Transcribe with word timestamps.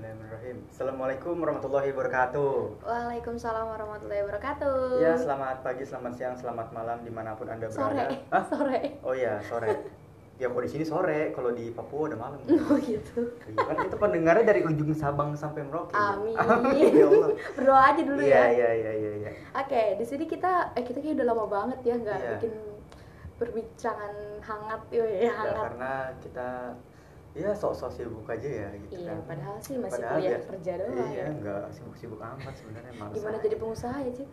Bismillahirrahmanirrahim. 0.00 0.58
Assalamualaikum 0.72 1.34
warahmatullahi 1.44 1.92
wabarakatuh. 1.92 2.52
Waalaikumsalam 2.88 3.68
warahmatullahi 3.68 4.24
wabarakatuh. 4.24 4.96
Ya, 4.96 5.12
selamat 5.12 5.60
pagi, 5.60 5.84
selamat 5.84 6.12
siang, 6.16 6.34
selamat 6.40 6.72
malam 6.72 7.04
di 7.04 7.12
mana 7.12 7.36
pun 7.36 7.44
anda 7.52 7.68
sore. 7.68 8.08
berada. 8.08 8.16
Hah? 8.32 8.44
Sore. 8.48 8.96
Oh 9.04 9.12
iya, 9.12 9.36
sore. 9.44 9.76
Ya, 10.40 10.48
kalau 10.48 10.64
di 10.64 10.72
sini 10.72 10.88
sore, 10.88 11.36
kalau 11.36 11.52
di 11.52 11.68
Papua 11.76 12.08
udah 12.08 12.16
malam. 12.16 12.40
Oh 12.72 12.80
gitu. 12.80 13.28
Iya, 13.44 13.60
kan 13.60 13.76
kita 13.76 13.96
pendengarnya 14.00 14.44
dari 14.48 14.64
ujung 14.64 14.88
Sabang 14.96 15.36
sampai 15.36 15.68
Merauke. 15.68 15.92
Amin. 15.92 16.32
ya 16.96 17.04
Allah. 17.04 17.36
Berdoa 17.52 17.82
aja 17.92 18.00
dulu 18.00 18.20
Iya, 18.24 18.32
ya. 18.32 18.44
iya, 18.56 18.70
iya, 18.72 18.92
iya, 18.96 19.10
iya. 19.20 19.30
Oke, 19.52 20.00
di 20.00 20.04
sini 20.08 20.24
kita 20.24 20.72
eh 20.80 20.80
kita 20.80 21.04
kayak 21.04 21.20
udah 21.20 21.26
lama 21.28 21.44
banget 21.44 21.78
ya 21.84 21.94
nggak 22.00 22.16
Iya. 22.16 22.30
bikin 22.40 22.52
perbincangan 23.36 24.16
hangat 24.40 24.80
ya, 24.88 25.04
ya 25.04 25.28
Ya, 25.28 25.32
hangat. 25.36 25.64
karena 25.68 25.92
kita 26.24 26.48
ya 27.30 27.54
sok-sok 27.54 27.90
sibuk 27.90 28.26
aja 28.26 28.42
ya 28.42 28.68
gitu 28.76 28.98
Iya, 28.98 29.14
kan. 29.14 29.22
padahal 29.24 29.56
sih 29.60 29.78
masih 29.78 29.92
Padahal 29.96 30.14
kuliah 30.18 30.30
biasa- 30.34 30.48
kerja 30.50 30.72
doang 30.76 30.96
Iya, 30.96 31.06
ya. 31.14 31.26
enggak 31.28 31.62
sibuk-sibuk 31.70 32.20
amat 32.20 32.54
sebenarnya 32.54 32.92
males 32.92 33.14
Gimana 33.14 33.36
aja. 33.36 33.44
jadi 33.46 33.56
pengusaha 33.56 33.96
ya, 34.00 34.10
Cid? 34.12 34.30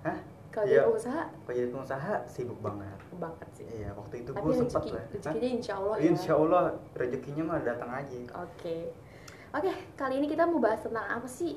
Hah? 0.00 0.18
Kalau 0.48 0.64
Iya. 0.64 0.74
jadi 0.74 0.86
pengusaha 0.88 1.22
Kalau 1.30 1.54
jadi 1.54 1.68
pengusaha 1.70 2.12
sibuk 2.26 2.58
banget. 2.58 2.98
banget 3.14 3.48
sih. 3.52 3.66
Iya, 3.68 3.90
waktu 3.94 4.14
itu 4.18 4.30
gue 4.32 4.52
sempat 4.56 4.82
lah. 4.88 5.04
Rezekinya 5.08 5.48
insya 5.52 5.72
Allah 5.76 5.94
ya. 5.94 6.02
Insya 6.04 6.32
Allah 6.34 6.62
rezekinya 6.92 7.42
mah 7.44 7.58
datang 7.60 7.90
aja. 7.92 8.14
Oke. 8.36 8.76
Oke, 9.48 9.70
kali 9.94 10.14
ini 10.16 10.26
kita 10.26 10.42
mau 10.44 10.58
bahas 10.58 10.80
tentang 10.80 11.06
apa 11.08 11.24
sih? 11.24 11.54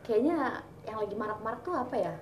Kayaknya 0.00 0.36
yang 0.84 0.98
lagi 0.98 1.14
marak-marak 1.14 1.60
tuh 1.60 1.74
apa 1.74 1.94
ya? 1.94 2.14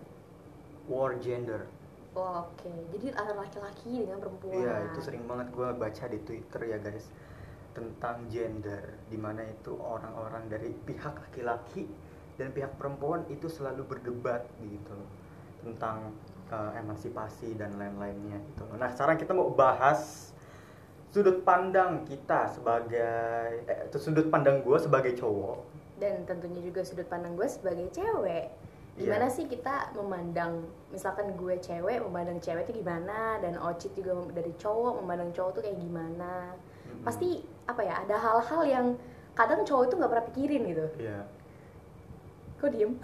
War 0.86 1.12
gender. 1.18 1.68
Oh, 2.14 2.46
Oke, 2.46 2.70
jadi 2.90 3.10
antara 3.12 3.42
laki-laki 3.42 3.90
dengan 4.00 4.18
perempuan. 4.18 4.54
Iya, 4.56 4.74
itu 4.88 5.02
sering 5.02 5.26
banget 5.26 5.50
gue 5.50 5.68
baca 5.68 6.04
di 6.06 6.18
Twitter 6.20 6.60
ya 6.64 6.78
guys 6.78 7.10
tentang 7.74 8.30
gender, 8.30 8.96
di 9.10 9.18
mana 9.18 9.42
itu 9.42 9.74
orang-orang 9.74 10.46
dari 10.46 10.70
pihak 10.70 11.18
laki-laki 11.28 11.90
dan 12.38 12.54
pihak 12.54 12.78
perempuan 12.78 13.26
itu 13.30 13.50
selalu 13.50 13.86
berdebat 13.86 14.46
gitu 14.62 14.94
loh 14.94 15.10
tentang 15.66 16.14
uh, 16.54 16.70
emansipasi 16.78 17.58
dan 17.58 17.74
lain-lainnya 17.74 18.38
gitu 18.54 18.62
loh. 18.70 18.78
Nah 18.78 18.90
sekarang 18.94 19.18
kita 19.18 19.34
mau 19.34 19.50
bahas 19.50 20.30
sudut 21.14 21.46
pandang 21.46 22.02
kita 22.06 22.50
sebagai 22.50 23.62
eh, 23.70 23.86
sudut 23.94 24.26
pandang 24.34 24.66
gue 24.66 24.78
sebagai 24.82 25.14
cowok 25.14 25.62
Dan 25.94 26.26
tentunya 26.26 26.58
juga 26.58 26.82
sudut 26.82 27.06
pandang 27.06 27.38
gue 27.38 27.46
sebagai 27.46 27.86
cewek. 27.94 28.50
Gimana 28.94 29.26
sih 29.26 29.50
kita 29.50 29.90
memandang, 29.98 30.70
misalkan 30.94 31.34
gue 31.34 31.58
cewek, 31.58 31.98
memandang 31.98 32.38
cewek 32.38 32.70
itu 32.70 32.78
gimana, 32.78 33.42
dan 33.42 33.58
Ocit 33.58 33.90
juga 33.98 34.22
dari 34.30 34.54
cowok, 34.54 35.02
memandang 35.02 35.34
cowok 35.34 35.50
tuh 35.58 35.62
kayak 35.66 35.82
gimana. 35.82 36.54
Mm-mm. 36.54 37.02
Pasti 37.02 37.42
apa 37.64 37.80
ya, 37.80 37.94
ada 38.00 38.16
hal-hal 38.16 38.62
yang 38.64 38.86
kadang 39.32 39.62
cowok 39.62 39.88
itu 39.88 39.94
nggak 39.96 40.10
pernah 40.10 40.26
pikirin 40.28 40.62
gitu. 40.66 40.86
Iya. 41.00 41.18
Kok 42.58 42.68
diem? 42.70 42.92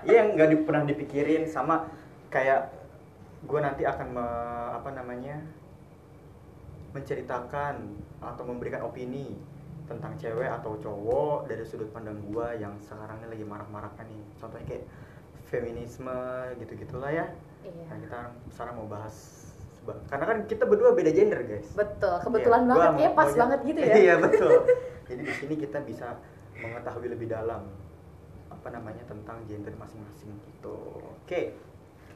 Iya 0.00 0.32
nggak 0.32 0.48
di- 0.48 0.64
pernah 0.64 0.84
dipikirin 0.86 1.44
sama 1.44 1.84
kayak 2.30 2.72
gue 3.42 3.60
nanti 3.60 3.82
akan 3.84 4.08
me- 4.12 4.70
apa 4.72 4.88
namanya 4.94 5.36
menceritakan 6.90 7.74
atau 8.20 8.42
memberikan 8.44 8.82
opini 8.82 9.36
tentang 9.86 10.14
cewek 10.16 10.46
atau 10.46 10.78
cowok 10.78 11.50
dari 11.50 11.66
sudut 11.66 11.90
pandang 11.90 12.16
gue 12.22 12.46
yang 12.62 12.78
sekarang 12.78 13.18
ini 13.20 13.28
lagi 13.28 13.44
marah-marahnya 13.44 14.06
nih 14.06 14.22
contohnya 14.38 14.66
kayak 14.66 14.84
feminisme 15.50 16.18
gitu 16.58 16.72
gitulah 16.78 17.10
ya 17.10 17.26
Iya. 17.60 17.84
nah 17.92 17.96
kita 17.98 18.18
sekarang 18.48 18.74
mau 18.78 18.88
bahas 18.88 19.49
karena 20.06 20.24
kan 20.24 20.38
kita 20.44 20.64
berdua 20.64 20.90
beda 20.90 21.10
gender 21.10 21.40
guys 21.42 21.68
Betul, 21.72 22.14
kebetulan 22.20 22.62
Iya, 22.62 22.70
banget 22.70 22.92
ya, 22.96 23.10
pas 23.12 23.30
banget 23.32 23.60
gitu 23.64 23.80
ya. 23.80 23.94
iya 23.94 24.14
betul 24.16 24.50
jadi 25.08 25.22
di 25.22 25.34
sini 25.34 25.54
kita 25.56 25.78
bisa 25.80 26.06
mengetahui 26.54 27.08
lebih 27.08 27.26
dalam 27.26 27.66
apa 28.48 28.68
namanya 28.68 29.00
tentang 29.04 29.40
gender 29.44 29.72
masing-masing 29.74 30.30
gitu 30.46 30.76
oke 31.18 31.42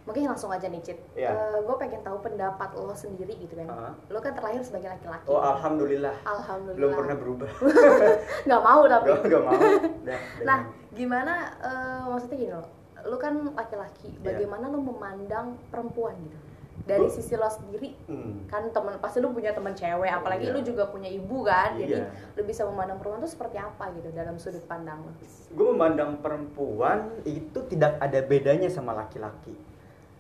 Mungkin 0.05 0.29
langsung 0.29 0.53
aja 0.53 0.69
nih, 0.69 0.85
Cit. 0.85 1.01
Iya. 1.17 1.33
gue 1.65 1.77
pengen 1.81 2.05
tahu 2.05 2.21
pendapat 2.21 2.77
lo 2.77 2.93
sendiri 2.93 3.41
gitu 3.41 3.57
kan. 3.57 3.65
Heeh. 3.65 3.93
Lo 4.13 4.21
kan 4.21 4.37
terlahir 4.37 4.61
sebagai 4.61 4.93
laki-laki. 4.93 5.25
oh 5.25 5.41
alhamdulillah 5.41 6.13
Alhamdulillah. 6.21 6.77
belum 6.77 6.93
pernah 6.93 7.17
berubah 7.17 7.51
Nggak 8.47 8.63
mau 8.63 8.83
tapi. 8.85 9.09
gak, 9.09 9.21
gak 9.25 9.43
mau 9.43 9.57
udah. 10.05 10.19
Nah, 10.45 10.59
gimana 10.93 11.33
eh, 11.57 12.03
maksudnya 12.05 12.37
gini 12.37 12.53
loh. 12.53 12.69
Lu 13.03 13.17
kan 13.17 13.33
laki-laki, 13.51 14.13
Iya. 14.13 14.21
bagaimana 14.23 14.69
lu 14.69 14.85
memandang 14.85 15.57
perempuan 15.73 16.21
gitu? 16.21 16.37
Dari 16.85 17.09
sisi 17.09 17.33
lo 17.33 17.49
sendiri 17.49 17.97
Hmm. 18.05 18.45
kan 18.45 18.69
teman 18.69 18.97
pasti 18.99 19.17
lu 19.17 19.33
punya 19.33 19.51
teman 19.51 19.73
cewek, 19.73 20.05
apalagi 20.07 20.47
Iya. 20.47 20.53
lu 20.53 20.61
juga 20.61 20.85
punya 20.87 21.09
ibu 21.09 21.41
kan. 21.41 21.73
Jadi 21.75 21.97
Iya. 21.97 22.13
lu 22.35 22.45
bisa 22.45 22.63
memandang 22.63 22.97
perempuan 22.97 23.21
tuh 23.21 23.33
seperti 23.33 23.57
apa 23.57 23.89
gitu 23.93 24.09
dalam 24.11 24.37
sudut 24.37 24.65
pandang 24.65 25.01
lo. 25.01 25.13
gue 25.49 25.67
memandang 25.71 26.19
perempuan 26.19 26.99
itu 27.23 27.59
tidak 27.67 27.97
ada 27.99 28.21
bedanya 28.21 28.67
sama 28.67 28.93
laki-laki 28.93 29.55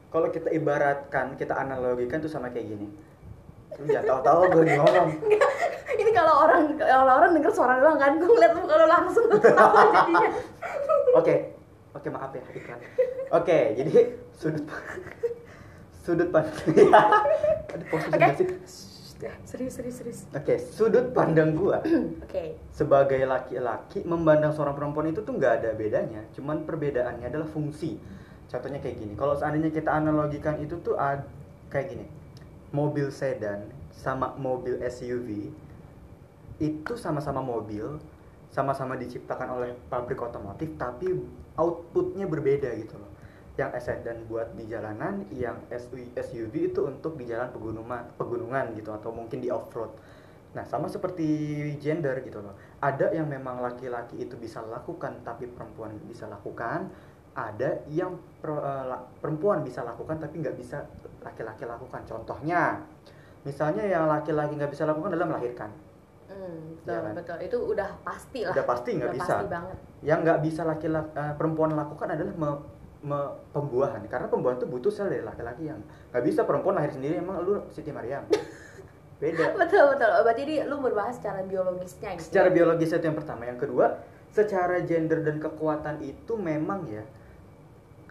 kalau 0.09 0.31
kita 0.31 0.47
ibaratkan 0.49 1.35
kita 1.35 1.53
analogikan 1.53 2.23
tuh 2.23 2.31
sama 2.31 2.49
kayak 2.49 2.71
gini 2.71 2.87
lu 3.75 3.85
jangan 3.85 4.23
tahu-tahu 4.23 4.41
gue 4.55 4.79
ngomong 4.79 5.09
Ini 5.95 6.11
kalau 6.11 6.43
orang 6.43 6.75
kalau 6.75 7.13
orang 7.19 7.31
denger 7.35 7.51
suara 7.51 7.79
doang 7.79 7.95
kan, 7.95 8.15
gue 8.15 8.27
ngeliat 8.27 8.51
muka 8.53 8.75
lo 8.75 8.87
langsung 8.89 9.31
ketawa 9.31 9.83
jadinya. 9.93 10.31
Oke, 11.15 11.35
oke 11.93 12.09
maaf 12.11 12.31
ya 12.31 12.43
iklan. 12.51 12.79
Oke, 13.31 13.59
jadi 13.75 13.93
sudut 14.33 14.67
sudut 16.04 16.28
pandang 16.28 16.69
ya. 16.76 17.00
Ada 17.72 17.84
posisi 17.88 18.12
Oke. 18.12 18.20
nggak 18.20 18.37
sih? 18.37 18.47
Serius, 19.48 19.81
serius, 19.81 19.97
serius. 20.04 20.20
Oke, 20.37 20.60
sudut 20.60 21.16
pandang 21.16 21.56
gua 21.56 21.81
Oke. 22.20 22.60
sebagai 22.69 23.25
laki-laki 23.25 24.04
memandang 24.04 24.53
seorang 24.53 24.76
perempuan 24.76 25.09
itu 25.09 25.25
tuh 25.25 25.32
nggak 25.32 25.65
ada 25.65 25.70
bedanya, 25.72 26.20
cuman 26.37 26.69
perbedaannya 26.69 27.32
adalah 27.32 27.48
fungsi. 27.48 27.97
Contohnya 28.53 28.84
kayak 28.84 29.00
gini, 29.00 29.16
kalau 29.16 29.32
seandainya 29.32 29.72
kita 29.72 29.88
analogikan 29.88 30.60
itu 30.60 30.76
tuh 30.84 31.00
ad- 31.00 31.25
kayak 31.72 31.97
gini, 31.97 32.06
mobil 32.69 33.09
sedan 33.09 33.65
sama 33.97 34.36
mobil 34.36 34.76
SUV 34.84 35.48
itu 36.60 36.92
sama-sama 36.94 37.41
mobil, 37.41 37.97
sama-sama 38.53 38.94
diciptakan 38.94 39.48
oleh 39.56 39.71
pabrik 39.88 40.21
otomotif, 40.21 40.69
tapi 40.76 41.10
outputnya 41.56 42.28
berbeda 42.28 42.71
gitu 42.76 42.94
loh. 43.00 43.10
Yang 43.54 43.87
sedan 43.87 44.26
buat 44.26 44.50
di 44.59 44.66
jalanan, 44.66 45.31
yang 45.31 45.62
SU- 45.70 46.10
SUV 46.19 46.75
itu 46.75 46.81
untuk 46.82 47.15
di 47.15 47.31
jalan 47.31 47.54
pegunungan, 47.54 48.03
pegunungan 48.19 48.75
gitu 48.75 48.91
atau 48.91 49.15
mungkin 49.15 49.38
di 49.38 49.47
off 49.47 49.70
road. 49.70 49.94
Nah, 50.54 50.66
sama 50.66 50.91
seperti 50.91 51.26
gender 51.78 52.19
gitu 52.22 52.42
loh. 52.42 52.54
Ada 52.82 53.15
yang 53.15 53.26
memang 53.26 53.62
laki-laki 53.62 54.26
itu 54.26 54.34
bisa 54.34 54.59
lakukan 54.62 55.22
tapi 55.22 55.47
perempuan 55.47 55.94
bisa 56.06 56.26
lakukan. 56.26 56.91
Ada 57.34 57.82
yang 57.91 58.15
eh, 58.42 58.98
perempuan 59.19 59.62
bisa 59.62 59.82
lakukan 59.82 60.19
tapi 60.19 60.42
nggak 60.42 60.54
bisa 60.59 60.86
laki-laki 61.22 61.62
lakukan. 61.66 62.03
Contohnya, 62.06 62.82
misalnya 63.42 63.82
yang 63.82 64.06
laki-laki 64.06 64.54
nggak 64.54 64.71
bisa 64.71 64.86
lakukan 64.86 65.15
adalah 65.15 65.34
melahirkan. 65.34 65.71
Hmm, 66.26 66.75
betul, 66.82 66.91
Iya 66.91 66.98
kan? 67.03 67.15
betul. 67.19 67.38
Itu 67.42 67.59
udah 67.71 67.91
pasti 68.03 68.41
lah. 68.42 68.54
Udah 68.54 68.66
pasti 68.66 68.91
nggak 68.94 69.12
bisa. 69.15 69.34
Pasti 69.34 69.47
banget. 69.47 69.76
Yang 70.03 70.19
nggak 70.26 70.38
bisa 70.42 70.62
laki-laki 70.62 71.10
eh, 71.15 71.34
perempuan 71.34 71.71
lakukan 71.75 72.09
adalah 72.15 72.34
me- 72.34 72.62
pembuahan. 73.50 74.00
Karena 74.06 74.26
pembuahan 74.26 74.56
itu 74.56 74.66
butuh 74.66 74.88
sel 74.88 75.06
dari 75.06 75.20
laki-laki 75.20 75.69
yang 75.69 75.81
nggak 76.10 76.25
bisa 76.25 76.42
perempuan 76.42 76.75
lahir 76.75 76.91
sendiri. 76.91 77.20
Emang 77.20 77.41
lu 77.41 77.60
Siti 77.69 77.91
Maryam? 77.91 78.25
Beda. 79.22 79.54
Betul, 79.54 79.94
betul. 79.94 80.10
Oh, 80.10 80.22
Berarti 80.22 80.42
ini 80.42 80.56
lu 80.65 80.81
berbahas 80.81 81.16
secara 81.16 81.41
biologisnya 81.42 82.19
gitu. 82.19 82.28
secara 82.28 82.48
biologis 82.50 82.91
itu 82.91 83.04
yang 83.04 83.15
pertama 83.15 83.47
yang 83.47 83.56
kedua 83.56 84.03
secara 84.34 84.82
gender 84.82 85.22
dan 85.22 85.38
kekuatan 85.38 86.03
itu 86.03 86.34
memang 86.34 86.82
ya 86.91 87.06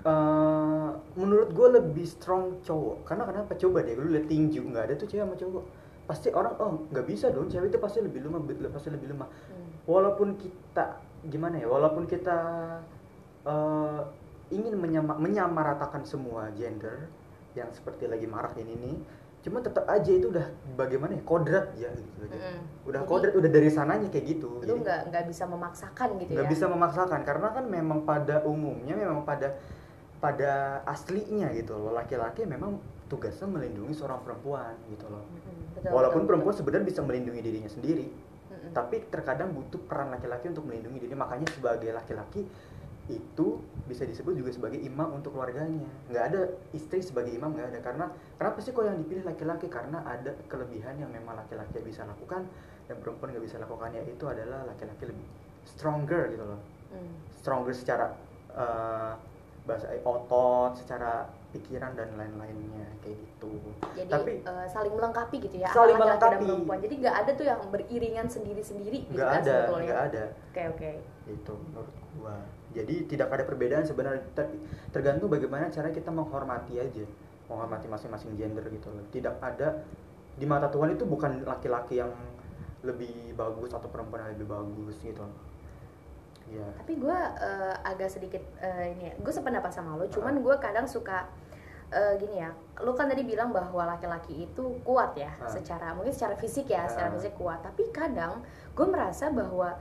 eh, 0.01 0.89
menurut 1.15 1.49
gue 1.51 1.67
lebih 1.75 2.07
strong 2.07 2.63
cowok 2.63 3.03
karena 3.03 3.23
kenapa 3.27 3.51
coba 3.53 3.83
deh 3.83 3.95
lu 3.95 4.11
lihat 4.11 4.27
tinju 4.27 4.63
nggak 4.63 4.83
ada 4.87 4.93
tuh 4.95 5.07
cewek 5.07 5.23
sama 5.23 5.35
cowok 5.35 5.63
pasti 6.03 6.27
orang 6.31 6.53
oh 6.59 6.71
nggak 6.87 7.05
bisa 7.05 7.27
dong 7.29 7.47
cewek 7.47 7.67
itu 7.67 7.79
pasti 7.79 7.99
lebih 7.99 8.23
lemah 8.23 8.39
pasti 8.69 8.89
lebih 8.89 9.11
lemah 9.11 9.27
Hmm. 9.27 9.69
walaupun 9.85 10.39
kita 10.39 10.99
gimana 11.27 11.59
ya 11.59 11.67
walaupun 11.67 12.03
kita 12.03 12.37
eh, 13.43 14.01
ingin 14.51 14.75
menyama, 14.75 15.15
menyamaratakan 15.15 16.03
semua 16.03 16.51
gender 16.57 17.07
yang 17.53 17.69
seperti 17.71 18.09
lagi 18.09 18.25
marak 18.25 18.57
ini 18.57 18.73
nih 18.75 18.95
cuma 19.43 19.59
tetap 19.59 19.83
aja 19.91 20.07
itu 20.07 20.31
udah 20.31 20.47
bagaimana 20.79 21.19
ya 21.19 21.23
kodrat 21.27 21.67
ya 21.75 21.91
gitu 21.91 22.17
aja. 22.23 22.31
Mm-mm. 22.31 22.57
udah 22.87 23.01
Jadi, 23.03 23.09
kodrat 23.11 23.33
udah 23.35 23.51
dari 23.51 23.67
sananya 23.67 24.07
kayak 24.07 24.25
gitu 24.39 24.63
Jadi, 24.63 24.71
nggak 24.79 25.01
nggak 25.11 25.23
bisa 25.27 25.43
memaksakan 25.51 26.09
gitu 26.23 26.31
nggak 26.31 26.47
ya. 26.47 26.51
bisa 26.55 26.65
memaksakan 26.71 27.19
karena 27.27 27.47
kan 27.51 27.65
memang 27.67 28.07
pada 28.07 28.39
umumnya 28.47 28.95
memang 28.95 29.27
pada 29.27 29.59
pada 30.23 30.79
aslinya 30.87 31.51
gitu 31.51 31.75
loh 31.75 31.91
laki-laki 31.91 32.47
memang 32.47 32.79
tugasnya 33.11 33.51
melindungi 33.51 33.91
seorang 33.91 34.23
perempuan 34.23 34.79
gitu 34.87 35.11
loh 35.11 35.27
Mm-mm, 35.27 35.75
betul, 35.75 35.91
walaupun 35.91 36.23
betul, 36.23 36.29
perempuan 36.31 36.55
sebenarnya 36.55 36.85
bisa 36.87 37.01
melindungi 37.03 37.41
dirinya 37.43 37.67
sendiri. 37.67 38.07
Mm-mm. 38.07 38.71
tapi 38.71 39.03
terkadang 39.11 39.51
butuh 39.51 39.83
peran 39.83 40.07
laki-laki 40.15 40.55
untuk 40.55 40.63
melindungi 40.63 41.03
diri 41.03 41.13
makanya 41.19 41.51
sebagai 41.51 41.91
laki-laki 41.91 42.47
itu 43.05 43.47
bisa 43.83 44.03
disebut 44.03 44.31
juga 44.33 44.47
sebagai 44.49 44.79
imam 44.79 45.11
untuk 45.13 45.31
keluarganya 45.31 45.75
nggak 46.07 46.23
ada 46.25 46.41
istri 46.71 46.99
sebagai 46.99 47.29
imam 47.29 47.51
nggak 47.51 47.67
ada 47.69 47.79
karena 47.81 48.05
kenapa 48.33 48.57
sih 48.57 48.71
kok 48.71 48.81
yang 48.81 48.95
dipilih 48.97 49.23
laki-laki 49.23 49.67
karena 49.67 49.99
ada 50.01 50.31
kelebihan 50.45 50.95
yang 50.95 51.09
memang 51.09 51.35
laki-laki 51.35 51.79
bisa 51.79 52.03
lakukan 52.03 52.47
dan 52.83 52.95
perempuan 52.97 53.29
nggak 53.29 53.43
bisa 53.43 53.57
lakukan 53.57 53.91
yaitu 53.93 54.23
adalah 54.23 54.63
laki-laki 54.65 55.03
lebih 55.05 55.25
stronger 55.65 56.27
gitu 56.29 56.45
loh 56.45 56.61
Hmm. 56.89 57.09
stronger 57.33 57.73
secara 57.73 58.13
eh, 58.51 59.13
bahasa 59.63 59.89
otot 59.99 60.77
secara 60.77 61.25
pikiran 61.49 61.91
dan 61.91 62.13
lain-lainnya 62.13 62.85
kayak 62.99 63.17
gitu 63.17 63.49
Jadi 63.95 64.07
Tapi- 64.07 64.39
eh, 64.39 64.67
saling 64.67 64.93
melengkapi 64.93 65.37
gitu 65.39 65.57
ya. 65.57 65.69
Saling 65.69 65.95
laki-laki 65.95 66.21
dan 66.21 66.29
melengkapi. 66.29 66.45
perempuan. 66.45 66.77
Jadi 66.79 66.95
nggak 66.97 67.15
ada 67.15 67.31
tuh 67.33 67.45
yang 67.47 67.61
beriringan 67.67 68.27
sendiri-sendiri 68.27 68.97
gitu 69.03 69.15
nggak 69.15 69.25
kan 69.27 69.41
ada 69.41 69.57
nggak 69.73 70.01
ada 70.07 70.23
Oke 70.47 70.61
oke. 70.69 70.91
itu 71.25 71.53
menurut 71.65 71.89
gua 72.13 72.35
jadi 72.73 73.05
tidak 73.05 73.29
ada 73.29 73.43
perbedaan 73.45 73.85
sebenarnya 73.85 74.21
tapi 74.33 74.57
tergantung 74.89 75.29
bagaimana 75.29 75.69
cara 75.69 75.89
kita 75.89 76.09
menghormati 76.09 76.81
aja 76.81 77.05
menghormati 77.47 77.87
masing-masing 77.87 78.33
gender 78.33 78.65
gitu 78.67 78.89
loh 78.89 79.05
tidak 79.09 79.37
ada 79.39 79.85
di 80.33 80.43
mata 80.43 80.67
Tuhan 80.67 80.97
itu 80.97 81.05
bukan 81.05 81.45
laki-laki 81.45 82.01
yang 82.01 82.09
lebih 82.81 83.31
bagus 83.33 83.71
atau 83.71 83.87
perempuan 83.87 84.25
yang 84.25 84.35
lebih 84.35 84.49
bagus 84.49 84.97
gitu 84.99 85.21
loh 85.21 85.37
ya 86.51 86.67
Tapi 86.75 86.99
gue 86.99 87.17
eh, 87.39 87.75
agak 87.87 88.09
sedikit 88.11 88.43
eh, 88.59 88.91
ini 88.91 89.07
ya. 89.07 89.13
Gue 89.15 89.31
sependapat 89.31 89.71
sama 89.71 89.95
Ah. 89.95 90.03
lo. 90.03 90.05
Cuman 90.11 90.43
gue 90.43 90.51
kadang 90.59 90.83
suka 90.83 91.23
eh, 91.87 92.19
gini 92.19 92.43
ya. 92.43 92.51
Lo 92.83 92.91
kan 92.91 93.07
tadi 93.07 93.23
bilang 93.23 93.55
bahwa 93.55 93.87
laki-laki 93.87 94.43
itu 94.43 94.75
kuat 94.83 95.15
ya, 95.15 95.31
Ah. 95.39 95.47
secara 95.47 95.95
mungkin 95.95 96.11
secara 96.11 96.35
fisik 96.35 96.67
ya, 96.67 96.83
secara 96.83 97.07
Ah. 97.09 97.15
fisik 97.15 97.39
kuat. 97.39 97.63
Tapi 97.63 97.87
kadang 97.95 98.43
gue 98.75 98.87
merasa 98.89 99.31
bahwa 99.31 99.79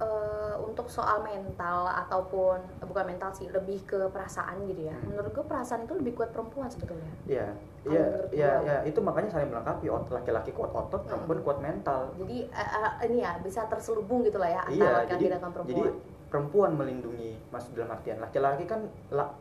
eh, 0.00 0.54
untuk 0.58 0.86
soal 0.86 1.20
mental 1.20 1.84
ataupun 1.86 2.56
eh, 2.58 2.86
bukan 2.86 3.04
mental 3.06 3.30
sih, 3.30 3.46
lebih 3.46 3.84
ke 3.84 4.08
perasaan 4.08 4.64
gitu 4.64 4.82
ya. 4.82 4.92
Hmm. 4.92 5.12
Menurut 5.12 5.30
gue 5.30 5.44
perasaan 5.44 5.84
itu 5.84 5.94
lebih 5.94 6.12
kuat 6.14 6.30
perempuan 6.30 6.66
sebetulnya. 6.66 7.12
ya 7.24 7.46
Kalau 7.80 7.92
ya 7.92 8.02
menurut 8.02 8.30
ya, 8.30 8.50
gua. 8.50 8.66
ya 8.66 8.76
itu 8.84 8.98
makanya 8.98 9.30
saling 9.30 9.48
melengkapi 9.48 9.86
laki-laki 10.10 10.50
kuat 10.50 10.70
otot 10.70 11.00
Hmm. 11.00 11.08
perempuan 11.10 11.40
kuat 11.42 11.58
mental 11.60 12.00
Jadi 12.14 12.38
eh, 12.46 12.70
ini 13.04 13.18
ya 13.18 13.32
bisa 13.38 13.64
terselubung 13.66 14.20
gitu 14.20 14.36
lah 14.36 14.50
ya 14.50 14.60
antara 14.62 14.74
iya 14.74 14.90
laki-laki 14.98 15.12
jadi 15.16 15.24
dengan 15.34 15.50
perempuan. 15.50 15.70
jadi 15.70 15.82
perempuan 16.30 16.70
melindungi 16.74 17.30
mas 17.48 17.66
dalam 17.70 17.90
artian 17.90 18.18
laki-laki 18.18 18.64
kan 18.64 18.80
la- 19.10 19.34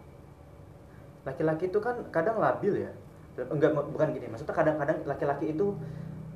laki-laki 1.21 1.67
itu 1.67 1.77
kan 1.77 2.01
kadang 2.09 2.39
labil 2.39 2.81
ya 2.81 2.91
enggak 3.39 3.71
bukan 3.71 4.09
gini 4.09 4.25
maksudnya 4.25 4.51
kadang-kadang 4.51 4.97
laki-laki 5.05 5.53
itu 5.53 5.75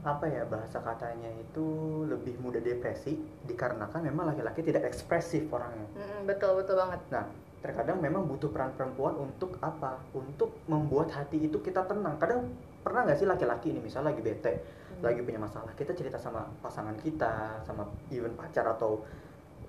apa 0.04 0.28
ya 0.28 0.44
bahasa 0.44 0.84
katanya 0.84 1.32
itu 1.40 1.66
lebih 2.12 2.36
mudah 2.44 2.60
depresi 2.60 3.16
dikarenakan 3.48 4.04
memang 4.04 4.36
laki-laki 4.36 4.60
tidak 4.60 4.84
ekspresif 4.92 5.48
orangnya. 5.48 5.88
Mm-mm, 5.96 6.28
betul 6.28 6.60
betul 6.60 6.76
banget. 6.76 7.00
nah 7.08 7.26
terkadang 7.64 8.04
memang 8.04 8.28
butuh 8.28 8.52
peran 8.52 8.76
perempuan 8.76 9.16
untuk 9.16 9.56
apa? 9.64 10.04
Untuk 10.12 10.60
membuat 10.68 11.16
hati 11.16 11.48
itu 11.48 11.64
kita 11.64 11.88
tenang. 11.88 12.20
Kadang 12.20 12.52
pernah 12.84 13.08
nggak 13.08 13.16
sih 13.16 13.28
laki-laki 13.28 13.72
ini 13.72 13.80
misalnya 13.80 14.12
lagi 14.12 14.20
bete 14.20 14.54
Hmm. 14.94 15.10
lagi 15.10 15.26
punya 15.26 15.42
masalah 15.42 15.74
kita 15.74 15.96
cerita 15.98 16.22
sama 16.22 16.46
pasangan 16.62 16.94
kita 17.02 17.66
sama 17.66 17.90
even 18.14 18.36
pacar 18.38 18.68
atau 18.78 19.02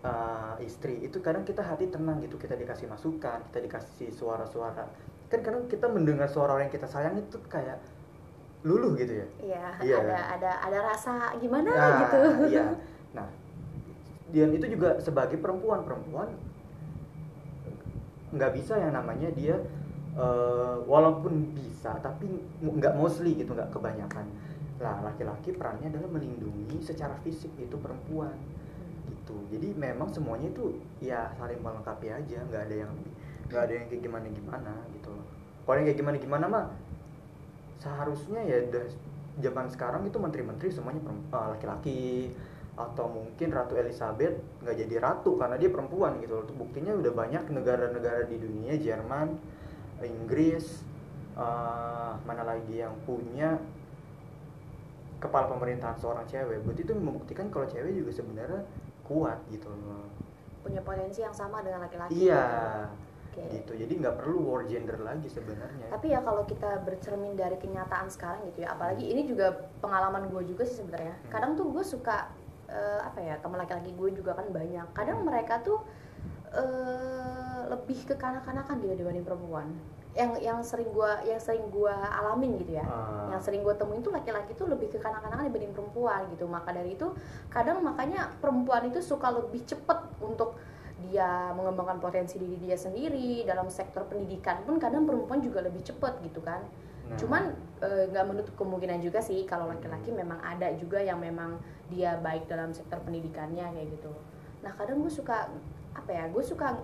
uh, 0.05 0.53
istri 0.61 1.01
itu 1.01 1.23
kadang 1.25 1.47
kita 1.47 1.63
hati 1.65 1.89
tenang 1.89 2.21
gitu. 2.21 2.37
Kita 2.37 2.59
dikasih 2.59 2.91
masukan 2.91 3.41
kita 3.49 3.63
dikasih 3.63 4.11
suara-suara. 4.13 4.85
Kan 5.31 5.41
kadang 5.41 5.65
kita 5.71 5.87
mendengar 5.89 6.29
suara 6.29 6.59
orang 6.59 6.69
yang 6.69 6.75
kita 6.77 6.91
sayang 6.91 7.17
itu 7.17 7.39
kayak 7.49 7.79
luluh 8.65 8.97
gitu 8.97 9.13
ya? 9.13 9.27
Iya, 9.39 9.65
Iya. 9.85 9.97
ada 10.01 10.19
ada 10.35 10.51
ada 10.65 10.79
rasa 10.83 11.37
gimana 11.37 11.69
Nah, 11.69 11.91
gitu. 12.09 12.19
iya. 12.51 12.65
Nah 13.17 13.29
dan 14.35 14.51
itu 14.51 14.67
juga 14.67 14.99
sebagai 14.99 15.39
perempuan 15.39 15.87
perempuan 15.87 16.35
nggak 18.35 18.51
bisa 18.51 18.75
yang 18.75 18.93
namanya 18.93 19.31
dia 19.31 19.55
eh, 20.15 20.77
walaupun 20.87 21.55
bisa 21.55 21.95
tapi 22.03 22.27
nggak 22.63 22.95
mostly 22.99 23.35
gitu 23.35 23.55
nggak 23.55 23.71
kebanyakan. 23.71 24.27
Lah 24.83 25.07
laki-laki 25.07 25.55
perannya 25.55 25.91
adalah 25.91 26.11
melindungi 26.11 26.83
secara 26.83 27.15
fisik 27.23 27.51
itu 27.59 27.77
perempuan 27.79 28.35
gitu. 29.07 29.39
Jadi 29.55 29.75
memang 29.79 30.11
semuanya 30.11 30.51
itu 30.51 30.79
ya 30.99 31.31
saling 31.39 31.63
melengkapi 31.63 32.11
aja 32.11 32.39
nggak 32.47 32.63
ada 32.71 32.77
yang 32.87 32.93
nggak 33.51 33.63
ada 33.71 33.73
yang 33.75 33.87
kayak 33.87 34.03
gimana 34.03 34.27
gimana 34.31 34.73
gitu 34.95 35.09
loh. 35.15 35.27
Kalau 35.63 35.77
yang 35.79 35.87
kayak 35.87 35.99
gimana 36.03 36.17
gimana 36.19 36.45
mah 36.51 36.65
seharusnya 37.85 38.41
ya 38.49 38.65
zaman 39.45 39.69
sekarang 39.69 40.09
itu 40.09 40.17
menteri-menteri 40.17 40.73
semuanya 40.73 41.05
eh, 41.05 41.49
laki-laki 41.53 42.03
atau 42.75 43.07
mungkin 43.07 43.55
Ratu 43.55 43.79
Elizabeth 43.79 44.35
nggak 44.65 44.77
jadi 44.83 44.95
ratu 44.99 45.39
karena 45.39 45.55
dia 45.55 45.71
perempuan 45.71 46.19
gitu 46.19 46.43
loh 46.43 46.47
buktinya 46.59 46.91
udah 46.99 47.13
banyak 47.15 47.47
negara-negara 47.47 48.27
di 48.27 48.35
dunia 48.41 48.75
Jerman 48.81 49.39
Inggris 50.03 50.83
eh, 51.39 52.13
mana 52.25 52.43
lagi 52.43 52.83
yang 52.83 52.97
punya 53.07 53.61
kepala 55.23 55.47
pemerintahan 55.55 55.97
seorang 56.03 56.27
cewek 56.27 56.67
berarti 56.67 56.83
itu 56.83 56.93
membuktikan 56.99 57.47
kalau 57.53 57.69
cewek 57.71 57.95
juga 57.95 58.11
sebenarnya 58.11 58.63
kuat 59.05 59.39
gitu 59.53 59.69
loh 59.69 60.09
Punya 60.65 60.81
potensi 60.81 61.21
yang 61.21 61.37
sama 61.37 61.61
dengan 61.61 61.85
laki-laki. 61.85 62.25
iya 62.25 62.41
gitu. 62.49 63.04
Oke. 63.35 63.51
gitu 63.51 63.73
jadi 63.75 63.91
nggak 63.99 64.15
perlu 64.23 64.47
war 64.47 64.63
gender 64.63 64.95
lagi 65.03 65.27
sebenarnya 65.27 65.91
Tapi 65.91 66.15
ya 66.15 66.23
kalau 66.23 66.47
kita 66.47 66.79
bercermin 66.87 67.35
dari 67.35 67.59
kenyataan 67.59 68.07
sekarang 68.07 68.47
gitu 68.47 68.63
ya, 68.63 68.79
apalagi 68.79 69.11
ini 69.11 69.27
juga 69.27 69.51
pengalaman 69.83 70.31
gue 70.31 70.43
juga 70.47 70.63
sih 70.63 70.79
sebenarnya. 70.79 71.19
Hmm. 71.19 71.31
Kadang 71.35 71.51
tuh 71.59 71.67
gue 71.75 71.83
suka 71.83 72.31
eh, 72.71 73.01
apa 73.03 73.19
ya 73.19 73.35
teman 73.43 73.59
laki-laki 73.59 73.91
gue 73.91 74.11
juga 74.15 74.39
kan 74.39 74.47
banyak. 74.49 74.87
Kadang 74.95 75.23
Hmm. 75.23 75.27
mereka 75.27 75.59
tuh 75.61 75.83
eh, 76.55 77.61
lebih 77.67 78.07
ke 78.07 78.15
kanak-kanakan 78.15 78.79
gitu 78.79 78.95
dibanding 78.95 79.27
perempuan. 79.27 79.67
Yang 80.15 80.31
yang 80.47 80.59
sering 80.63 80.95
gue 80.95 81.11
yang 81.27 81.43
sering 81.43 81.67
gue 81.75 81.91
alamin 81.91 82.55
gitu 82.63 82.79
ya. 82.79 82.87
Ah, 82.87 83.35
yang 83.35 83.43
sering 83.43 83.67
gue 83.67 83.75
temuin 83.75 83.99
tuh 83.99 84.15
laki-laki 84.15 84.55
tuh 84.55 84.71
lebih 84.71 84.87
ke 84.87 85.03
kanak-kanakan 85.03 85.51
dibanding 85.51 85.75
perempuan 85.75 86.23
gitu 86.31 86.47
maka 86.47 86.71
dari 86.71 86.95
itu 86.95 87.11
kadang 87.51 87.83
makanya 87.83 88.31
perempuan 88.39 88.87
itu 88.87 89.03
suka 89.03 89.35
lebih 89.35 89.67
cepet 89.67 89.99
untuk 90.23 90.55
dia 91.05 91.53
mengembangkan 91.53 92.01
potensi 92.01 92.41
diri 92.41 92.57
dia 92.57 92.77
sendiri 92.79 93.45
dalam 93.45 93.69
sektor 93.69 94.09
pendidikan 94.09 94.65
pun 94.65 94.81
kadang 94.81 95.05
perempuan 95.05 95.45
juga 95.45 95.61
lebih 95.61 95.85
cepet 95.85 96.25
gitu 96.25 96.41
kan. 96.41 96.65
Nah, 97.05 97.21
cuman 97.21 97.53
eh, 97.85 98.09
nggak 98.09 98.25
menutup 98.25 98.55
kemungkinan 98.57 99.05
juga 99.05 99.21
sih 99.21 99.45
kalau 99.45 99.69
laki-laki 99.69 100.09
memang 100.09 100.41
ada 100.41 100.73
juga 100.81 101.05
yang 101.05 101.21
memang 101.21 101.61
dia 101.93 102.17
baik 102.25 102.49
dalam 102.49 102.73
sektor 102.73 102.97
pendidikannya 103.05 103.69
kayak 103.77 103.89
gitu. 104.01 104.13
Nah 104.65 104.73
kadang 104.75 105.05
gue 105.05 105.13
suka 105.13 105.53
apa 105.93 106.11
ya 106.11 106.25
gue 106.33 106.41
suka 106.41 106.81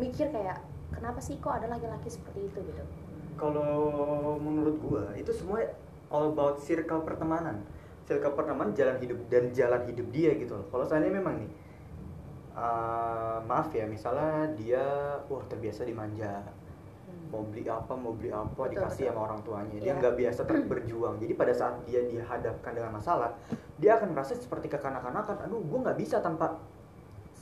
mikir 0.00 0.32
kayak 0.32 0.58
kenapa 0.96 1.20
sih 1.20 1.36
kok 1.38 1.54
ada 1.54 1.68
laki-laki 1.68 2.08
seperti 2.08 2.48
itu 2.48 2.58
gitu. 2.64 2.84
Kalau 3.38 4.36
menurut 4.36 4.76
gua 4.84 5.04
itu 5.16 5.32
semua 5.32 5.64
all 6.12 6.32
about 6.34 6.60
circle 6.60 7.04
pertemanan. 7.04 7.62
Circle 8.04 8.34
pertemanan 8.34 8.74
jalan 8.74 8.98
hidup 8.98 9.18
dan 9.30 9.54
jalan 9.54 9.80
hidup 9.86 10.06
dia 10.10 10.34
gitu 10.36 10.58
loh. 10.58 10.66
Kalau 10.68 10.84
seandainya 10.84 11.22
memang 11.22 11.40
nih 11.40 11.50
eh, 12.52 13.38
maaf 13.42 13.70
ya 13.70 13.84
misalnya 13.84 14.30
dia 14.54 14.84
wah 15.24 15.42
terbiasa 15.44 15.82
dimanja 15.82 16.42
Hmm. 17.02 17.26
mau 17.26 17.42
beli 17.42 17.66
apa 17.66 17.90
mau 17.92 18.14
beli 18.14 18.30
apa 18.30 18.54
Betul, 18.54 18.70
dikasih 18.72 19.02
betul. 19.02 19.10
sama 19.10 19.20
orang 19.24 19.40
tuanya 19.42 19.76
dia 19.76 19.86
Iya. 19.88 19.98
nggak 19.98 20.14
biasa 20.14 20.40
ter- 20.48 20.62
berjuang 20.64 21.14
jadi 21.18 21.32
pada 21.34 21.50
saat 21.50 21.74
dia 21.82 22.00
dihadapkan 22.00 22.70
dengan 22.70 22.90
masalah 22.92 23.34
dia 23.76 23.98
akan 23.98 24.14
merasa 24.14 24.32
seperti 24.32 24.66
kekanak-kanakan 24.68 25.42
aduh 25.42 25.58
gue 25.58 25.78
nggak 25.80 25.98
bisa 25.98 26.22
tanpa 26.22 26.62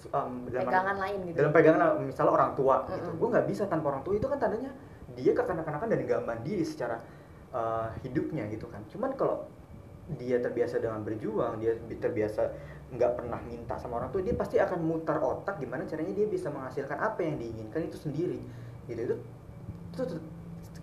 um, 0.08 0.48
dalam 0.48 0.64
pegangan 0.64 0.96
lain 0.96 1.18
gitu 1.22 1.36
dalam 1.36 1.52
pegangan 1.52 1.80
misalnya 2.00 2.32
orang 2.32 2.50
tua 2.54 2.76
gitu 2.86 2.96
Mm-mm. 3.02 3.20
gue 3.20 3.28
nggak 3.28 3.46
bisa 3.46 3.62
tanpa 3.66 3.86
orang 3.90 4.02
tua 4.02 4.14
itu 4.14 4.26
kan 4.26 4.38
tandanya 4.38 4.70
dia 5.12 5.32
kekanak-kanakan 5.34 5.86
dan 5.86 5.98
nggak 6.00 6.20
mandiri 6.22 6.64
secara 6.64 6.96
uh, 7.50 7.92
hidupnya 8.00 8.48
gitu 8.48 8.72
kan 8.72 8.80
cuman 8.88 9.12
kalau 9.14 9.44
dia 10.10 10.40
terbiasa 10.40 10.80
dengan 10.80 11.04
berjuang 11.04 11.60
dia 11.60 11.76
bi- 11.78 11.98
terbiasa 11.98 12.48
nggak 12.88 13.20
pernah 13.20 13.36
minta 13.44 13.76
sama 13.76 14.00
orang 14.00 14.08
tua 14.08 14.24
dia 14.24 14.32
pasti 14.32 14.56
akan 14.56 14.80
mutar 14.80 15.20
otak 15.20 15.60
gimana 15.60 15.84
caranya 15.84 16.16
dia 16.16 16.24
bisa 16.24 16.48
menghasilkan 16.48 16.96
apa 16.96 17.20
yang 17.20 17.36
diinginkan 17.36 17.84
itu 17.84 17.96
sendiri. 18.00 18.40
Gitu 18.88 19.00
itu 19.04 19.16
itu 19.92 20.02
tuh, 20.08 20.20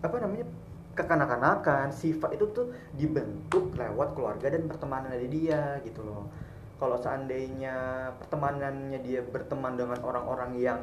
apa 0.06 0.16
namanya 0.22 0.46
kekanak-kanakan 0.94 1.90
sifat 1.92 2.38
itu 2.38 2.46
tuh 2.54 2.70
dibentuk 2.94 3.74
lewat 3.74 4.14
keluarga 4.14 4.48
dan 4.54 4.70
pertemanan 4.70 5.10
dari 5.10 5.28
dia 5.28 5.82
gitu 5.82 6.06
loh. 6.06 6.30
Kalau 6.78 7.00
seandainya 7.00 8.12
pertemanannya 8.22 9.00
dia 9.02 9.24
berteman 9.24 9.80
dengan 9.80 10.00
orang-orang 10.04 10.52
yang 10.60 10.80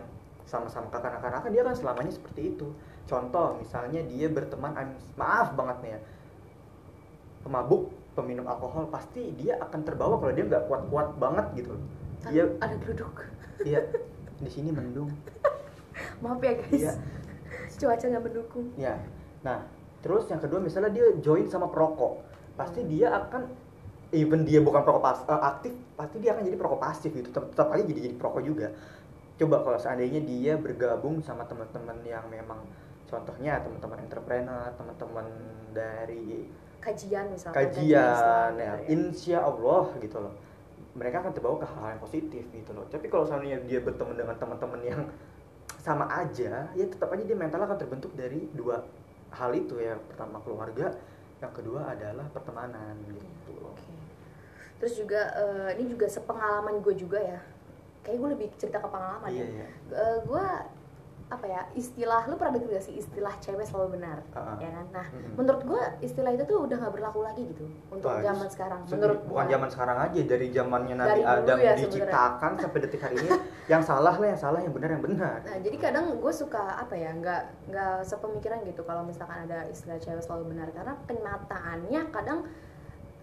sama-sama 0.49 0.91
kekanak-kanakan 0.91 1.51
dia 1.55 1.63
kan 1.63 1.77
selamanya 1.79 2.13
seperti 2.13 2.57
itu. 2.57 2.75
Contoh 3.07 3.61
misalnya 3.63 4.03
dia 4.03 4.27
berteman 4.27 4.75
I'm- 4.75 4.99
maaf 5.15 5.55
banget 5.55 5.77
nih 5.87 5.91
ya 5.97 6.01
pemabuk 7.43 7.91
peminum 8.13 8.45
alkohol 8.45 8.89
pasti 8.93 9.33
dia 9.41 9.57
akan 9.61 9.81
terbawa 9.83 10.21
kalau 10.21 10.33
dia 10.37 10.45
nggak 10.45 10.65
kuat-kuat 10.69 11.17
banget 11.17 11.47
gitu 11.63 11.71
loh. 11.77 11.85
Dia 12.29 12.45
ada 12.61 12.75
geluduk 12.79 13.27
dia 13.63 13.81
di 14.45 14.51
sini 14.51 14.71
mendung. 14.71 15.11
Maaf 16.21 16.41
ya 16.45 16.53
guys. 16.57 16.73
Iya. 16.73 16.93
cuaca 17.81 18.05
nggak 18.05 18.25
mendukung. 18.25 18.67
Ya 18.77 19.01
nah 19.43 19.67
terus 20.03 20.31
yang 20.31 20.39
kedua 20.39 20.63
misalnya 20.63 20.91
dia 20.91 21.07
join 21.19 21.47
sama 21.51 21.71
perokok 21.71 22.23
pasti 22.59 22.83
dia 22.87 23.11
akan 23.11 23.47
even 24.13 24.45
dia 24.45 24.61
bukan 24.61 24.85
perokok 24.85 25.03
pas, 25.03 25.19
eh, 25.25 25.41
aktif 25.41 25.73
pasti 25.97 26.17
dia 26.21 26.37
akan 26.37 26.43
jadi 26.45 26.57
perokok 26.61 26.81
pasif 26.81 27.11
gitu. 27.11 27.33
Tetap, 27.33 27.49
tetap 27.57 27.69
aja 27.73 27.83
jadi 27.83 28.01
jadi 28.13 28.17
perokok 28.21 28.43
juga. 28.45 28.69
Coba 29.41 29.65
kalau 29.65 29.79
seandainya 29.81 30.21
dia 30.21 30.55
bergabung 30.61 31.25
sama 31.25 31.49
teman-teman 31.49 31.97
yang 32.05 32.29
memang 32.29 32.61
contohnya 33.09 33.61
teman-teman 33.61 33.99
entrepreneur 34.05 34.69
teman-teman 34.77 35.27
dari 35.77 36.49
kajian 36.83 37.31
misalnya 37.31 37.57
kajian 37.63 38.13
Islam, 38.13 38.51
ya. 38.59 38.73
gitu 38.75 38.83
insya 38.91 39.39
Allah 39.47 39.85
gitu 40.03 40.19
loh. 40.19 40.35
Mereka 40.93 41.25
akan 41.25 41.33
terbawa 41.33 41.57
ke 41.63 41.67
hal 41.71 41.87
yang 41.97 42.03
positif 42.03 42.45
gitu 42.51 42.71
loh. 42.75 42.85
Tapi 42.91 43.07
kalau 43.09 43.25
seandainya 43.25 43.63
dia 43.65 43.81
berteman 43.81 44.19
dengan 44.19 44.37
teman-teman 44.37 44.81
yang 44.85 45.03
sama 45.83 46.07
aja 46.11 46.71
ya 46.79 46.85
tetap 46.87 47.11
aja 47.11 47.25
dia 47.27 47.35
mental 47.39 47.65
akan 47.65 47.79
terbentuk 47.79 48.13
dari 48.19 48.51
dua 48.53 48.83
hal 49.33 49.51
itu 49.55 49.79
ya. 49.79 49.97
Pertama 49.97 50.43
keluarga. 50.43 50.93
Yang 51.43 51.53
kedua 51.63 51.91
adalah 51.91 52.27
pertemanan 52.31 52.95
gitu 53.09 53.51
loh. 53.63 53.73
Oke. 53.75 53.95
Terus 54.83 54.95
juga 54.99 55.21
eh, 55.39 55.79
ini 55.79 55.91
juga 55.95 56.07
sepengalaman 56.11 56.83
gue 56.83 56.95
juga 56.99 57.19
ya. 57.23 57.41
Kayak 58.03 58.19
gue 58.19 58.29
lebih 58.35 58.49
cerita 58.59 58.83
ke 58.83 58.89
pengalaman 58.91 59.31
iya 59.31 59.47
ya. 59.47 59.47
iya 59.49 59.67
Eh, 59.95 60.19
gue 60.27 60.47
apa 61.33 61.47
ya 61.49 61.63
istilah 61.73 62.29
lu 62.29 62.37
pernah 62.37 62.61
dengar 62.61 62.83
sih 62.85 63.01
istilah 63.01 63.33
cewek 63.41 63.65
selalu 63.65 63.97
benar 63.97 64.21
ah. 64.37 64.61
ya 64.61 64.69
kan 64.69 64.87
nah 64.93 65.07
Mm-mm. 65.09 65.33
menurut 65.41 65.63
gue 65.65 65.83
istilah 66.05 66.31
itu 66.37 66.45
tuh 66.45 66.69
udah 66.69 66.77
nggak 66.77 66.93
berlaku 66.93 67.21
lagi 67.25 67.43
gitu 67.49 67.65
untuk 67.89 68.13
Bagus. 68.13 68.25
zaman 68.29 68.49
sekarang 68.53 68.81
menurut 68.85 69.19
bukan 69.25 69.45
gua. 69.49 69.53
zaman 69.57 69.69
sekarang 69.73 69.99
aja 70.05 70.21
dari 70.29 70.47
zamannya 70.53 70.95
Nabi 71.01 71.09
Dari 71.09 71.23
Adam 71.25 71.57
ya 71.57 71.73
diciptakan 71.81 72.51
sampai 72.61 72.79
detik 72.85 73.01
hari 73.01 73.17
ini 73.17 73.31
yang 73.67 73.83
salah 73.83 74.15
lah 74.21 74.27
yang 74.29 74.41
salah 74.41 74.61
yang 74.61 74.75
benar 74.77 74.91
yang 74.93 75.05
benar 75.05 75.39
Nah, 75.43 75.59
jadi 75.61 75.77
kadang 75.79 76.19
gue 76.19 76.33
suka 76.33 76.81
apa 76.81 76.95
ya, 76.97 77.11
nggak 77.13 77.43
nggak 77.71 77.97
sepemikiran 78.09 78.65
gitu 78.67 78.83
kalau 78.85 79.03
misalkan 79.07 79.47
ada 79.49 79.69
istilah 79.69 79.99
cewek 80.01 80.23
selalu 80.25 80.57
benar 80.57 80.69
karena 80.75 80.95
kenyataannya 81.07 82.03
kadang 82.11 82.41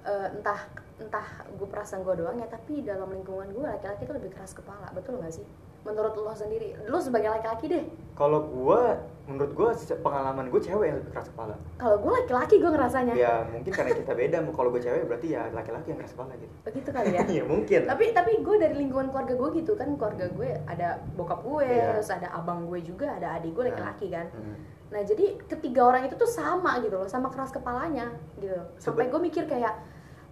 eh, 0.05 0.27
entah 0.33 0.61
entah 0.99 1.25
gue 1.49 1.65
perasaan 1.65 2.01
gue 2.01 2.15
doang 2.15 2.35
ya, 2.35 2.45
tapi 2.45 2.81
dalam 2.81 3.07
lingkungan 3.07 3.49
gue 3.49 3.65
laki-laki 3.65 4.03
itu 4.03 4.13
lebih 4.13 4.31
keras 4.31 4.51
kepala, 4.51 4.91
betul 4.91 5.15
nggak 5.15 5.33
sih? 5.33 5.47
Menurut 5.79 6.11
lo 6.13 6.33
sendiri, 6.33 6.75
lo 6.83 6.99
sebagai 6.99 7.29
laki-laki 7.29 7.65
deh. 7.67 7.83
kalau 8.13 8.43
gua 8.43 8.99
menurut 9.23 9.53
gua 9.53 9.69
se- 9.71 9.95
pengalaman 9.95 10.49
gue 10.49 10.59
cewek 10.59 10.85
yang 10.85 10.99
lebih 10.99 11.13
keras 11.13 11.31
kepala 11.31 11.55
Kalau 11.77 11.95
gue 11.97 12.11
laki-laki 12.13 12.55
gue 12.57 12.67
ngerasanya 12.67 13.13
ya 13.15 13.47
mungkin 13.47 13.71
karena 13.71 13.95
kita 13.95 14.11
beda 14.11 14.37
kalau 14.51 14.69
gue 14.69 14.81
cewek 14.81 15.07
berarti 15.07 15.27
ya 15.29 15.47
laki-laki 15.49 15.87
yang 15.87 15.99
keras 15.99 16.11
kepala 16.11 16.35
gitu 16.35 16.51
begitu 16.61 16.89
kali 16.89 17.15
ya. 17.15 17.23
ya 17.39 17.43
mungkin 17.45 17.87
tapi 17.87 18.11
tapi 18.11 18.31
gue 18.37 18.55
dari 18.57 18.75
lingkungan 18.75 19.07
keluarga 19.07 19.33
gue 19.33 19.49
gitu 19.55 19.71
kan 19.73 19.95
keluarga 19.95 20.25
gue 20.27 20.49
ada 20.65 20.87
bokap 21.15 21.39
gue 21.41 21.63
Iya. 21.63 21.95
terus 21.95 22.09
ada 22.11 22.27
abang 22.33 22.67
gue 22.67 22.79
juga 22.81 23.07
ada 23.13 23.39
adik 23.39 23.55
gue 23.55 23.63
Nah. 23.63 23.71
laki-laki 23.71 24.07
kan 24.09 24.27
Hmm. 24.29 24.57
Nah 24.89 25.01
jadi 25.01 25.25
ketiga 25.45 25.81
orang 25.85 26.03
itu 26.03 26.17
tuh 26.17 26.27
sama 26.27 26.81
gitu 26.81 26.97
loh, 26.97 27.05
sama 27.05 27.29
keras 27.29 27.53
kepalanya 27.53 28.09
gitu. 28.35 28.57
Sampai 28.75 29.07
gue 29.07 29.21
mikir 29.21 29.45
kayak 29.45 29.77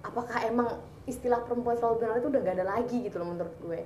apakah 0.08 0.40
emang 0.48 0.68
istilah 1.08 1.44
perempuan 1.44 1.76
selalu 1.80 2.04
benar 2.04 2.16
itu 2.20 2.28
udah 2.32 2.42
gak 2.44 2.56
ada 2.60 2.68
lagi 2.68 2.98
gitu 3.04 3.16
loh 3.20 3.28
menurut 3.32 3.56
gue. 3.64 3.82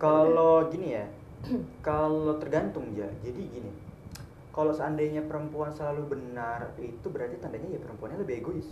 Kalau 0.00 0.68
gini 0.72 0.88
ya, 0.96 1.04
kalau 1.86 2.36
tergantung 2.40 2.92
ya. 2.96 3.08
Jadi 3.20 3.40
gini, 3.48 3.70
kalau 4.52 4.72
seandainya 4.72 5.24
perempuan 5.24 5.72
selalu 5.72 6.16
benar 6.16 6.76
itu 6.76 7.08
berarti 7.08 7.40
tandanya 7.40 7.72
ya 7.72 7.80
perempuannya 7.80 8.20
lebih 8.20 8.44
egois. 8.44 8.68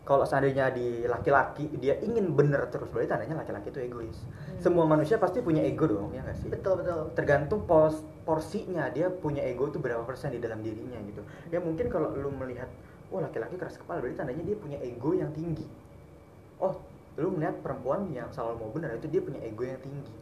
Kalau 0.00 0.24
seandainya 0.24 0.72
di 0.72 1.04
laki-laki 1.04 1.68
dia 1.76 2.00
ingin 2.00 2.32
benar 2.32 2.66
terus 2.72 2.88
berarti 2.88 3.12
tandanya 3.12 3.44
laki-laki 3.44 3.68
itu 3.68 3.80
egois. 3.84 4.16
Hmm. 4.16 4.58
Semua 4.58 4.84
manusia 4.88 5.20
pasti 5.20 5.44
punya 5.44 5.60
ego 5.60 5.84
dong, 5.84 6.16
ya 6.16 6.24
nggak 6.24 6.38
sih? 6.40 6.48
Betul 6.48 6.80
betul. 6.80 7.12
Tergantung 7.12 7.68
pos 7.68 8.00
porsinya 8.24 8.88
dia 8.88 9.12
punya 9.12 9.44
ego 9.44 9.68
tuh 9.68 9.78
berapa 9.78 10.02
persen 10.08 10.32
di 10.32 10.40
dalam 10.40 10.64
dirinya 10.64 10.96
gitu. 11.04 11.22
Ya 11.52 11.60
mungkin 11.60 11.92
kalau 11.92 12.16
lu 12.16 12.32
melihat, 12.32 12.72
wah 13.12 13.20
laki-laki 13.20 13.60
keras 13.60 13.76
kepala 13.76 14.00
berarti 14.00 14.16
tandanya 14.16 14.42
dia 14.42 14.56
punya 14.56 14.78
ego 14.80 15.12
yang 15.12 15.30
tinggi. 15.36 15.68
Oh, 16.60 16.76
lu 17.18 17.32
melihat 17.34 17.58
perempuan 17.64 18.06
yang 18.12 18.28
selalu 18.30 18.62
mau 18.62 18.70
benar 18.70 18.94
itu 18.94 19.08
dia 19.08 19.20
punya 19.24 19.40
ego 19.42 19.64
yang 19.66 19.80
tinggi. 19.82 20.14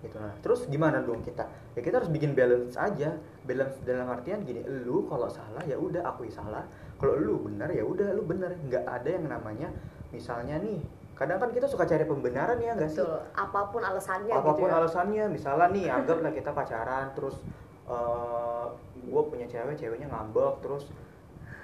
Gitu. 0.00 0.16
Lah 0.16 0.32
terus 0.40 0.64
gimana 0.70 1.04
dong 1.04 1.20
kita? 1.20 1.44
Ya 1.76 1.80
kita 1.84 2.00
harus 2.00 2.08
bikin 2.08 2.32
balance 2.32 2.78
aja. 2.80 3.20
Balance 3.44 3.76
dalam 3.84 4.08
artian 4.08 4.40
gini 4.48 4.64
lu 4.64 5.04
kalau 5.10 5.28
salah 5.28 5.60
ya 5.68 5.76
udah 5.76 6.06
akui 6.08 6.32
salah. 6.32 6.64
Kalau 6.96 7.20
lu 7.20 7.44
benar 7.44 7.68
ya 7.68 7.84
udah 7.84 8.16
lu 8.16 8.24
benar 8.24 8.56
nggak 8.56 8.84
ada 8.88 9.08
yang 9.12 9.28
namanya 9.28 9.68
misalnya 10.10 10.56
nih 10.58 10.80
kadang 11.20 11.36
kan 11.36 11.52
kita 11.52 11.68
suka 11.68 11.84
cari 11.84 12.08
pembenaran 12.08 12.56
ya 12.56 12.72
nggak 12.72 12.88
sih. 12.88 13.04
Apa 13.36 13.68
pun 13.68 13.84
alasannya 13.84 14.32
apa 14.32 14.56
pun 14.56 14.64
gitu 14.64 14.72
ya. 14.72 14.78
alasannya 14.80 15.24
misalnya 15.28 15.66
nih 15.68 15.86
anggaplah 15.92 16.32
kita 16.32 16.50
pacaran 16.56 17.12
terus 17.12 17.36
gue 19.00 19.22
punya 19.26 19.46
cewek 19.50 19.76
ceweknya 19.76 20.08
ngambek 20.08 20.64
terus 20.64 20.88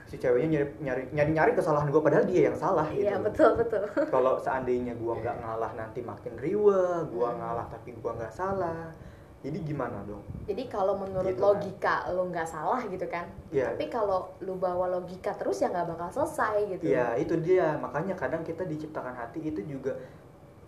si 0.07 0.17
ceweknya 0.17 0.49
nyari 0.49 0.67
nyari 0.79 1.03
nyari, 1.11 1.31
nyari 1.33 1.51
kesalahan 1.53 1.91
gue 1.91 1.99
padahal 1.99 2.25
dia 2.25 2.47
yang 2.47 2.55
salah 2.55 2.87
gitu 2.89 3.05
Iya 3.05 3.19
betul 3.19 3.59
betul. 3.59 3.83
kalau 4.15 4.39
seandainya 4.39 4.95
gua 4.95 5.19
nggak 5.19 5.37
ngalah 5.37 5.73
nanti 5.75 5.99
makin 6.01 6.35
riwe 6.37 6.83
gua 7.11 7.35
Hmm. 7.35 7.39
ngalah 7.43 7.67
tapi 7.67 7.91
gua 7.99 8.15
nggak 8.15 8.31
salah 8.31 8.95
jadi 9.43 9.59
gimana 9.63 10.03
dong 10.03 10.23
Jadi 10.47 10.67
kalau 10.67 10.95
menurut 10.97 11.27
Gitu 11.29 11.39
kan. 11.39 11.47
logika 11.55 11.97
lo 12.09 12.23
nggak 12.27 12.47
salah 12.47 12.81
gitu 12.83 13.07
kan. 13.07 13.27
Iya. 13.49 13.75
Tapi 13.75 13.87
kalau 13.87 14.35
lu 14.41 14.55
bawa 14.57 14.91
logika 14.91 15.35
terus 15.35 15.59
ya 15.59 15.71
nggak 15.71 15.87
bakal 15.89 16.09
selesai 16.13 16.67
gitu. 16.67 16.83
Iya 16.87 17.15
itu 17.15 17.35
dia 17.39 17.75
makanya 17.77 18.15
kadang 18.15 18.43
kita 18.43 18.63
diciptakan 18.63 19.15
hati 19.15 19.43
itu 19.45 19.61
juga 19.61 19.95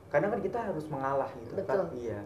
kadang 0.09 0.31
kan 0.31 0.41
kita 0.41 0.59
harus 0.63 0.87
mengalah 0.87 1.29
gitu 1.37 1.53
kan 1.59 1.85
Betul. 1.85 2.01
iya 2.01 2.21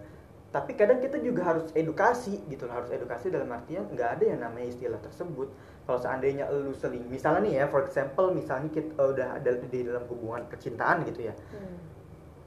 tapi 0.49 0.77
kadang 0.77 1.01
kita 1.01 1.17
juga 1.19 1.43
harus 1.43 1.65
edukasi 1.73 2.45
gitu 2.47 2.69
loh 2.69 2.77
harus 2.77 2.93
edukasi 2.93 3.27
dalam 3.27 3.49
artian 3.49 3.89
nggak 3.89 4.21
ada 4.21 4.25
yang 4.29 4.39
namanya 4.39 4.69
istilah 4.69 5.01
tersebut 5.01 5.49
kalau 5.83 5.99
seandainya 5.99 6.47
lu 6.47 6.71
seling 6.73 7.03
misalnya 7.07 7.41
nih 7.41 7.55
ya 7.57 7.65
for 7.67 7.83
example 7.83 8.31
misalnya 8.31 8.71
kita 8.71 8.95
eh, 8.95 9.09
udah 9.09 9.29
ada 9.35 9.51
di 9.61 9.83
dalam 9.83 10.05
hubungan 10.07 10.47
percintaan 10.47 11.03
gitu 11.05 11.27
ya 11.27 11.35
Hmm. 11.51 11.77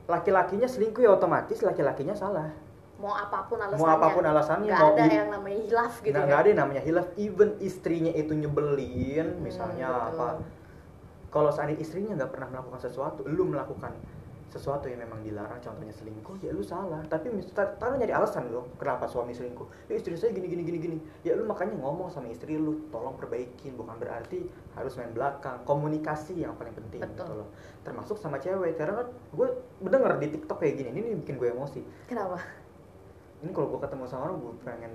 laki-lakinya 0.07 0.65
selingkuh 0.65 1.01
ya 1.01 1.11
otomatis 1.11 1.59
laki-lakinya 1.59 2.13
salah 2.13 2.49
Mau 2.95 3.11
apa 3.11 3.43
pun 3.43 3.59
alasannya. 3.59 3.81
mau 3.81 3.91
apa 3.91 4.07
pun 4.09 4.23
alasannya 4.23 4.71
Nggak 4.71 4.87
ada 4.95 5.03
yang 5.13 5.29
namanya 5.29 5.59
hilaf 5.61 5.93
gitu 5.99 6.09
nggak 6.09 6.15
ya. 6.15 6.25
nggak 6.25 6.39
ada 6.39 6.47
yang 6.47 6.59
namanya 6.61 6.81
hilaf 6.81 7.07
even 7.15 7.49
istrinya 7.59 8.11
itu 8.11 8.31
nyebelin 8.31 9.27
Hmm, 9.29 9.41
misalnya 9.41 9.87
betul. 9.89 10.07
apa 10.15 10.27
kalau 11.27 11.49
seandainya 11.51 11.81
istrinya 11.81 12.11
nggak 12.15 12.31
pernah 12.31 12.47
melakukan 12.49 12.79
sesuatu 12.79 13.27
lu 13.27 13.43
melakukan 13.45 13.91
sesuatu 14.55 14.87
yang 14.87 15.03
memang 15.03 15.19
dilarang 15.19 15.59
contohnya 15.59 15.91
selingkuh 15.91 16.39
ya 16.39 16.55
lu 16.55 16.63
salah. 16.63 17.03
Tapi 17.11 17.27
taruh 17.53 17.99
nyari 17.99 18.15
alasan 18.15 18.47
dong 18.47 18.71
kenapa 18.79 19.03
suami 19.05 19.35
selingkuh. 19.35 19.67
Ya 19.91 19.99
istri 19.99 20.15
saya 20.15 20.31
gini 20.31 20.47
gini 20.47 20.63
gini 20.63 20.77
gini. 20.79 20.97
Ya 21.27 21.35
lu 21.35 21.43
makanya 21.43 21.75
ngomong 21.75 22.07
sama 22.07 22.31
istri 22.31 22.55
lu 22.55 22.87
tolong 22.89 23.19
perbaikin 23.19 23.75
bukan 23.75 23.99
berarti 23.99 24.47
harus 24.73 24.95
main 24.95 25.11
belakang. 25.11 25.59
Komunikasi 25.67 26.39
yang 26.47 26.55
paling 26.55 26.71
penting 26.71 27.03
Betul. 27.03 27.27
gitu 27.27 27.33
loh. 27.43 27.49
Termasuk 27.83 28.15
sama 28.15 28.39
cewek 28.39 28.79
karena 28.79 29.03
kan 29.03 29.07
gue 29.11 29.47
mendengar 29.83 30.15
di 30.17 30.31
tiktok 30.31 30.63
kayak 30.63 30.79
gini 30.79 30.89
ini, 30.95 30.99
ini 31.11 31.17
bikin 31.19 31.35
gue 31.35 31.51
emosi. 31.51 31.83
Kenapa? 32.07 32.39
ini 33.43 33.51
kalau 33.53 33.67
gue 33.75 33.79
ketemu 33.83 34.03
sama 34.09 34.31
orang 34.31 34.37
gue 34.41 34.53
pengen 34.65 34.91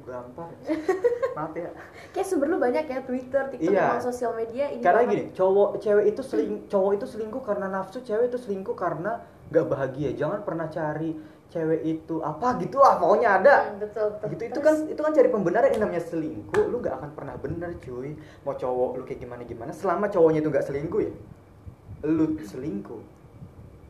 gampar 0.00 0.48
maaf 1.36 1.52
ya 1.52 1.68
Kayak 2.10 2.26
sumber 2.26 2.46
lu 2.46 2.56
banyak 2.56 2.84
ya 2.84 3.00
Twitter, 3.00 3.42
TikTok, 3.46 3.70
Iya. 3.70 3.96
sosial 3.98 4.32
media 4.32 4.68
ini. 4.68 4.80
karena 4.80 5.00
banget. 5.00 5.12
gini 5.12 5.24
cowok 5.32 5.68
cewek 5.78 6.04
itu 6.08 6.22
seling 6.22 6.52
cowok 6.66 6.92
itu 6.96 7.06
selingkuh 7.06 7.42
karena 7.42 7.66
nafsu 7.68 7.98
cewek 8.00 8.26
itu 8.26 8.38
selingkuh 8.38 8.72
karena 8.72 9.20
gak 9.46 9.66
bahagia 9.66 10.10
jangan 10.12 10.40
pernah 10.40 10.66
cari 10.66 11.12
cewek 11.46 11.84
itu 11.84 12.16
apa 12.18 12.56
gitulah 12.58 12.96
pokoknya 12.96 13.28
ada 13.36 13.54
Hmm, 13.62 13.76
betul, 13.78 14.06
betul. 14.10 14.28
gitu 14.30 14.42
itu 14.42 14.52
Terus, 14.54 14.64
kan 14.64 14.76
itu 14.88 15.00
kan 15.02 15.12
cari 15.12 15.28
pembenaran 15.28 15.68
yang 15.68 15.82
namanya 15.82 16.02
selingkuh 16.02 16.64
lu 16.64 16.76
gak 16.78 16.96
akan 16.96 17.10
pernah 17.12 17.34
bener 17.36 17.70
cuy 17.78 18.16
mau 18.42 18.54
cowok 18.54 18.90
lu 18.96 19.02
kayak 19.04 19.20
gimana 19.20 19.42
gimana 19.42 19.70
selama 19.70 20.08
cowoknya 20.08 20.40
itu 20.40 20.48
gak 20.48 20.64
selingkuh 20.64 21.00
ya 21.00 21.12
lu 22.02 22.34
selingkuh 22.34 23.02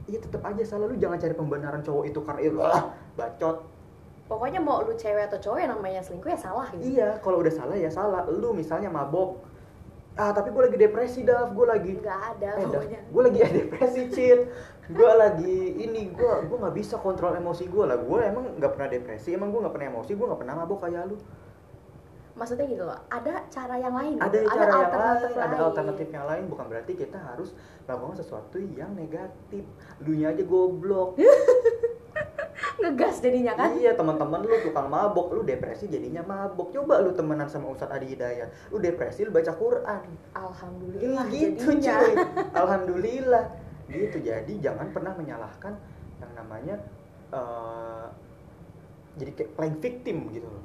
iya 0.04 0.18
tetap 0.18 0.42
aja 0.42 0.62
salah 0.66 0.84
lu 0.84 0.98
jangan 0.98 1.16
cari 1.16 1.32
pembenaran 1.32 1.80
cowok 1.80 2.04
itu 2.04 2.18
karena 2.20 2.40
itu 2.42 2.58
ah 2.60 2.82
bacot 3.14 3.56
pokoknya 4.32 4.60
mau 4.64 4.80
lu 4.80 4.96
cewek 4.96 5.28
atau 5.28 5.36
cowok 5.36 5.58
yang 5.60 5.70
namanya 5.76 6.00
selingkuh 6.00 6.32
ya 6.32 6.40
salah 6.40 6.66
gitu. 6.72 6.96
iya 6.96 7.08
kalau 7.20 7.44
udah 7.44 7.52
salah 7.52 7.76
ya 7.76 7.92
salah. 7.92 8.24
Lu 8.32 8.56
misalnya 8.56 8.88
mabok. 8.88 9.44
Ah 10.16 10.32
tapi 10.32 10.48
gue 10.52 10.62
lagi 10.64 10.78
depresi 10.80 11.20
Dav. 11.24 11.52
Gue 11.52 11.68
lagi 11.68 11.92
Nggak 12.00 12.20
ada 12.36 12.50
eh, 12.56 12.64
pokoknya. 12.64 13.00
gue 13.04 13.22
lagi 13.28 13.38
depresi 13.60 14.02
cit 14.08 14.40
gue 14.92 15.12
lagi 15.14 15.60
ini 15.78 16.10
gue 16.10 16.32
gue 16.50 16.56
nggak 16.58 16.74
bisa 16.74 16.96
kontrol 16.96 17.36
emosi 17.36 17.68
gue 17.68 17.84
lah. 17.84 18.00
Gue 18.00 18.24
emang 18.24 18.56
nggak 18.56 18.72
pernah 18.72 18.88
depresi 18.88 19.36
emang 19.36 19.52
gue 19.52 19.60
nggak 19.60 19.74
pernah 19.76 19.88
emosi 19.92 20.10
gue 20.16 20.26
nggak 20.26 20.40
pernah 20.40 20.54
mabok 20.64 20.78
kayak 20.88 21.12
lu 21.12 21.16
Maksudnya 22.32 22.64
gitu 22.64 22.82
loh, 22.82 22.96
ada 23.06 23.44
cara 23.46 23.76
yang 23.76 23.92
lain. 23.92 24.16
ada 24.16 24.32
gitu. 24.34 24.48
cara 24.48 24.64
yang 24.64 24.80
alternatif 24.82 25.28
lain 25.28 25.42
ada 25.42 25.52
lain. 25.52 25.66
alternatif 25.68 26.08
yang 26.08 26.26
lain 26.26 26.44
bukan 26.48 26.64
berarti 26.66 26.92
kita 26.94 27.18
harus 27.20 27.50
melakukan 27.84 28.16
sesuatu 28.16 28.56
yang 28.56 28.90
negatif 28.92 29.64
lu 30.00 30.16
nya 30.16 30.32
aja 30.32 30.42
goblok 30.42 31.18
Ngegas 32.72 33.20
jadinya 33.20 33.52
kan? 33.54 33.76
iya 33.76 33.92
teman-teman 33.92 34.42
lu 34.42 34.56
tukang 34.60 34.88
mabok 34.88 35.30
lu 35.30 35.42
depresi 35.42 35.86
jadinya 35.86 36.24
mabok 36.24 36.72
coba 36.72 36.98
lu 36.98 37.12
temenan 37.12 37.46
sama 37.46 37.68
Ustadz 37.68 37.92
Adi 37.92 38.16
Hidayat 38.16 38.48
lu 38.72 38.80
depresi 38.80 39.22
lu 39.22 39.30
baca 39.30 39.52
Quran 39.52 40.02
Alhamdulillah 40.32 41.24
Iya 41.28 41.38
gitu 41.52 41.68
jadinya. 41.76 41.94
cuy 42.00 42.12
Alhamdulillah 42.60 43.44
gitu 43.86 44.16
jadi 44.18 44.52
jangan 44.58 44.88
pernah 44.90 45.12
menyalahkan 45.14 45.74
yang 46.18 46.32
namanya 46.32 46.74
eh, 47.30 48.06
jadi 49.14 49.30
kayak 49.36 49.50
playing 49.54 49.78
victim 49.78 50.16
gitu 50.32 50.48
loh 50.48 50.64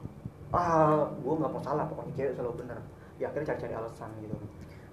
ah 0.56 1.12
gue 1.12 1.34
nggak 1.40 1.52
mau 1.52 1.62
salah 1.64 1.86
pokoknya 1.92 2.14
cewek 2.16 2.34
selalu 2.40 2.54
bener 2.64 2.80
ya 3.20 3.28
akhirnya 3.32 3.48
cari-cari 3.56 3.74
alasan 3.76 4.10
gitu. 4.24 4.36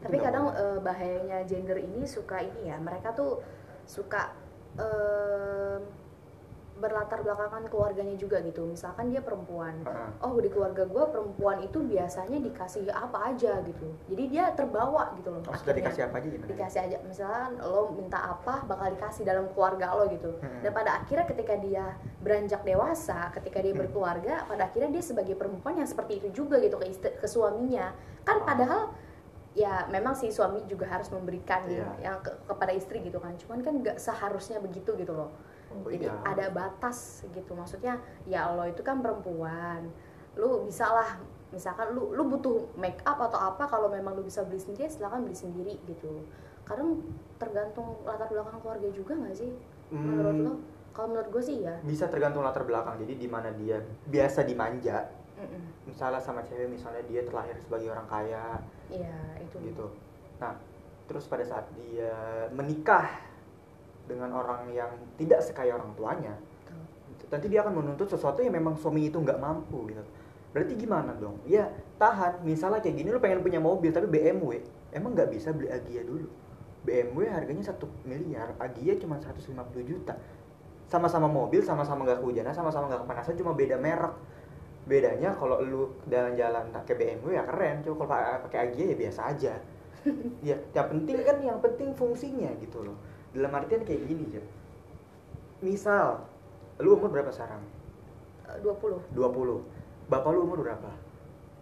Itu 0.03 0.11
Tapi 0.11 0.17
nggak 0.17 0.25
kadang 0.27 0.47
eh, 0.53 0.79
bahayanya 0.83 1.39
gender 1.49 1.79
ini 1.81 2.05
suka 2.05 2.41
ini 2.43 2.69
ya, 2.73 2.77
mereka 2.81 3.13
tuh 3.17 3.41
suka 3.89 4.33
em, 4.77 5.81
berlatar 6.75 7.23
belakangan 7.23 7.65
keluarganya 7.67 8.15
juga 8.15 8.43
gitu 8.43 8.67
misalkan 8.67 9.07
dia 9.07 9.19
perempuan 9.19 9.79
Heeh. 9.81 10.11
oh 10.21 10.35
di 10.37 10.49
keluarga 10.49 10.83
gue 10.85 11.05
perempuan 11.07 11.59
itu 11.61 11.79
biasanya 11.81 12.37
dikasih 12.37 12.91
apa 12.91 13.31
aja 13.31 13.63
gitu 13.63 13.89
jadi 14.07 14.25
dia 14.27 14.45
terbawa 14.51 15.15
gitu 15.15 15.31
loh 15.31 15.39
Maksudnya 15.41 15.55
akhirnya. 15.55 15.79
dikasih 15.81 16.03
apa 16.03 16.15
aja 16.17 16.29
gimana? 16.29 16.49
dikasih 16.51 16.81
aja 16.83 16.97
misalkan 17.01 17.51
lo 17.61 17.83
minta 17.91 18.19
apa 18.29 18.55
bakal 18.65 18.87
dikasih 18.91 19.23
dalam 19.23 19.47
keluarga 19.49 19.95
lo 19.95 20.05
gitu 20.09 20.31
Hmm. 20.35 20.61
dan 20.61 20.71
pada 20.73 20.91
akhirnya 20.99 21.27
ketika 21.27 21.55
dia 21.57 21.85
beranjak 22.19 22.61
dewasa 22.61 23.31
ketika 23.33 23.59
dia 23.61 23.71
Hmm. 23.71 23.81
berkeluarga 23.81 24.35
pada 24.45 24.63
akhirnya 24.65 24.91
dia 24.91 25.05
sebagai 25.05 25.35
perempuan 25.35 25.77
yang 25.77 25.87
seperti 25.87 26.19
itu 26.19 26.29
juga 26.37 26.59
gitu 26.59 26.75
ke 26.75 26.87
istri, 26.87 27.11
ke 27.13 27.27
suaminya 27.27 27.95
kan 28.23 28.37
Oh. 28.37 28.45
padahal 28.45 28.83
ya 29.53 29.87
memang 29.87 30.13
si 30.13 30.27
suami 30.29 30.67
juga 30.67 30.85
harus 30.89 31.07
memberikan 31.09 31.63
Iya. 31.65 31.87
yang 32.03 32.17
ke- 32.19 32.35
kepada 32.45 32.73
istri 32.73 32.99
gitu 33.01 33.17
kan 33.17 33.31
cuman 33.37 33.63
kan 33.63 33.79
nggak 33.79 33.97
seharusnya 33.97 34.59
begitu 34.59 34.91
gitu 34.97 35.15
loh 35.15 35.31
Oh, 35.83 35.91
jadi 35.91 36.07
iya. 36.07 36.15
ada 36.23 36.47
batas 36.55 37.25
gitu. 37.35 37.53
Maksudnya 37.55 37.99
ya 38.25 38.47
Allah 38.49 38.71
itu 38.71 38.81
kan 38.87 39.03
perempuan. 39.03 39.91
Lu 40.39 40.63
bisa 40.67 40.87
lah 40.91 41.19
misalkan 41.51 41.95
lu 41.95 42.11
lu 42.15 42.27
butuh 42.27 42.67
make 42.75 42.99
up 43.07 43.19
atau 43.19 43.39
apa 43.39 43.67
kalau 43.67 43.87
memang 43.87 44.15
lu 44.15 44.23
bisa 44.27 44.43
beli 44.43 44.59
sendiri 44.59 44.91
silakan 44.91 45.27
beli 45.27 45.35
sendiri 45.35 45.75
gitu. 45.87 46.23
Kadang 46.65 47.03
tergantung 47.37 48.01
latar 48.07 48.31
belakang 48.31 48.59
keluarga 48.63 48.89
juga 48.91 49.13
nggak 49.15 49.37
sih? 49.37 49.51
Menurut 49.91 50.37
Hmm, 50.37 50.47
lo? 50.47 50.53
Kalau 50.95 51.11
menurut 51.11 51.29
gue 51.35 51.43
sih 51.43 51.57
ya 51.67 51.75
bisa 51.83 52.07
tergantung 52.07 52.47
latar 52.47 52.63
belakang. 52.63 52.95
Jadi 53.03 53.19
di 53.19 53.27
mana 53.27 53.51
dia 53.51 53.83
biasa 54.07 54.47
dimanja, 54.47 55.03
Mm-mm. 55.35 55.91
misalnya 55.91 56.23
sama 56.23 56.47
cewek 56.47 56.71
misalnya 56.71 57.03
dia 57.11 57.27
terlahir 57.27 57.59
sebagai 57.59 57.91
orang 57.91 58.07
kaya. 58.07 58.63
Iya 58.89 59.15
itu. 59.43 59.59
Gitu. 59.59 59.87
Nah, 60.39 60.55
terus 61.07 61.27
pada 61.27 61.43
saat 61.43 61.67
dia 61.75 62.15
menikah 62.55 63.07
dengan 64.05 64.31
orang 64.37 64.69
yang 64.73 64.91
tidak 65.17 65.41
sekaya 65.41 65.75
orang 65.77 65.93
tuanya, 65.97 66.35
Tuh. 66.69 67.29
nanti 67.33 67.47
dia 67.49 67.65
akan 67.65 67.81
menuntut 67.81 68.09
sesuatu 68.09 68.45
yang 68.45 68.53
memang 68.53 68.77
suami 68.77 69.09
itu 69.09 69.17
nggak 69.17 69.41
mampu 69.41 69.89
gitu. 69.89 70.03
Berarti 70.55 70.73
gimana 70.79 71.11
dong? 71.19 71.43
Ya 71.51 71.67
tahan. 71.99 72.47
Misalnya 72.47 72.79
kayak 72.79 72.95
gini 72.95 73.11
lu 73.11 73.19
pengen 73.19 73.43
punya 73.43 73.59
mobil 73.59 73.91
tapi 73.91 74.07
BMW, 74.07 74.63
emang 74.95 75.19
nggak 75.19 75.35
bisa 75.35 75.51
beli 75.51 75.67
Agia 75.67 76.07
dulu. 76.07 76.31
BMW 76.85 77.27
harganya 77.33 77.65
satu 77.65 77.91
miliar, 78.07 78.55
Agia 78.61 78.95
cuma 79.01 79.19
150 79.19 79.51
juta. 79.83 80.15
Sama-sama 80.87 81.27
mobil, 81.27 81.65
sama-sama 81.65 82.07
nggak 82.07 82.23
kehujanan, 82.23 82.55
sama-sama 82.55 82.87
nggak 82.93 83.03
kepanasan, 83.03 83.35
cuma 83.41 83.57
beda 83.57 83.81
merek. 83.81 84.15
Bedanya 84.85 85.33
kalau 85.33 85.65
lu 85.65 85.97
jalan-jalan 86.13 86.69
pakai 86.71 86.95
BMW 86.95 87.41
ya 87.41 87.43
keren, 87.49 87.81
cuma 87.83 88.05
kalau 88.05 88.11
pa- 88.13 88.41
pakai 88.47 88.59
Agia 88.69 88.85
ya 88.93 88.97
biasa 89.01 89.21
aja. 89.33 89.55
ya, 90.49 90.57
yang 90.77 90.87
penting 90.93 91.17
kan 91.25 91.37
yang 91.41 91.59
penting 91.59 91.91
fungsinya 91.97 92.53
gitu 92.61 92.85
loh. 92.85 92.95
Dalam 93.35 93.51
artian 93.51 93.83
kayak 93.83 94.03
gini, 94.07 94.25
Jam. 94.31 94.47
Misal, 95.59 96.23
lu 96.79 96.95
umur 96.95 97.11
berapa 97.11 97.35
sekarang? 97.35 97.59
Eh, 98.47 98.63
20 98.63 99.11
20. 99.11 99.59
Bapak 100.07 100.31
lu 100.31 100.47
umur 100.47 100.63
berapa? 100.63 100.91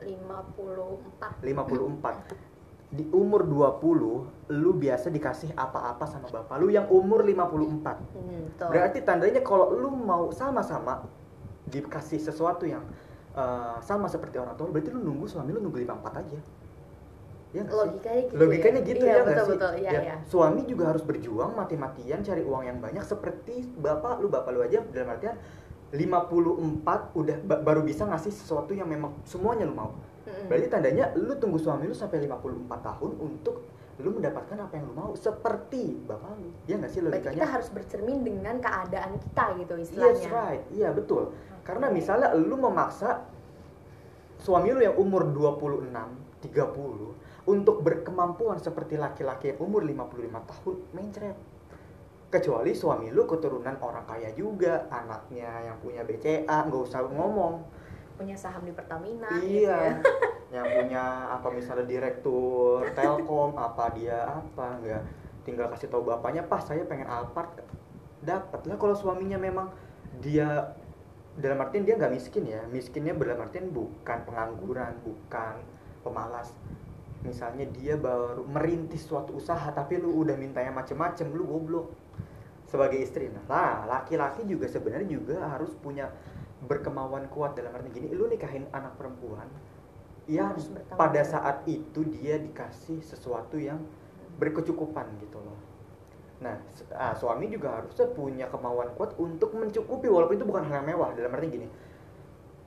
54 0.05 1.41
54. 1.41 2.93
Di 2.93 3.09
umur 3.09 3.49
20, 3.49 4.53
lu 4.53 4.71
biasa 4.77 5.09
dikasih 5.09 5.57
apa-apa 5.57 6.05
sama 6.05 6.29
bapak 6.29 6.61
lu 6.61 6.69
yang 6.69 6.85
umur 6.93 7.25
54. 7.25 7.97
hmm, 8.13 8.61
tuh. 8.61 8.69
Berarti 8.69 9.01
tandanya 9.01 9.41
kalau 9.41 9.73
lu 9.73 9.89
mau 9.89 10.29
sama-sama 10.29 11.09
dikasih 11.73 12.21
sesuatu 12.21 12.69
yang 12.69 12.85
eh, 13.33 13.77
sama 13.81 14.13
seperti 14.13 14.37
orang 14.37 14.59
tua, 14.61 14.69
berarti 14.69 14.93
lu 14.93 15.01
nunggu 15.01 15.25
suami 15.25 15.57
lu 15.57 15.65
nunggu 15.65 15.81
54 15.89 16.21
aja. 16.21 16.39
Ya 17.53 17.63
logikanya 17.63 18.23
gitu 18.25 18.35
Logikanya 18.35 18.81
ya? 18.81 18.89
gitu 18.89 19.05
iya, 19.05 19.13
ya 19.13 19.23
betul 19.23 19.45
sih? 19.45 19.53
betul 19.55 19.73
iya 19.77 19.91
Ya, 19.91 20.01
iya 20.03 20.15
Suami 20.25 20.61
juga 20.65 20.85
harus 20.89 21.03
berjuang 21.03 21.53
mati-matian 21.53 22.21
cari 22.21 22.41
uang 22.41 22.63
yang 22.63 22.79
banyak 22.79 23.05
seperti 23.05 23.69
bapak 23.77 24.19
lu, 24.19 24.29
bapak 24.29 24.51
lu 24.51 24.61
aja 24.61 24.81
dalam 24.89 25.13
artian 25.13 25.37
54 25.93 26.81
udah 27.13 27.37
ba- 27.43 27.61
baru 27.61 27.81
bisa 27.83 28.03
ngasih 28.03 28.33
sesuatu 28.33 28.73
yang 28.73 28.89
memang 28.89 29.13
semuanya 29.23 29.65
lu 29.65 29.75
mau. 29.75 29.93
Mm-mm. 30.25 30.49
Berarti 30.49 30.67
tandanya 30.67 31.13
lu 31.13 31.37
tunggu 31.37 31.57
suami 31.57 31.85
lu 31.85 31.93
sampai 31.93 32.25
54 32.25 32.41
tahun 32.81 33.11
untuk 33.19 33.69
lu 34.01 34.09
mendapatkan 34.11 34.57
apa 34.59 34.73
yang 34.73 34.89
lu 34.89 34.95
mau 34.95 35.13
seperti 35.13 36.01
bapak 36.03 36.33
lu. 36.35 36.49
Ya 36.65 36.81
nggak 36.81 36.89
sih 36.89 37.01
Berarti 37.01 37.21
kita 37.21 37.29
logikanya? 37.29 37.45
harus 37.47 37.69
bercermin 37.69 38.19
dengan 38.23 38.57
keadaan 38.59 39.21
kita 39.21 39.45
gitu 39.59 39.75
Yes 39.75 39.85
istilahnya 39.87 40.29
right. 40.33 40.63
Iya 40.73 40.89
betul. 40.91 41.37
Karena 41.61 41.87
misalnya 41.89 42.33
lu 42.33 42.57
memaksa 42.57 43.29
suami 44.39 44.73
lu 44.73 44.81
yang 44.81 44.97
umur 44.97 45.29
26, 45.29 45.93
30 46.41 47.22
untuk 47.47 47.83
berkemampuan 47.83 48.59
seperti 48.63 48.95
laki-laki 48.95 49.55
yang 49.55 49.61
umur 49.63 49.83
55 49.83 50.51
tahun 50.51 50.77
mencret. 50.95 51.39
Kecuali 52.33 52.73
suami 52.73 53.13
lu 53.13 53.29
keturunan 53.29 53.77
orang 53.83 54.09
kaya 54.09 54.33
juga, 54.33 54.89
anaknya 54.89 55.69
yang 55.69 55.77
punya 55.83 56.01
BCA, 56.07 56.69
nggak 56.71 56.83
usah 56.83 57.05
ngomong. 57.09 57.83
punya 58.13 58.37
saham 58.37 58.63
di 58.63 58.71
Pertamina 58.77 59.27
gitu 59.41 59.67
ya. 59.67 59.99
Iya. 59.99 59.99
yang 60.53 60.69
punya 60.69 61.33
apa 61.33 61.49
misalnya 61.49 61.89
direktur 61.89 62.85
Telkom 62.93 63.57
apa 63.57 63.89
dia 63.97 64.29
apa 64.29 64.79
nggak 64.85 65.03
tinggal 65.49 65.73
kasih 65.73 65.89
tahu 65.89 66.13
bapaknya 66.13 66.45
pas 66.45 66.61
saya 66.61 66.85
pengen 66.85 67.09
Alphard 67.09 67.65
dapat 68.21 68.61
lah 68.69 68.77
kalau 68.77 68.93
suaminya 68.93 69.41
memang 69.41 69.73
dia 70.21 70.77
dalam 71.41 71.57
artian 71.65 71.89
dia 71.89 71.97
nggak 71.97 72.13
miskin 72.13 72.45
ya 72.45 72.63
miskinnya 72.69 73.17
dalam 73.17 73.49
artian 73.49 73.73
bukan 73.73 74.19
pengangguran 74.29 74.93
bukan 75.01 75.65
pemalas 76.05 76.53
misalnya 77.23 77.67
dia 77.71 77.95
baru 77.95 78.43
merintis 78.47 79.07
suatu 79.07 79.39
usaha 79.39 79.71
tapi 79.71 79.99
lu 79.99 80.23
udah 80.27 80.35
mintanya 80.35 80.75
macem-macem 80.75 81.31
lu 81.31 81.47
goblok. 81.47 81.95
Sebagai 82.67 83.05
istri. 83.05 83.29
Nah 83.29 83.85
laki-laki 83.85 84.49
juga 84.49 84.65
sebenarnya 84.65 85.05
juga 85.13 85.45
harus 85.45 85.77
punya 85.77 86.09
berkemauan 86.65 87.29
kuat 87.29 87.59
dalam 87.59 87.75
arti 87.75 87.91
gini 87.91 88.09
lu 88.15 88.31
nikahin 88.31 88.71
anak 88.71 88.95
perempuan 88.95 89.51
ya 90.31 90.55
Harus 90.55 90.71
pada 90.95 91.27
saat 91.27 91.67
itu 91.67 92.07
dia 92.07 92.39
dikasih 92.39 93.03
sesuatu 93.03 93.59
yang 93.59 93.83
berkecukupan 94.39 95.11
gitu 95.21 95.43
loh. 95.43 95.59
Nah 96.41 96.55
ah, 96.95 97.13
suami 97.19 97.51
juga 97.51 97.83
harusnya 97.83 98.07
punya 98.15 98.47
kemauan 98.47 98.95
kuat 98.95 99.19
untuk 99.19 99.53
mencukupi 99.59 100.07
walaupun 100.07 100.39
itu 100.39 100.47
bukan 100.47 100.65
hal 100.71 100.81
yang 100.81 100.95
mewah 100.95 101.11
dalam 101.13 101.35
arti 101.35 101.49
gini. 101.51 101.69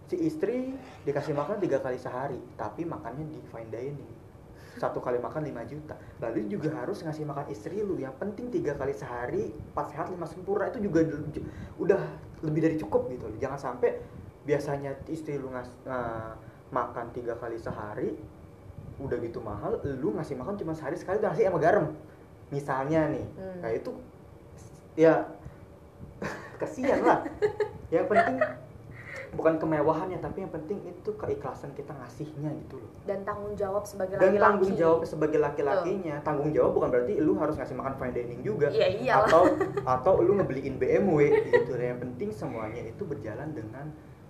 Si 0.06 0.22
istri 0.22 0.76
dikasih 1.08 1.34
makan 1.34 1.58
tiga 1.58 1.82
kali 1.82 1.98
sehari 1.98 2.38
tapi 2.60 2.86
makannya 2.86 3.26
di 3.26 3.39
fine 3.50 3.72
dining 3.74 4.25
satu 4.76 5.00
kali 5.00 5.18
makan 5.20 5.48
5 5.48 5.72
juta. 5.72 5.96
Lalu 6.20 6.52
juga 6.52 6.70
harus 6.76 7.00
ngasih 7.00 7.24
makan 7.24 7.48
istri 7.48 7.80
lu. 7.80 7.96
Yang 7.96 8.16
penting 8.20 8.52
tiga 8.52 8.76
kali 8.76 8.92
sehari 8.92 9.56
empat 9.72 9.96
sehat 9.96 10.08
lima 10.12 10.28
sempurna 10.28 10.68
itu 10.68 10.84
juga 10.84 11.04
udah 11.80 12.02
lebih 12.44 12.62
dari 12.64 12.76
cukup 12.76 13.08
gitu. 13.12 13.32
Jangan 13.40 13.60
sampai 13.60 14.00
biasanya 14.44 14.94
istri 15.08 15.40
lu 15.40 15.50
ngas 15.50 15.72
eh, 15.88 16.32
makan 16.76 17.10
tiga 17.16 17.40
kali 17.40 17.56
sehari 17.56 18.14
udah 18.96 19.20
gitu 19.20 19.44
mahal 19.44 19.76
lu 19.84 20.16
ngasih 20.16 20.40
makan 20.40 20.56
cuma 20.56 20.72
sehari 20.72 20.96
sekali 20.96 21.20
udah 21.20 21.32
ngasih 21.32 21.48
sama 21.48 21.60
garam. 21.60 21.86
Misalnya 22.52 23.10
nih 23.10 23.26
Hmm. 23.36 23.60
nah 23.64 23.72
itu 23.72 23.92
ya 24.96 25.24
kasihan 26.62 27.00
lah. 27.04 27.20
Yang 27.92 28.06
penting 28.12 28.38
bukan 29.34 29.58
kemewahannya 29.58 30.22
tapi 30.22 30.46
yang 30.46 30.52
penting 30.54 30.84
itu 30.86 31.10
keikhlasan 31.18 31.74
kita 31.74 31.96
ngasihnya 31.98 32.54
gitu 32.66 32.78
loh. 32.78 32.92
Dan 33.10 33.26
tanggung 33.26 33.58
jawab 33.58 33.84
sebagai 33.90 34.22
dan 34.22 34.36
laki-laki. 34.36 34.46
tanggung 34.46 34.74
jawab 34.78 35.02
sebagai 35.08 35.40
laki-lakinya. 35.42 36.16
Tanggung 36.22 36.52
jawab 36.54 36.72
bukan 36.78 36.90
berarti 36.94 37.14
lu 37.18 37.34
harus 37.42 37.56
ngasih 37.58 37.76
makan 37.80 37.94
fine 37.98 38.14
dining 38.14 38.42
juga. 38.46 38.68
Iya, 38.70 38.88
iyalah. 39.02 39.28
atau 39.30 39.44
atau 39.98 40.14
lu 40.22 40.38
ngebeliin 40.38 40.76
BMW 40.78 41.20
gitu. 41.50 41.72
Yang 41.74 42.00
penting 42.06 42.30
semuanya 42.30 42.82
itu 42.86 43.04
berjalan 43.08 43.50
dengan 43.56 43.86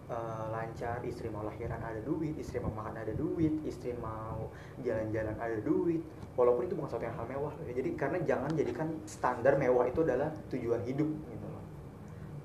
eh, 0.07 0.45
lancar. 0.53 1.03
Istri 1.03 1.27
mau 1.33 1.43
lahiran 1.43 1.81
ada 1.83 1.99
duit 1.99 2.39
istri 2.39 2.63
mau 2.63 2.71
makan 2.71 2.95
ada 3.01 3.13
duit 3.17 3.59
istri 3.67 3.91
mau 3.99 4.47
jalan-jalan 4.79 5.35
ada 5.35 5.57
duit. 5.59 5.99
Walaupun 6.35 6.67
itu 6.67 6.75
bukan 6.75 6.89
suatu 6.91 7.07
yang 7.07 7.15
hal 7.15 7.27
mewah 7.31 7.53
ya. 7.63 7.79
jadi 7.79 7.89
karena 7.95 8.19
jangan 8.23 8.51
jadikan 8.53 8.87
standar 9.07 9.55
mewah 9.55 9.87
itu 9.87 10.03
adalah 10.03 10.35
tujuan 10.51 10.83
hidup 10.83 11.07
gitu 11.07 11.44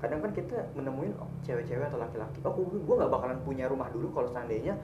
kadang 0.01 0.25
kan 0.25 0.33
kita 0.33 0.57
menemuin 0.73 1.13
oh, 1.21 1.29
cewek-cewek 1.45 1.93
atau 1.93 2.01
laki-laki 2.01 2.41
oh 2.43 2.57
gue 2.57 2.95
nggak 2.97 3.13
bakalan 3.13 3.39
punya 3.45 3.69
rumah 3.69 3.93
dulu 3.93 4.09
kalau 4.17 4.33
seandainya 4.33 4.81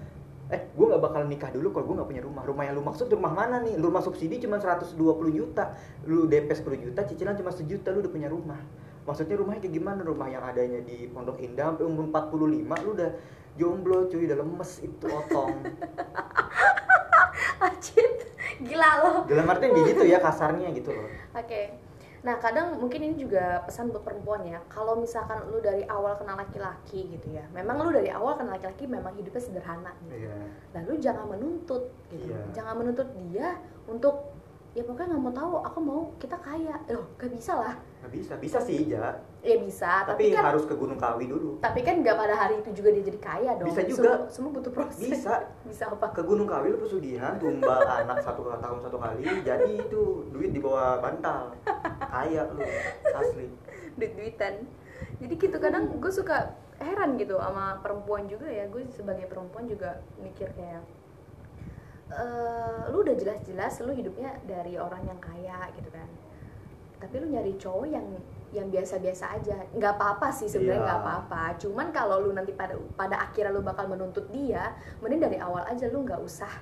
eh 0.47 0.71
gue 0.71 0.87
nggak 0.87 1.03
bakalan 1.03 1.27
nikah 1.27 1.51
dulu 1.51 1.75
kalau 1.75 1.91
gue 1.91 1.97
nggak 1.99 2.11
punya 2.15 2.23
rumah. 2.23 2.43
Rumah 2.47 2.63
yang 2.71 2.75
lu 2.79 2.87
maksud 2.87 3.11
rumah 3.11 3.35
mana 3.35 3.59
nih? 3.67 3.83
Rumah 3.83 3.99
subsidi 3.99 4.39
cuma 4.39 4.63
120 4.63 4.95
juta 5.35 5.75
lu 6.07 6.31
DP 6.31 6.55
10 6.55 6.87
juta 6.87 7.03
cicilan 7.03 7.35
cuma 7.35 7.51
sejuta 7.51 7.91
lu 7.91 7.99
udah 7.99 8.13
punya 8.15 8.31
rumah. 8.31 8.63
Maksudnya 9.11 9.43
rumahnya 9.43 9.67
kayak 9.67 9.75
gimana? 9.75 10.07
Rumah 10.07 10.29
yang 10.31 10.47
adanya 10.47 10.79
di 10.87 11.11
Pondok 11.11 11.43
Indah 11.43 11.75
sampai 11.75 11.87
umur 11.87 12.07
45 12.15 12.85
lu 12.87 12.91
udah 12.95 13.11
jomblo 13.59 14.07
cuy 14.07 14.23
udah 14.29 14.39
lemes 14.39 14.71
itu 14.85 15.07
otong 15.09 15.57
Acit, 17.67 18.15
gila 18.63 18.91
lo. 19.03 19.13
Dalam 19.27 19.51
artian 19.51 19.73
kayak 19.73 19.87
gitu 19.97 20.05
ya 20.07 20.21
kasarnya 20.21 20.69
gitu 20.77 20.93
loh. 20.93 21.09
Oke. 21.35 21.86
Nah, 22.27 22.43
kadang 22.43 22.83
mungkin 22.83 23.07
ini 23.07 23.23
juga 23.23 23.63
pesan 23.63 23.95
buat 23.95 24.03
perempuan 24.03 24.43
ya. 24.43 24.59
Kalau 24.67 24.99
misalkan 24.99 25.47
lu 25.47 25.63
dari 25.63 25.87
awal 25.87 26.19
kenal 26.19 26.35
laki-laki 26.35 27.07
gitu 27.15 27.31
ya. 27.31 27.47
Memang 27.55 27.87
lu 27.87 27.95
dari 27.95 28.11
awal 28.11 28.35
kenal 28.35 28.59
laki-laki 28.59 28.91
memang 28.91 29.15
hidupnya 29.15 29.39
sederhana 29.39 29.95
gitu. 30.03 30.27
iya 30.27 30.35
Nah, 30.75 30.81
lu 30.91 30.99
jangan 30.99 31.31
menuntut 31.31 31.87
gitu. 32.11 32.35
Iya. 32.35 32.51
Jangan 32.51 32.83
menuntut 32.83 33.15
dia 33.15 33.63
untuk 33.87 34.35
ya 34.77 34.85
pokoknya 34.85 35.17
nggak 35.17 35.23
mau 35.25 35.33
tahu 35.33 35.53
aku 35.65 35.79
mau 35.81 36.01
kita 36.21 36.37
kaya. 36.37 36.77
Loh 36.93 37.09
gak 37.17 37.33
bisa 37.33 37.57
lah. 37.57 37.75
Nggak 38.05 38.13
bisa 38.13 38.33
bisa 38.37 38.59
sih 38.61 38.93
ja. 38.93 39.17
Ya 39.41 39.57
bisa 39.57 40.05
tapi, 40.05 40.29
tapi, 40.29 40.37
kan 40.37 40.53
harus 40.53 40.69
ke 40.69 40.75
Gunung 40.77 41.01
Kawi 41.01 41.25
dulu. 41.33 41.57
tapi 41.65 41.81
kan 41.81 42.05
nggak 42.05 42.13
pada 42.13 42.35
hari 42.37 42.61
itu 42.61 42.77
juga 42.77 42.93
dia 42.93 43.05
jadi 43.09 43.21
kaya 43.25 43.51
dong. 43.57 43.73
Bisa 43.73 43.83
juga. 43.89 43.97
semua, 43.97 44.17
semua 44.29 44.51
butuh 44.53 44.73
proses. 44.77 45.01
bisa. 45.01 45.35
Bisa 45.71 45.85
apa? 45.89 46.13
Ke 46.13 46.21
Gunung 46.21 46.45
Kawi 46.45 46.77
lu 46.77 46.79
pesugihan 46.85 47.41
tumbal 47.41 47.81
anak 48.05 48.21
satu 48.21 48.45
tahun 48.53 48.79
satu 48.85 49.01
kali 49.01 49.25
jadi 49.41 49.71
itu 49.81 50.29
duit 50.29 50.53
di 50.53 50.61
bawah 50.61 51.01
bantal. 51.01 51.57
Kaya 52.05 52.45
lu 52.53 52.61
asli. 53.17 53.49
Duit 53.97 54.13
duitan. 54.13 54.61
Jadi 55.17 55.35
gitu 55.41 55.57
kadang 55.57 55.89
gue 55.97 56.13
suka 56.13 56.53
heran 56.77 57.17
gitu 57.17 57.41
sama 57.41 57.81
perempuan 57.81 58.29
juga 58.29 58.45
ya. 58.45 58.69
Gue 58.69 58.85
sebagai 58.93 59.25
perempuan 59.25 59.65
juga 59.65 60.05
mikir 60.21 60.53
kayak 60.53 60.85
eh 62.07 62.81
lu 62.95 63.03
udah 63.03 63.17
jelas-jelas 63.19 63.83
lu 63.83 63.91
hidupnya 63.91 64.31
dari 64.47 64.79
orang 64.79 65.03
yang 65.07 65.19
kaya 65.19 65.71
gitu 65.75 65.91
kan. 65.91 66.07
Tapi 66.97 67.15
lu 67.19 67.27
nyari 67.29 67.59
cowok 67.59 67.87
yang 67.91 68.07
yang 68.55 68.71
biasa-biasa 68.71 69.37
aja. 69.37 69.57
Nggak 69.75 69.99
apa-apa 69.99 70.31
sih 70.31 70.47
sebenarnya 70.47 70.87
nggak 70.87 71.01
apa-apa. 71.03 71.43
Cuman 71.59 71.91
kalau 71.91 72.23
lu 72.23 72.31
nanti 72.33 72.55
pada 72.55 72.79
pada 72.95 73.27
akhirnya 73.27 73.51
lu 73.51 73.61
bakal 73.61 73.91
menuntut 73.91 74.31
dia 74.31 74.73
mending 75.03 75.21
dari 75.21 75.39
awal 75.43 75.67
aja 75.67 75.91
lu 75.91 76.07
nggak 76.07 76.23
usah 76.23 76.53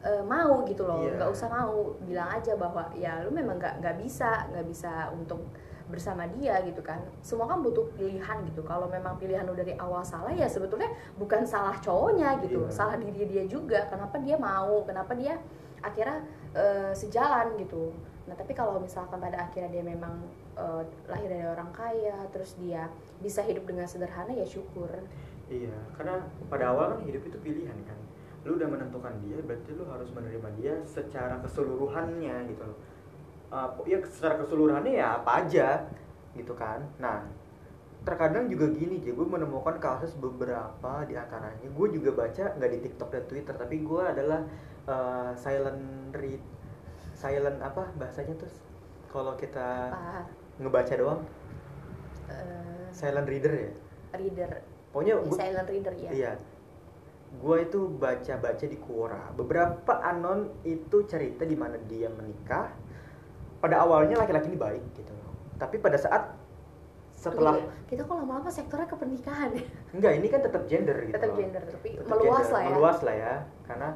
eh, 0.00 0.22
mau 0.24 0.64
gitu 0.64 0.88
loh. 0.88 1.04
Iya. 1.04 1.20
nggak 1.20 1.30
usah 1.30 1.48
mau. 1.52 1.92
Bilang 2.02 2.28
aja 2.32 2.56
bahwa 2.56 2.88
ya 2.96 3.20
lu 3.22 3.30
memang 3.30 3.60
nggak 3.60 3.84
nggak 3.84 3.96
bisa 4.00 4.48
nggak 4.48 4.66
bisa 4.66 5.12
untuk 5.12 5.44
bersama 5.86 6.26
dia 6.26 6.58
gitu 6.66 6.82
kan. 6.82 6.98
Semua 7.22 7.46
kan 7.46 7.62
butuh 7.62 7.86
pilihan 7.94 8.42
gitu. 8.50 8.60
Kalau 8.66 8.90
memang 8.90 9.14
pilihan 9.16 9.46
lu 9.46 9.54
dari 9.54 9.74
awal 9.78 10.02
salah 10.02 10.34
ya 10.34 10.50
sebetulnya 10.50 10.90
bukan 11.14 11.46
salah 11.46 11.78
cowoknya 11.78 12.42
gitu. 12.42 12.66
Iya. 12.66 12.74
salah 12.74 12.96
diri 12.98 13.24
dia 13.26 13.44
juga. 13.46 13.86
Kenapa 13.86 14.18
dia 14.18 14.34
mau? 14.34 14.82
Kenapa 14.82 15.14
dia 15.14 15.38
akhirnya 15.80 16.26
eh, 16.54 16.92
sejalan 16.92 17.54
gitu? 17.62 17.94
Nah 18.26 18.34
tapi 18.34 18.52
kalau 18.58 18.82
misalkan 18.82 19.22
pada 19.22 19.46
akhirnya 19.46 19.70
dia 19.70 19.84
memang 19.86 20.26
eh, 20.58 20.82
lahir 21.06 21.30
dari 21.30 21.46
orang 21.46 21.70
kaya 21.70 22.26
terus 22.34 22.58
dia 22.58 22.90
bisa 23.22 23.46
hidup 23.46 23.66
dengan 23.70 23.86
sederhana 23.86 24.34
ya 24.34 24.46
syukur. 24.46 24.90
Iya 25.46 25.78
karena 25.94 26.26
pada 26.50 26.74
awal 26.74 26.98
kan 26.98 27.00
hidup 27.06 27.22
itu 27.22 27.38
pilihan 27.38 27.78
kan. 27.86 27.98
Lu 28.42 28.58
udah 28.58 28.66
menentukan 28.66 29.14
dia 29.22 29.38
berarti 29.42 29.70
lu 29.74 29.86
harus 29.86 30.10
menerima 30.10 30.48
dia 30.58 30.74
secara 30.86 31.38
keseluruhannya 31.42 32.50
gitu 32.50 32.62
loh 32.66 32.78
Uh, 33.46 33.70
ya 33.86 34.02
secara 34.02 34.42
keseluruhannya 34.42 34.98
ya 34.98 35.22
apa 35.22 35.46
aja 35.46 35.86
gitu 36.34 36.52
kan. 36.58 36.82
Nah 36.98 37.22
terkadang 38.06 38.46
juga 38.46 38.70
gini 38.70 39.02
jadi 39.02 39.18
gue 39.18 39.26
menemukan 39.26 39.78
kasus 39.82 40.14
beberapa 40.18 41.02
di 41.06 41.14
antaranya. 41.18 41.66
Gue 41.70 41.90
juga 41.90 42.14
baca 42.14 42.54
nggak 42.58 42.70
di 42.70 42.78
TikTok 42.86 43.08
dan 43.10 43.24
Twitter 43.26 43.54
tapi 43.54 43.82
gue 43.82 44.02
adalah 44.02 44.40
uh, 44.86 45.30
silent 45.34 46.14
read 46.14 46.42
silent 47.16 47.58
apa 47.64 47.90
bahasanya 47.96 48.34
tuh? 48.36 48.50
Kalau 49.10 49.32
kita 49.34 49.90
apa? 49.90 50.28
ngebaca 50.60 50.94
doang. 50.98 51.22
Eh, 52.26 52.86
silent 52.92 53.26
reader 53.26 53.54
ya? 53.54 53.72
reader. 54.16 54.50
Pokoknya 54.92 55.14
ya, 55.16 55.24
gua- 55.24 55.38
silent 55.38 55.68
reader 55.68 55.94
ya 55.96 56.10
Iya. 56.12 56.32
Gue 57.36 57.68
itu 57.68 57.80
baca-baca 57.90 58.64
di 58.64 58.78
Quora. 58.80 59.34
Beberapa 59.34 59.98
anon 60.00 60.62
itu 60.64 61.04
cerita 61.04 61.42
di 61.44 61.56
mana 61.58 61.76
dia 61.84 62.08
menikah. 62.08 62.70
Pada 63.62 63.82
awalnya 63.82 64.16
laki-laki 64.20 64.52
ini 64.52 64.58
baik 64.58 64.84
gitu. 64.94 65.12
Tapi 65.56 65.76
pada 65.80 65.96
saat 65.96 66.36
setelah 67.16 67.56
kita 67.88 68.04
kok 68.04 68.12
lama-lama 68.12 68.52
sektornya 68.52 68.84
ke 68.86 68.94
pernikahan 68.94 69.50
ya 69.56 69.64
enggak 69.96 70.12
ini 70.20 70.26
kan 70.28 70.40
tetap 70.44 70.62
gender 70.68 70.94
gitu. 71.08 71.16
tetap 71.16 71.32
gender 71.32 71.62
tapi 71.64 71.88
Tetap 71.96 72.12
meluas 72.12 72.44
gender, 72.44 72.52
lah 72.52 72.60
ya 72.62 72.68
Meluas 72.70 72.98
lah 73.02 73.14
ya. 73.16 73.34
Karena 73.66 73.88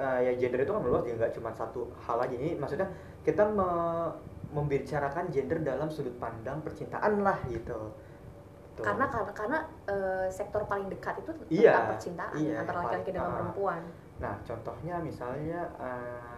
eh, 0.00 0.18
ya 0.24 0.32
gender 0.40 0.58
itu 0.64 0.72
kan 0.72 0.82
meluas 0.82 1.02
ya 1.04 1.14
nggak 1.14 1.32
cuma 1.36 1.50
satu 1.52 1.80
hal 2.00 2.16
aja. 2.24 2.34
Ini 2.34 2.56
maksudnya 2.56 2.88
kita 3.22 3.44
me- 3.44 4.12
membicarakan 4.46 5.28
gender 5.28 5.58
dalam 5.60 5.92
sudut 5.92 6.16
pandang 6.16 6.64
percintaan 6.64 7.20
lah 7.20 7.36
gitu. 7.50 7.92
Tuh. 8.76 8.84
karena 8.84 9.08
karena 9.08 9.32
karena 9.32 9.58
eh, 9.88 10.28
sektor 10.28 10.68
paling 10.68 10.92
dekat 10.92 11.16
itu 11.24 11.32
tentang 11.32 11.48
Iya, 11.48 11.96
percintaan 11.96 12.32
iya, 12.36 12.60
antara 12.60 12.84
laki-laki 12.84 13.08
dengan 13.16 13.30
ah. 13.32 13.34
perempuan 13.40 13.80
Nah, 14.20 14.34
contohnya 14.44 14.96
misalnya 15.00 15.60
eh, 15.80 16.35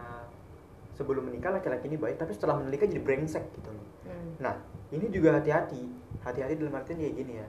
sebelum 0.98 1.30
menikah 1.30 1.54
laki-laki 1.54 1.86
ini 1.86 1.94
baik, 1.94 2.18
tapi 2.18 2.34
setelah 2.34 2.58
menikah 2.58 2.90
jadi 2.90 2.98
brengsek 2.98 3.46
gitu 3.54 3.70
loh. 3.70 3.86
Hmm. 4.10 4.34
Nah, 4.42 4.54
ini 4.90 5.06
juga 5.14 5.38
hati-hati, 5.38 5.78
hati-hati 6.26 6.58
dalam 6.58 6.74
artian 6.74 6.98
kayak 6.98 7.14
gini 7.14 7.32
ya. 7.38 7.46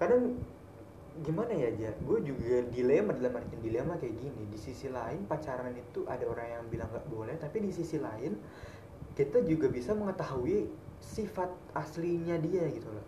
Kadang 0.00 0.40
gimana 1.20 1.52
ya 1.52 1.68
aja, 1.70 1.92
gue 1.92 2.18
juga 2.24 2.64
dilema 2.72 3.12
dalam 3.12 3.36
artian 3.36 3.60
dilema 3.60 4.00
kayak 4.00 4.16
gini. 4.16 4.42
Di 4.48 4.56
sisi 4.56 4.88
lain 4.88 5.28
pacaran 5.28 5.76
itu 5.76 6.08
ada 6.08 6.24
orang 6.24 6.48
yang 6.48 6.64
bilang 6.72 6.88
nggak 6.88 7.06
boleh, 7.12 7.36
tapi 7.36 7.60
di 7.60 7.70
sisi 7.70 8.00
lain 8.00 8.40
kita 9.14 9.44
juga 9.44 9.68
bisa 9.68 9.92
mengetahui 9.92 10.66
sifat 11.04 11.52
aslinya 11.76 12.40
dia 12.40 12.64
gitu 12.72 12.88
loh. 12.88 13.06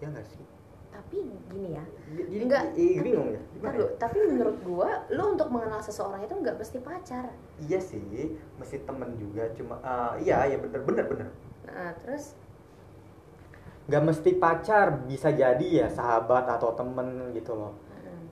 Ya 0.00 0.08
nggak 0.08 0.24
sih? 0.24 0.55
Tapi 0.96 1.20
gini 1.46 1.76
ya 1.76 1.84
Jadi 2.08 2.36
Enggak, 2.40 2.62
eh, 2.64 2.72
tapi- 2.72 3.04
bingung 3.04 3.28
ya. 3.30 3.42
Dulu, 3.56 3.84
ya? 3.84 3.88
tapi 3.96 4.16
menurut 4.24 4.56
gua 4.62 4.90
lu 5.08 5.22
untuk 5.30 5.48
mengenal 5.48 5.78
seseorang 5.78 6.22
itu 6.22 6.32
nggak 6.32 6.56
mesti 6.56 6.78
pacar 6.80 7.28
Iya 7.58 7.76
sih, 7.78 8.00
mesti 8.56 8.80
temen 8.82 9.12
juga. 9.16 9.44
Cuma 9.52 9.76
eh, 9.78 10.24
iya, 10.24 10.46
ya 10.46 10.56
bener 10.56 10.80
bener 10.82 11.04
bener. 11.04 11.28
nah 11.64 11.92
terus 11.94 12.32
Gak 13.86 14.02
mesti 14.02 14.34
pacar, 14.34 15.06
bisa 15.06 15.30
jadi 15.30 15.62
ya 15.62 15.86
sahabat 15.86 16.42
atau 16.50 16.74
temen 16.74 17.06
gitu 17.30 17.54
loh. 17.54 17.70
hmm, 17.94 18.26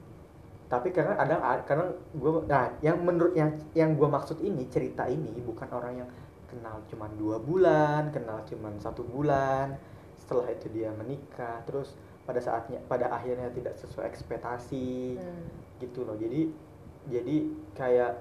Tapi 0.67 0.91
karena 0.91 1.15
kadang 1.15 1.39
kadang 1.63 1.89
gue, 2.11 2.43
nah 2.45 2.67
yang 2.83 2.99
menurut 2.99 3.39
yang 3.39 3.55
yang 3.71 3.95
gue 3.95 4.09
maksud 4.09 4.43
ini 4.43 4.67
cerita 4.67 5.07
ini 5.07 5.31
bukan 5.39 5.71
orang 5.71 6.03
yang 6.03 6.11
kenal 6.51 6.83
cuma 6.91 7.07
dua 7.15 7.39
bulan, 7.39 8.11
kenal 8.11 8.43
cuma 8.43 8.75
satu 8.83 9.07
bulan, 9.07 9.79
setelah 10.19 10.51
itu 10.51 10.67
dia 10.75 10.91
menikah, 10.91 11.63
terus 11.63 11.95
pada 12.25 12.41
saatnya 12.41 12.81
pada 12.89 13.13
akhirnya 13.13 13.53
tidak 13.53 13.77
sesuai 13.81 14.09
ekspektasi 14.09 15.21
hmm. 15.21 15.81
gitu 15.85 16.05
loh. 16.05 16.17
Jadi 16.17 16.49
jadi 17.09 17.37
kayak 17.77 18.13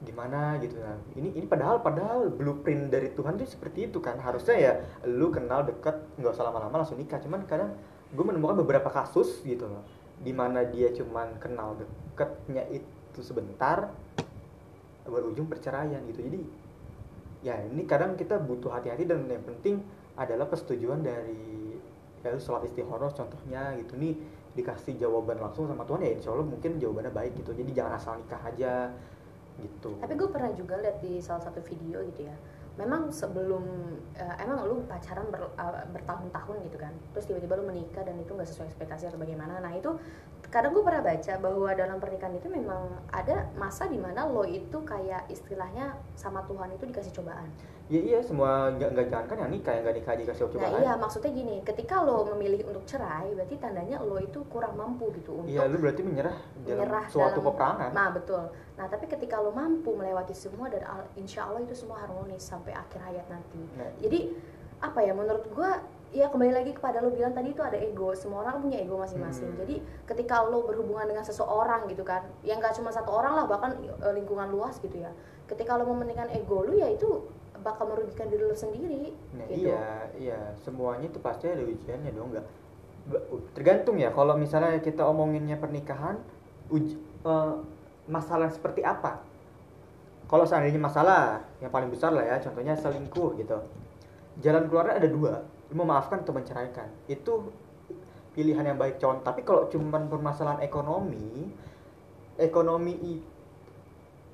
gimana 0.00 0.56
gitu 0.64 0.80
nah 0.80 0.96
ini 1.12 1.36
ini 1.36 1.44
padahal 1.44 1.84
padahal 1.84 2.32
blueprint 2.32 2.88
dari 2.88 3.12
Tuhan 3.12 3.36
tuh 3.36 3.44
seperti 3.44 3.92
itu 3.92 4.00
kan 4.00 4.16
harusnya 4.16 4.56
ya 4.56 4.72
lu 5.04 5.28
kenal 5.28 5.60
deket 5.68 5.92
nggak 6.16 6.32
usah 6.32 6.48
lama-lama 6.48 6.80
langsung 6.80 6.96
nikah 6.96 7.20
cuman 7.20 7.44
kadang 7.44 7.76
gue 8.08 8.24
menemukan 8.24 8.64
beberapa 8.64 8.88
kasus 8.88 9.44
gitu 9.44 9.68
loh 9.68 9.84
di 10.16 10.32
mana 10.32 10.64
dia 10.64 10.88
cuman 10.96 11.36
kenal 11.36 11.76
deketnya 11.76 12.64
itu 12.72 13.20
sebentar 13.20 13.92
berujung 15.04 15.52
perceraian 15.52 16.00
gitu 16.08 16.24
jadi 16.24 16.40
ya 17.44 17.54
ini 17.68 17.84
kadang 17.84 18.16
kita 18.16 18.40
butuh 18.40 18.72
hati-hati 18.72 19.04
dan 19.04 19.28
yang 19.28 19.44
penting 19.44 19.84
adalah 20.16 20.48
persetujuan 20.48 21.04
dari 21.04 21.59
ya 22.20 22.32
lu 22.32 22.40
sholat 22.40 22.68
istikharah 22.68 23.12
contohnya 23.12 23.76
gitu. 23.80 23.96
Nih 23.96 24.16
dikasih 24.50 24.98
jawaban 24.98 25.38
langsung 25.38 25.70
sama 25.70 25.86
Tuhan 25.86 26.02
ya 26.02 26.10
insya 26.18 26.30
Allah 26.34 26.46
mungkin 26.46 26.76
jawabannya 26.76 27.12
baik 27.14 27.32
gitu. 27.38 27.54
Jadi 27.54 27.70
jangan 27.72 27.92
asal 27.96 28.12
nikah 28.18 28.42
aja 28.44 28.90
gitu. 29.60 29.90
Tapi 30.00 30.14
gue 30.16 30.28
pernah 30.28 30.50
juga 30.56 30.74
lihat 30.80 30.98
di 31.04 31.20
salah 31.20 31.42
satu 31.44 31.60
video 31.62 32.02
gitu 32.12 32.26
ya. 32.26 32.36
Memang 32.78 33.12
sebelum 33.12 33.62
eh, 34.16 34.36
emang 34.40 34.64
lu 34.64 34.82
pacaran 34.88 35.28
ber- 35.28 35.52
eh, 35.52 35.84
bertahun-tahun 35.92 36.56
gitu 36.70 36.78
kan. 36.80 36.92
Terus 37.12 37.24
tiba-tiba 37.28 37.60
lu 37.60 37.64
menikah 37.68 38.02
dan 38.02 38.16
itu 38.16 38.32
nggak 38.32 38.48
sesuai 38.48 38.72
ekspektasi 38.72 39.12
atau 39.12 39.20
bagaimana. 39.20 39.60
Nah 39.60 39.72
itu 39.76 39.94
kadang 40.50 40.74
gue 40.74 40.82
pernah 40.82 41.04
baca 41.04 41.34
bahwa 41.38 41.68
dalam 41.76 41.98
pernikahan 42.02 42.34
itu 42.34 42.48
memang 42.50 42.90
ada 43.14 43.46
masa 43.54 43.86
di 43.86 44.00
mana 44.00 44.26
lo 44.26 44.42
itu 44.42 44.82
kayak 44.82 45.30
istilahnya 45.30 45.94
sama 46.18 46.42
Tuhan 46.48 46.74
itu 46.74 46.84
dikasih 46.90 47.14
cobaan 47.22 47.46
ya 47.90 48.00
iya 48.06 48.20
semua 48.22 48.70
nggak 48.70 48.94
nggak 48.94 49.06
jangan 49.10 49.26
kan 49.26 49.36
yang 49.42 49.50
nikah 49.50 49.72
yang 49.74 49.82
nggak 49.82 49.96
nikah 49.98 50.12
aja 50.14 50.24
kasih 50.30 50.42
Nah 50.46 50.50
cobaan 50.54 50.78
iya 50.78 50.92
maksudnya 50.94 51.30
gini, 51.34 51.56
ketika 51.66 51.94
lo 52.06 52.22
memilih 52.30 52.62
untuk 52.70 52.86
cerai, 52.86 53.34
berarti 53.34 53.58
tandanya 53.58 53.98
lo 53.98 54.14
itu 54.22 54.46
kurang 54.46 54.78
mampu 54.78 55.10
gitu 55.18 55.42
untuk 55.42 55.50
iya 55.50 55.66
lu 55.66 55.74
berarti 55.82 56.06
menyerah 56.06 56.38
dalam 56.62 56.86
menyerah 56.86 57.04
suatu 57.10 57.42
dalam- 57.42 57.46
peperangan 57.50 57.90
Nah 57.90 58.08
betul. 58.14 58.42
Nah 58.78 58.86
tapi 58.86 59.04
ketika 59.10 59.42
lo 59.42 59.50
mampu 59.50 59.90
melewati 59.98 60.30
semua 60.30 60.70
dan 60.70 60.86
insya 61.18 61.50
Allah 61.50 61.66
itu 61.66 61.74
semua 61.74 61.98
harmonis 61.98 62.46
sampai 62.46 62.72
akhir 62.72 63.02
hayat 63.02 63.26
nanti. 63.26 63.58
Nah, 63.74 63.90
Jadi 63.98 64.38
apa 64.80 64.98
ya 65.02 65.12
menurut 65.12 65.44
gua 65.50 65.82
ya 66.10 66.26
kembali 66.30 66.50
lagi 66.54 66.72
kepada 66.74 67.02
lo 67.02 67.10
bilang 67.10 67.34
tadi 67.34 67.50
itu 67.50 67.62
ada 67.62 67.74
ego. 67.74 68.14
Semua 68.14 68.46
orang 68.46 68.62
punya 68.62 68.78
ego 68.78 69.02
masing-masing. 69.02 69.50
Hmm. 69.50 69.60
Jadi 69.66 69.82
ketika 70.06 70.46
lo 70.46 70.62
berhubungan 70.62 71.10
dengan 71.10 71.26
seseorang 71.26 71.90
gitu 71.90 72.06
kan, 72.06 72.22
yang 72.46 72.62
gak 72.62 72.74
cuma 72.78 72.94
satu 72.94 73.10
orang 73.10 73.34
lah 73.34 73.44
bahkan 73.50 73.74
eh, 73.82 74.14
lingkungan 74.14 74.46
luas 74.54 74.78
gitu 74.78 75.02
ya. 75.02 75.10
Ketika 75.50 75.74
lo 75.74 75.90
mementingkan 75.90 76.30
ego 76.30 76.62
lo 76.62 76.70
ya 76.70 76.86
itu 76.86 77.26
bakal 77.60 77.92
merugikan 77.92 78.26
diri 78.28 78.44
lo 78.44 78.56
sendiri. 78.56 79.12
Nah 79.36 79.46
gitu. 79.48 79.68
iya, 79.68 80.08
iya. 80.16 80.40
Semuanya 80.64 81.06
itu 81.08 81.18
pasti 81.22 81.48
ada 81.48 81.62
ujiannya 81.62 82.10
dong 82.12 82.34
nggak? 82.34 82.46
Tergantung 83.56 83.96
ya 83.96 84.12
kalau 84.12 84.36
misalnya 84.36 84.78
kita 84.80 85.02
omonginnya 85.04 85.56
pernikahan 85.56 86.20
uj, 86.68 86.94
eh, 86.98 87.54
masalah 88.08 88.48
seperti 88.52 88.84
apa? 88.84 89.22
Kalau 90.30 90.46
seandainya 90.46 90.78
masalah 90.78 91.42
yang 91.58 91.74
paling 91.74 91.90
besar 91.90 92.14
lah 92.14 92.22
ya 92.22 92.36
contohnya 92.38 92.78
selingkuh 92.78 93.34
gitu. 93.40 93.58
Jalan 94.40 94.70
keluarnya 94.70 95.02
ada 95.02 95.08
dua 95.10 95.42
memaafkan 95.74 96.22
atau 96.22 96.34
menceraikan. 96.34 96.86
Itu 97.10 97.50
pilihan 98.34 98.62
yang 98.62 98.78
baik. 98.78 99.02
Contoh 99.02 99.26
tapi 99.26 99.42
kalau 99.42 99.66
cuman 99.66 100.06
permasalahan 100.06 100.62
ekonomi 100.62 101.50
ekonomi 102.40 102.94
i- 102.96 103.24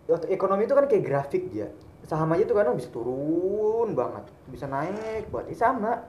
atau 0.07 0.29
ekonomi 0.31 0.71
itu 0.71 0.75
kan 0.79 0.87
kayak 0.87 1.03
grafik 1.03 1.51
ya 1.51 1.67
saham 2.07 2.31
aja 2.33 2.47
tuh 2.47 2.55
kadang 2.55 2.79
bisa 2.79 2.89
turun 2.95 3.91
banget 3.99 4.25
bisa 4.47 4.71
naik 4.71 5.27
buat 5.31 5.51
ya 5.51 5.59
sama. 5.59 6.07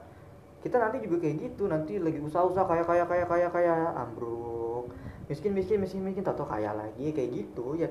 Kita 0.58 0.78
nanti 0.78 1.02
juga 1.02 1.22
kayak 1.22 1.36
gitu 1.38 1.70
nanti 1.70 1.98
lagi 2.02 2.18
usaha-usaha 2.18 2.66
kaya 2.66 2.82
kaya 2.86 3.04
kaya 3.06 3.24
kaya 3.26 3.48
kaya. 3.50 3.74
Ambruk. 3.94 4.90
Miskin 5.30 5.54
miskin 5.54 5.82
miskin 5.82 6.02
miskin. 6.02 6.22
Tau 6.22 6.46
kaya 6.46 6.74
lagi 6.74 7.10
kayak 7.10 7.30
gitu. 7.34 7.74
Ya 7.78 7.90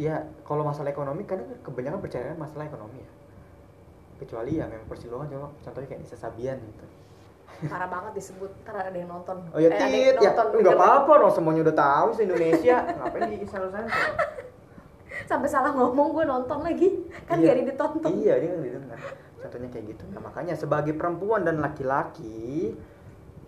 ya 0.00 0.24
kalau 0.44 0.64
masalah 0.64 0.92
ekonomi 0.92 1.24
kadang 1.28 1.48
kebanyakan 1.64 2.00
percaya 2.00 2.32
masalah 2.36 2.64
ekonomi 2.68 3.00
ya. 3.00 3.10
Kecuali 4.18 4.58
ya 4.58 4.64
memang 4.66 4.88
persiluan 4.88 5.28
coba 5.28 5.52
contohnya 5.62 5.88
kayak 5.88 6.00
Nisa 6.04 6.16
Sabian 6.16 6.58
gitu. 6.60 6.86
Parah 7.66 7.88
banget 7.90 8.12
disebut 8.22 8.50
ntar 8.62 8.88
ada 8.88 8.94
yang 8.94 9.10
nonton. 9.10 9.36
Oh 9.50 9.58
ya 9.58 9.72
Eh, 9.72 9.76
ada 9.76 9.88
yang 9.88 10.16
tit 10.16 10.22
ya 10.22 10.32
nggak 10.36 10.76
apa-apa 10.76 11.12
dong 11.24 11.32
semuanya 11.32 11.60
udah 11.68 11.76
tahu 11.76 12.08
se 12.14 12.20
Indonesia. 12.24 12.76
Ngapain 12.84 13.32
di 13.32 13.46
sensor 13.48 13.84
sampai 15.24 15.46
salah 15.46 15.72
ngomong 15.72 16.12
gue 16.12 16.24
nonton 16.24 16.58
lagi. 16.60 16.88
Kan 17.24 17.38
Iya. 17.38 17.52
biarin 17.52 17.66
ditonton. 17.66 18.10
Iya 18.10 18.34
dia 18.36 18.48
kan 18.48 18.60
didengar. 18.60 18.98
Contohnya 19.38 19.68
kayak 19.68 19.86
gitu. 19.88 20.04
Nah 20.10 20.20
makanya 20.20 20.54
sebagai 20.54 20.92
perempuan 20.92 21.42
dan 21.42 21.58
laki-laki 21.58 22.74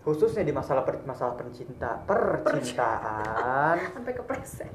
khususnya 0.01 0.41
di 0.41 0.51
masalah 0.51 0.81
per- 0.81 1.05
masalah 1.05 1.37
percinta 1.37 2.01
percintaan 2.09 3.77
sampai 3.93 4.13
kepleset 4.17 4.73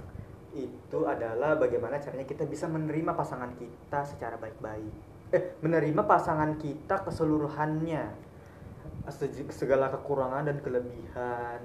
itu 0.53 0.99
adalah 1.03 1.57
bagaimana 1.57 1.97
caranya 1.97 2.23
kita 2.23 2.45
bisa 2.45 2.69
menerima 2.69 3.11
pasangan 3.11 3.51
kita 3.57 4.05
secara 4.05 4.37
baik-baik. 4.37 4.93
Eh 5.33 5.59
menerima 5.59 6.05
pasangan 6.05 6.55
kita 6.55 7.03
keseluruhannya. 7.03 8.03
Se- 9.05 9.51
segala 9.51 9.91
kekurangan 9.91 10.45
dan 10.45 10.57
kelebihan. 10.61 11.59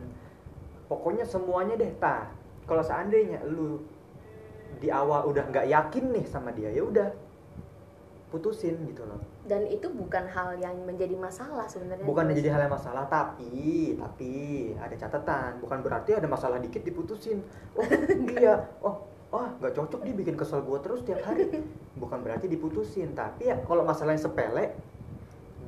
Pokoknya 0.89 1.23
semuanya 1.23 1.79
deh 1.79 1.93
tah 1.97 2.27
kalau 2.65 2.83
seandainya 2.83 3.45
lu 3.47 3.79
di 4.79 4.89
awal 4.89 5.27
udah 5.27 5.45
nggak 5.51 5.67
yakin 5.67 6.05
nih 6.15 6.25
sama 6.31 6.55
dia 6.55 6.71
ya 6.71 6.87
udah 6.87 7.11
putusin 8.31 8.79
gitu 8.87 9.03
loh. 9.03 9.19
Dan 9.43 9.67
itu 9.67 9.91
bukan 9.91 10.23
hal 10.31 10.55
yang 10.63 10.79
menjadi 10.87 11.19
masalah 11.19 11.67
sebenarnya. 11.67 12.07
Bukan 12.07 12.31
jadi 12.31 12.55
hal 12.55 12.71
yang 12.71 12.75
masalah 12.79 13.05
tapi 13.11 13.99
tapi 13.99 14.33
ada 14.79 14.95
catatan. 14.95 15.59
Bukan 15.59 15.83
berarti 15.83 16.15
ada 16.15 16.31
masalah 16.31 16.63
dikit 16.63 16.87
diputusin. 16.87 17.43
Oh 17.75 17.83
iya. 18.39 18.71
Oh 18.87 19.03
oh 19.35 19.47
nggak 19.59 19.75
cocok 19.75 20.01
dia 20.07 20.15
bikin 20.15 20.39
kesel 20.39 20.63
gua 20.63 20.79
terus 20.79 21.03
tiap 21.03 21.27
hari. 21.27 21.51
Bukan 22.03 22.23
berarti 22.23 22.47
diputusin 22.47 23.19
tapi 23.19 23.51
ya 23.51 23.59
kalau 23.67 23.83
masalahnya 23.83 24.23
sepele 24.23 24.79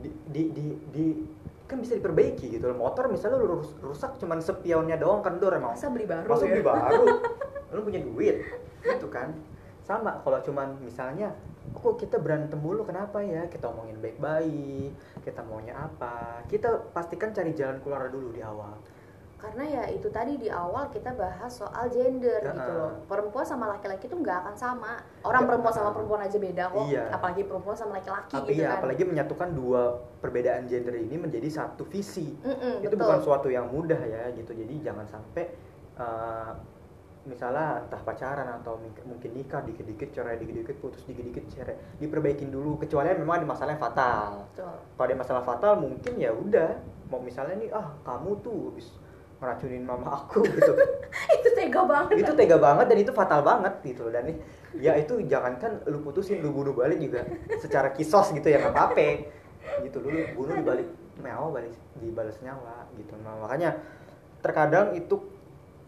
di 0.03 0.11
di 0.31 0.43
di, 0.55 0.67
di- 0.95 1.21
kan 1.67 1.83
bisa 1.83 1.99
diperbaiki 1.99 2.47
gitu 2.47 2.71
loh. 2.71 2.79
Motor 2.79 3.11
misalnya 3.11 3.43
lu 3.43 3.59
rus- 3.59 3.75
rusak 3.83 4.23
cuman 4.23 4.39
spionnya 4.39 4.95
doang 4.95 5.19
kendor 5.19 5.51
emang. 5.59 5.75
Masa 5.75 5.91
beli 5.91 6.07
baru 6.07 6.31
masa 6.31 6.47
ya? 6.47 6.53
beli 6.55 6.63
baru? 6.63 7.05
Lu 7.73 7.81
punya 7.89 8.05
duit 8.05 8.45
gitu 8.85 9.09
kan. 9.09 9.33
Sama 9.83 10.23
kalau 10.23 10.39
cuman 10.43 10.79
misalnya 10.79 11.35
kok 11.75 11.95
kita 11.99 12.19
berantem 12.19 12.59
mulu 12.59 12.83
kenapa 12.87 13.19
ya? 13.23 13.47
Kita 13.47 13.71
omongin 13.71 13.99
baik-baik 13.99 14.93
kita 15.23 15.41
maunya 15.47 15.79
apa? 15.79 16.43
Kita 16.51 16.91
pastikan 16.91 17.31
cari 17.31 17.55
jalan 17.55 17.79
keluar 17.81 18.11
dulu 18.11 18.35
di 18.35 18.43
awal. 18.43 18.75
Karena 19.39 19.67
ya 19.67 19.83
itu 19.91 20.07
tadi 20.07 20.39
di 20.39 20.47
awal 20.47 20.87
kita 20.95 21.19
bahas 21.19 21.51
soal 21.51 21.91
gender 21.91 22.39
Ya, 22.47 22.55
gitu 22.55 22.73
loh. 22.79 22.93
Perempuan 23.11 23.43
sama 23.43 23.75
laki-laki 23.75 24.07
itu 24.07 24.15
nggak 24.15 24.39
akan 24.47 24.55
sama. 24.55 25.03
Orang 25.27 25.43
Ya, 25.43 25.49
perempuan 25.51 25.75
sama 25.75 25.91
perempuan 25.91 26.23
aja 26.23 26.39
beda 26.39 26.65
kok. 26.71 26.87
Iya. 26.87 27.05
apalagi 27.11 27.43
perempuan 27.51 27.75
sama 27.75 27.99
laki-laki 27.99 28.31
tapi 28.39 28.55
gitu 28.55 28.63
ya 28.63 28.69
kan. 28.71 28.79
apalagi 28.79 29.03
menyatukan 29.03 29.49
dua 29.51 29.83
perbedaan 30.23 30.71
gender 30.71 30.95
ini 30.95 31.19
menjadi 31.19 31.49
satu 31.51 31.83
visi. 31.91 32.39
Mm-mm, 32.39 32.87
itu 32.87 32.95
betul. 32.95 33.03
bukan 33.03 33.19
suatu 33.19 33.49
yang 33.51 33.67
mudah 33.67 33.99
ya 33.99 34.31
gitu. 34.31 34.55
Jadi 34.55 34.75
jangan 34.79 35.11
sampai 35.11 35.51
uh, 35.99 36.55
misalnya 37.23 37.87
entah 37.87 38.03
pacaran 38.03 38.49
atau 38.59 38.83
mungkin 39.07 39.31
nikah 39.31 39.63
dikit-dikit 39.63 40.11
cerai 40.11 40.43
dikit-dikit 40.43 40.75
putus 40.83 41.07
dikit-dikit 41.07 41.45
cerai 41.55 41.79
diperbaikin 42.03 42.51
dulu 42.51 42.83
kecuali 42.83 43.15
memang 43.15 43.43
ada 43.43 43.47
masalah 43.47 43.71
yang 43.79 43.83
fatal. 43.83 44.31
Kalau 44.59 45.07
ada 45.07 45.15
masalah 45.15 45.43
fatal 45.47 45.73
mungkin 45.79 46.19
ya 46.19 46.35
udah 46.35 46.83
mau 47.15 47.23
misalnya 47.23 47.63
nih 47.63 47.71
ah 47.71 47.95
kamu 48.03 48.43
tuh 48.43 48.75
habis 48.75 48.91
ngeracunin 49.39 49.83
mama 49.87 50.19
aku 50.19 50.43
gitu. 50.55 50.73
Itu 51.31 51.49
tega 51.55 51.83
banget. 51.87 52.15
Itu 52.27 52.33
tega 52.35 52.57
banget 52.59 52.87
dan 52.91 52.99
itu 52.99 53.13
fatal 53.15 53.41
banget 53.47 53.75
gitu 53.87 54.11
loh. 54.11 54.13
Dan 54.15 54.23
nih 54.27 54.37
ya 54.83 54.99
itu 54.99 55.23
jangankan 55.23 55.87
lu 55.87 56.03
putusin 56.03 56.43
lu 56.43 56.51
bunuh 56.51 56.75
balik 56.75 56.99
juga 56.99 57.23
secara 57.63 57.95
kisos 57.95 58.35
gitu 58.35 58.51
ya 58.51 58.59
nggak 58.59 58.75
apa-apa. 58.75 59.31
Gitu 59.87 59.97
lu 60.03 60.11
bunuh 60.35 60.59
dibalik 60.59 60.91
nyawa 61.23 61.55
balik 61.55 61.71
dibalas 62.03 62.35
nyawa 62.43 62.91
gitu. 62.99 63.15
Nah 63.23 63.47
makanya 63.47 63.79
terkadang 64.43 64.99
itu 64.99 65.23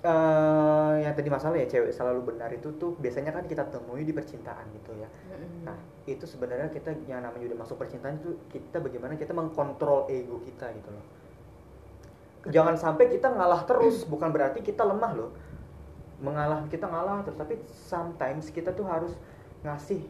eh 0.04 0.94
yang 1.00 1.16
tadi 1.16 1.32
masalah 1.32 1.56
ya 1.56 1.64
cewek 1.64 1.88
selalu 1.88 2.36
benar 2.36 2.52
itu 2.52 2.76
tuh 2.76 2.92
biasanya 3.00 3.32
kan 3.32 3.48
kita 3.48 3.64
temui 3.72 4.04
di 4.04 4.12
percintaan 4.12 4.68
gitu 4.76 4.92
ya 5.00 5.08
Mm-mm. 5.08 5.64
Nah, 5.64 5.76
itu 6.04 6.28
sebenarnya 6.28 6.68
kita 6.68 6.92
yang 7.08 7.24
namanya 7.24 7.48
udah 7.48 7.58
masuk 7.64 7.80
percintaan 7.80 8.20
itu 8.20 8.36
kita 8.52 8.84
bagaimana 8.84 9.16
kita 9.16 9.32
mengkontrol 9.32 10.04
ego 10.12 10.44
kita 10.44 10.68
gitu 10.76 10.92
loh. 10.92 11.04
Jangan 12.52 12.76
sampai 12.76 13.08
kita 13.08 13.32
ngalah 13.32 13.64
terus, 13.64 14.04
bukan 14.12 14.28
berarti 14.28 14.60
kita 14.60 14.84
lemah 14.84 15.12
loh. 15.16 15.30
Mengalah 16.20 16.68
kita 16.68 16.84
ngalah 16.84 17.24
terus, 17.24 17.40
tapi 17.40 17.56
sometimes 17.72 18.52
kita 18.52 18.76
tuh 18.76 18.84
harus 18.84 19.16
ngasih 19.64 20.04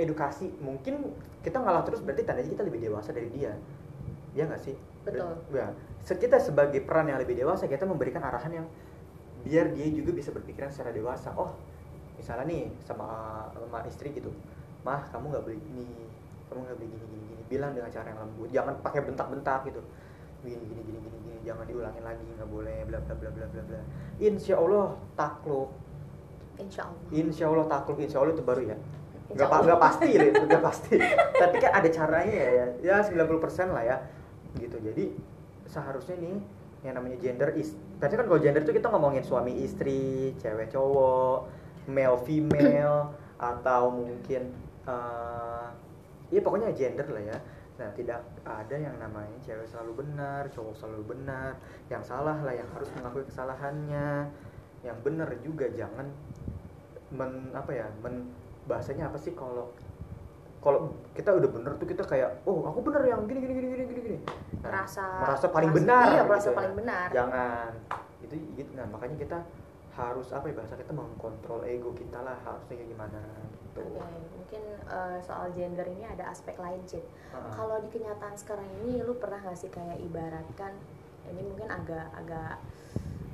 edukasi. 0.00 0.48
Mungkin 0.64 1.12
kita 1.44 1.60
ngalah 1.60 1.84
terus 1.84 2.00
berarti 2.00 2.24
tandanya 2.24 2.48
kita 2.48 2.64
lebih 2.64 2.80
dewasa 2.80 3.12
dari 3.12 3.28
dia. 3.28 3.52
Ya 4.32 4.48
nggak 4.48 4.64
sih? 4.64 4.76
Betul. 5.04 5.36
Ya, 5.52 5.76
kita 6.08 6.40
sebagai 6.40 6.80
peran 6.80 7.12
yang 7.12 7.20
lebih 7.20 7.36
dewasa 7.36 7.68
kita 7.68 7.84
memberikan 7.84 8.24
arahan 8.24 8.64
yang 8.64 8.66
biar 9.42 9.74
dia 9.74 9.86
juga 9.90 10.10
bisa 10.14 10.30
berpikiran 10.30 10.70
secara 10.70 10.94
dewasa. 10.94 11.34
Oh, 11.34 11.54
misalnya 12.16 12.46
nih 12.46 12.70
sama 12.86 13.06
sama 13.54 13.82
istri 13.90 14.14
gitu. 14.14 14.30
Mah 14.86 15.06
kamu 15.10 15.30
nggak 15.34 15.44
beli 15.46 15.58
ini 15.58 15.86
kamu 16.50 16.58
nggak 16.66 16.76
beli 16.78 16.88
gini 16.90 17.04
gini 17.10 17.24
gini. 17.34 17.42
Bilang 17.50 17.70
dengan 17.74 17.90
cara 17.90 18.06
yang 18.10 18.20
lembut. 18.22 18.48
Jangan 18.54 18.74
pakai 18.82 19.00
bentak-bentak 19.02 19.60
gitu. 19.70 19.82
Gini 20.42 20.62
gini 20.66 20.82
gini 20.82 20.98
gini 20.98 21.18
gini 21.22 21.38
jangan 21.42 21.66
diulangin 21.66 22.02
lagi 22.06 22.22
nggak 22.38 22.50
boleh 22.50 22.78
bla 22.86 22.98
bla 23.02 23.14
bla 23.18 23.30
bla 23.30 23.46
bla 23.50 23.62
bla. 23.66 23.80
Insya 24.22 24.54
Allah 24.58 24.94
takluk. 25.18 25.70
Insya 26.58 26.86
Allah 26.86 27.02
insya 27.10 27.44
Allah 27.50 27.66
takluk. 27.66 27.98
Insya 27.98 28.18
Allah 28.22 28.34
itu 28.34 28.44
baru 28.46 28.62
ya? 28.62 28.76
Nggak 29.32 29.48
pa- 29.48 29.62
nggak 29.64 29.80
pasti 29.80 30.06
ya 30.14 30.22
nggak 30.30 30.62
pasti. 30.62 30.96
Tapi 31.34 31.56
kan 31.58 31.72
ada 31.82 31.88
caranya 31.90 32.34
ya 32.34 32.50
ya. 32.52 32.66
Ya 32.78 32.96
90% 33.02 33.74
lah 33.74 33.82
ya. 33.82 33.96
Gitu. 34.58 34.76
Jadi 34.78 35.04
seharusnya 35.66 36.14
nih 36.20 36.36
yang 36.82 36.94
namanya 36.98 37.16
gender 37.22 37.50
is 37.54 37.74
tadi 38.02 38.18
kan 38.18 38.26
kalau 38.26 38.42
gender 38.42 38.66
itu 38.66 38.74
kita 38.74 38.90
ngomongin 38.90 39.22
suami 39.22 39.62
istri 39.62 40.34
cewek 40.42 40.74
cowok 40.74 41.46
male 41.86 42.18
female 42.26 43.14
atau 43.54 43.94
mungkin 43.94 44.50
eh 44.90 45.66
ya 46.34 46.40
pokoknya 46.42 46.74
gender 46.74 47.06
lah 47.06 47.22
ya. 47.22 47.38
Nah 47.78 47.88
tidak 47.94 48.26
ada 48.42 48.74
yang 48.74 48.98
namanya 48.98 49.38
cewek 49.46 49.70
selalu 49.70 50.02
benar 50.02 50.50
cowok 50.50 50.74
selalu 50.74 51.14
benar. 51.14 51.54
Yang 51.86 52.10
salah 52.10 52.42
lah 52.42 52.50
yang 52.50 52.66
harus 52.74 52.90
mengakui 52.98 53.22
kesalahannya. 53.22 54.26
Yang 54.82 54.98
benar 55.06 55.30
juga 55.38 55.70
jangan 55.70 56.10
men 57.14 57.54
apa 57.54 57.70
ya 57.70 57.86
men 58.02 58.34
bahasanya 58.66 59.14
apa 59.14 59.18
sih 59.20 59.30
kalau 59.38 59.70
kalau 60.62 60.80
kita 61.12 61.30
udah 61.32 61.50
bener 61.50 61.72
tuh 61.74 61.84
kita 61.84 62.02
kayak 62.02 62.30
oh 62.44 62.62
aku 62.64 62.78
bener 62.80 63.02
yang 63.04 63.26
gini 63.26 63.38
gini 63.40 63.52
gini 63.52 63.68
gini 63.68 63.84
gini 63.84 64.00
gini 64.00 64.18
Nah, 64.62 64.70
merasa 64.70 65.02
merasa 65.18 65.46
paling 65.48 65.68
merasa- 65.68 65.82
benar 65.82 66.04
iya 66.04 66.14
gitu 66.14 66.28
merasa 66.28 66.46
ya. 66.46 66.54
paling 66.54 66.74
benar 66.76 67.06
jangan 67.10 67.70
itu 68.22 68.34
gitu 68.54 68.70
nah 68.72 68.86
makanya 68.88 69.16
kita 69.18 69.38
harus 69.92 70.28
apa 70.30 70.44
ya 70.46 70.54
bahasa 70.54 70.74
kita 70.74 70.92
mengkontrol 70.92 71.60
ego 71.64 71.90
kita 71.92 72.18
lah 72.18 72.38
harusnya 72.38 72.74
kayak 72.74 72.88
gimana 72.88 73.20
gitu 73.66 73.80
Oke, 73.82 74.00
mungkin 74.30 74.62
eh, 74.84 75.18
soal 75.20 75.50
gender 75.50 75.86
ini 75.86 76.04
ada 76.04 76.28
aspek 76.28 76.52
lain, 76.54 76.84
Cid. 76.84 77.00
Heeh. 77.00 77.50
Kalau 77.50 77.76
di 77.78 77.88
kenyataan 77.88 78.32
sekarang 78.34 78.68
ini, 78.78 79.00
lu 79.00 79.16
pernah 79.16 79.40
nggak 79.40 79.56
sih 79.56 79.68
kayak 79.68 79.96
ibaratkan, 79.98 80.76
ini 81.26 81.40
mungkin 81.40 81.66
agak-agak 81.66 82.60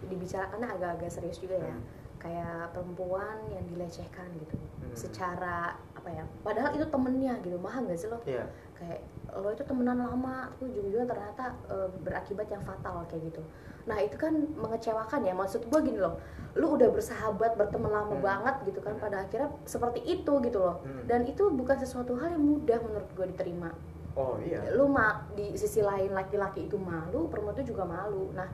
dibicarakannya 0.05 0.69
agak-agak 0.71 1.11
serius 1.11 1.39
juga 1.39 1.59
ya, 1.59 1.75
Hmm. 1.75 1.83
kayak 2.19 2.71
perempuan 2.71 3.35
yang 3.49 3.67
dilecehkan 3.67 4.31
gitu, 4.37 4.55
Hmm. 4.57 4.95
secara 4.95 5.75
apa 5.99 6.09
ya? 6.09 6.25
Padahal 6.41 6.71
itu 6.73 6.87
temennya 6.87 7.35
gitu, 7.43 7.59
paham 7.59 7.87
gak 7.87 7.99
sih 7.99 8.07
lo? 8.07 8.19
iya 8.25 8.47
Kayak 8.73 9.03
lo 9.35 9.51
itu 9.51 9.63
temenan 9.63 9.99
lama, 9.99 10.49
tuh 10.57 10.71
juga 10.71 11.03
ternyata 11.05 11.51
eh, 11.67 11.89
berakibat 12.01 12.47
yang 12.49 12.63
fatal 12.63 13.03
kayak 13.07 13.29
gitu. 13.29 13.43
Nah 13.85 13.99
itu 13.99 14.15
kan 14.15 14.33
mengecewakan 14.55 15.21
ya, 15.23 15.35
maksud 15.35 15.67
gue 15.67 15.81
gini 15.83 15.99
loh, 15.99 16.17
lu 16.55 16.77
udah 16.77 16.89
bersahabat 16.89 17.57
berteman 17.57 17.91
lama 17.91 18.15
Hmm. 18.15 18.23
banget 18.23 18.55
gitu 18.65 18.81
kan, 18.81 18.95
pada 18.97 19.27
akhirnya 19.27 19.51
seperti 19.65 20.01
itu 20.03 20.33
gitu 20.41 20.59
loh 20.59 20.81
Hmm. 20.81 21.05
dan 21.05 21.25
itu 21.25 21.51
bukan 21.51 21.77
sesuatu 21.77 22.15
hal 22.17 22.35
yang 22.35 22.45
mudah 22.45 22.79
menurut 22.83 23.11
gue 23.15 23.27
diterima 23.31 23.71
oh 24.15 24.35
iya 24.43 24.67
lu 24.75 24.91
ma 24.91 25.23
di 25.33 25.55
sisi 25.55 25.79
lain 25.79 26.11
laki-laki 26.11 26.67
itu 26.67 26.75
malu 26.75 27.31
perempuan 27.31 27.55
itu 27.55 27.71
juga 27.71 27.87
malu 27.87 28.35
nah 28.35 28.51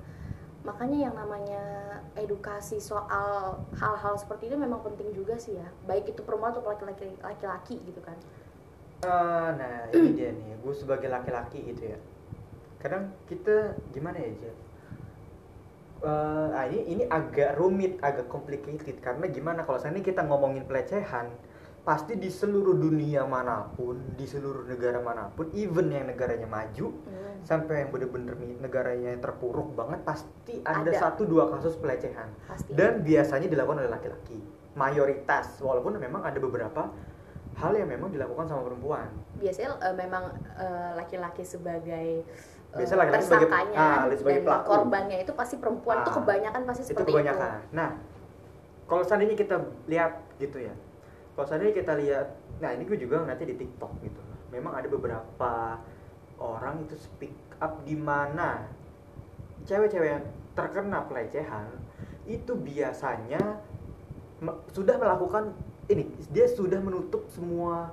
makanya 0.64 1.09
yang 1.09 1.14
namanya 1.14 1.62
edukasi 2.16 2.81
soal 2.81 3.61
hal-hal 3.77 4.16
seperti 4.16 4.48
itu 4.48 4.57
memang 4.57 4.81
penting 4.81 5.12
juga 5.12 5.37
sih 5.37 5.61
ya. 5.61 5.68
Baik 5.85 6.16
itu 6.16 6.20
perempuan 6.24 6.57
atau 6.57 6.64
laki-laki 6.64 7.12
laki-laki 7.20 7.77
gitu 7.85 8.00
kan. 8.00 8.16
Eh, 9.05 9.48
nah 9.61 9.77
ini 9.92 10.11
dia 10.16 10.33
nih 10.33 10.57
gue 10.64 10.74
sebagai 10.74 11.12
laki-laki 11.12 11.61
gitu 11.68 11.92
ya. 11.92 11.98
Kadang 12.81 13.12
kita 13.29 13.77
gimana 13.92 14.16
ya 14.16 14.31
Jel? 14.40 14.57
Eh, 16.05 16.48
ah, 16.57 16.64
ini 16.72 16.81
ini 16.96 17.05
agak 17.12 17.61
rumit 17.61 18.00
agak 18.00 18.33
complicated. 18.33 19.05
Karena 19.05 19.29
gimana 19.29 19.68
kalau 19.68 19.77
seandainya 19.77 20.09
kita 20.16 20.24
ngomongin 20.24 20.64
pelecehan 20.64 21.29
pasti 21.85 22.16
di 22.16 22.27
seluruh 22.27 22.75
dunia 22.75 23.23
mana 23.25 23.68
pun 23.70 23.92
di 24.12 24.25
seluruh 24.25 24.64
negara 24.64 24.99
mana 24.99 25.29
pun 25.29 25.53
even 25.53 25.88
yang 25.88 26.09
negaranya 26.09 26.49
maju 26.49 26.97
Hmm, 27.05 27.37
sampai 27.44 27.85
yang 27.85 27.92
bener-bener 27.92 28.33
negaranya 28.59 29.12
yang 29.12 29.20
terpuruk 29.20 29.68
banget 29.70 30.01
pasti 30.03 30.64
ada, 30.64 30.81
Ada. 30.83 30.97
satu 30.99 31.23
dua 31.25 31.44
kasus 31.51 31.77
pelecehan. 31.77 32.33
Pasti 32.42 32.73
dan 32.73 33.01
biasanya 33.01 33.44
dilakukan 33.47 33.79
oleh 33.79 33.92
laki-laki. 33.92 34.40
Mayoritas. 34.75 35.61
Walaupun 35.61 35.94
memang 35.97 36.20
ada 36.20 36.35
beberapa 36.37 36.88
hal 37.55 37.73
yang 37.73 37.87
memang 37.87 38.09
dilakukan 38.09 38.49
sama 38.49 38.64
perempuan. 38.64 39.07
Biasanya 39.37 39.77
eh, 39.79 39.94
memang 39.94 40.25
eh, 40.57 40.90
laki-laki 40.97 41.44
sebagai 41.44 42.25
eh, 42.25 42.75
Biasa 42.75 42.97
laki-laki 42.97 43.25
sebagai- 43.25 43.53
ah, 43.77 44.09
sebagai 44.11 44.40
dan 44.40 44.49
pelaku. 44.49 44.66
korbannya 44.66 45.16
itu 45.20 45.33
pasti 45.33 45.61
perempuan. 45.61 46.01
Itu 46.01 46.11
Ah, 46.11 46.16
kebanyakan 46.16 46.61
pasti 46.64 46.83
itu 46.83 46.90
seperti 46.90 47.12
kebanyakan. 47.12 47.51
Nah 47.70 47.90
kalau 48.85 49.03
seandainya 49.03 49.33
kita 49.35 49.57
lihat 49.85 50.12
gitu 50.38 50.59
ya 50.61 50.73
kalau 51.35 51.47
seandainya 51.51 51.75
kita 51.75 51.92
lihat 51.99 52.27
nah 52.62 52.70
ini 52.70 52.87
gue 52.87 52.99
juga 52.99 53.27
nanti 53.27 53.44
di 53.44 53.59
TikTok 53.59 53.92
gitu. 54.07 54.23
Memang 54.55 54.79
ada 54.79 54.87
beberapa 54.87 55.83
orang 56.38 56.87
itu 56.87 56.94
speak 56.94 57.35
up 57.59 57.83
di 57.83 57.99
mana 57.99 58.62
cewek-cewek 59.66 60.09
yang 60.09 60.25
terkena 60.55 61.03
pelecehan 61.11 61.66
itu 62.25 62.55
biasanya 62.55 63.59
me- 64.38 64.62
sudah 64.70 64.94
melakukan 64.97 65.53
ini 65.90 66.07
dia 66.31 66.47
sudah 66.49 66.79
menutup 66.81 67.27
semua 67.35 67.90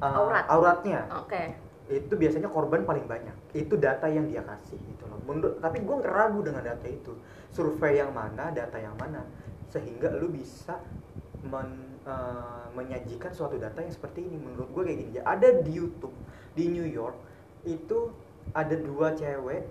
uh, 0.00 0.16
Aurat. 0.18 0.44
auratnya. 0.48 1.00
Oke. 1.20 1.54
Itu 1.92 2.16
biasanya 2.16 2.48
korban 2.48 2.88
paling 2.88 3.04
banyak. 3.04 3.36
Itu 3.52 3.76
data 3.76 4.08
yang 4.08 4.32
dia 4.32 4.40
kasih 4.40 4.80
gitu 4.80 5.04
loh. 5.04 5.20
Menurut 5.28 5.60
tapi 5.60 5.84
gue 5.84 5.96
ragu 6.08 6.40
dengan 6.40 6.64
data 6.64 6.88
itu. 6.88 7.12
Survei 7.52 8.00
yang 8.00 8.16
mana 8.16 8.48
data 8.48 8.80
yang 8.80 8.96
mana 8.96 9.28
sehingga 9.68 10.08
lu 10.16 10.32
bisa 10.32 10.80
men- 11.44 11.91
eh, 12.06 12.64
menyajikan 12.74 13.32
suatu 13.34 13.56
data 13.58 13.82
yang 13.82 13.92
seperti 13.92 14.24
ini. 14.26 14.36
Menurut 14.38 14.68
gue 14.72 14.82
kayak 14.86 14.98
gini 14.98 15.10
ada 15.22 15.48
di 15.62 15.72
YouTube 15.72 16.14
di 16.52 16.68
New 16.68 16.86
York 16.86 17.16
itu 17.68 18.10
ada 18.52 18.74
dua 18.74 19.14
cewek. 19.14 19.66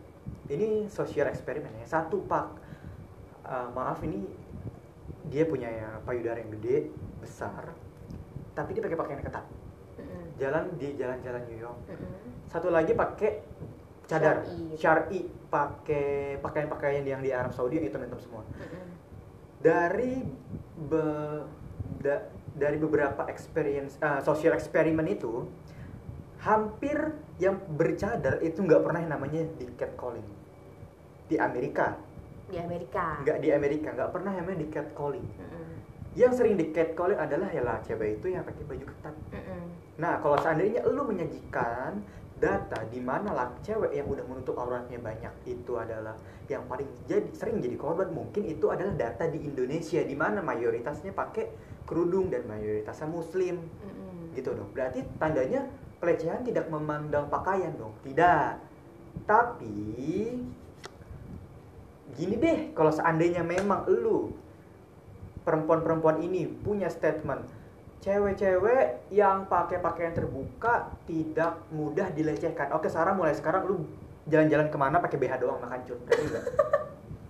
Ini 0.48 0.88
social 0.92 1.28
eksperimen 1.32 1.84
ya. 1.84 1.86
Satu 1.88 2.24
pak 2.26 2.48
eh, 3.48 3.68
maaf 3.76 4.00
ini 4.06 4.24
dia 5.30 5.46
punya 5.46 5.70
ya 5.70 5.90
payudara 6.02 6.42
yang 6.42 6.50
gede 6.58 6.90
besar 7.22 7.70
tapi 8.52 8.76
dia 8.76 8.84
pakai 8.84 9.00
pakaian 9.00 9.22
ketat. 9.24 9.46
Jalan 10.40 10.74
di 10.76 10.98
jalan-jalan 10.98 11.42
New 11.48 11.60
York. 11.60 11.80
Satu 12.50 12.68
lagi 12.74 12.92
pakai 12.98 13.32
cadar. 14.10 14.44
Syar'i. 14.76 15.22
pakai 15.52 16.40
pakaian-pakaian 16.40 17.04
yang 17.04 17.20
di 17.20 17.28
Arab 17.36 17.52
Saudi 17.52 17.76
yang 17.76 17.92
hitam-hitam 17.92 18.16
semua. 18.24 18.40
Dari 19.60 20.24
be- 20.88 21.61
da- 22.02 22.26
dari 22.58 22.78
beberapa 22.82 23.30
experience 23.30 23.96
eh, 24.02 24.20
social 24.26 24.58
eksperimen 24.58 25.06
itu 25.08 25.48
hampir 26.42 26.98
yang 27.38 27.62
bercadar 27.78 28.42
itu 28.42 28.66
nggak 28.66 28.82
pernah 28.82 29.00
yang 29.06 29.14
namanya 29.14 29.42
di 29.56 29.66
catcalling. 29.78 30.26
Di 31.30 31.38
Amerika. 31.38 31.96
Di 32.50 32.58
Amerika. 32.58 33.22
Nggak 33.24 33.38
di 33.40 33.50
Amerika 33.54 33.88
nggak 33.94 34.12
pernah 34.12 34.32
yang 34.34 34.44
namanya 34.50 34.62
di 34.66 34.70
catcalling. 34.74 35.28
Mm-mm. 35.38 35.70
yang 36.12 36.36
sering 36.36 36.60
di 36.60 36.76
catcalling 36.76 37.16
adalah 37.16 37.48
ya 37.56 37.64
lah 37.64 37.80
cewek 37.88 38.20
itu 38.20 38.36
yang 38.36 38.44
pakai 38.44 38.68
baju 38.68 38.84
ketat. 38.84 39.16
Mm-mm. 39.32 39.64
Nah, 39.96 40.20
kalau 40.20 40.36
seandainya 40.44 40.84
lu 40.84 41.08
menyajikan 41.08 42.04
data 42.42 42.82
di 42.90 42.98
mana 42.98 43.30
lah 43.32 43.48
cewek 43.62 43.94
yang 43.94 44.10
udah 44.10 44.26
menutup 44.26 44.58
auratnya 44.58 44.98
banyak 44.98 45.30
itu 45.46 45.78
adalah 45.78 46.18
yang 46.50 46.66
paling 46.66 46.90
jadi 47.06 47.30
sering 47.38 47.62
jadi 47.62 47.78
korban 47.78 48.10
mungkin 48.10 48.50
itu 48.50 48.74
adalah 48.74 48.98
data 48.98 49.30
di 49.30 49.46
Indonesia 49.46 50.02
di 50.02 50.18
mana 50.18 50.42
mayoritasnya 50.42 51.14
pakai 51.14 51.54
kerudung 51.86 52.34
dan 52.34 52.50
mayoritasnya 52.50 53.06
muslim 53.06 53.62
Mm-mm. 53.62 54.34
gitu 54.34 54.58
dong. 54.58 54.74
Berarti 54.74 55.06
tandanya 55.22 55.70
pelecehan 56.02 56.42
tidak 56.42 56.66
memandang 56.74 57.30
pakaian 57.30 57.72
dong. 57.78 57.94
Tidak. 58.02 58.58
Tapi 59.30 59.78
gini 62.18 62.36
deh, 62.42 62.74
kalau 62.74 62.90
seandainya 62.90 63.46
memang 63.46 63.86
lu 63.86 64.34
perempuan-perempuan 65.46 66.22
ini 66.22 66.48
punya 66.48 66.90
statement 66.90 67.61
cewek-cewek 68.02 69.14
yang 69.14 69.46
pakai 69.46 69.78
pakaian 69.78 70.12
terbuka 70.12 70.90
tidak 71.06 71.62
mudah 71.70 72.10
dilecehkan. 72.10 72.74
Oke, 72.74 72.90
Sarah 72.90 73.14
mulai 73.14 73.38
sekarang 73.38 73.70
lu 73.70 73.86
jalan-jalan 74.26 74.68
ke 74.74 74.78
mana 74.78 74.98
pakai 74.98 75.18
BH 75.22 75.34
doang 75.42 75.62
makan 75.62 75.86
berarti 75.86 76.24
enggak? 76.26 76.46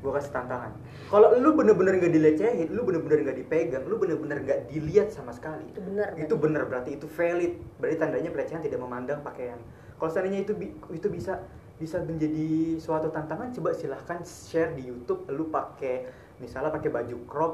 Gue 0.02 0.12
kasih 0.18 0.34
tantangan. 0.34 0.74
Kalau 1.14 1.38
lu 1.38 1.54
bener-bener 1.54 2.02
nggak 2.02 2.14
dilecehin, 2.16 2.68
lu 2.74 2.82
bener-bener 2.82 3.22
nggak 3.22 3.38
dipegang, 3.38 3.84
lu 3.86 4.02
bener-bener 4.02 4.42
nggak 4.42 4.60
dilihat 4.72 5.14
sama 5.14 5.30
sekali. 5.30 5.70
itu 5.70 5.84
benar 5.84 6.08
Itu 6.18 6.34
bener 6.40 6.64
berarti 6.66 6.98
itu 6.98 7.06
valid. 7.06 7.54
Berarti 7.78 7.96
tandanya 8.02 8.30
pelecehan 8.34 8.66
tidak 8.66 8.82
memandang 8.82 9.22
pakaian. 9.22 9.62
Kalau 10.02 10.10
seandainya 10.10 10.42
itu 10.42 10.58
itu 10.90 11.08
bisa 11.12 11.46
bisa 11.78 12.02
menjadi 12.02 12.82
suatu 12.82 13.14
tantangan, 13.14 13.54
coba 13.54 13.78
silahkan 13.78 14.26
share 14.26 14.74
di 14.74 14.90
YouTube. 14.90 15.30
Lu 15.30 15.54
pakai 15.54 16.10
misalnya 16.42 16.74
pakai 16.74 16.90
baju 16.90 17.18
crop, 17.30 17.54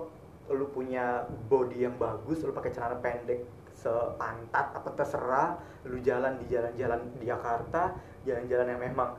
lu 0.52 0.72
punya 0.72 1.28
body 1.52 1.88
yang 1.88 1.96
bagus, 2.00 2.44
lu 2.44 2.56
pakai 2.56 2.72
celana 2.72 2.98
pendek 3.04 3.44
sepantat 3.78 4.74
apa 4.74 4.90
terserah, 4.98 5.50
lu 5.86 6.02
jalan 6.02 6.40
di 6.42 6.50
jalan-jalan 6.50 7.00
di 7.20 7.30
Jakarta, 7.30 7.94
jalan-jalan 8.26 8.68
yang 8.74 8.82
memang 8.82 9.10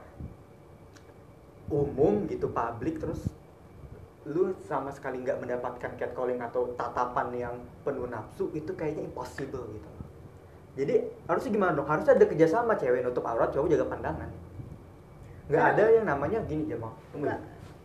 umum 1.68 2.24
gitu 2.26 2.48
publik 2.48 2.96
terus 2.96 3.28
lu 4.28 4.52
sama 4.68 4.92
sekali 4.92 5.24
nggak 5.24 5.40
mendapatkan 5.40 5.92
catcalling 5.96 6.40
atau 6.40 6.72
tatapan 6.76 7.28
yang 7.32 7.54
penuh 7.84 8.08
nafsu 8.08 8.52
itu 8.52 8.72
kayaknya 8.76 9.08
impossible 9.08 9.64
gitu. 9.72 9.90
Jadi 10.78 10.94
harusnya 11.24 11.50
gimana 11.52 11.72
dong? 11.74 11.88
Harusnya 11.88 12.12
ada 12.16 12.26
kerjasama 12.28 12.76
cewek 12.76 13.04
nutup 13.04 13.24
aurat 13.24 13.48
cowok 13.52 13.72
jaga 13.72 13.86
pandangan. 13.88 14.30
Nggak 15.48 15.64
ada 15.74 15.84
yang 15.88 16.04
namanya 16.04 16.38
gini 16.44 16.68
Jamal 16.68 16.92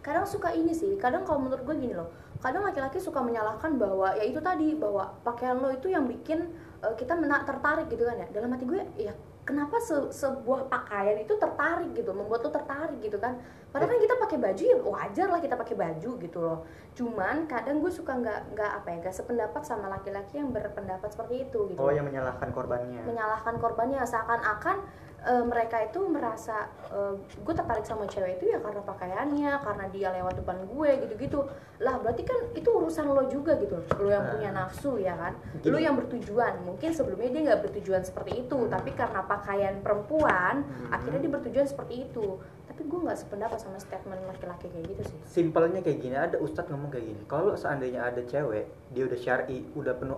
kadang 0.03 0.27
suka 0.27 0.51
ini 0.51 0.75
sih 0.75 0.99
kadang 0.99 1.23
kalau 1.23 1.47
menurut 1.47 1.63
gue 1.63 1.75
gini 1.79 1.95
loh 1.95 2.11
kadang 2.43 2.67
laki-laki 2.67 2.99
suka 2.99 3.23
menyalahkan 3.23 3.79
bahwa 3.79 4.11
ya 4.19 4.27
itu 4.27 4.43
tadi 4.43 4.75
bahwa 4.75 5.15
pakaian 5.23 5.55
lo 5.63 5.71
itu 5.71 5.87
yang 5.87 6.03
bikin 6.03 6.51
eh, 6.83 6.93
kita 6.99 7.15
mena 7.15 7.47
tertarik 7.47 7.87
gitu 7.87 8.03
kan 8.03 8.19
ya. 8.19 8.27
Dalam 8.35 8.51
hati 8.51 8.67
gue 8.67 8.83
ya 8.99 9.15
kenapa 9.43 9.75
se- 9.79 10.11
sebuah 10.11 10.71
pakaian 10.71 11.19
itu 11.19 11.35
tertarik 11.35 11.91
gitu 11.95 12.11
membuat 12.11 12.43
lo 12.43 12.51
tertarik 12.51 12.99
gitu 12.99 13.15
kan? 13.15 13.39
Padahal 13.71 13.95
kan 13.95 13.99
kita 14.03 14.15
pakai 14.19 14.37
baju 14.37 14.63
ya 14.63 14.77
wajar 14.83 15.27
lah 15.31 15.39
kita 15.39 15.55
pakai 15.55 15.75
baju 15.79 16.11
gitu 16.19 16.37
loh. 16.43 16.59
Cuman 16.93 17.47
kadang 17.47 17.79
gue 17.79 17.91
suka 17.91 18.11
nggak 18.11 18.39
nggak 18.53 18.71
apa 18.83 18.87
ya 18.91 18.95
nggak 19.07 19.15
sependapat 19.15 19.61
sama 19.63 19.87
laki-laki 19.87 20.37
yang 20.43 20.51
berpendapat 20.51 21.09
seperti 21.09 21.47
itu 21.47 21.71
gitu. 21.71 21.79
Oh 21.79 21.89
yang 21.89 22.03
menyalahkan 22.05 22.51
korbannya. 22.51 23.01
Menyalahkan 23.07 23.55
korbannya 23.57 24.03
seakan-akan 24.03 24.77
eh, 25.23 25.43
mereka 25.43 25.79
itu 25.81 26.03
merasa 26.03 26.67
eh, 26.91 27.15
gue 27.17 27.53
tertarik 27.53 27.83
sama 27.83 28.03
cewek 28.05 28.37
itu 28.37 28.51
ya 28.51 28.59
karena 28.59 28.83
pakaiannya 28.83 29.51
karena 29.59 29.85
dia 29.87 30.07
lewat 30.11 30.35
depan 30.37 30.57
gue 30.67 30.89
gitu-gitu. 31.01 31.39
Lah 31.79 31.95
berarti 31.97 32.23
kan 32.23 32.51
itu 32.51 32.67
urusan 32.67 33.07
lo 33.07 33.23
juga 33.27 33.55
gitu. 33.55 33.79
Lo 33.97 34.07
yang 34.07 34.27
punya 34.29 34.51
Ah. 34.51 34.67
nafsu 34.67 34.99
ya 34.99 35.15
kan? 35.15 35.33
Lo 35.63 35.79
yang 35.79 35.95
bertujuan. 35.95 36.63
Mungkin 36.63 36.91
sebelumnya 36.91 37.29
dia 37.31 37.41
nggak 37.49 37.61
bertujuan 37.65 38.03
seperti 38.03 38.43
itu 38.43 38.57
tapi 38.67 38.91
karena 38.91 39.23
pakaian 39.23 39.79
perempuan 39.79 40.63
Hmm. 40.63 40.91
akhirnya 40.91 41.19
dia 41.19 41.31
bertujuan 41.31 41.67
seperti 41.67 42.05
itu. 42.05 42.37
Tapi 42.63 42.81
gue 42.83 42.99
nggak 42.99 43.19
sependapat 43.19 43.59
sama 43.61 43.77
statement 43.77 44.17
laki-laki 44.25 44.65
kayak 44.67 44.85
gitu 44.91 45.03
sih. 45.05 45.17
Simpelnya 45.23 45.79
kayak 45.79 45.99
gini 45.99 46.17
ada 46.17 46.35
ustadz 46.37 46.67
ngomong 46.67 46.89
kayak 46.89 47.05
gini 47.05 47.21
kalau 47.25 47.53
seandainya 47.53 48.01
ada 48.03 48.19
cewek 48.23 48.65
dia 48.91 49.03
udah 49.05 49.19
syari 49.19 49.61
udah 49.73 49.93
penuh 49.93 50.17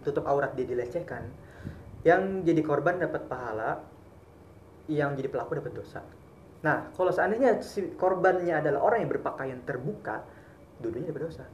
tutup 0.00 0.24
aurat 0.24 0.56
dia 0.56 0.64
dilecehkan 0.64 1.28
yang 2.00 2.40
jadi 2.40 2.64
korban 2.64 2.96
dapat 2.96 3.28
pahala 3.28 3.84
yang 4.90 5.14
jadi 5.14 5.30
pelaku 5.30 5.62
dapat 5.62 5.72
dosa. 5.78 6.02
Nah 6.66 6.90
kalau 6.92 7.14
seandainya 7.14 7.62
si 7.62 7.94
korbannya 7.94 8.58
adalah 8.58 8.82
orang 8.82 9.06
yang 9.06 9.10
berpakaian 9.14 9.62
terbuka 9.62 10.26
dulunya 10.82 11.14
dapat 11.14 11.30
dosa. 11.30 11.44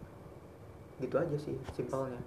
Gitu 0.96 1.14
aja 1.20 1.36
sih 1.36 1.54
simpelnya. 1.76 2.18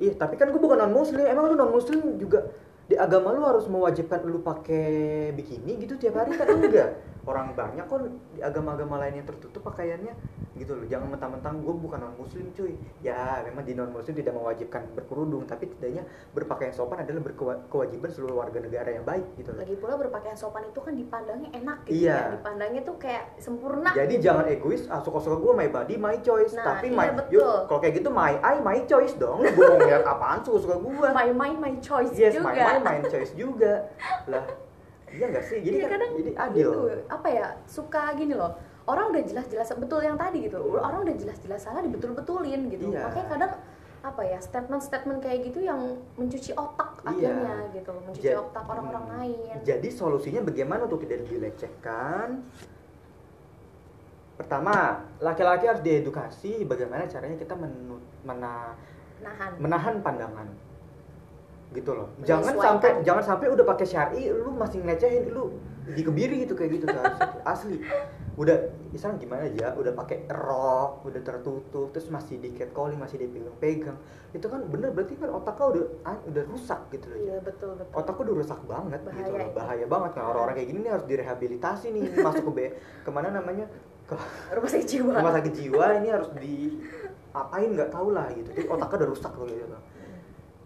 Iya 0.00 0.16
tapi 0.16 0.40
kan 0.40 0.48
gue 0.48 0.58
bukan 0.62 0.78
non 0.80 0.94
muslim 0.94 1.22
emang 1.22 1.52
lu 1.52 1.54
non 1.58 1.70
muslim 1.70 2.16
juga 2.16 2.48
di 2.88 2.96
agama 2.96 3.36
lu 3.36 3.44
harus 3.44 3.68
mewajibkan 3.68 4.24
lu 4.24 4.40
pakai 4.40 5.30
bikini 5.36 5.76
gitu 5.84 6.00
tiap 6.00 6.16
hari 6.16 6.32
kan? 6.34 6.48
Enggak. 6.48 6.96
Orang 7.28 7.52
banyak 7.52 7.84
kok 7.84 8.00
di 8.08 8.40
agama-agama 8.40 9.04
lain 9.04 9.20
yang 9.20 9.28
tertutup 9.28 9.60
pakaiannya 9.68 10.16
gitu 10.58 10.74
loh. 10.74 10.84
Jangan 10.84 11.08
mentang-mentang 11.08 11.54
gue 11.58 11.70
bukan 11.72 11.98
non 11.98 12.14
muslim 12.14 12.50
cuy. 12.52 12.74
Ya 12.98 13.40
memang 13.42 13.62
di 13.62 13.72
non 13.72 13.88
muslim 13.88 14.12
tidak 14.12 14.34
mewajibkan 14.34 14.82
berkerudung 14.92 15.46
tapi 15.46 15.70
tidaknya 15.70 16.02
berpakaian 16.30 16.70
sopan 16.70 17.00
adalah 17.00 17.22
berkewajiban 17.22 18.10
seluruh 18.10 18.36
warga 18.36 18.58
negara 18.58 18.90
yang 18.90 19.02
baik 19.02 19.24
gitu 19.34 19.50
loh. 19.50 19.62
Lagi 19.62 19.74
pula 19.74 19.94
berpakaian 19.96 20.34
sopan 20.34 20.66
itu 20.66 20.78
kan 20.78 20.92
dipandangnya 20.92 21.50
enak 21.54 21.78
gitu 21.86 21.94
Iya. 22.04 22.18
ya. 22.18 22.30
Dipandangnya 22.34 22.82
tuh 22.82 22.96
kayak 22.98 23.24
sempurna 23.38 23.90
jadi 23.90 24.14
jangan 24.18 24.44
egois 24.46 24.82
ah 24.86 24.98
suka-suka 24.98 25.38
gue 25.38 25.52
my 25.54 25.68
body 25.68 25.94
my 25.94 26.16
choice. 26.18 26.52
Nah, 26.52 26.76
tapi 26.76 26.90
iya, 26.90 26.98
my 26.98 27.08
betul. 27.14 27.38
yuk 27.38 27.56
kalau 27.66 27.80
kayak 27.80 27.94
gitu 27.96 28.10
my 28.10 28.34
eye 28.38 28.60
my 28.60 28.78
choice 28.84 29.14
dong. 29.14 29.40
Gue 29.40 29.64
mau 29.64 29.78
ngeliat 29.78 30.02
apaan 30.02 30.42
suka-suka 30.42 30.76
gue 30.76 31.08
my 31.08 31.28
mind 31.30 31.58
my 31.58 31.74
choice 31.78 32.10
yes 32.12 32.34
juga. 32.34 32.50
my 32.50 32.58
mind 32.58 32.82
my 32.82 33.00
choice 33.06 33.32
juga. 33.32 33.86
Lah 34.26 34.44
iya 35.08 35.24
nggak 35.26 35.44
sih? 35.44 35.58
Jadi 35.64 35.72
Iya, 35.72 35.84
kan 35.84 35.92
kadang 35.96 36.10
jadi 36.14 36.32
adil. 36.36 36.68
gitu, 36.68 36.80
apa 37.08 37.28
ya 37.28 37.46
suka 37.64 38.12
gini 38.12 38.36
loh 38.36 38.52
orang 38.88 39.12
udah 39.12 39.22
jelas-jelas 39.22 39.68
betul 39.76 40.00
yang 40.00 40.16
tadi 40.16 40.48
gitu 40.48 40.56
orang 40.74 41.04
udah 41.04 41.14
jelas-jelas 41.14 41.60
salah 41.60 41.84
dibetul-betulin 41.84 42.72
gitu 42.72 42.88
Iya. 42.88 43.04
makanya 43.04 43.28
kadang 43.28 43.52
apa 43.98 44.22
ya 44.22 44.38
statement-statement 44.38 45.18
kayak 45.20 45.50
gitu 45.50 45.60
yang 45.60 45.80
mencuci 46.16 46.56
otak 46.56 47.02
Iya. 47.04 47.34
akhirnya 47.34 47.54
gitu 47.76 47.90
mencuci 47.92 48.24
Jad- 48.24 48.40
otak 48.40 48.64
orang-orang 48.64 49.04
hmm. 49.04 49.14
lain 49.20 49.56
Jadi 49.62 49.88
solusinya 49.90 50.40
bagaimana 50.40 50.88
untuk 50.88 51.02
tidak 51.04 51.28
dilecehkan? 51.28 52.28
Pertama, 54.38 55.02
laki-laki 55.18 55.66
harus 55.66 55.82
diedukasi 55.82 56.62
bagaimana 56.62 57.10
caranya 57.10 57.34
kita 57.34 57.58
menu- 57.58 57.98
mena- 58.22 58.78
nahan 59.18 59.50
menahan 59.58 59.94
pandangan. 59.98 60.46
Gitu 61.74 61.90
loh. 61.90 62.06
Jangan 62.22 62.54
sampai 62.54 63.02
jangan 63.02 63.24
sampai 63.26 63.50
udah 63.50 63.66
pakai 63.66 63.84
syar'i 63.84 64.30
lu 64.30 64.54
masih 64.54 64.78
ngelecehin 64.80 65.26
lu 65.34 65.58
dikebiri 65.90 66.46
gitu 66.46 66.54
kayak 66.54 66.78
gitu 66.78 66.86
asli. 67.42 67.82
Udah 68.38 68.54
misalnya 68.94 69.18
gimana 69.18 69.42
aja, 69.50 69.74
udah 69.74 69.92
pakai 69.98 70.30
rok, 70.30 71.02
udah 71.02 71.20
tertutup, 71.26 71.90
terus 71.90 72.06
masih 72.06 72.38
di 72.38 72.54
catcalling, 72.54 72.94
masih 72.94 73.18
dipegang-pegang. 73.18 73.98
Itu 74.30 74.46
kan 74.46 74.62
bener 74.70 74.94
berarti 74.94 75.18
kan 75.18 75.34
otak 75.34 75.58
kau 75.58 75.74
udah 75.74 75.84
ah, 76.06 76.16
udah 76.22 76.42
rusak 76.46 76.80
gitu 76.94 77.10
loh. 77.10 77.18
iya 77.18 77.36
betul 77.42 77.74
betul 77.74 77.96
otakku 77.96 78.20
udah 78.22 78.36
rusak 78.38 78.60
banget 78.68 79.00
gitu 79.02 79.10
Bahaya 79.10 79.32
loh 79.32 79.48
itu. 79.48 79.56
bahaya 79.56 79.86
banget 79.88 80.10
nah 80.14 80.24
orang-orang 80.30 80.54
kayak 80.54 80.68
gini 80.68 80.78
nih 80.84 80.92
harus 80.92 81.06
direhabilitasi 81.08 81.86
nih 81.90 82.02
masuk 82.26 82.44
ke 82.46 82.52
B 82.52 82.58
ke 83.04 83.10
mana 83.10 83.28
namanya 83.32 83.66
ke 84.08 84.14
rumah 84.52 84.70
sakit 84.72 84.88
jiwa 84.88 85.12
rumah 85.20 85.34
sakit 85.36 85.52
jiwa 85.52 85.84
ini 86.00 86.08
harus 86.08 86.30
di 86.36 86.56
apain 87.32 87.68
nggak 87.72 87.90
tahu 87.92 88.08
lah 88.12 88.28
gitu 88.32 88.48
jadi 88.52 88.68
otaknya 88.68 88.96
udah 89.04 89.08
rusak 89.12 89.32
loh 89.36 89.46
gitu 89.48 89.66
loh. 89.68 89.82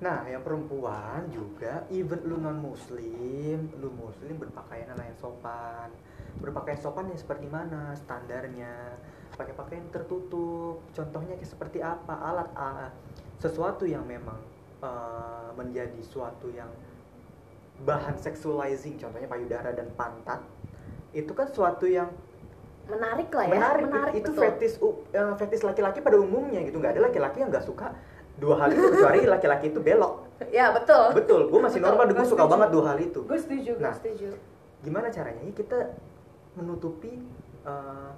nah 0.03 0.19
yang 0.27 0.43
perempuan 0.43 1.23
juga 1.31 1.87
even 1.91 2.21
lu 2.27 2.39
non 2.39 2.59
muslim 2.59 3.71
lu 3.79 3.89
muslim 3.95 4.35
berpakaian 4.39 4.91
yang 4.91 5.19
sopan 5.19 5.91
berpakaian 6.39 6.79
sopan 6.79 7.07
yang 7.07 7.17
seperti 7.17 7.47
mana 7.47 7.93
standarnya 7.95 8.97
pakai 9.33 9.53
pakaian 9.53 9.85
tertutup 9.89 10.81
contohnya 10.91 11.35
kayak 11.35 11.51
seperti 11.51 11.79
apa 11.79 12.15
alat 12.15 12.49
A 12.53 12.89
sesuatu 13.37 13.85
yang 13.85 14.05
memang 14.05 14.39
eh, 14.79 15.51
menjadi 15.53 16.01
suatu 16.01 16.49
yang 16.49 16.69
bahan 17.83 18.15
sexualizing 18.17 18.95
contohnya 18.97 19.27
payudara 19.27 19.73
dan 19.73 19.91
pantat 19.93 20.41
itu 21.11 21.33
kan 21.33 21.49
suatu 21.49 21.85
yang 21.85 22.09
menarik 22.85 23.31
lah 23.31 23.45
ya 23.47 23.55
menarik, 23.79 24.13
itu 24.15 24.31
betul. 24.31 24.43
fetis 24.43 24.73
u- 24.79 25.03
eh, 25.11 25.35
fetis 25.37 25.61
laki-laki 25.61 25.99
pada 25.99 26.17
umumnya 26.17 26.63
gitu 26.63 26.79
nggak 26.79 26.99
ada 26.99 27.03
laki-laki 27.05 27.41
yang 27.41 27.51
nggak 27.51 27.63
suka 27.63 27.95
dua 28.35 28.59
hal 28.59 28.69
itu 28.71 28.87
kecuali 28.89 29.19
laki-laki 29.35 29.67
itu 29.69 29.81
belok 29.81 30.15
ya 30.49 30.71
betul 30.73 31.11
betul 31.13 31.41
gue 31.47 31.61
masih 31.61 31.79
Betul, 31.79 31.89
normal 31.89 32.05
gue 32.09 32.27
suka 32.27 32.27
setuju. 32.39 32.51
banget 32.51 32.69
dua 32.71 32.85
hal 32.85 32.99
itu 32.99 33.21
gue 33.23 33.39
setuju 33.39 33.71
gue 33.73 33.83
Nah. 33.83 33.95
setuju 33.95 34.29
gimana 34.83 35.07
caranya 35.09 35.43
Ya, 35.43 35.55
kita 35.55 35.79
menutupi 36.59 37.13
eh, 37.65 38.13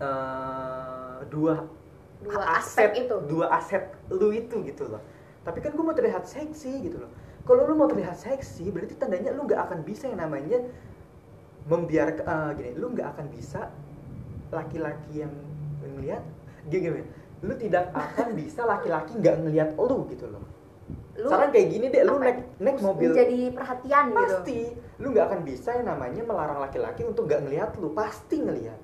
eh, 0.00 1.18
dua 1.30 1.54
dua 2.22 2.42
aset 2.54 2.90
aspek 2.90 2.90
itu. 3.06 3.16
dua 3.26 3.46
aset 3.50 3.84
lu 4.10 4.30
itu 4.30 4.62
gitu 4.66 4.86
loh. 4.86 5.02
Tapi 5.42 5.58
kan 5.58 5.74
gue 5.74 5.84
mau 5.84 5.94
terlihat 5.94 6.22
seksi 6.22 6.86
gitu 6.86 7.02
loh. 7.02 7.10
Kalau 7.42 7.66
lu 7.66 7.74
mau 7.74 7.90
terlihat 7.90 8.14
seksi 8.14 8.70
berarti 8.70 8.94
tandanya 8.94 9.34
lu 9.34 9.42
nggak 9.46 9.70
akan 9.70 9.82
bisa 9.82 10.06
yang 10.06 10.22
namanya 10.22 10.62
membiarkan 11.66 12.26
eh, 12.26 12.50
gini 12.58 12.70
lu 12.78 12.86
nggak 12.94 13.08
akan 13.18 13.26
bisa 13.30 13.70
laki-laki 14.52 15.24
yang 15.24 15.32
ngelihat 15.82 16.22
gini, 16.70 16.82
gini 16.90 17.02
lu 17.42 17.54
tidak 17.58 17.90
akan 17.90 18.38
bisa 18.38 18.62
laki-laki 18.62 19.18
nggak 19.18 19.36
ngelihat 19.42 19.70
lu 19.74 20.06
gitu 20.10 20.30
loh 20.30 20.42
lu 21.12 21.28
Sekarang 21.28 21.50
kayak 21.52 21.68
gini 21.68 21.86
deh, 21.92 22.02
lu 22.08 22.16
naik 22.16 22.38
naik 22.56 22.78
mobil. 22.80 23.12
menjadi 23.12 23.40
perhatian 23.52 24.04
gitu. 24.08 24.16
Pasti. 24.16 24.58
Lu 24.96 25.06
nggak 25.12 25.26
akan 25.28 25.40
bisa 25.44 25.70
yang 25.76 25.86
namanya 25.92 26.22
melarang 26.24 26.58
laki-laki 26.64 27.04
untuk 27.04 27.28
nggak 27.28 27.40
ngelihat 27.44 27.70
lu. 27.76 27.92
Pasti 27.92 28.40
ngelihat. 28.40 28.80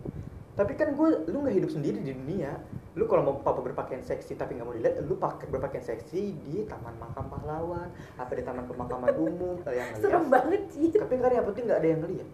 Tapi 0.53 0.73
kan 0.77 0.93
gue 0.93 1.09
lu 1.31 1.37
nggak 1.41 1.57
hidup 1.57 1.71
sendiri 1.73 1.99
di 2.05 2.13
dunia. 2.13 2.53
Lu 2.99 3.07
kalau 3.07 3.23
mau 3.23 3.35
papa 3.41 3.63
berpakaian 3.63 4.03
seksi 4.03 4.35
tapi 4.35 4.59
nggak 4.59 4.67
mau 4.67 4.75
dilihat 4.75 5.01
lu 5.07 5.15
pakai 5.17 5.47
berpakaian 5.49 5.87
seksi 5.87 6.35
di 6.35 6.67
taman 6.67 6.99
makam 6.99 7.31
pahlawan 7.31 7.89
apa 8.19 8.33
di 8.35 8.43
taman 8.43 8.67
pemakaman 8.67 9.15
umum 9.15 9.63
yang 9.71 9.89
serem 9.97 10.27
ngeliat 10.27 10.35
banget 10.35 10.63
sih. 10.75 10.91
Tapi 10.93 11.15
kan 11.17 11.33
yang 11.33 11.47
penting 11.47 11.65
nggak 11.65 11.81
ada 11.81 11.89
yang 11.89 12.01
ngelihat. 12.05 12.29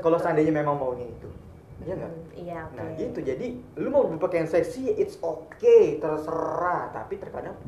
Kalau 0.00 0.18
seandainya 0.18 0.50
memang 0.50 0.80
maunya 0.80 1.06
itu. 1.06 1.28
Iya 1.82 1.94
nggak? 1.98 2.12
Hmm, 2.14 2.26
iya 2.38 2.58
oke. 2.64 2.76
Nah 2.78 2.86
gitu, 2.94 3.18
jadi 3.20 3.46
lu 3.76 3.88
mau 3.90 4.06
berpakaian 4.06 4.46
seksi, 4.46 4.96
it's 4.96 5.18
okay, 5.20 5.98
terserah. 5.98 6.94
Tapi 6.94 7.18
terkadang 7.18 7.58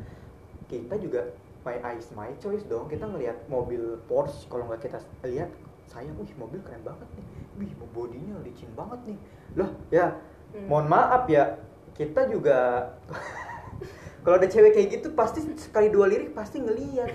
kita 0.71 0.95
juga 0.97 1.29
my 1.65 1.77
eyes 1.81 2.07
my 2.13 2.29
choice 2.37 2.63
dong. 2.69 2.85
Kita 2.87 3.09
ngelihat 3.09 3.49
mobil 3.49 3.97
Porsche, 4.05 4.45
kalau 4.47 4.69
nggak 4.69 4.85
kita 4.85 4.99
lihat, 5.25 5.49
sayang, 5.89 6.15
wih 6.21 6.31
mobil 6.37 6.61
keren 6.61 6.81
banget 6.85 7.09
nih, 7.17 7.25
wih 7.59 7.71
bodinya 7.91 8.35
licin 8.45 8.69
banget 8.77 8.99
nih. 9.09 9.17
Loh 9.57 9.69
ya, 9.89 10.15
Hmm. 10.55 10.69
mohon 10.71 10.87
maaf 10.87 11.27
ya, 11.27 11.59
kita 11.97 12.31
juga 12.31 12.87
kalau 14.23 14.35
ada 14.39 14.47
cewek 14.49 14.71
kayak 14.73 14.89
gitu 15.01 15.07
pasti 15.13 15.43
sekali 15.57 15.89
dua 15.93 16.07
lirik 16.09 16.31
pasti 16.33 16.61
ngeliat 16.61 17.11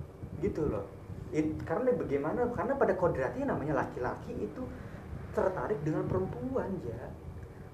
gitu 0.44 0.68
loh. 0.68 0.84
It- 1.32 1.64
karena 1.64 1.92
bagaimana? 1.96 2.48
Karena 2.52 2.74
pada 2.76 2.94
kodratnya 2.96 3.44
namanya 3.48 3.84
laki-laki 3.86 4.32
itu 4.52 4.68
tertarik 5.32 5.80
dengan 5.80 6.04
perempuan 6.04 6.76
ya 6.84 7.08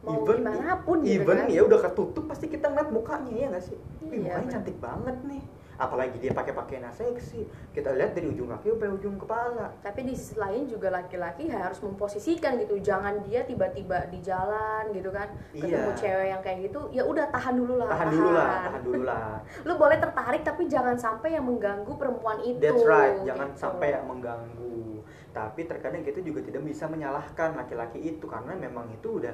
Mau 0.07 0.23
gimana 0.23 0.79
pun 0.87 1.03
gitu 1.03 1.27
even 1.27 1.39
kan. 1.43 1.51
ya 1.51 1.61
udah 1.67 1.81
ketutup 1.91 2.25
pasti 2.31 2.47
kita 2.47 2.71
ngeliat 2.71 2.91
mukanya 2.95 3.35
ya 3.35 3.47
nggak 3.51 3.65
sih 3.67 3.79
Wih, 3.99 4.15
Iya, 4.15 4.31
mukanya 4.31 4.47
bener. 4.47 4.55
cantik 4.55 4.77
banget 4.79 5.17
nih 5.27 5.43
apalagi 5.79 6.19
dia 6.19 6.35
pakai 6.35 6.51
pakaian 6.53 6.83
yang 6.85 6.93
seksi 6.93 7.47
kita 7.71 7.95
lihat 7.95 8.11
dari 8.11 8.27
ujung 8.29 8.51
kaki 8.51 8.75
sampai 8.75 8.91
ujung 8.99 9.15
kepala 9.15 9.71
tapi 9.79 10.03
di 10.03 10.15
sisi 10.19 10.35
lain 10.35 10.67
juga 10.67 10.91
laki-laki 10.91 11.47
harus 11.47 11.79
memposisikan 11.79 12.59
gitu 12.59 12.83
jangan 12.83 13.23
dia 13.23 13.47
tiba-tiba 13.47 14.11
di 14.11 14.19
jalan 14.19 14.91
gitu 14.91 15.15
kan 15.15 15.31
ketemu 15.55 15.91
Iya. 15.95 15.95
cewek 15.95 16.27
yang 16.35 16.43
kayak 16.43 16.59
gitu 16.67 16.81
ya 16.91 17.07
udah 17.07 17.31
tahan 17.31 17.55
dulu 17.55 17.75
lah 17.79 17.89
tahan 17.95 18.09
dulu 18.11 18.29
lah 18.35 18.49
tahan 18.67 18.83
dulu 18.83 19.03
lah 19.07 19.39
lu 19.71 19.73
boleh 19.79 19.99
tertarik 20.03 20.43
tapi 20.43 20.67
jangan 20.67 20.99
sampai 20.99 21.39
yang 21.39 21.47
mengganggu 21.47 21.93
perempuan 21.95 22.43
itu 22.43 22.59
That's 22.59 22.83
right, 22.83 23.23
jangan 23.23 23.55
gitu. 23.55 23.63
sampai 23.63 23.87
yang 23.95 24.05
mengganggu. 24.11 25.01
Tapi 25.31 25.61
terkadang 25.71 26.03
kita 26.03 26.19
juga 26.25 26.43
tidak 26.43 26.67
bisa 26.67 26.91
menyalahkan 26.91 27.55
laki-laki 27.55 28.03
itu 28.03 28.27
karena 28.27 28.59
memang 28.59 28.91
itu 28.91 29.23
udah 29.23 29.31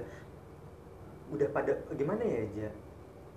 udah 1.32 1.48
pada 1.50 1.72
gimana 1.96 2.20
ya 2.20 2.44
aja. 2.44 2.68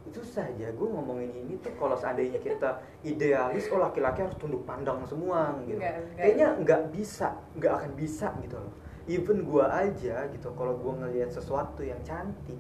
Itu 0.07 0.23
saja 0.23 0.71
gue 0.71 0.87
ngomongin 0.87 1.35
ini 1.35 1.59
tuh 1.59 1.75
kalau 1.75 1.99
seandainya 1.99 2.39
kita 2.39 2.79
idealis 3.03 3.67
oh 3.67 3.83
laki-laki 3.83 4.23
harus 4.23 4.39
tunduk 4.39 4.63
pandang 4.63 5.03
semua 5.03 5.51
gitu. 5.67 5.83
Kayaknya 6.15 6.47
nggak 6.63 6.81
bisa, 6.95 7.35
nggak 7.59 7.73
akan 7.83 7.91
bisa 7.99 8.31
gitu 8.39 8.55
loh. 8.55 8.73
Even 9.07 9.47
gua 9.47 9.71
aja 9.71 10.27
gitu 10.31 10.51
kalau 10.51 10.75
gua 10.79 10.99
ngelihat 11.03 11.31
sesuatu 11.31 11.79
yang 11.79 11.99
cantik 12.03 12.59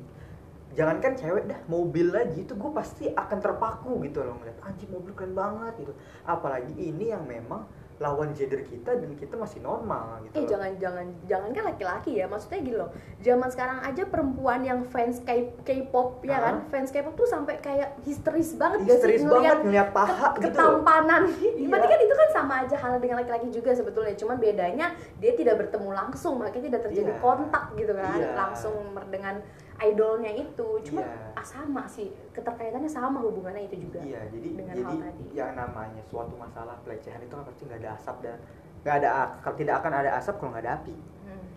jangankan 0.77 1.17
cewek 1.17 1.49
dah 1.49 1.59
mobil 1.65 2.13
aja 2.13 2.37
itu 2.37 2.53
gue 2.53 2.71
pasti 2.75 3.09
akan 3.09 3.41
terpaku 3.41 3.97
gitu 4.05 4.21
loh 4.21 4.37
ngeliat 4.37 4.61
anjing 4.61 4.93
mobil 4.93 5.09
keren 5.17 5.33
banget 5.33 5.73
gitu 5.81 5.93
apalagi 6.21 6.69
ini 6.77 7.09
yang 7.09 7.25
memang 7.25 7.65
lawan 7.97 8.29
gender 8.31 8.61
kita 8.61 8.93
dan 8.93 9.09
kita 9.11 9.33
masih 9.33 9.57
normal 9.57 10.21
gitu 10.21 10.33
Eh 10.33 10.39
loh. 10.39 10.49
jangan 10.51 10.71
jangan 10.77 11.05
jangan 11.25 11.49
kan 11.49 11.63
laki-laki 11.65 12.11
ya 12.13 12.25
maksudnya 12.25 12.59
gini 12.59 12.77
loh 12.77 12.93
zaman 13.19 13.49
sekarang 13.49 13.81
aja 13.81 14.05
perempuan 14.05 14.61
yang 14.61 14.83
fans 14.83 15.25
K-pop 15.59 16.21
ya 16.21 16.37
kan 16.39 16.55
fans 16.67 16.89
K-pop 16.89 17.13
tuh 17.15 17.25
sampai 17.25 17.57
kayak 17.57 17.97
histeris 17.99 18.53
banget 18.53 18.83
gak 18.83 18.89
histeris 18.93 19.19
sih 19.19 19.25
banget 19.25 19.57
ngeliat 19.57 19.59
ngeliat 19.63 19.89
paha 19.91 20.27
ke- 20.31 20.39
gitu 20.39 20.53
ketampanan 20.53 21.21
Iya. 21.57 21.67
berarti 21.67 21.87
kan 21.87 21.99
itu 21.99 22.15
kan 22.15 22.29
sama 22.31 22.53
aja 22.61 22.75
hal 22.77 22.93
dengan 22.97 23.17
laki-laki 23.17 23.47
juga 23.49 23.69
sebetulnya 23.71 24.13
cuman 24.13 24.37
bedanya 24.37 24.87
dia 25.17 25.33
tidak 25.33 25.57
bertemu 25.57 25.89
langsung 25.91 26.37
makanya 26.37 26.65
tidak 26.67 26.81
terjadi 26.85 27.11
Iya. 27.11 27.19
kontak 27.19 27.63
gitu 27.73 27.91
kan 27.91 28.13
Iya. 28.15 28.29
langsung 28.35 28.77
dengan 29.09 29.41
idolnya 29.77 30.31
itu 30.33 30.67
cuma 30.83 31.01
Iya. 31.01 31.33
ah, 31.33 31.45
sama 31.45 31.83
sih 31.85 32.09
keterkaitannya 32.31 32.89
sama 32.89 33.21
hubungannya 33.21 33.65
itu 33.65 33.85
juga 33.85 34.01
iya 34.01 34.25
jadi 34.27 34.47
dengan 34.55 34.73
jadi 34.73 34.83
hal 34.83 34.95
tadi. 34.99 35.23
yang 35.31 35.51
namanya 35.53 36.01
suatu 36.03 36.33
masalah 36.33 36.73
pelecehan 36.81 37.21
itu 37.21 37.31
kan 37.31 37.45
pasti 37.45 37.61
nggak 37.63 37.79
ada 37.79 37.89
asap 37.93 38.15
dan 38.21 38.37
nggak 38.81 38.95
ada 38.97 39.09
kalau 39.37 39.55
tidak 39.55 39.75
akan 39.77 39.91
ada 39.95 40.11
asap 40.17 40.35
kalau 40.37 40.49
nggak 40.51 40.65
ada 40.65 40.73
api 40.75 40.95
Hmm. 41.27 41.47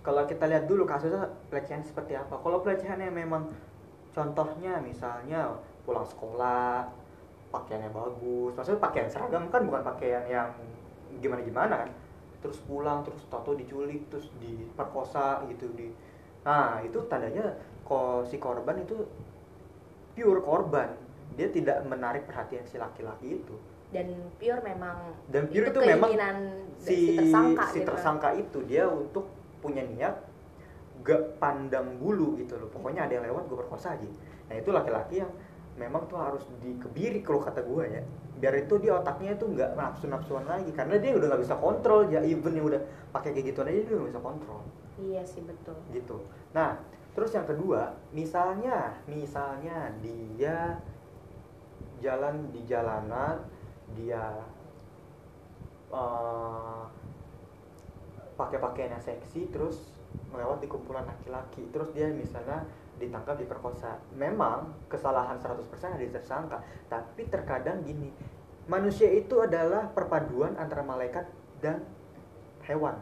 kalau 0.00 0.22
kita 0.24 0.44
lihat 0.46 0.64
dulu 0.64 0.82
kasusnya 0.84 1.20
pelecehan 1.46 1.82
seperti 1.82 2.14
apa 2.14 2.34
kalau 2.36 2.58
pelecehan 2.58 2.96
yang 2.96 3.12
memang 3.12 3.52
contohnya 4.10 4.78
misalnya 4.78 5.52
pulang 5.82 6.06
sekolah 6.06 6.88
pakaiannya 7.50 7.90
bagus 7.90 8.50
maksudnya 8.52 8.80
pakaian 8.80 9.08
seragam 9.08 9.46
kan 9.48 9.62
bukan 9.62 9.82
pakaian 9.84 10.24
yang 10.24 10.48
gimana 11.14 11.42
gimana 11.42 11.74
kan 11.76 11.90
terus 12.40 12.56
pulang 12.62 13.02
terus 13.02 13.20
tato 13.26 13.52
diculik 13.52 14.08
terus 14.08 14.28
diperkosa 14.38 15.44
gitu 15.48 15.68
di 15.72 15.92
nah 16.44 16.84
itu 16.84 17.00
tandanya 17.08 17.56
kok 17.84 18.28
si 18.28 18.36
korban 18.36 18.80
itu 18.80 19.04
pure 20.14 20.40
korban. 20.40 20.88
Dia 21.34 21.50
tidak 21.50 21.82
menarik 21.84 22.24
perhatian 22.30 22.62
si 22.70 22.78
laki-laki 22.78 23.42
itu. 23.42 23.54
Dan 23.90 24.30
pure 24.38 24.62
memang 24.62 25.14
dan 25.30 25.50
pure 25.50 25.70
itu, 25.70 25.80
memang 25.82 26.10
keinginan 26.10 26.36
si 26.78 26.94
si 26.94 27.02
tersangka 27.18 27.64
si 27.70 27.78
gitu. 27.78 27.88
tersangka 27.90 28.28
itu 28.34 28.58
dia 28.66 28.84
untuk 28.90 29.30
punya 29.62 29.82
niat 29.86 30.18
gak 31.02 31.38
pandang 31.42 31.98
bulu 31.98 32.38
gitu 32.38 32.58
loh. 32.58 32.70
Pokoknya 32.70 33.06
ada 33.06 33.18
yang 33.18 33.24
lewat 33.28 33.50
gue 33.50 33.58
perkosa 33.58 33.94
aja. 33.94 34.08
Nah 34.50 34.54
itu 34.56 34.70
laki-laki 34.70 35.22
yang 35.22 35.30
memang 35.74 36.06
tuh 36.06 36.18
harus 36.18 36.42
dikebiri 36.62 37.22
kalau 37.22 37.42
kata 37.42 37.62
gue 37.62 37.84
ya. 37.86 38.02
Biar 38.38 38.54
itu 38.66 38.74
dia 38.82 38.98
otaknya 38.98 39.38
itu 39.38 39.46
nggak 39.46 39.78
nafsu 39.78 40.06
nafsuan 40.10 40.46
lagi. 40.46 40.70
Karena 40.74 40.98
dia 40.98 41.14
udah 41.14 41.26
nggak 41.34 41.42
bisa 41.42 41.54
kontrol 41.58 42.10
ya 42.10 42.22
even 42.22 42.54
yang 42.56 42.66
udah 42.66 42.82
pakai 43.14 43.30
kayak 43.34 43.54
gituan 43.54 43.70
aja 43.70 43.80
dia 43.82 43.94
udah 43.94 44.02
nggak 44.06 44.14
bisa 44.14 44.22
kontrol 44.22 44.62
iya 45.00 45.22
sih 45.26 45.42
betul. 45.42 45.76
Gitu. 45.90 46.16
Nah 46.54 46.78
terus 47.14 47.30
yang 47.30 47.46
kedua 47.46 47.94
misalnya 48.10 48.90
misalnya 49.06 49.90
dia 50.02 50.82
jalan 52.02 52.50
di 52.50 52.66
jalanan 52.66 53.38
dia 53.94 54.42
eh, 55.94 56.82
pakai 58.34 58.58
pakaian 58.58 58.98
yang 58.98 59.04
seksi 59.04 59.46
terus 59.54 59.94
melewat 60.34 60.58
di 60.58 60.66
kumpulan 60.66 61.06
laki-laki 61.06 61.62
terus 61.70 61.94
dia 61.94 62.10
misalnya 62.10 62.66
ditangkap 62.98 63.38
diperkosa. 63.38 63.98
Memang 64.14 64.70
kesalahan 64.86 65.38
100% 65.38 65.66
ada 65.66 65.98
di 65.98 66.14
tersangka. 66.14 66.62
Tapi 66.86 67.26
terkadang 67.26 67.82
gini 67.82 68.10
manusia 68.64 69.12
itu 69.12 69.40
adalah 69.44 69.92
perpaduan 69.92 70.56
antara 70.56 70.80
malaikat 70.80 71.28
dan 71.60 71.84
hewan 72.64 72.96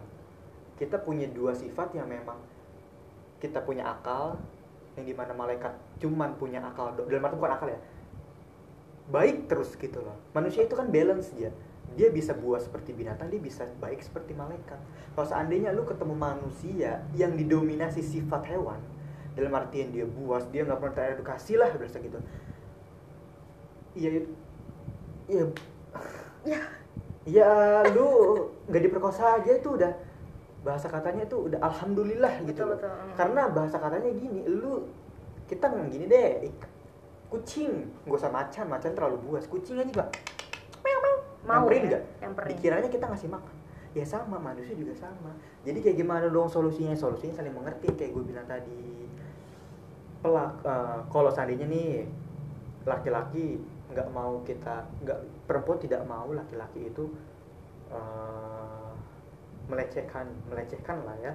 kita 0.83 0.99
punya 0.99 1.31
dua 1.31 1.55
sifat 1.55 1.95
yang 1.95 2.11
memang 2.11 2.43
kita 3.39 3.63
punya 3.63 3.87
akal 3.87 4.35
yang 4.99 5.07
di 5.07 5.15
mana 5.15 5.31
malaikat 5.31 5.71
cuman 6.03 6.35
punya 6.35 6.59
akal 6.59 6.91
dalam 6.99 7.23
arti 7.23 7.39
bukan 7.39 7.55
akal 7.55 7.69
ya 7.71 7.79
baik 9.11 9.51
terus 9.51 9.75
gitu 9.75 9.99
loh. 9.99 10.15
Manusia 10.37 10.65
itu 10.65 10.79
kan 10.79 10.87
balance 10.89 11.35
dia. 11.35 11.51
Dia 11.93 12.09
bisa 12.09 12.33
buas 12.33 12.65
seperti 12.65 12.97
binatang 12.97 13.29
dia 13.29 13.37
bisa 13.37 13.69
baik 13.83 14.01
seperti 14.01 14.33
malaikat. 14.33 14.81
Kalau 15.13 15.27
seandainya 15.29 15.75
lu 15.77 15.85
ketemu 15.85 16.17
manusia 16.17 17.05
yang 17.13 17.37
didominasi 17.37 18.01
sifat 18.01 18.49
hewan 18.49 18.81
dalam 19.37 19.53
artian 19.53 19.93
dia 19.93 20.09
buas 20.09 20.45
dia 20.49 20.65
nggak 20.65 20.81
pernah 20.81 20.97
teredukasi 20.97 21.61
lah 21.61 21.69
berasa 21.77 22.01
gitu. 22.01 22.19
Iya 23.93 24.09
iya. 25.29 25.45
Ya. 26.43 26.61
ya 27.29 27.51
lu 27.93 28.09
nggak 28.73 28.83
diperkosa 28.89 29.39
aja 29.39 29.53
itu 29.53 29.77
udah 29.77 29.93
bahasa 30.63 30.87
katanya 30.87 31.27
itu 31.27 31.37
udah 31.51 31.59
alhamdulillah 31.59 32.35
gitu 32.47 32.63
Betul, 32.63 32.67
loh. 32.71 32.79
betul. 32.79 32.91
Mm. 32.91 33.15
karena 33.19 33.43
bahasa 33.51 33.77
katanya 33.79 34.11
gini 34.15 34.41
lu 34.47 34.87
kita 35.51 35.67
nggak 35.69 35.87
gini 35.91 36.05
deh 36.07 36.31
kucing 37.29 37.73
gak 38.07 38.19
usah 38.21 38.31
macan 38.31 38.67
macan 38.69 38.93
terlalu 38.95 39.19
buas 39.27 39.45
kucing 39.49 39.81
aja 39.81 39.93
pak 39.93 40.09
mau 41.43 41.67
Nyamperin 41.67 41.83
ya, 41.83 41.89
nggak? 41.91 42.03
nyamperin. 42.23 42.49
dikiranya 42.55 42.89
kita 42.89 43.05
ngasih 43.11 43.27
makan 43.27 43.57
ya 43.93 44.05
sama 44.07 44.39
manusia 44.39 44.79
juga 44.79 44.95
sama 44.95 45.35
jadi 45.67 45.79
kayak 45.83 45.97
gimana 45.99 46.27
dong 46.31 46.47
solusinya 46.47 46.95
solusinya 46.95 47.35
saling 47.35 47.51
mengerti 47.51 47.91
kayak 47.93 48.15
gue 48.15 48.25
bilang 48.25 48.47
tadi 48.47 49.11
pelak 50.23 50.63
eh, 50.63 50.99
kalau 51.11 51.31
seandainya 51.35 51.67
nih 51.67 52.07
laki-laki 52.87 53.59
nggak 53.91 54.09
mau 54.15 54.39
kita 54.47 54.87
nggak 55.03 55.19
perempuan 55.45 55.83
tidak 55.83 56.07
mau 56.07 56.31
laki-laki 56.31 56.89
itu 56.89 57.11
eh, 57.91 58.62
melecehkan 59.71 60.27
melecehkan 60.49 61.03
lah 61.07 61.17
ya. 61.23 61.33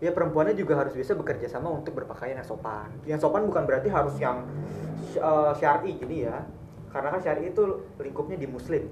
Ya 0.00 0.10
perempuannya 0.16 0.56
juga 0.56 0.80
harus 0.80 0.96
bisa 0.96 1.12
bekerja 1.12 1.44
sama 1.44 1.68
untuk 1.68 1.92
berpakaian 1.92 2.40
yang 2.40 2.48
sopan. 2.48 2.88
Yang 3.04 3.20
sopan 3.28 3.44
bukan 3.44 3.68
berarti 3.68 3.92
harus 3.92 4.16
yang 4.16 4.48
eh, 5.12 5.52
syar'i 5.60 6.00
gini 6.00 6.24
ya. 6.24 6.40
Karena 6.88 7.12
kan 7.12 7.20
syar'i 7.20 7.52
itu 7.52 7.84
lingkupnya 8.00 8.40
di 8.40 8.48
muslim. 8.48 8.88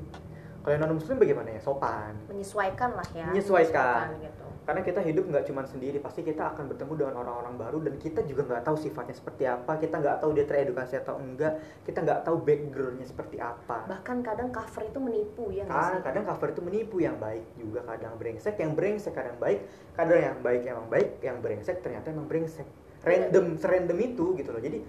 Kalau 0.61 0.73
yang 0.77 0.85
non 0.85 1.01
muslim 1.01 1.17
bagaimana 1.17 1.49
ya? 1.57 1.61
Sopan. 1.65 2.13
Menyesuaikan 2.29 2.93
lah 2.93 3.09
ya. 3.17 3.33
Menyesuaikan. 3.33 4.21
gitu 4.21 4.48
karena 4.69 4.85
kita 4.85 5.01
hidup 5.01 5.33
nggak 5.33 5.49
cuma 5.49 5.65
sendiri 5.65 5.97
pasti 5.97 6.21
kita 6.21 6.53
akan 6.53 6.69
bertemu 6.69 6.93
dengan 7.01 7.25
orang-orang 7.25 7.57
baru 7.57 7.79
dan 7.89 7.97
kita 7.97 8.21
juga 8.29 8.45
nggak 8.45 8.69
tahu 8.69 8.77
sifatnya 8.77 9.17
seperti 9.17 9.49
apa. 9.49 9.81
Kita 9.81 9.97
nggak 9.97 10.21
tahu 10.21 10.37
dia 10.37 10.45
teredukasi 10.45 11.01
atau 11.01 11.17
enggak. 11.17 11.57
Kita 11.89 12.05
nggak 12.05 12.29
tahu 12.29 12.37
backgroundnya 12.45 13.09
seperti 13.09 13.41
apa. 13.41 13.89
Bahkan 13.89 14.21
kadang 14.21 14.53
cover 14.53 14.85
itu 14.85 15.01
menipu 15.01 15.49
ya 15.49 15.65
kadang, 15.65 16.05
kadang 16.05 16.25
cover 16.29 16.49
itu 16.53 16.61
menipu. 16.61 16.97
Yang 17.01 17.17
baik 17.17 17.45
juga 17.57 17.81
kadang 17.89 18.13
brengsek 18.21 18.57
yang 18.61 18.73
brengsek 18.77 19.13
kadang 19.17 19.41
baik 19.41 19.65
kadang 19.97 20.21
yang 20.21 20.39
baik 20.45 20.61
emang 20.69 20.87
baik 20.93 21.09
yang 21.25 21.41
brengsek 21.41 21.81
ternyata 21.81 22.13
emang 22.13 22.29
brengsek. 22.29 22.69
Random 23.01 23.57
serandom 23.57 23.99
itu 24.05 24.37
gitu 24.37 24.53
loh. 24.53 24.61
Jadi 24.61 24.85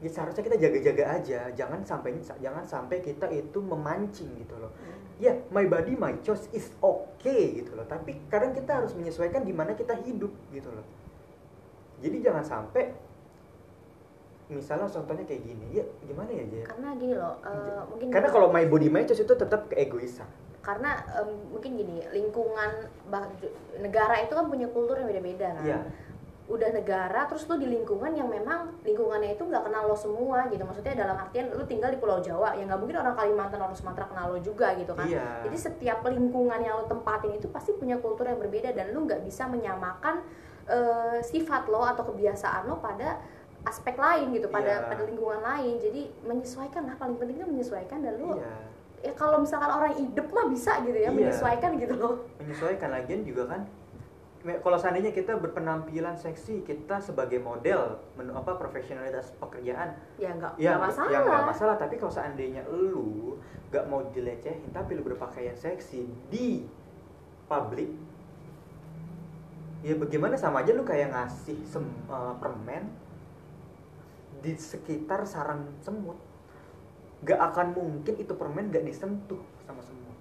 ya 0.00 0.08
seharusnya 0.08 0.48
kita 0.48 0.56
jaga-jaga 0.56 1.04
aja. 1.12 1.40
Jangan 1.52 1.84
sampai 1.84 2.16
jangan 2.24 2.64
sampai 2.64 3.04
kita 3.04 3.28
itu 3.36 3.60
memancing 3.60 4.32
gitu 4.40 4.56
loh. 4.56 4.72
Hmm. 4.72 4.97
Ya 5.18 5.34
my 5.50 5.66
body 5.66 5.98
my 5.98 6.14
choice 6.22 6.46
is 6.54 6.70
okay 6.78 7.62
gitu 7.62 7.74
loh. 7.74 7.86
Tapi 7.86 8.16
kadang 8.30 8.54
kita 8.54 8.82
harus 8.82 8.94
menyesuaikan 8.94 9.42
di 9.42 9.52
mana 9.54 9.74
kita 9.74 9.98
hidup 10.02 10.30
gitu 10.54 10.70
loh. 10.70 10.86
Jadi 11.98 12.22
jangan 12.22 12.46
sampai 12.46 12.94
misalnya 14.48 14.88
contohnya 14.88 15.28
kayak 15.28 15.44
gini 15.44 15.76
ya 15.76 15.84
gimana 16.08 16.32
ya 16.32 16.44
Jaya? 16.48 16.66
karena 16.72 16.88
gini 16.96 17.14
loh 17.20 17.36
eh, 17.44 17.80
mungkin 17.84 18.06
karena 18.08 18.28
kalau 18.32 18.48
my 18.48 18.64
body 18.64 18.88
my 18.88 19.04
choice 19.04 19.20
itu 19.20 19.34
tetap 19.36 19.68
keegoisan. 19.68 20.24
Karena 20.64 21.04
em, 21.20 21.52
mungkin 21.52 21.76
gini 21.76 22.00
lingkungan 22.12 22.88
bah- 23.12 23.28
negara 23.76 24.20
itu 24.24 24.32
kan 24.32 24.48
punya 24.48 24.68
kultur 24.72 24.96
yang 24.96 25.08
beda-beda 25.08 25.52
kan. 25.52 25.64
Iya. 25.64 25.78
Udah 26.48 26.72
negara 26.72 27.28
terus 27.28 27.44
lu 27.44 27.60
di 27.60 27.68
lingkungan 27.68 28.08
yang 28.10 28.24
memang 28.24 28.72
lingkungannya 28.80 29.36
itu 29.36 29.44
nggak 29.44 29.68
kenal 29.68 29.84
lo 29.84 29.92
semua 29.92 30.48
gitu 30.48 30.64
maksudnya 30.64 30.96
dalam 30.96 31.12
artian 31.14 31.52
lu 31.52 31.60
tinggal 31.62 31.92
di 31.92 32.00
Pulau 32.00 32.18
Jawa 32.18 32.56
ya 32.56 32.64
nggak 32.64 32.80
mungkin 32.80 32.96
orang 32.96 33.12
Kalimantan 33.14 33.60
orang 33.60 33.76
Sumatera 33.76 34.08
kenal 34.08 34.32
lo 34.32 34.40
juga 34.40 34.72
gitu 34.74 34.92
kan 34.92 35.04
Iya. 35.04 35.44
jadi 35.44 35.56
setiap 35.60 36.00
lingkungan 36.02 36.56
yang 36.58 36.74
lo 36.74 36.84
tempatin 36.84 37.36
itu 37.36 37.46
pasti 37.46 37.72
punya 37.72 37.96
kultur 37.96 38.24
yang 38.24 38.40
berbeda 38.40 38.72
dan 38.72 38.90
lu 38.90 39.04
nggak 39.04 39.20
bisa 39.22 39.44
menyamakan 39.44 40.24
eh, 40.64 41.20
sifat 41.22 41.68
lo 41.68 41.84
atau 41.84 42.04
kebiasaan 42.06 42.64
lo 42.64 42.80
pada 42.80 43.20
aspek 43.62 43.94
lain 43.94 44.32
gitu 44.32 44.48
pada 44.48 44.72
Iya. 44.74 44.88
pada 44.88 45.02
lingkungan 45.04 45.40
lain 45.40 45.76
jadi 45.76 46.00
menyesuaikan 46.22 46.82
lah 46.82 46.96
paling 46.96 47.16
pentingnya 47.16 47.44
menyesuaikan 47.44 48.00
dan 48.00 48.16
lu 48.16 48.34
iya 48.34 48.56
ya 48.98 49.14
kalau 49.14 49.38
misalkan 49.38 49.70
orang 49.70 49.94
hidup 49.94 50.26
mah 50.28 50.48
bisa 50.48 50.80
gitu 50.80 50.96
ya 50.96 51.06
Iya. 51.06 51.14
menyesuaikan 51.14 51.70
gitu 51.76 51.94
loh 51.94 52.24
menyesuaikan 52.40 52.88
lagian 52.90 53.22
juga 53.22 53.46
kan 53.46 53.62
kalau 54.64 54.78
seandainya 54.80 55.12
kita 55.12 55.36
berpenampilan 55.36 56.16
seksi 56.16 56.64
kita 56.64 57.02
sebagai 57.04 57.42
model 57.42 58.00
men- 58.16 58.32
apa 58.32 58.56
profesionalitas 58.56 59.34
pekerjaan 59.36 59.98
ya 60.16 60.32
nggak 60.32 60.52
ya 60.56 60.78
nggak 60.78 60.88
masalah. 60.88 61.10
ya 61.12 61.18
nggak 61.26 61.44
masalah. 61.52 61.74
Tapi 61.76 61.94
kalau 62.00 62.12
seandainya 62.14 62.62
lu 62.72 63.36
nggak 63.68 63.84
mau 63.90 64.00
dilecehin 64.08 64.72
tapi 64.72 64.96
lu 64.96 65.04
berpakaian 65.04 65.52
seksi 65.52 66.08
di 66.32 66.64
publik 67.44 67.92
ya 69.84 69.94
bagaimana 69.94 70.34
sama 70.34 70.64
aja 70.64 70.72
lu 70.72 70.82
kayak 70.82 71.12
ngasih 71.12 71.58
sem- 71.68 71.98
eh, 72.08 72.34
permen 72.40 72.88
di 74.40 74.54
sekitar 74.54 75.26
sarang 75.26 75.66
semut. 75.82 76.16
Gak 77.26 77.38
akan 77.50 77.74
mungkin 77.74 78.14
itu 78.14 78.30
permen 78.38 78.70
gak 78.70 78.86
disentuh 78.86 79.42
sama 79.66 79.82
semut. 79.82 80.14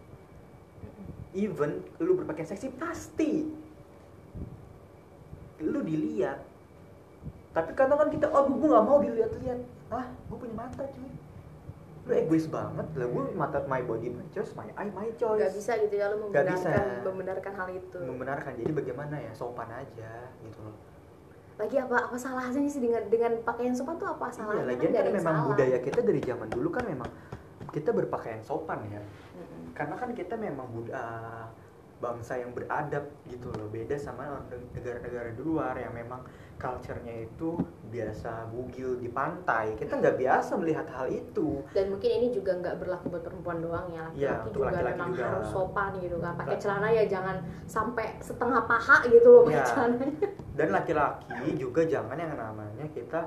Even 1.38 1.86
lu 2.01 2.17
berpakaian 2.17 2.49
seksi 2.49 2.73
pasti 2.73 3.45
lu 5.59 5.79
dilihat. 5.81 6.39
Tapi 7.51 7.73
kadang 7.73 7.97
kan 7.97 8.09
kita 8.09 8.29
oh 8.29 8.45
gue 8.45 8.69
gak 8.69 8.85
mau 8.85 8.97
dilihat-lihat 9.01 9.59
ah 9.89 10.05
gue 10.05 10.37
punya 10.37 10.55
mata 10.55 10.83
cuy. 10.85 11.09
Lu 12.07 12.11
egois 12.13 12.45
banget 12.47 12.87
lah 12.95 13.07
gue 13.07 13.23
mata 13.33 13.57
my 13.65 13.81
body 13.81 14.07
my 14.09 14.23
choice 14.31 14.53
my 14.53 14.69
eye 14.75 14.91
my 14.91 15.09
choice 15.17 15.41
nggak 15.41 15.53
bisa 15.53 15.71
gitu 15.81 15.95
ya 15.97 16.07
lo 16.07 16.29
Nggak 16.29 16.45
bisa. 16.53 16.69
membenarkan 16.69 17.03
membenarkan 17.03 17.53
hal 17.57 17.67
itu. 17.73 17.97
Membenarkan 17.99 18.51
jadi 18.55 18.71
bagaimana 18.71 19.15
ya 19.17 19.31
sopan 19.33 19.69
aja 19.73 20.11
gitu 20.39 20.59
loh. 20.61 20.75
Lagi 21.57 21.75
apa 21.81 21.97
apa 22.05 22.15
salahnya 22.15 22.69
sih 22.69 22.79
dengan 22.79 23.03
dengan 23.09 23.41
pakaian 23.41 23.73
sopan 23.73 23.97
tuh 23.97 24.07
apa 24.07 24.29
iya 24.29 24.35
salahnya? 24.37 24.63
lagian 24.69 24.89
nggak 24.93 25.01
kan 25.01 25.09
yang 25.09 25.17
memang 25.19 25.35
salah. 25.35 25.47
budaya 25.49 25.77
kita 25.81 25.99
dari 25.99 26.21
zaman 26.21 26.47
dulu 26.47 26.69
kan 26.69 26.83
memang 26.85 27.09
kita 27.73 27.89
berpakaian 27.91 28.41
sopan 28.45 28.79
ya. 28.87 29.01
Mm-mm. 29.01 29.73
karena 29.73 29.95
kan 29.97 30.09
kita 30.13 30.35
memang 30.37 30.69
bud- 30.69 30.93
ah, 30.93 31.49
bangsa 31.97 32.37
yang 32.37 32.53
beradab 32.53 33.09
gitu 33.25 33.49
loh. 33.51 33.67
Beda 33.67 33.97
sama 33.97 34.41
negara-negara 34.73 35.33
di 35.33 35.41
luar 35.41 35.73
yang 35.75 35.91
memang 35.91 36.21
culture-nya 36.57 37.25
itu 37.25 37.53
biasa 37.87 38.49
bugil 38.49 38.97
di 38.97 39.09
pantai. 39.09 39.73
Kita 39.73 39.97
nggak 39.97 40.17
biasa 40.17 40.57
melihat 40.57 40.85
hal 40.89 41.09
itu. 41.09 41.61
Dan 41.69 41.93
mungkin 41.93 42.09
ini 42.11 42.27
juga 42.29 42.53
nggak 42.53 42.75
berlaku 42.77 43.05
buat 43.09 43.23
perempuan 43.23 43.61
doang 43.61 43.87
ya. 43.89 44.05
Laki-laki 44.07 44.17
Iya, 44.19 44.33
untuk 44.43 44.53
juga 44.55 44.67
laki-laki 44.71 44.93
memang 44.93 45.09
juga. 45.13 45.25
harus 45.27 45.47
sopan 45.49 45.91
gitu 45.97 46.17
kan. 46.17 46.33
Pakai 46.35 46.49
Laki- 46.53 46.63
celana 46.63 46.87
ya 46.89 47.03
jangan 47.05 47.35
sampai 47.65 48.05
setengah 48.19 48.61
paha 48.63 48.97
gitu 49.05 49.27
loh 49.27 49.41
pakai 49.43 49.63
celananya. 49.65 50.27
Dan 50.57 50.67
laki-laki 50.73 51.47
juga 51.53 51.81
jangan 51.83 52.17
yang 52.17 52.33
namanya 52.33 52.85
kita 52.89 53.21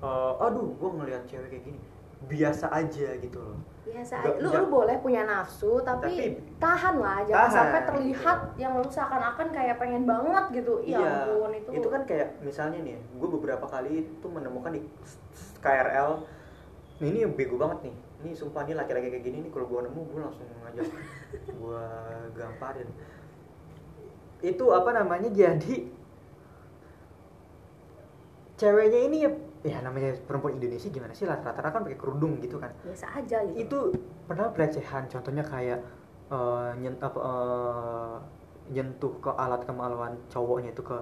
eh, 0.00 0.32
aduh 0.38 0.68
gue 0.72 0.90
ngelihat 0.96 1.22
cewek 1.24 1.48
kayak 1.50 1.64
gini. 1.66 1.80
Biasa 2.22 2.68
aja 2.70 3.08
gitu 3.16 3.40
loh 3.40 3.56
Nggak- 3.80 4.12
aja. 4.12 4.38
lu 4.38 4.48
lu 4.52 4.66
boleh 4.68 4.96
punya 5.00 5.24
nafsu 5.24 5.80
tapi, 5.80 6.12
Tapi- 6.12 6.36
tahan 6.56 6.94
lah 7.00 7.24
jangan 7.24 7.40
Tahan, 7.42 7.56
sampai 7.56 7.80
terlihat 7.84 8.38
yang 8.54 8.72
lu 8.76 8.86
seakan-akan 8.86 9.48
kayak 9.50 9.76
pengen 9.76 10.04
banget 10.04 10.44
gitu. 10.52 10.84
Ya 10.84 11.00
ampun 11.26 11.50
itu 11.52 11.88
kan 11.88 12.02
kayak 12.04 12.38
misalnya 12.40 12.78
nih 12.80 12.96
gue 12.96 13.28
beberapa 13.30 13.64
kali 13.64 14.04
itu 14.04 14.26
menemukan 14.26 14.72
di 14.72 14.80
KRL 15.58 16.22
nih, 17.00 17.08
ini 17.08 17.18
bego 17.26 17.56
banget 17.56 17.88
nih. 17.88 17.94
Ini 18.20 18.30
sumpah 18.36 18.68
nih 18.68 18.76
laki-laki 18.76 19.08
kayak 19.08 19.24
gini 19.24 19.48
nih 19.48 19.50
kalau 19.50 19.64
gue 19.66 19.80
nemu 19.80 20.00
gue 20.06 20.20
langsung 20.20 20.44
ngajak 20.60 20.86
gue 21.60 21.84
gamparin. 22.36 22.88
Itu 24.40 24.64
apa 24.70 24.92
namanya 24.92 25.28
jadi 25.28 25.88
ceweknya 28.56 29.00
ini 29.08 29.18
ya 29.60 29.76
ya 29.76 29.78
namanya 29.84 30.16
perempuan 30.24 30.56
Indonesia 30.56 30.88
gimana 30.88 31.12
sih? 31.12 31.28
Rata-rata 31.28 31.68
kan 31.68 31.82
pakai 31.84 31.98
kerudung 32.00 32.40
gitu 32.40 32.56
kan. 32.56 32.72
Biasa 32.84 33.06
aja 33.20 33.38
gitu. 33.44 33.56
Itu 33.60 33.78
pernah 34.24 34.48
pelecehan 34.52 35.08
contohnya 35.08 35.44
kayak 35.44 35.80
eh, 36.32 36.70
nyen, 36.80 36.94
apa, 37.00 37.18
eh, 37.20 38.16
nyentuh 38.70 39.12
ke 39.20 39.30
alat 39.34 39.62
kemaluan 39.66 40.16
cowoknya 40.32 40.72
itu 40.72 40.82
ke 40.84 40.98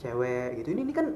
cewek 0.00 0.62
gitu. 0.62 0.74
Ini, 0.74 0.80
ini 0.86 0.92
kan 0.94 1.06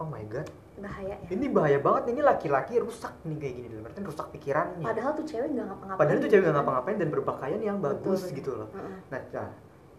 oh 0.00 0.08
my 0.08 0.24
god. 0.30 0.48
Bahaya 0.80 1.20
ya. 1.20 1.28
Ini 1.28 1.46
bahaya 1.52 1.78
banget 1.84 2.16
ini 2.16 2.20
laki-laki 2.24 2.80
rusak 2.80 3.12
nih 3.28 3.36
kayak 3.36 3.54
gini. 3.60 3.66
Dalam 3.68 3.84
artian 3.92 4.06
rusak 4.08 4.26
pikirannya. 4.32 4.86
Padahal 4.86 5.10
tuh 5.12 5.26
cewek 5.28 5.48
nggak 5.52 5.66
ngapa-ngapain 5.68 6.00
padahal 6.00 6.16
itu 6.16 6.28
cewek 6.32 6.32
nggak 6.32 6.40
gitu 6.40 6.48
kan. 6.48 6.56
ngapa-ngapain 6.64 6.96
dan 6.96 7.08
berpakaian 7.12 7.60
yang 7.60 7.78
bagus 7.78 8.20
betul. 8.24 8.36
gitu 8.40 8.50
loh. 8.56 8.68
Heeh. 8.72 8.96
nah, 9.12 9.22
nah 9.36 9.48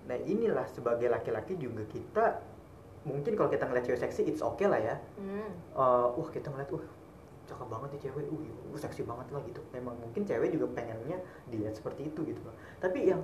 nah 0.04 0.18
inilah 0.20 0.68
sebagai 0.68 1.08
laki-laki 1.08 1.56
juga 1.56 1.88
kita 1.88 2.26
mungkin 3.04 3.36
kalau 3.36 3.50
kita 3.52 3.68
ngeliat 3.68 3.84
cewek 3.84 4.00
seksi 4.00 4.22
it's 4.26 4.40
okay 4.40 4.68
lah 4.68 4.80
ya 4.80 4.96
Hmm. 5.20 5.52
Eh, 5.76 6.08
wah 6.16 6.30
kita 6.32 6.48
ngeliat 6.52 6.72
wah 6.72 6.86
cakep 7.44 7.68
banget 7.68 7.90
nih 7.92 8.02
cewek, 8.08 8.24
uh, 8.32 8.40
uh, 8.72 8.80
seksi 8.80 9.04
banget 9.04 9.28
lah 9.36 9.44
gitu. 9.44 9.60
Memang 9.76 10.00
mungkin 10.00 10.24
cewek 10.24 10.56
juga 10.56 10.72
pengennya 10.80 11.20
dilihat 11.52 11.76
seperti 11.76 12.08
itu 12.08 12.24
gitu 12.24 12.40
loh. 12.40 12.56
Tapi 12.80 13.12
yang 13.12 13.20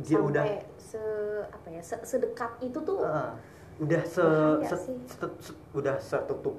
dia 0.00 0.16
sampai 0.16 0.30
udah 0.32 0.44
se 0.80 1.02
apa 1.44 1.68
ya 1.68 1.82
se- 1.84 2.06
sedekat 2.08 2.56
itu 2.64 2.78
tuh 2.80 3.04
eh, 3.04 3.30
udah 3.84 4.02
se, 4.08 4.24
se- 4.64 4.96
se- 5.04 5.36
se- 5.44 5.58
udah 5.76 6.00
tertutup 6.00 6.56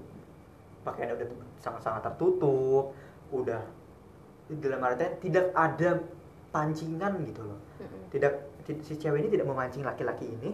pakaiannya 0.86 1.16
udah 1.18 1.28
sangat-sangat 1.58 2.02
tertutup, 2.06 2.94
udah 3.34 3.62
dalam 4.62 4.82
artian 4.86 5.14
tidak 5.18 5.50
ada 5.58 5.98
pancingan 6.52 7.18
gitu 7.26 7.42
loh. 7.42 7.58
Mm-mm. 7.82 8.02
Tidak 8.14 8.34
ti- 8.62 8.84
si 8.86 8.94
cewek 9.00 9.26
ini 9.26 9.30
tidak 9.34 9.50
memancing 9.50 9.82
laki-laki 9.82 10.30
ini. 10.30 10.54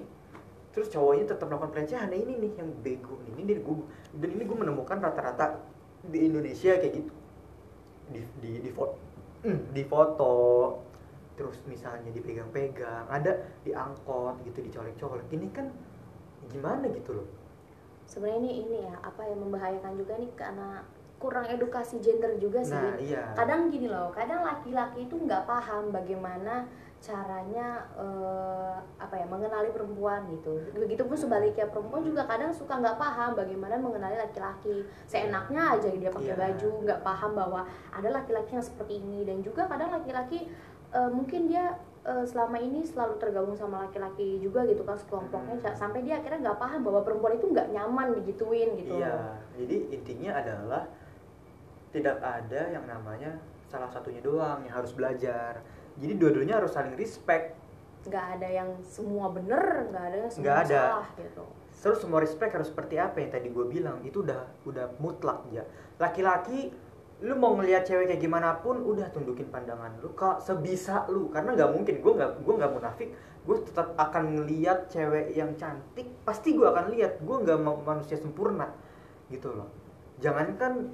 Terus 0.77 0.93
cowoknya 0.93 1.25
tetap 1.25 1.49
melakukan 1.49 1.73
pelecehan. 1.73 2.05
Nah 2.13 2.19
ini 2.21 2.37
nih 2.37 2.51
yang 2.61 2.69
bego 2.85 3.17
nih. 3.25 3.33
Ini 3.41 3.51
gue 3.57 3.77
dan 4.21 4.29
ini 4.29 4.43
gue 4.45 4.57
menemukan 4.57 5.01
rata-rata 5.01 5.57
di 6.05 6.29
Indonesia 6.29 6.77
kayak 6.77 6.93
gitu. 6.93 7.13
Di 8.13 8.21
di 8.37 8.51
di 8.61 8.69
foto, 8.69 8.95
di 9.73 9.83
foto 9.83 10.33
terus 11.33 11.57
misalnya 11.65 12.09
dipegang-pegang, 12.09 13.05
ada 13.09 13.33
di 13.61 13.73
angkot 13.73 14.41
gitu 14.45 14.61
dicolek-colek. 14.61 15.25
Ini 15.29 15.47
kan 15.49 15.67
gimana 16.47 16.85
gitu 16.89 17.17
loh. 17.17 17.27
sebenarnya 18.07 18.39
ini 18.39 18.51
ini 18.63 18.75
ya 18.87 18.95
apa 19.03 19.19
yang 19.27 19.39
membahayakan 19.43 19.93
juga 19.99 20.13
nih 20.15 20.31
karena 20.33 20.79
kurang 21.19 21.43
edukasi 21.43 21.99
gender 21.99 22.39
juga 22.39 22.63
sih 22.63 22.77
Nah, 22.77 22.95
iya. 22.95 23.35
kadang 23.35 23.67
gini 23.67 23.91
loh 23.91 24.13
kadang 24.15 24.47
laki-laki 24.47 25.03
itu 25.03 25.15
nggak 25.17 25.43
paham 25.43 25.91
bagaimana 25.91 26.63
caranya 27.03 27.83
ya 27.83 28.07
mengenali 29.27 29.69
perempuan 29.69 30.25
gitu 30.29 30.57
begitupun 30.73 31.13
sebaliknya 31.13 31.65
perempuan 31.65 32.01
juga 32.01 32.23
kadang 32.23 32.49
suka 32.49 32.75
nggak 32.75 32.95
paham 32.95 33.31
bagaimana 33.33 33.75
mengenali 33.75 34.15
laki-laki 34.15 34.81
seenaknya 35.05 35.73
aja 35.73 35.89
dia 35.89 36.07
pakai 36.07 36.25
Iya. 36.29 36.39
baju 36.39 36.69
nggak 36.81 36.99
paham 37.01 37.31
bahwa 37.33 37.61
ada 37.89 38.09
laki-laki 38.09 38.51
yang 38.51 38.63
seperti 38.63 38.93
ini 38.97 39.23
dan 39.23 39.39
juga 39.39 39.65
kadang 39.65 39.91
laki-laki 39.91 40.47
eh, 40.89 41.09
mungkin 41.09 41.45
dia 41.45 41.75
eh, 42.01 42.23
selama 42.23 42.55
ini 42.57 42.81
selalu 42.81 43.15
tergabung 43.17 43.53
sama 43.53 43.83
laki-laki 43.83 44.39
juga 44.39 44.63
gitu 44.63 44.81
kan 44.81 44.95
sekelompoknya 44.95 45.59
Hmm. 45.59 45.75
sampai 45.75 45.99
dia 46.01 46.17
akhirnya 46.17 46.39
nggak 46.45 46.57
paham 46.57 46.79
bahwa 46.81 47.03
perempuan 47.03 47.35
itu 47.35 47.47
nggak 47.47 47.67
nyaman 47.69 48.15
digituin 48.15 48.69
gitu 48.75 48.95
Iya, 48.95 49.35
jadi 49.53 49.75
intinya 49.91 50.31
adalah 50.33 50.83
tidak 51.89 52.17
ada 52.17 52.61
yang 52.69 52.83
namanya 52.83 53.35
salah 53.67 53.87
satunya 53.87 54.19
doang 54.19 54.63
yang 54.63 54.75
harus 54.75 54.91
belajar. 54.91 55.59
Jadi 55.97 56.13
dua-duanya 56.15 56.61
harus 56.61 56.71
saling 56.71 56.93
respect. 56.93 57.57
Nggak 58.05 58.25
ada 58.37 58.47
yang 58.47 58.69
semua 58.85 59.33
bener 59.33 59.89
nggak 59.89 60.03
ada 60.13 60.17
yang 60.21 60.31
semua 60.31 60.43
Nggak 60.45 60.59
ada. 60.69 60.79
salah 60.79 61.07
gitu. 61.17 61.43
Terus 61.77 61.97
semua 62.01 62.19
respect 62.19 62.51
harus 62.51 62.69
seperti 62.69 62.95
apa 62.97 63.17
yang 63.21 63.31
tadi 63.31 63.47
gue 63.49 63.65
bilang? 63.65 63.97
Itu 64.01 64.25
udah 64.25 64.41
udah 64.65 64.85
mutlak 64.99 65.45
ya. 65.49 65.63
Laki-laki 65.97 66.73
lu 67.17 67.33
mau 67.33 67.57
ngelihat 67.57 67.81
cewek 67.81 68.13
kayak 68.13 68.21
gimana 68.21 68.61
pun 68.61 68.77
udah 68.77 69.09
tundukin 69.09 69.49
pandangan 69.49 69.89
lu 70.01 70.13
kok 70.13 70.41
sebisa 70.41 71.05
lu. 71.09 71.29
Karena 71.29 71.53
nggak 71.53 71.69
mungkin 71.73 71.95
gue 72.01 72.13
nggak 72.17 72.31
gue 72.45 72.53
nggak 72.57 72.71
munafik. 72.73 73.09
Gue 73.47 73.57
tetap 73.63 73.95
akan 73.95 74.23
ngelihat 74.41 74.91
cewek 74.91 75.31
yang 75.33 75.55
cantik 75.55 76.09
pasti 76.25 76.53
gue 76.57 76.67
akan 76.67 76.91
lihat 76.91 77.21
gue 77.21 77.37
nggak 77.45 77.59
mau 77.61 77.77
manusia 77.79 78.17
sempurna 78.19 78.73
gitu 79.29 79.53
loh. 79.53 79.69
Jangankan 80.17 80.91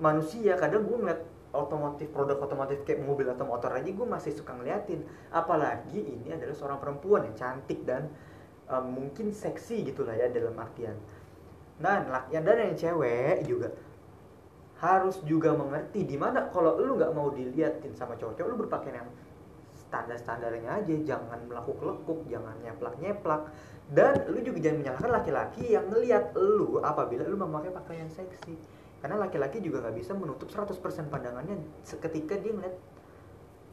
manusia 0.00 0.56
kadang 0.56 0.84
gue 0.84 0.96
ngeliat 0.96 1.20
otomotif 1.54 2.10
produk 2.10 2.42
otomotif 2.42 2.82
kayak 2.82 3.06
mobil 3.06 3.30
atau 3.30 3.46
motor 3.46 3.70
aja 3.70 3.86
gue 3.86 4.06
masih 4.06 4.34
suka 4.34 4.52
ngeliatin. 4.52 5.06
Apalagi 5.30 6.02
ini 6.02 6.34
adalah 6.34 6.52
seorang 6.52 6.82
perempuan 6.82 7.30
yang 7.30 7.36
cantik 7.38 7.86
dan 7.86 8.10
eh, 8.66 8.84
mungkin 8.84 9.30
seksi 9.30 9.86
gitu 9.86 10.02
lah 10.02 10.18
ya 10.18 10.28
dalam 10.34 10.58
artian. 10.58 10.98
Dan 11.78 12.10
laki 12.10 12.38
dan 12.38 12.58
yang 12.58 12.76
cewek 12.78 13.46
juga 13.46 13.70
harus 14.82 15.16
juga 15.24 15.54
mengerti 15.54 16.02
di 16.04 16.18
mana 16.18 16.50
kalau 16.50 16.76
lu 16.76 16.98
nggak 16.98 17.14
mau 17.14 17.30
diliatin 17.30 17.94
sama 17.94 18.18
cowok-cowok 18.18 18.48
lu 18.50 18.58
berpakaian 18.66 19.00
yang 19.00 19.10
standar 19.72 20.18
standarnya 20.18 20.82
aja 20.82 20.94
jangan 21.06 21.40
melekuk 21.46 21.78
lekuk 21.78 22.20
jangan 22.26 22.52
nyeplak 22.60 22.94
nyeplak 22.98 23.42
dan 23.94 24.26
lu 24.26 24.42
juga 24.42 24.58
jangan 24.58 24.78
menyalahkan 24.82 25.10
laki-laki 25.14 25.64
yang 25.72 25.86
ngelihat 25.88 26.34
lu 26.34 26.82
apabila 26.82 27.22
lu 27.22 27.38
memakai 27.38 27.70
pakaian 27.70 28.10
seksi 28.10 28.58
karena 29.04 29.20
laki-laki 29.20 29.60
juga 29.60 29.84
nggak 29.84 30.00
bisa 30.00 30.16
menutup 30.16 30.48
100% 30.48 30.80
pandangannya 31.12 31.60
seketika 31.84 32.40
dia 32.40 32.56
ngeliat 32.56 32.72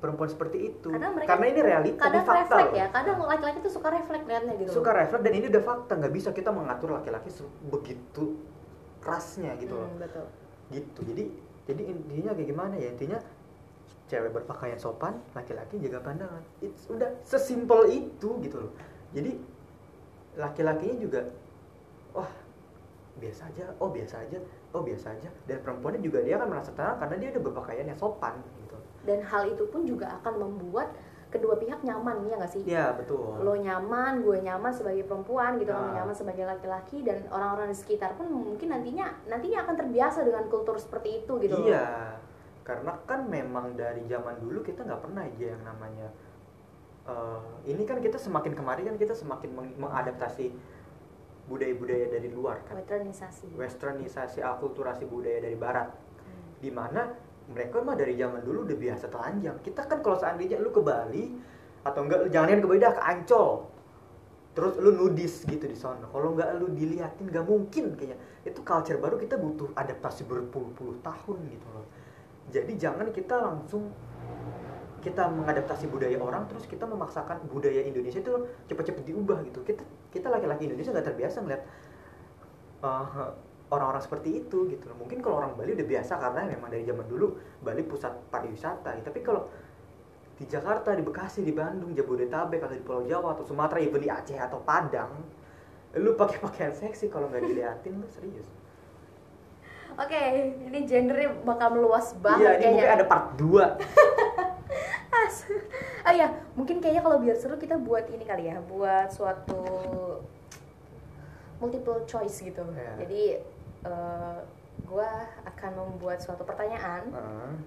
perempuan 0.03 0.27
seperti 0.27 0.75
itu. 0.75 0.91
Mereka- 0.91 1.23
karena 1.23 1.45
ini 1.47 1.61
realita 1.63 2.03
ini 2.03 2.03
kadang 2.03 2.25
fakta 2.27 2.55
refleks 2.59 2.75
ya 2.75 2.85
kadang 2.91 3.17
laki-laki 3.23 3.57
tuh 3.63 3.71
suka 3.71 3.87
refleks 3.95 4.25
liatnya 4.27 4.53
gitu. 4.59 4.69
Suka 4.75 4.91
refleks 4.91 5.23
dan 5.23 5.31
ini 5.31 5.47
udah 5.47 5.63
fakta 5.63 5.91
nggak 5.95 6.11
bisa 6.11 6.29
kita 6.35 6.51
mengatur 6.51 6.99
laki-laki 6.99 7.31
begitu 7.71 8.43
kerasnya 8.99 9.55
gitu 9.55 9.79
loh. 9.79 9.87
Hmm, 9.87 10.03
betul. 10.03 10.25
Gitu 10.67 10.99
jadi 11.07 11.23
jadi 11.63 11.81
intinya 11.95 12.31
kayak 12.35 12.49
gimana 12.51 12.75
ya? 12.75 12.87
Intinya 12.91 13.19
cewek 14.11 14.35
berpakaian 14.35 14.79
sopan 14.83 15.15
laki-laki 15.31 15.79
jaga 15.79 16.03
pandangan. 16.03 16.43
It's, 16.59 16.91
udah 16.91 17.07
sesimpel 17.23 17.87
itu 17.87 18.35
gitu 18.43 18.67
loh. 18.67 18.73
Jadi 19.15 19.39
laki-lakinya 20.35 20.95
juga 20.99 21.23
wah 22.11 22.27
biasa 23.15 23.47
aja 23.47 23.71
oh 23.79 23.87
biasa 23.95 24.27
aja 24.27 24.43
oh 24.71 24.81
biasa 24.81 25.13
aja. 25.13 25.29
Dan 25.45 25.57
perempuannya 25.59 25.99
juga 25.99 26.19
dia 26.21 26.35
akan 26.35 26.47
merasa 26.47 26.71
tenang 26.71 26.97
karena 26.97 27.15
dia 27.17 27.29
udah 27.31 27.43
berpakaian 27.43 27.85
yang 27.85 27.99
sopan 27.99 28.39
gitu. 28.57 28.75
Dan 29.03 29.19
hal 29.21 29.43
itu 29.47 29.63
pun 29.67 29.83
juga 29.83 30.13
akan 30.21 30.33
membuat 30.37 30.93
kedua 31.31 31.55
pihak 31.55 31.79
nyaman 31.81 32.27
ya 32.27 32.35
nggak 32.35 32.51
sih? 32.51 32.63
Ya 32.67 32.91
betul. 32.91 33.39
Lo 33.39 33.55
nyaman 33.55 34.19
gue 34.19 34.43
nyaman 34.43 34.71
sebagai 34.71 35.07
perempuan 35.07 35.55
gitu. 35.57 35.71
Kamu 35.71 35.95
Ah. 35.95 35.95
nyaman 36.03 36.11
sebagai 36.11 36.43
laki-laki 36.43 37.01
dan 37.01 37.23
orang-orang 37.31 37.71
di 37.71 37.77
sekitar 37.77 38.19
pun 38.19 38.27
mungkin 38.27 38.67
nantinya 38.67 39.07
nantinya 39.25 39.63
akan 39.63 39.75
terbiasa 39.77 40.23
dengan 40.23 40.43
kultur 40.47 40.75
seperti 40.75 41.23
itu 41.23 41.33
gitu 41.39 41.55
loh. 41.55 41.71
Iya, 41.71 42.19
karena 42.67 42.91
kan 43.07 43.25
memang 43.25 43.73
dari 43.73 44.03
zaman 44.05 44.43
dulu 44.43 44.59
kita 44.59 44.83
nggak 44.83 45.01
pernah 45.01 45.23
aja 45.23 45.45
yang 45.55 45.63
namanya 45.63 46.07
eh, 47.01 47.39
ini 47.65 47.81
kan 47.81 47.97
kita 47.97 48.13
semakin 48.15 48.53
kemari 48.53 48.85
kan 48.85 48.93
kita 48.93 49.17
semakin 49.17 49.49
meng- 49.49 49.77
mengadaptasi 49.79 50.53
budaya-budaya 51.51 52.07
dari 52.07 52.31
luar 52.31 52.63
kan, 52.63 52.79
westernisasi 52.79 53.51
westernisasi 53.59 54.39
akulturasi 54.39 55.03
budaya 55.03 55.43
dari 55.43 55.59
barat, 55.59 55.91
Hmm. 55.91 56.63
di 56.63 56.71
mana 56.71 57.11
mereka 57.51 57.83
mah 57.83 57.99
dari 57.99 58.15
zaman 58.15 58.39
dulu 58.47 58.63
udah 58.63 58.77
biasa 58.79 59.11
telanjang. 59.11 59.59
Kita 59.59 59.83
kan 59.83 59.99
kalau 59.99 60.15
seandainya 60.15 60.55
lu 60.63 60.71
ke 60.71 60.79
Bali 60.79 61.35
atau 61.83 62.07
enggak 62.07 62.31
jangan 62.31 62.63
ke 62.63 62.67
Bali 62.69 62.79
dah 62.79 62.95
ke 62.95 63.03
Ancol. 63.03 63.67
Terus 64.51 64.73
lu 64.79 64.91
nudis 64.95 65.43
gitu 65.47 65.63
di 65.67 65.75
sana. 65.75 66.07
Kalau 66.07 66.35
enggak 66.35 66.55
lu 66.59 66.71
diliatin 66.71 67.27
nggak 67.27 67.43
mungkin 67.43 67.95
kayaknya. 67.99 68.17
Itu 68.47 68.63
culture 68.63 68.99
baru 68.99 69.19
kita 69.19 69.35
butuh 69.35 69.71
adaptasi 69.75 70.27
berpuluh-puluh 70.27 71.03
tahun 71.03 71.37
gitu 71.51 71.67
loh. 71.75 71.87
Jadi 72.51 72.71
jangan 72.79 73.07
kita 73.11 73.35
langsung 73.39 73.91
kita 75.01 75.27
mengadaptasi 75.27 75.89
budaya 75.89 76.15
orang 76.21 76.45
terus 76.47 76.69
kita 76.69 76.85
memaksakan 76.85 77.43
budaya 77.49 77.81
Indonesia 77.81 78.21
itu 78.21 78.33
cepet-cepet 78.69 79.03
diubah 79.09 79.41
gitu. 79.49 79.65
Kita 79.65 79.83
kita 80.13 80.27
laki-laki 80.29 80.69
Indonesia 80.69 80.93
nggak 80.93 81.07
terbiasa 81.11 81.37
ngeliat 81.41 81.61
uh, 82.85 83.33
orang-orang 83.71 84.03
seperti 84.03 84.45
itu 84.45 84.69
gitu 84.69 84.83
loh. 84.91 84.97
Mungkin 84.99 85.23
kalau 85.23 85.41
orang 85.41 85.57
Bali 85.57 85.73
udah 85.73 85.87
biasa 85.87 86.19
karena 86.19 86.47
memang 86.47 86.69
dari 86.69 86.83
zaman 86.85 87.07
dulu 87.07 87.33
Bali 87.63 87.81
pusat 87.87 88.13
pariwisata. 88.29 88.93
Tapi 89.01 89.19
kalau 89.23 89.47
di 90.35 90.49
Jakarta, 90.49 90.91
di 90.97 91.05
Bekasi, 91.05 91.45
di 91.45 91.53
Bandung, 91.53 91.93
Jabodetabek 91.93 92.65
atau 92.65 92.75
di 92.75 92.83
Pulau 92.83 93.03
Jawa 93.05 93.37
atau 93.37 93.45
Sumatera, 93.45 93.77
even 93.77 94.01
di 94.01 94.09
Aceh 94.09 94.35
atau 94.35 94.57
Padang, 94.65 95.13
lu 95.95 96.15
pakai 96.15 96.39
pakaian 96.39 96.73
seksi 96.73 97.11
kalau 97.11 97.27
nggak 97.27 97.43
diliatin 97.43 97.99
lu 97.99 98.07
serius. 98.07 98.47
oke 99.91 100.21
ini 100.71 100.87
gendernya 100.87 101.35
bakal 101.43 101.75
meluas 101.75 102.15
banget 102.23 102.47
Iya, 102.47 102.51
ini 102.55 102.63
kayaknya 102.63 102.71
mungkin 102.79 102.95
ada 102.95 103.05
part 103.11 103.25
2. 103.35 103.43
As. 105.31 105.47
ah 106.03 106.11
ya 106.19 106.27
mungkin 106.53 106.83
kayaknya 106.83 106.99
kalau 107.01 107.17
biar 107.17 107.33
seru 107.33 107.55
kita 107.55 107.79
buat 107.79 108.03
ini 108.07 108.21
kali 108.21 108.51
ya 108.51 108.59
buat 108.61 109.07
suatu 109.07 109.63
multiple 111.57 112.03
choice 112.03 112.41
gitu 112.41 112.63
Iya. 112.67 112.91
jadi 112.99 113.21
eh, 113.85 114.37
gua 114.83 115.07
akan 115.45 115.71
membuat 115.77 116.19
suatu 116.19 116.43
pertanyaan 116.43 117.05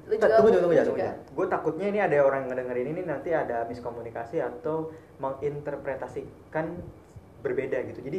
Lu 0.05 0.13
Tunggu, 0.13 0.21
juga- 0.21 0.37
tunggu, 0.37 0.51
tunggu, 0.53 0.75
lu 0.75 0.85
tunggu 0.85 1.01
ya. 1.01 1.13
Gue 1.31 1.47
takutnya 1.47 1.87
ini 1.89 1.99
ada 1.99 2.17
orang 2.21 2.51
ngedengerin 2.51 2.89
ini 2.91 3.03
nanti 3.03 3.31
ada 3.33 3.65
miskomunikasi 3.65 4.43
atau 4.43 4.91
menginterpretasikan 5.17 6.75
berbeda 7.41 7.81
gitu. 7.89 8.01
Jadi 8.03 8.19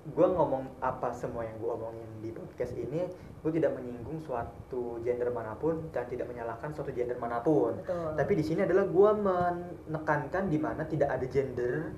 gue 0.00 0.26
ngomong 0.26 0.66
apa 0.80 1.12
semua 1.12 1.44
yang 1.44 1.60
gue 1.60 1.70
omongin 1.70 2.08
di 2.18 2.30
podcast 2.32 2.72
ini, 2.72 3.06
gue 3.40 3.52
tidak 3.56 3.72
menyinggung 3.72 4.20
suatu 4.20 5.00
gender 5.00 5.32
mana 5.32 5.56
pun 5.56 5.88
dan 5.96 6.04
tidak 6.12 6.28
menyalahkan 6.28 6.76
suatu 6.76 6.92
gender 6.92 7.16
mana 7.16 7.40
pun. 7.40 7.72
betul 7.80 8.12
Tapi 8.12 8.32
di 8.36 8.44
sini 8.44 8.60
adalah 8.68 8.84
gue 8.84 9.10
menekankan 9.16 10.52
di 10.52 10.58
mana 10.60 10.84
tidak 10.84 11.08
ada 11.08 11.24
gender 11.24 11.96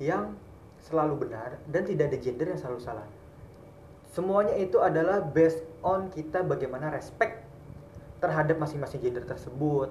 yang 0.00 0.32
selalu 0.80 1.28
benar 1.28 1.60
dan 1.68 1.84
tidak 1.84 2.10
ada 2.10 2.18
gender 2.18 2.46
yang 2.48 2.60
selalu 2.60 2.80
salah. 2.80 3.06
semuanya 4.12 4.52
itu 4.60 4.76
adalah 4.76 5.24
based 5.24 5.64
on 5.80 6.12
kita 6.12 6.44
bagaimana 6.44 6.92
respect 6.92 7.48
terhadap 8.20 8.60
masing-masing 8.60 9.00
gender 9.00 9.24
tersebut 9.24 9.88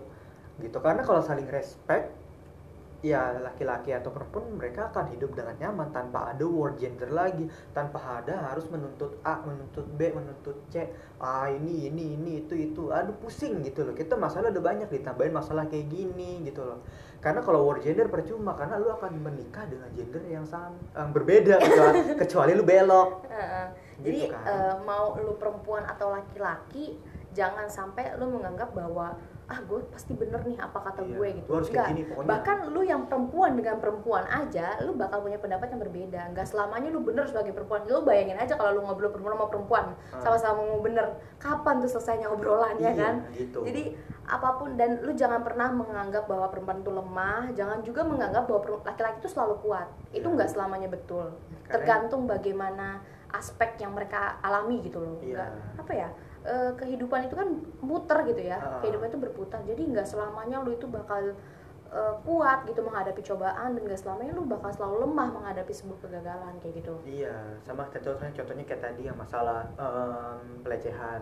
gitu 0.61 0.77
karena 0.77 1.01
kalau 1.01 1.25
saling 1.25 1.49
respect 1.49 2.13
ya 3.01 3.33
laki-laki 3.41 3.89
atau 3.97 4.13
perempuan 4.13 4.45
mereka 4.61 4.93
akan 4.93 5.09
hidup 5.13 5.33
dengan 5.33 5.57
nyaman 5.57 5.89
tanpa 5.89 6.33
ada 6.33 6.45
word 6.45 6.77
gender 6.77 7.09
lagi. 7.09 7.49
Tanpa 7.73 8.21
ada 8.21 8.53
harus 8.53 8.69
menuntut 8.69 9.17
A 9.25 9.41
menuntut 9.41 9.85
B 9.97 10.13
menuntut 10.13 10.57
C. 10.69 10.85
Ah 11.17 11.49
ini 11.49 11.89
ini 11.89 12.15
ini 12.15 12.31
itu 12.45 12.53
itu. 12.53 12.93
Aduh 12.93 13.17
pusing 13.17 13.65
gitu 13.65 13.83
loh. 13.83 13.97
Kita 13.97 14.13
masalah 14.15 14.53
udah 14.53 14.63
banyak 14.63 14.89
ditambahin 14.93 15.33
masalah 15.33 15.65
kayak 15.65 15.89
gini 15.89 16.45
gitu 16.45 16.61
loh. 16.61 16.85
Karena 17.21 17.41
kalau 17.41 17.65
word 17.65 17.81
gender 17.81 18.05
percuma. 18.07 18.53
Karena 18.53 18.77
lu 18.77 18.93
akan 18.93 19.17
menikah 19.17 19.65
dengan 19.65 19.89
gender 19.97 20.21
yang 20.29 20.45
sama 20.45 20.77
yang 20.93 21.09
berbeda 21.09 21.57
gitu 21.57 21.79
kan. 21.81 21.95
Kecuali 22.21 22.51
lu 22.53 22.63
belok. 22.63 23.25
Heeh. 23.29 23.67
Gitu 24.01 24.05
jadi 24.05 24.21
kan. 24.33 24.43
eh, 24.45 24.75
mau 24.85 25.17
lu 25.17 25.37
perempuan 25.37 25.85
atau 25.85 26.13
laki-laki 26.13 26.97
jangan 27.31 27.69
sampai 27.69 28.17
lu 28.19 28.27
menganggap 28.27 28.75
bahwa 28.75 29.15
ah 29.51 29.59
gue 29.59 29.79
pasti 29.85 30.11
bener 30.13 30.39
nih 30.41 30.55
apa 30.55 30.79
kata 30.81 31.03
Iya, 31.03 31.11
gue 31.11 31.27
gitu 31.35 31.45
lu 31.45 31.55
harus 31.57 31.67
kayak 31.67 31.75
Enggak. 31.75 31.89
gini 31.91 32.01
pokoknya. 32.07 32.29
bahkan 32.29 32.57
lu 32.67 32.81
yang 32.81 33.01
perempuan 33.03 33.51
dengan 33.53 33.75
perempuan 33.77 34.23
aja 34.25 34.65
lu 34.79 34.95
bakal 34.95 35.19
punya 35.19 35.35
pendapat 35.37 35.67
yang 35.67 35.81
berbeda 35.81 36.21
nggak 36.31 36.45
selamanya 36.45 36.87
lu 36.87 36.99
bener 37.01 37.25
sebagai 37.25 37.51
perempuan 37.51 37.83
lu 37.83 37.99
bayangin 38.01 38.37
aja 38.37 38.55
kalau 38.55 38.71
lu 38.71 38.81
ngobrol 38.81 39.11
perempuan 39.11 39.35
sama 39.35 39.47
perempuan 39.47 39.85
Ah. 40.09 40.21
sama-sama 40.21 40.63
mau 40.63 40.79
bener 40.79 41.05
kapan 41.35 41.75
tuh 41.77 41.89
selesainya 41.89 42.27
obrolannya 42.27 42.79
Iya, 42.87 42.95
kan 42.97 43.15
gitu. 43.33 43.59
jadi 43.61 43.83
apa 44.23 44.49
pun 44.55 44.69
dan 44.73 44.97
lu 44.99 45.11
jangan 45.11 45.41
pernah 45.41 45.67
menganggap 45.69 46.23
bahwa 46.25 46.47
perempuan 46.47 46.79
itu 46.79 46.89
lemah 46.89 47.43
jangan 47.51 47.77
juga 47.81 48.01
menganggap 48.01 48.43
bahwa 48.45 48.59
laki-laki 48.81 49.19
itu 49.19 49.29
selalu 49.29 49.59
kuat 49.59 49.85
itu 50.09 50.23
Iya. 50.23 50.31
nggak 50.33 50.49
selamanya 50.49 50.87
betul 50.87 51.27
Karena- 51.27 51.71
tergantung 51.73 52.23
bagaimana 52.23 53.03
aspek 53.29 53.75
yang 53.77 53.91
mereka 53.91 54.39
alami 54.39 54.79
gitu 54.79 54.97
loh 54.97 55.19
Iya. 55.19 55.43
nggak 55.43 55.51
apa 55.77 55.93
ya 55.93 56.09
eh, 56.43 56.71
kehidupan 56.73 57.25
itu 57.25 57.35
kan 57.35 57.49
muter 57.79 58.17
gitu 58.25 58.41
ya 58.41 58.57
Ah. 58.57 58.79
kehidupan 58.81 59.07
itu 59.07 59.19
berputar 59.19 59.61
jadi 59.61 59.81
nggak 59.83 60.05
selamanya 60.05 60.59
lu 60.59 60.73
itu 60.73 60.85
bakal 60.85 61.37
eh, 61.91 62.13
kuat 62.23 62.63
gitu 62.65 62.81
menghadapi 62.81 63.21
cobaan 63.21 63.75
dan 63.75 63.81
nggak 63.83 63.99
selamanya 63.99 64.31
lu 64.31 64.43
bakal 64.45 64.71
selalu 64.71 65.05
lemah 65.05 65.27
menghadapi 65.33 65.69
sebuah 65.69 65.99
kegagalan 65.99 66.55
kayak 66.57 66.79
gitu 66.79 66.93
Iya, 67.03 67.35
sama 67.61 67.85
contohnya 67.85 68.31
contohnya 68.31 68.63
kayak 68.63 68.81
tadi 68.81 69.01
yang 69.05 69.15
masalah 69.15 69.67
em, 69.75 70.63
pelecehan. 70.63 71.21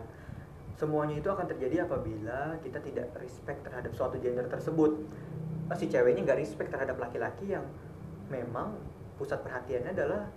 Semuanya 0.78 1.18
itu 1.18 1.28
akan 1.28 1.44
terjadi 1.44 1.84
apabila 1.84 2.56
kita 2.62 2.80
tidak 2.80 3.12
respect 3.18 3.66
terhadap 3.66 3.92
suatu 3.92 4.16
gender 4.16 4.48
tersebut. 4.48 5.04
Si 5.74 5.86
ceweknya 5.86 6.24
nggak 6.24 6.40
respect 6.40 6.72
terhadap 6.72 6.96
laki-laki 6.96 7.52
yang 7.52 7.66
memang 8.30 8.78
pusat 9.18 9.42
perhatiannya 9.42 9.92
adalah 9.92 10.30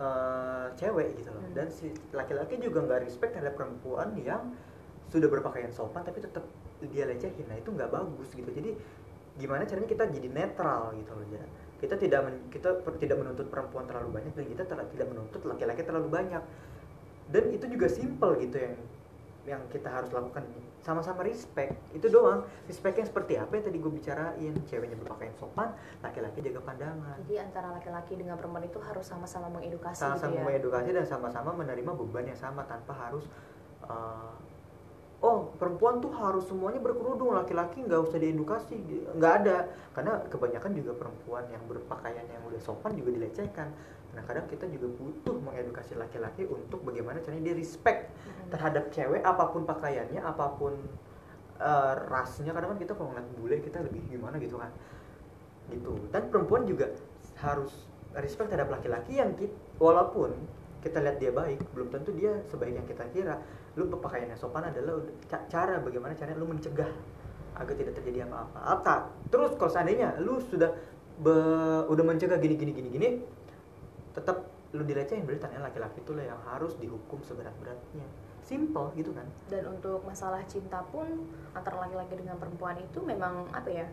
eh, 0.00 0.66
cewek 0.80 1.20
gitu 1.20 1.30
loh. 1.30 1.44
Hmm. 1.44 1.52
Dan 1.52 1.66
si 1.68 1.92
laki-laki 2.16 2.56
juga 2.56 2.80
nggak 2.88 3.00
respect 3.04 3.36
terhadap 3.36 3.60
perempuan 3.60 4.16
yang 4.16 4.56
sudah 5.12 5.28
berpakaian 5.28 5.68
sopan 5.68 6.00
tapi 6.00 6.24
tetap 6.24 6.42
dia 6.88 7.04
lecehin. 7.04 7.44
Nah 7.44 7.60
itu 7.60 7.68
nggak 7.68 7.92
bagus 7.92 8.32
gitu. 8.32 8.48
Jadi 8.48 8.72
gimana 9.38 9.64
caranya 9.64 9.88
kita 9.88 10.04
jadi 10.10 10.28
netral 10.28 10.92
gitu 11.00 11.12
loh 11.16 11.26
ya 11.32 11.44
kita 11.80 11.96
tidak 11.96 12.20
men- 12.28 12.44
kita 12.52 12.76
per- 12.84 13.00
tidak 13.00 13.16
menuntut 13.16 13.48
perempuan 13.48 13.88
terlalu 13.88 14.20
banyak 14.20 14.32
dan 14.36 14.46
kita 14.46 14.62
ter- 14.68 14.90
tidak 14.92 15.06
menuntut 15.08 15.40
laki-laki 15.48 15.80
terlalu 15.80 16.08
banyak 16.12 16.44
dan 17.32 17.44
itu 17.48 17.64
juga 17.70 17.88
simple 17.88 18.36
gitu 18.44 18.56
yang 18.60 18.76
yang 19.50 19.62
kita 19.66 19.90
harus 19.90 20.14
lakukan 20.14 20.46
sama-sama 20.80 21.26
respect 21.26 21.74
itu 21.92 22.06
doang. 22.06 22.46
Respectnya 22.70 23.04
seperti 23.04 23.36
apa 23.36 23.52
yang 23.58 23.64
tadi 23.66 23.78
gue 23.82 23.92
bicarain? 23.92 24.54
Ceweknya 24.70 24.96
berpakaian 24.96 25.34
sopan 25.36 25.74
laki-laki 26.00 26.38
jaga 26.40 26.60
pandangan. 26.62 27.18
Jadi 27.26 27.34
antara 27.42 27.68
laki-laki 27.74 28.14
dengan 28.14 28.38
perempuan 28.38 28.64
itu 28.64 28.78
harus 28.78 29.04
sama-sama 29.04 29.50
mengedukasi 29.58 29.98
sama-sama 29.98 30.30
gitu 30.32 30.38
ya? 30.38 30.44
mengedukasi 30.46 30.88
dan 30.94 31.06
sama-sama 31.06 31.50
menerima 31.58 31.90
beban 31.92 32.24
yang 32.30 32.38
sama 32.38 32.62
tanpa 32.64 32.94
harus 32.94 33.26
uh, 33.84 34.32
oh 35.20 35.52
perempuan 35.60 36.00
tuh 36.00 36.14
harus 36.16 36.48
semuanya 36.48 36.80
berkerudung 36.80 37.36
laki-laki 37.36 37.84
nggak 37.84 38.00
usah 38.00 38.16
diedukasi 38.22 38.78
nggak 39.18 39.32
ada. 39.44 39.68
Karena 39.92 40.22
kebanyakan 40.30 40.70
juga 40.72 40.92
perempuan 40.96 41.44
yang 41.50 41.60
berpakaian 41.66 42.24
yang 42.24 42.42
udah 42.46 42.60
sopan 42.62 42.96
juga 42.96 43.12
dilecehkan 43.18 43.68
nah 44.10 44.22
kadang 44.26 44.46
kita 44.46 44.66
juga 44.66 44.90
butuh 44.90 45.38
mengedukasi 45.38 45.94
laki-laki 45.94 46.42
untuk 46.44 46.82
bagaimana 46.82 47.22
caranya 47.22 47.52
dia 47.52 47.56
respect 47.56 48.10
Mhm. 48.10 48.50
terhadap 48.50 48.84
cewek 48.90 49.22
apa 49.22 49.44
pun 49.48 49.62
pakaiannya 49.62 50.18
apa 50.18 50.46
pun 50.58 50.74
uh, 51.62 51.94
rasnya. 52.10 52.50
Kadang 52.50 52.74
kan 52.74 52.78
kita 52.80 52.92
kalau 52.94 53.14
ngeliat 53.14 53.28
bule 53.38 53.56
kita 53.62 53.78
lebih 53.80 54.02
gimana 54.10 54.40
gitu 54.42 54.58
kan. 54.58 54.72
Gitu. 55.70 55.92
Dan 56.10 56.26
perempuan 56.26 56.66
juga 56.66 56.90
harus 57.38 57.70
respect 58.18 58.50
terhadap 58.50 58.74
laki-laki 58.74 59.22
yang 59.22 59.30
kita, 59.38 59.54
walaupun 59.78 60.34
kita 60.82 60.98
lihat 60.98 61.20
dia 61.22 61.30
baik 61.30 61.60
belum 61.76 61.92
tentu 61.94 62.10
dia 62.10 62.34
sebaik 62.50 62.74
yang 62.74 62.86
kita 62.90 63.06
kira. 63.14 63.38
Lu 63.78 63.86
berpakaiannya 63.86 64.34
sopan 64.34 64.66
adalah 64.66 64.98
cara 65.46 65.78
bagaimana 65.78 66.18
caranya 66.18 66.40
lu 66.40 66.50
mencegah 66.50 66.90
agar 67.54 67.74
tidak 67.78 67.94
terjadi 68.02 68.26
apa-apa. 68.26 68.58
Apa 68.58 68.94
terus 69.30 69.54
kalau 69.54 69.70
seandainya 69.70 70.18
lu 70.18 70.42
sudah 70.42 70.74
be- 71.20 71.84
udah 71.86 72.04
mencegah 72.04 72.40
gini 72.40 72.56
gini 72.56 72.72
gini 72.72 72.88
gini 72.88 73.08
tetap 74.10 74.36
lu 74.70 74.82
dilecehin 74.82 75.26
berarti 75.26 75.42
tanya 75.42 75.66
laki-laki 75.66 75.98
itu 75.98 76.12
lah 76.14 76.24
yang 76.24 76.40
harus 76.46 76.78
dihukum 76.78 77.18
seberat-beratnya. 77.20 78.06
Simple 78.40 78.90
gitu 78.94 79.10
kan? 79.12 79.26
Dan 79.46 79.66
untuk 79.68 80.02
masalah 80.02 80.42
cinta 80.46 80.82
pun 80.88 81.06
antara 81.52 81.78
laki-laki 81.80 82.14
dengan 82.16 82.34
perempuan 82.34 82.78
itu 82.78 82.98
memang 83.00 83.46
apa 83.50 83.68
ya 83.68 83.86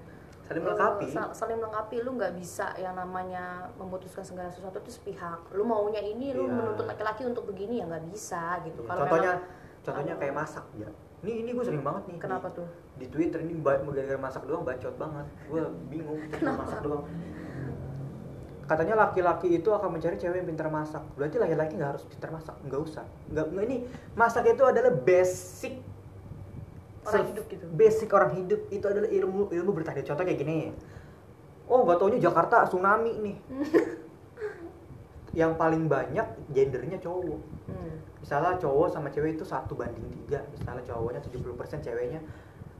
saling 0.48 0.62
eh, 0.62 0.66
melengkapi 0.66 1.06
sal- 1.12 1.34
saling 1.34 1.58
melengkapi. 1.58 2.02
Lu 2.02 2.16
nggak 2.16 2.34
bisa 2.34 2.72
yang 2.78 2.94
namanya 2.94 3.68
memutuskan 3.76 4.24
segala 4.24 4.50
sesuatu 4.50 4.78
itu 4.80 4.94
sepihak. 4.94 5.42
Lu 5.52 5.62
maunya 5.62 6.00
ini 6.00 6.32
lu 6.32 6.46
Iya. 6.46 6.54
menuntut 6.54 6.86
laki-laki 6.86 7.26
untuk 7.26 7.46
begini 7.46 7.82
ya 7.82 7.86
nggak 7.86 8.06
bisa 8.08 8.62
gitu. 8.64 8.82
Kalau 8.86 9.04
contohnya 9.04 9.34
memang- 9.36 9.82
contohnya 9.84 10.14
kayak 10.16 10.36
masak 10.36 10.66
ya. 10.78 10.90
Ini 11.18 11.32
ini 11.42 11.50
gue 11.50 11.66
sering 11.66 11.82
banget 11.82 12.04
nih 12.08 12.18
kenapa 12.22 12.48
di, 12.48 12.62
tuh? 12.62 12.68
di 12.96 13.06
Twitter 13.10 13.42
ini 13.42 13.58
gara-gara 13.60 14.22
masak 14.22 14.46
doang 14.46 14.62
bacot 14.62 14.94
banget. 14.96 15.26
Gue 15.50 15.62
bingung 15.90 16.22
masak 16.62 16.80
doang 16.86 17.04
katanya 18.68 18.96
laki-laki 19.00 19.48
itu 19.50 19.70
akan 19.72 19.96
mencari 19.96 20.20
cewek 20.20 20.44
yang 20.44 20.48
pintar 20.48 20.68
masak 20.68 21.00
berarti 21.16 21.40
laki-laki 21.40 21.80
nggak 21.80 21.92
harus 21.96 22.04
pintar 22.04 22.30
masak 22.30 22.56
nggak 22.68 22.82
usah 22.84 23.06
nggak 23.32 23.48
ini 23.64 23.78
masak 24.14 24.44
itu 24.46 24.64
adalah 24.64 24.92
basic 24.92 25.80
Orang 27.08 27.24
hidup 27.32 27.46
gitu. 27.48 27.64
basic 27.72 28.10
orang 28.12 28.32
hidup 28.36 28.62
itu 28.68 28.84
adalah 28.84 29.08
ilmu 29.08 29.48
ilmu 29.48 29.72
bertahan 29.72 30.04
contoh 30.04 30.28
kayak 30.28 30.40
gini 30.44 30.76
oh 31.66 31.88
nggak 31.88 31.98
taunya 31.98 32.20
Jakarta 32.20 32.68
tsunami 32.68 33.16
nih 33.24 33.36
yang 35.40 35.56
paling 35.56 35.88
banyak 35.88 36.26
gendernya 36.52 37.00
cowok 37.00 37.40
Hmm. 37.68 38.00
misalnya 38.24 38.56
cowok 38.56 38.96
sama 38.96 39.12
cewek 39.12 39.36
itu 39.36 39.44
satu 39.44 39.76
banding 39.76 40.08
tiga 40.24 40.40
misalnya 40.56 40.88
cowoknya 40.88 41.20
70% 41.20 41.84
ceweknya 41.84 42.24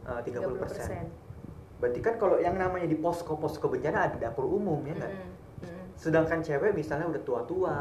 eh, 0.08 0.20
30%. 0.24 0.64
30%. 0.64 1.84
berarti 1.84 2.00
kan 2.00 2.16
kalau 2.16 2.40
yang 2.40 2.56
namanya 2.56 2.88
di 2.88 2.96
posko 2.96 3.36
posko 3.36 3.68
bencana 3.68 4.08
ada 4.08 4.16
dapur 4.16 4.48
umum 4.48 4.80
ya 4.88 4.96
nggak 4.96 5.12
Mm-mm. 5.12 5.32
Sedangkan 5.98 6.46
cewek 6.46 6.78
misalnya 6.78 7.10
udah 7.10 7.22
tua-tua 7.26 7.78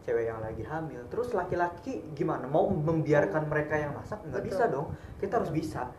cewek 0.00 0.32
yang 0.32 0.40
lagi 0.40 0.64
hamil 0.64 1.04
terus 1.12 1.36
laki-laki 1.36 2.00
gimana? 2.16 2.48
Mau 2.48 2.72
membiarkan 2.72 3.46
mereka 3.46 3.76
yang 3.76 3.92
masak? 3.92 4.24
Nggak 4.24 4.44
bisa 4.48 4.64
dong. 4.66 4.96
Kita 5.20 5.38
harus 5.38 5.52
bisa 5.52 5.92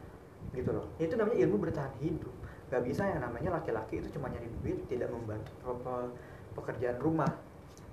gitu 0.57 0.73
loh. 0.73 0.89
Itu 0.97 1.13
namanya 1.15 1.37
ilmu 1.45 1.61
bertahan 1.61 1.93
hidup. 2.01 2.33
Nggak 2.73 2.81
bisa 2.81 3.05
yang 3.05 3.21
namanya 3.21 3.61
laki-laki 3.61 4.01
itu 4.01 4.09
cuma 4.17 4.33
nyari 4.33 4.49
duit 4.59 4.89
tidak 4.89 5.13
membantu 5.13 5.53
pe- 5.61 5.79
pe- 5.85 6.11
pekerjaan 6.57 6.97
rumah. 6.97 7.29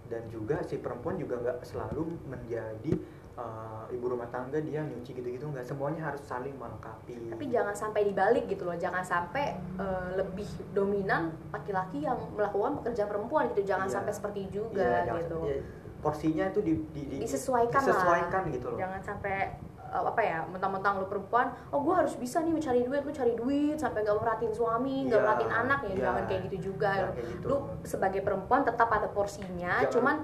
Dan 0.09 0.25
juga 0.33 0.65
si 0.65 0.81
perempuan 0.81 1.21
juga 1.21 1.37
nggak 1.37 1.61
selalu 1.69 2.09
menjadi 2.25 2.97
uh, 3.39 3.87
ibu 3.89 4.05
rumah 4.05 4.27
tangga 4.27 4.59
dia 4.59 4.83
nyuci 4.83 5.15
gitu-gitu 5.15 5.47
nggak. 5.47 5.63
Semuanya 5.63 6.03
harus 6.05 6.21
saling 6.21 6.53
melengkapi. 6.53 7.31
Tapi 7.31 7.45
jangan 7.47 7.73
sampai 7.73 8.05
dibalik 8.05 8.45
gitu 8.45 8.67
loh. 8.67 8.75
Jangan 8.75 9.01
sampai 9.01 9.45
eh, 9.55 10.09
lebih 10.15 10.45
dominan 10.73 11.31
laki-laki 11.49 12.03
yang 12.03 12.19
melakukan 12.35 12.83
pekerjaan 12.83 13.09
perempuan 13.09 13.49
gitu. 13.49 13.63
Jangan 13.65 13.87
Iya. 13.87 13.95
sampai 13.95 14.13
seperti 14.13 14.41
Iya, 14.43 14.51
juga 14.53 14.89
jangan- 15.01 15.19
gitu. 15.23 15.39
ya, 15.47 15.57
porsinya 15.99 16.45
itu 16.47 16.61
di, 16.61 16.73
di- 16.93 17.07
di- 17.09 17.19
disesuaikan, 17.21 17.81
disesuaikan 17.81 18.43
lah 18.45 18.53
gitu 18.53 18.67
loh. 18.69 18.79
Jangan 18.79 19.01
sampai 19.01 19.37
eh, 19.89 20.05
apa 20.05 20.21
ya 20.21 20.45
mentang-mentang 20.45 21.01
lu 21.01 21.09
perempuan 21.09 21.49
oh 21.71 21.81
gue 21.81 21.95
harus 21.97 22.13
bisa 22.15 22.45
nih 22.45 22.53
mencari 22.53 22.85
duit 22.85 23.01
lu 23.01 23.11
cari 23.11 23.33
duit 23.33 23.73
sampai 23.75 24.05
gak 24.05 24.21
merhatiin 24.21 24.53
suami 24.53 25.09
nggak 25.09 25.17
Iya, 25.17 25.25
merhatiin 25.25 25.53
anak 25.55 25.79
ya. 25.81 25.89
iya. 25.89 26.03
jangan 26.05 26.25
kayak 26.29 26.41
gitu 26.45 26.57
juga. 26.69 26.93
Jangan 26.93 27.15
kayak 27.17 27.29
gitu. 27.33 27.45
lu 27.47 27.57
sebagai 27.83 28.21
perempuan 28.21 28.61
tetap 28.63 28.89
ada 28.91 29.09
porsinya 29.09 29.81
Jangan- 29.81 29.93
cuman. 29.95 30.17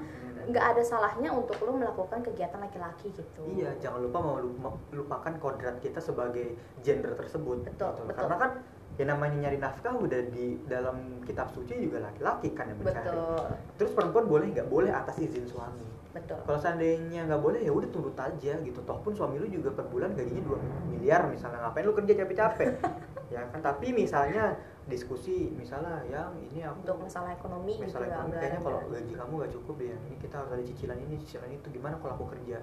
Nggak 0.45 0.65
ada 0.71 0.83
salahnya 0.83 1.31
untuk 1.31 1.57
lu 1.61 1.75
melakukan 1.75 2.21
kegiatan 2.21 2.59
laki-laki 2.59 3.09
gitu 3.11 3.43
Iya, 3.47 3.73
jangan 3.79 4.01
lupa 4.01 4.19
mau 4.19 4.37
lupa- 4.37 4.81
lupakan 4.91 5.35
kodrat 5.39 5.77
kita 5.79 5.99
sebagai 5.99 6.53
gender 6.81 7.13
tersebut. 7.15 7.65
Betul, 7.65 7.91
gitu. 7.91 8.03
betul. 8.05 8.17
Karena 8.17 8.37
kan 8.37 8.51
yang 8.95 9.09
namanya 9.11 9.37
nyari 9.41 9.59
nafkah 9.59 9.91
udah 9.91 10.21
di 10.31 10.63
dalam 10.65 10.97
kitab 11.23 11.51
suci 11.51 11.75
juga 11.81 11.99
laki-laki 12.01 12.53
kan 12.53 12.69
yang 12.69 12.79
mencari. 12.79 13.11
betul 13.11 13.43
Terus 13.75 13.93
perempuan 13.93 14.25
boleh 14.25 14.47
nggak 14.51 14.69
boleh 14.69 14.91
atas 14.91 15.17
izin 15.19 15.45
suami. 15.45 15.83
betul 16.15 16.39
Kalau 16.47 16.59
seandainya 16.59 17.27
nggak 17.27 17.43
boleh 17.43 17.59
ya 17.59 17.75
udah 17.75 17.91
turut 17.91 18.15
aja 18.15 18.55
gitu. 18.55 18.79
Toh 18.81 18.99
pun 19.03 19.11
suami 19.11 19.37
lu 19.37 19.51
juga 19.51 19.75
per 19.75 19.89
bulan 19.89 20.15
gajinya 20.15 20.47
2 20.47 20.57
miliar 20.89 21.27
misalnya 21.27 21.59
ngapain 21.61 21.83
lu 21.83 21.91
kerja 21.93 22.15
capek-capek. 22.15 22.71
ya 23.35 23.43
kan 23.51 23.61
tapi 23.61 23.91
misalnya 23.91 24.55
diskusi 24.85 25.49
misalnya 25.57 26.05
yang 26.13 26.37
ini 26.53 26.61
aku 26.61 26.85
untuk 26.85 27.09
masalah 27.09 27.33
ekonomi 27.33 27.81
gitu 27.81 27.89
misalnya 27.89 28.09
ya, 28.13 28.17
ekonomi 28.21 28.37
kayaknya 28.37 28.61
kalau 28.61 28.81
ada. 28.85 28.93
gaji 28.93 29.13
kamu 29.17 29.33
gak 29.41 29.53
cukup 29.57 29.77
ya 29.81 29.97
ini 29.97 30.17
kita 30.21 30.35
harus 30.37 30.51
ada 30.53 30.65
cicilan 30.65 30.99
ini 31.01 31.15
cicilan 31.25 31.51
itu. 31.57 31.67
Gimana 31.73 31.95
kalau 32.05 32.13
aku 32.21 32.27
kerja? 32.37 32.59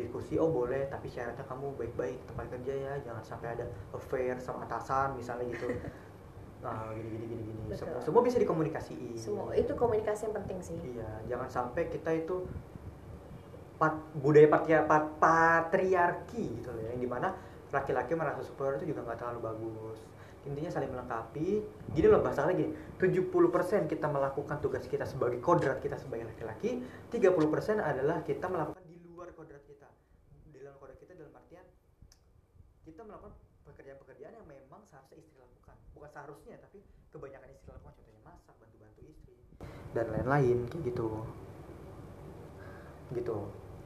Diskusi 0.00 0.40
oh 0.40 0.48
boleh 0.48 0.88
tapi 0.88 1.12
syaratnya 1.12 1.44
kamu 1.44 1.76
baik-baik 1.76 2.16
tempat 2.24 2.46
kerja 2.56 2.72
ya. 2.72 2.92
Jangan 3.04 3.20
sampai 3.20 3.48
ada 3.60 3.66
affair 3.92 4.40
sama 4.40 4.64
atasan 4.64 5.16
misalnya 5.16 5.48
gitu. 5.52 5.68
Nah 6.60 6.92
gini 6.92 7.08
gini 7.16 7.24
gini 7.24 7.42
gini. 7.48 7.60
Betul. 7.72 7.88
semua, 7.88 8.00
semua 8.04 8.20
bisa 8.20 8.36
dikomunikasiin. 8.36 9.16
Semua 9.16 9.56
itu 9.56 9.72
komunikasi 9.72 10.28
yang 10.28 10.44
penting 10.44 10.60
sih. 10.60 10.76
Iya 10.92 11.08
jangan 11.32 11.48
sampai 11.48 11.88
kita 11.88 12.12
itu 12.12 12.44
pat, 13.80 13.96
budaya 14.12 14.44
patria, 14.44 14.84
pat, 14.84 15.08
patriarki 15.16 16.60
gitu 16.60 16.68
loh 16.68 16.84
ya, 16.84 16.92
yang 16.92 17.00
di 17.00 17.08
mana 17.08 17.32
laki-laki 17.72 18.12
merasa 18.12 18.44
superior 18.44 18.76
itu 18.76 18.92
juga 18.92 19.08
nggak 19.08 19.24
terlalu 19.24 19.40
bagus 19.40 20.09
intinya 20.48 20.70
saling 20.72 20.88
melengkapi. 20.88 21.60
Gini 21.92 22.06
loh 22.08 22.24
bahasanya 22.24 22.56
gini 22.56 22.72
70% 22.96 23.90
kita 23.90 24.06
melakukan 24.08 24.56
tugas 24.64 24.84
kita 24.88 25.04
sebagai 25.04 25.42
kodrat 25.42 25.82
kita 25.84 26.00
sebagai 26.00 26.32
laki-laki 26.32 26.80
30% 27.12 27.80
adalah 27.80 28.24
kita 28.24 28.46
melakukan 28.48 28.80
di 28.88 28.96
luar 29.04 29.28
kodrat 29.36 29.60
kita. 29.68 29.88
Di 30.48 30.58
luar 30.64 30.76
kodrat 30.80 30.96
kita 30.96 31.12
dalam 31.12 31.34
artian 31.36 31.66
kita 32.88 33.00
melakukan 33.04 33.36
pekerjaan-pekerjaan 33.68 34.32
yang 34.40 34.46
memang 34.48 34.80
seharusnya 34.88 35.20
istri 35.20 35.36
lakukan. 35.36 35.76
Bukan 35.92 36.08
seharusnya 36.08 36.56
tapi 36.64 36.78
kebanyakan 37.12 37.48
istri 37.52 37.68
lakukan. 37.68 37.92
Contohnya 38.00 38.22
masak 38.24 38.54
bantu-bantu 38.56 39.00
istri 39.04 39.36
dan 39.92 40.06
lain-lain 40.08 40.58
kayak 40.72 40.82
gitu. 40.88 41.08
Gitu. 43.12 43.38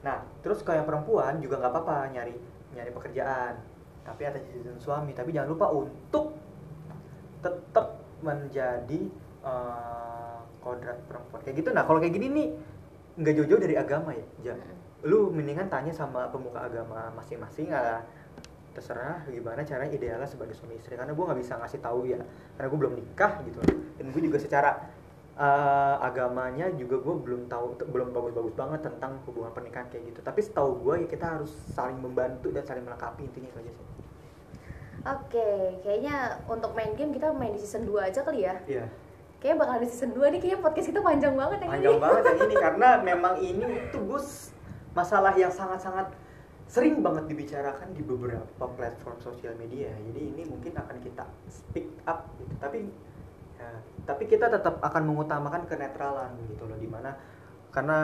Nah 0.07 0.23
terus 0.45 0.63
kayak 0.63 0.87
perempuan 0.87 1.43
juga 1.43 1.59
nggak 1.59 1.73
apa-apa 1.73 2.15
nyari 2.15 2.37
nyari 2.79 2.91
pekerjaan. 2.95 3.59
Tapi 4.05 4.23
atas 4.29 4.45
izin 4.53 4.77
suami. 4.77 5.17
Tapi 5.17 5.33
jangan 5.33 5.49
lupa 5.49 5.73
untuk 5.73 6.44
tetap 7.45 8.01
menjadi 8.25 9.01
eh, 9.45 10.39
kodrat 10.65 10.99
perempuan. 11.05 11.41
Kayak 11.45 11.57
gitu. 11.61 11.71
Nah 11.77 11.85
kalau 11.85 12.01
kayak 12.01 12.15
gini 12.17 12.27
nih 12.33 12.49
nggak 13.15 13.35
jauh-jauh 13.39 13.63
dari 13.63 13.77
agama 13.79 14.11
ya 14.11 14.27
Ja. 14.51 14.55
Mm. 14.59 14.83
lu 15.05 15.29
mendingan 15.29 15.69
tanya 15.69 15.93
sama 15.93 16.33
pemuka 16.33 16.65
agama 16.65 17.13
masing-masing 17.13 17.69
lah 17.69 18.01
terserah 18.73 19.23
gimana 19.29 19.61
cara 19.63 19.85
idealnya 19.87 20.27
sebagai 20.27 20.57
suami 20.57 20.81
istri 20.81 20.97
karena 20.97 21.13
gue 21.13 21.25
nggak 21.29 21.39
bisa 21.39 21.61
ngasih 21.61 21.79
tahu 21.79 22.09
ya 22.09 22.19
karena 22.57 22.67
gue 22.73 22.79
belum 22.81 22.95
nikah 22.97 23.33
gitu. 23.45 23.61
Dan 24.01 24.11
gue 24.11 24.23
juga 24.25 24.39
secara 24.41 24.71
eh, 25.37 25.97
agamanya 26.03 26.73
juga 26.75 26.99
gue 27.05 27.15
belum 27.21 27.47
tahu 27.53 27.85
belum 27.87 28.17
bagus-bagus 28.17 28.55
banget 28.57 28.81
tentang 28.89 29.21
hubungan 29.29 29.53
pernikahan 29.53 29.87
kayak 29.93 30.11
gitu. 30.11 30.21
Tapi 30.25 30.41
setahu 30.41 30.71
gue 30.83 30.95
ya 31.05 31.07
kita 31.07 31.27
harus 31.39 31.53
saling 31.77 32.01
membantu 32.01 32.49
dan 32.51 32.65
saling 32.67 32.83
melengkapi 32.83 33.29
intinya 33.29 33.53
itu 33.53 33.59
aja 33.61 33.73
sih 33.77 33.94
oke 35.05 35.49
kayaknya 35.85 36.41
untuk 36.49 36.73
main 36.73 36.93
game 36.97 37.13
kita 37.13 37.31
main 37.37 37.53
di 37.53 37.61
season 37.61 37.85
2 37.85 38.09
aja 38.09 38.21
kali 38.25 38.49
ya. 38.49 38.57
Iya. 38.65 38.85
Kayaknya 39.39 39.57
bakal 39.61 39.77
di 39.85 39.89
season 39.93 40.11
2 40.17 40.33
nih 40.33 40.41
kayaknya 40.41 40.61
podcast 40.65 40.89
kita 40.89 41.01
panjang 41.05 41.35
banget 41.37 41.59
yang 41.61 41.73
panjang 41.77 41.97
ini. 41.97 42.03
banget 42.03 42.23
yang 42.25 42.39
ini 42.41 42.57
karena 42.67 42.89
memang 43.05 43.35
ini 43.41 43.65
tuh 43.93 44.03
Gus 44.09 44.29
masalah 44.97 45.35
yang 45.37 45.53
sangat-sangat 45.53 46.09
sering 46.65 47.05
banget 47.05 47.29
dibicarakan 47.29 47.93
di 47.93 48.01
beberapa 48.01 48.65
platform 48.65 49.21
sosial 49.21 49.53
media. 49.61 49.93
Jadi 49.93 50.21
ini 50.33 50.43
mungkin 50.49 50.73
akan 50.73 50.97
kita 51.05 51.29
speak 51.53 51.93
up 52.09 52.25
gitu. 52.41 52.55
Tapi 52.57 52.89
ya, 53.61 53.69
tapi 54.09 54.25
kita 54.25 54.49
tetap 54.49 54.81
akan 54.81 55.03
mengutamakan 55.13 55.69
kenetralan 55.69 56.33
gitu 56.49 56.65
loh 56.65 56.81
di 56.81 56.89
mana 56.89 57.13
karena 57.69 58.01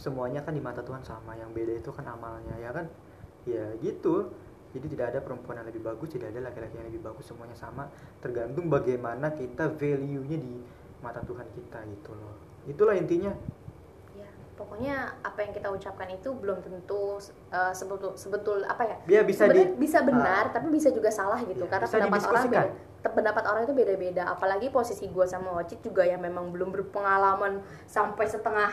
semuanya 0.00 0.42
kan 0.42 0.56
di 0.56 0.62
mata 0.64 0.82
Tuhan 0.82 1.04
sama 1.06 1.38
yang 1.38 1.54
beda 1.54 1.78
itu 1.78 1.94
kan 1.94 2.10
amalnya 2.10 2.58
ya 2.58 2.74
kan? 2.74 2.90
Ya 3.46 3.70
gitu 3.78 4.34
jadi 4.72 4.86
tidak 4.88 5.06
ada 5.12 5.20
perempuan 5.20 5.60
yang 5.60 5.68
lebih 5.68 5.84
bagus 5.84 6.08
tidak 6.08 6.32
ada 6.32 6.48
laki-laki 6.48 6.74
yang 6.74 6.88
lebih 6.88 7.04
bagus 7.04 7.28
semuanya 7.28 7.52
sama. 7.52 7.92
Tergantung 8.18 8.66
bagaimana 8.66 9.30
kita 9.30 9.68
value-nya 9.68 10.38
di 10.38 10.64
mata 10.98 11.20
Tuhan 11.20 11.44
kita 11.52 11.78
gitu 11.86 12.10
loh. 12.12 12.34
Itulah 12.64 12.96
intinya. 12.96 13.36
Ya 14.14 14.28
pokoknya 14.56 14.94
apa 15.20 15.38
yang 15.40 15.52
kita 15.52 15.68
ucapkan 15.68 16.08
itu 16.08 16.32
belum 16.32 16.64
tentu 16.64 17.20
uh, 17.50 17.72
sebetul 17.72 18.16
sebetul 18.16 18.64
apa 18.64 18.82
ya? 18.84 18.96
Dia 19.04 19.20
bisa 19.22 19.44
Sebenarnya 19.44 19.68
di 19.68 19.76
bisa 19.76 19.98
benar 20.00 20.44
tapi 20.50 20.66
bisa 20.72 20.88
juga 20.88 21.12
salah 21.12 21.40
gitu. 21.44 21.64
Iya, 21.64 21.70
karena 21.70 21.86
bisa 21.86 21.96
pendapat 22.00 22.22
orang 22.24 22.44
beda 22.48 22.64
pendapat 23.02 23.44
orang 23.44 23.62
itu 23.66 23.74
beda-beda. 23.74 24.22
Apalagi 24.30 24.70
posisi 24.70 25.04
gue 25.04 25.26
sama 25.26 25.58
Ocit 25.58 25.82
juga 25.82 26.06
yang 26.06 26.22
memang 26.22 26.48
belum 26.48 26.70
berpengalaman 26.70 27.60
sampai 27.84 28.24
setengah 28.24 28.70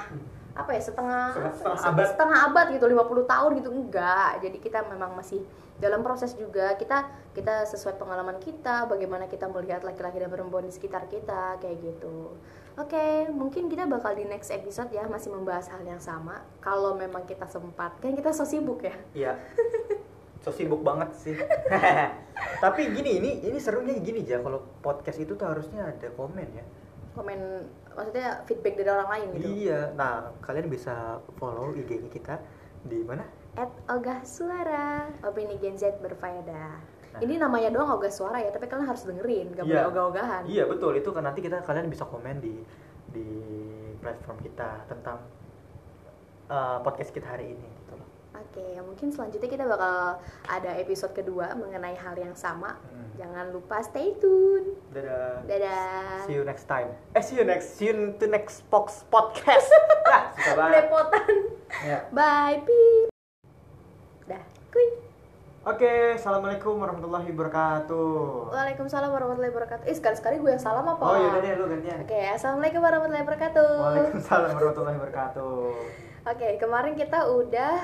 apa 0.54 0.70
ya 0.76 0.82
setengah 0.82 1.24
Setengah- 1.34 1.56
setengah 1.56 1.80
se- 1.80 1.89
abad. 1.89 2.06
setengah 2.08 2.39
abad 2.47 2.68
gitu 2.72 2.86
50 2.86 3.26
tahun 3.26 3.50
gitu. 3.58 3.70
Enggak. 3.74 4.32
Jadi 4.45 4.58
kita 4.62 4.80
memang 4.86 5.18
masih 5.18 5.41
dalam 5.80 6.03
proses 6.03 6.36
juga 6.36 6.75
kita 6.75 7.07
kita 7.32 7.63
sesuai 7.67 7.95
pengalaman 7.95 8.36
kita 8.39 8.84
bagaimana 8.86 9.32
kita 9.32 9.47
melihat 9.47 9.82
laki-laki 9.88 10.19
dan 10.19 10.27
perempuan 10.27 10.67
di 10.67 10.75
sekitar 10.75 11.07
kita 11.07 11.55
kayak 11.63 11.80
gitu 11.80 12.36
oke 12.75 13.05
mungkin 13.32 13.71
kita 13.71 13.88
bakal 13.88 14.11
di 14.11 14.27
next 14.27 14.51
episode 14.51 14.91
ya 14.91 15.07
masih 15.07 15.32
membahas 15.32 15.71
hal 15.71 15.80
yang 15.88 16.03
sama 16.03 16.43
kalau 16.59 16.99
memang 16.99 17.23
kita 17.23 17.47
sempat 17.47 17.95
kan 18.03 18.11
kita 18.11 18.36
so 18.36 18.43
sibuk 18.43 18.84
ya 18.84 18.95
Iya. 19.15 19.34
So 20.39 20.55
sibuk 20.55 20.88
banget 20.88 21.11
sih. 21.19 21.36
Tapi 22.63 22.95
gini 22.95 23.19
ini 23.19 23.43
ini 23.43 23.59
serunya 23.59 23.99
gini 23.99 24.23
aja 24.23 24.39
kalau 24.39 24.63
podcast 24.80 25.19
itu 25.19 25.36
tuh 25.36 25.43
harusnya 25.43 25.84
ada 25.84 26.07
komen 26.15 26.47
ya. 26.55 26.63
komen 27.11 27.67
maksudnya 27.91 28.39
feedback 28.47 28.80
dari 28.80 28.88
orang 28.88 29.09
lain 29.11 29.27
gitu 29.36 29.47
Iya. 29.67 29.91
Nah, 29.99 30.32
kalian 30.39 30.71
bisa 30.71 31.19
follow 31.36 31.75
IG-nya 31.75 32.07
kita 32.07 32.39
di 32.88 33.03
mana? 33.03 33.27
At 33.60 33.68
ogah 33.89 34.24
suara 34.24 34.88
opini 35.22 35.60
Gen 35.60 35.76
Z 35.76 35.99
berfaedah 35.99 36.80
Nah. 37.10 37.20
ini 37.20 37.36
namanya 37.36 37.70
doang 37.70 37.89
ogah 37.91 38.07
suara 38.07 38.38
ya 38.38 38.49
tapi 38.49 38.66
kalian 38.66 38.86
harus 38.86 39.01
dengerin 39.01 39.49
gak 39.51 39.66
boleh 39.66 39.76
Iya. 39.76 39.89
ogah-ogahan 39.89 40.41
Iya, 40.45 40.64
betul. 40.64 40.93
Itu 40.93 41.10
kan 41.10 41.26
nanti 41.26 41.41
kita 41.41 41.60
kalian 41.60 41.89
bisa 41.89 42.05
komen 42.05 42.38
di 42.38 42.62
di 43.10 43.26
platform 43.97 44.38
kita 44.39 44.86
tentang 44.86 45.18
uh, 46.47 46.78
podcast 46.80 47.10
kita 47.10 47.26
hari 47.28 47.49
ini 47.49 47.66
gitu 47.66 47.93
loh. 47.95 48.05
oke 48.32 48.66
mungkin 48.86 49.10
selanjutnya 49.10 49.49
kita 49.49 49.66
bakal 49.66 50.22
ada 50.45 50.72
episode 50.78 51.12
kedua 51.12 51.49
mengenai 51.53 51.97
hal 51.97 52.14
yang 52.16 52.32
sama 52.34 52.78
Hmm. 52.80 53.10
jangan 53.18 53.49
lupa 53.49 53.82
stay 53.82 54.14
tune 54.16 54.78
Dadah. 54.89 55.41
dadah 55.43 56.24
See 56.24 56.38
you 56.38 56.45
next 56.45 56.66
time. 56.66 56.93
Eh, 57.12 57.20
see 57.20 57.36
you 57.36 57.43
next. 57.43 57.74
See 57.74 57.89
you 57.89 58.14
to 58.14 58.26
next 58.28 58.62
Fox 58.70 59.01
podcast. 59.07 59.66
ya, 60.05 60.20
susah 60.32 60.53
banget. 60.55 60.74
Belepotan. 60.86 61.34
Ya. 61.82 61.97
bye 62.12 62.62
pip 62.62 63.18
Oke, 65.59 66.15
assalamualaikum 66.15 66.80
warahmatullahi 66.80 67.30
wabarakatuh. 67.30 68.53
Waalaikumsalam 68.53 69.09
warahmatullahi 69.11 69.51
wabarakatuh. 69.51 69.84
Eh 69.86 69.95
sekali-sekali 69.97 70.39
gue 70.39 70.55
yang 70.55 70.61
salam 70.61 70.88
apa? 70.88 71.03
Oh 71.03 71.17
yaudah 71.20 71.41
deh, 71.43 71.51
lu 71.59 71.65
gantian. 71.67 71.99
Oke, 71.99 72.22
assalamualaikum 72.32 72.80
warahmatullahi 72.80 73.24
wabarakatuh. 73.28 73.70
Waalaikumsalam 73.76 74.49
warahmatullahi 74.55 74.97
wabarakatuh. 74.97 75.57
Oke, 76.26 76.47
kemarin 76.57 76.93
kita 76.95 77.20
udah 77.28 77.76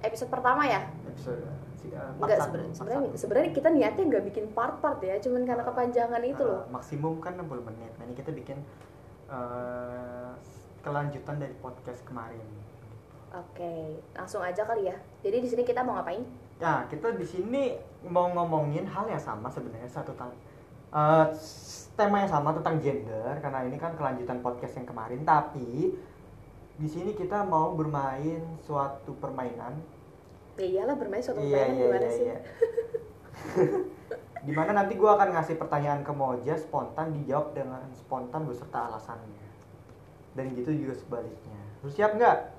episode 0.00 0.30
pertama 0.30 0.62
ya. 0.64 0.84
Episode 1.04 1.42
si, 1.74 1.90
uh, 1.90 2.12
Enggak 2.16 2.38
sebenarnya 2.72 3.18
sebenarnya 3.18 3.50
kita 3.50 3.68
niatnya 3.68 4.04
nggak 4.08 4.24
bikin 4.30 4.44
part-part 4.54 5.02
ya, 5.02 5.18
cuman 5.18 5.42
karena 5.42 5.64
kepanjangan 5.64 6.22
itu 6.22 6.40
Uh, 6.40 6.48
loh. 6.48 6.62
maksimum 6.70 7.18
kan 7.18 7.34
60 7.34 7.60
menit. 7.66 7.92
Nah, 7.98 8.04
ini 8.04 8.14
kita 8.14 8.30
bikin 8.30 8.58
uh, 9.26 10.32
kelanjutan 10.80 11.36
dari 11.36 11.52
podcast 11.58 12.00
kemarin. 12.04 12.40
Oke, 13.34 13.98
langsung 14.14 14.46
aja 14.46 14.62
kali 14.62 14.86
ya. 14.86 14.96
Jadi 15.26 15.42
di 15.42 15.48
sini 15.50 15.62
kita 15.66 15.82
mau 15.82 15.98
ngapain? 15.98 16.22
Nah, 16.62 16.86
kita 16.86 17.18
di 17.18 17.26
sini 17.26 17.74
mau 18.06 18.30
ngomongin 18.30 18.86
hal 18.86 19.10
yang 19.10 19.18
sama 19.18 19.50
sebenarnya 19.50 19.90
satu 19.90 20.14
tentang 20.14 20.30
uh, 20.94 21.26
tema 21.98 22.22
yang 22.22 22.30
sama 22.30 22.54
tentang 22.54 22.78
gender 22.78 23.38
karena 23.42 23.66
ini 23.66 23.76
kan 23.78 23.98
kelanjutan 23.98 24.38
podcast 24.42 24.78
yang 24.78 24.86
kemarin 24.86 25.22
tapi 25.26 25.94
di 26.74 26.88
sini 26.90 27.14
kita 27.14 27.46
mau 27.46 27.74
bermain 27.74 28.42
suatu 28.62 29.14
permainan 29.22 29.78
Ya 30.54 30.66
iyalah 30.70 30.94
bermain 30.98 31.22
suatu 31.22 31.42
iya 31.42 31.66
permainan 31.66 31.74
iya 31.74 31.86
gimana 31.86 32.06
iya 32.06 32.10
sih? 32.10 32.24
iya 32.26 32.38
di 34.46 34.52
mana 34.52 34.70
nanti 34.76 34.94
gue 34.98 35.06
akan 35.10 35.34
ngasih 35.38 35.56
pertanyaan 35.56 36.02
ke 36.02 36.12
Moja 36.14 36.54
spontan 36.58 37.14
dijawab 37.14 37.54
dengan 37.54 37.82
spontan 37.94 38.46
beserta 38.46 38.90
alasannya 38.90 39.46
dan 40.34 40.50
gitu 40.54 40.70
juga 40.74 40.94
sebaliknya 40.98 41.58
lu 41.82 41.88
siap 41.90 42.18
nggak 42.18 42.53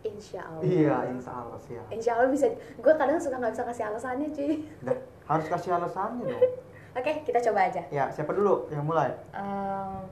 Insya 0.00 0.40
Allah. 0.40 0.62
iya 0.62 0.96
insya 1.08 1.32
Allah 1.32 1.58
siap 1.58 1.86
Insya 1.90 2.10
Allah 2.14 2.28
bisa. 2.28 2.46
Gue 2.76 2.92
kadang 2.92 3.18
suka 3.18 3.34
nggak 3.36 3.50
bisa 3.50 3.64
kasih 3.64 3.84
alasannya 3.86 4.28
cuy. 4.30 4.62
Dah, 4.80 4.94
harus 5.26 5.46
kasih 5.48 5.70
alasannya 5.72 6.24
dong 6.24 6.42
Oke, 6.98 7.12
kita 7.22 7.38
coba 7.42 7.66
aja. 7.66 7.82
ya 7.88 8.06
siapa 8.08 8.30
dulu 8.30 8.66
yang 8.68 8.82
mulai 8.82 9.10
Ehm, 9.30 10.06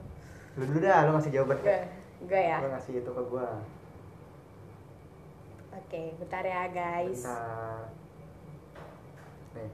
lu 0.55 0.63
dulu 0.65 0.79
dah 0.79 1.03
lu 1.03 1.11
ngasih 1.13 1.31
jawaban 1.31 1.57
gue, 1.59 1.79
gue 2.23 2.41
ya. 2.41 2.57
lu 2.59 2.69
ngasih 2.69 2.93
itu 2.97 3.09
ke 3.09 3.23
gue 3.23 3.47
Oke, 5.73 6.01
bentar 6.17 6.41
ya 6.41 6.63
guys. 6.67 7.21
Bentar. 7.21 7.81
nih 9.53 9.69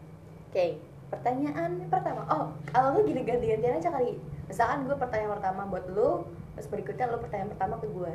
Oke, 0.45 0.65
pertanyaan 1.09 1.71
pertama. 1.87 2.21
Oh, 2.27 2.45
kalau 2.67 2.93
lu 2.93 3.07
gini 3.07 3.23
ganti-gantian 3.23 3.79
aja 3.79 3.89
kali. 3.89 4.19
Misalkan 4.45 4.85
gue 4.85 4.93
pertanyaan 4.93 5.33
pertama 5.33 5.65
buat 5.65 5.85
lu, 5.89 6.27
terus 6.53 6.67
berikutnya 6.67 7.09
lu 7.09 7.17
pertanyaan 7.17 7.49
pertama 7.49 7.75
ke 7.77 7.87
gue. 7.87 8.13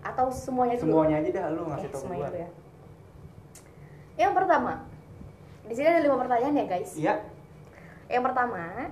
Atau 0.00 0.32
semuanya 0.32 0.76
dulu? 0.80 1.04
semuanya 1.04 1.16
aja 1.20 1.30
dah 1.34 1.44
lu 1.52 1.62
ngasih 1.68 1.88
Oke, 1.88 1.94
tau 1.94 2.00
semuanya 2.02 2.28
dulu 2.28 2.38
ya. 2.40 2.48
Yang 4.20 4.32
pertama, 4.36 4.72
di 5.64 5.72
sini 5.76 5.86
ada 5.88 6.00
lima 6.04 6.16
pertanyaan 6.20 6.54
ya 6.60 6.64
guys. 6.68 6.90
iya. 6.96 7.14
Yang 8.10 8.22
pertama, 8.26 8.90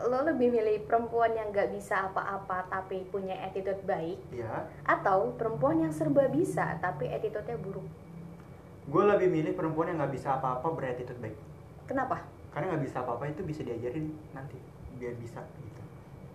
lo 0.00 0.18
lebih 0.24 0.48
milih 0.48 0.88
perempuan 0.88 1.36
yang 1.36 1.52
nggak 1.52 1.76
bisa 1.76 2.08
apa-apa 2.08 2.64
tapi 2.72 3.04
punya 3.12 3.36
attitude 3.44 3.84
baik 3.84 4.16
ya 4.32 4.64
atau 4.88 5.36
perempuan 5.36 5.84
yang 5.84 5.92
serba 5.92 6.24
bisa 6.32 6.80
tapi 6.80 7.10
attitude-nya 7.12 7.60
buruk? 7.60 7.84
Gue 8.88 9.04
lebih 9.04 9.28
milih 9.28 9.52
perempuan 9.52 9.92
yang 9.92 10.00
nggak 10.00 10.14
bisa 10.16 10.40
apa-apa 10.40 10.66
berattitude 10.72 11.20
baik. 11.20 11.36
Kenapa? 11.84 12.24
Karena 12.50 12.74
nggak 12.74 12.82
bisa 12.88 13.04
apa-apa 13.04 13.28
itu 13.28 13.42
bisa 13.44 13.60
diajarin 13.60 14.08
nanti 14.32 14.56
biar 14.96 15.14
bisa 15.20 15.44
gitu. 15.44 15.82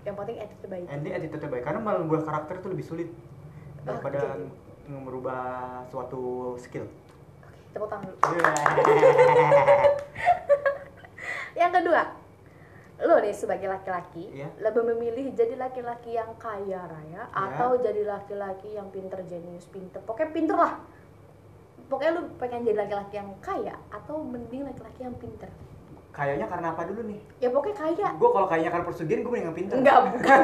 Yang 0.05 0.15
penting 0.21 0.37
attitude 0.37 0.69
baik. 0.69 0.85
And 0.91 1.07
attitude 1.09 1.49
baik. 1.49 1.63
Karena 1.65 1.79
merubah 1.81 2.21
karakter 2.21 2.61
itu 2.61 2.67
lebih 2.69 2.85
sulit 2.85 3.09
daripada 3.85 4.19
ng- 4.35 4.51
merubah 5.01 5.41
suatu 5.87 6.21
skill. 6.57 6.85
Oke, 7.41 7.59
tepuk 7.71 7.87
tangan 7.87 8.05
dulu. 8.05 8.17
Iya. 8.33 8.51
yang 11.61 11.71
kedua 11.71 12.03
lo 12.95 13.19
nih 13.19 13.35
sebagai 13.35 13.67
laki-laki 13.67 14.31
Iya. 14.31 14.47
lebih 14.57 14.87
memilih 14.87 15.35
jadi 15.35 15.59
laki-laki 15.59 16.15
yang 16.15 16.31
kaya 16.35 16.79
raya 16.79 17.27
atau 17.27 17.75
jadi 17.75 18.07
laki-laki 18.07 18.71
yang 18.71 18.87
pinter 18.87 19.19
jenius 19.21 19.67
pinter? 19.67 19.99
Pokoknya 19.99 20.31
pinter 20.31 20.55
lah. 20.55 20.79
Pokoknya 21.85 22.11
lu 22.15 22.21
pengen 22.39 22.63
jadi 22.63 22.87
laki-laki 22.87 23.15
yang 23.15 23.35
kaya 23.39 23.75
atau 23.91 24.23
mending 24.23 24.63
laki-laki 24.63 25.03
yang 25.03 25.15
pinter 25.15 25.51
kayaknya 26.15 26.47
karena 26.47 26.71
apa 26.71 26.87
dulu 26.87 27.01
nih? 27.05 27.19
Ya 27.37 27.51
pokoknya 27.51 27.75
kaya. 27.75 28.07
Gue 28.15 28.29
kalau 28.31 28.47
kayaknya 28.47 28.71
karena 28.71 28.85
persugihan 28.87 29.19
gue 29.19 29.29
mending 29.29 29.45
yang 29.45 29.55
pintar. 29.55 29.75
Enggak 29.75 29.97
bukan. 30.07 30.39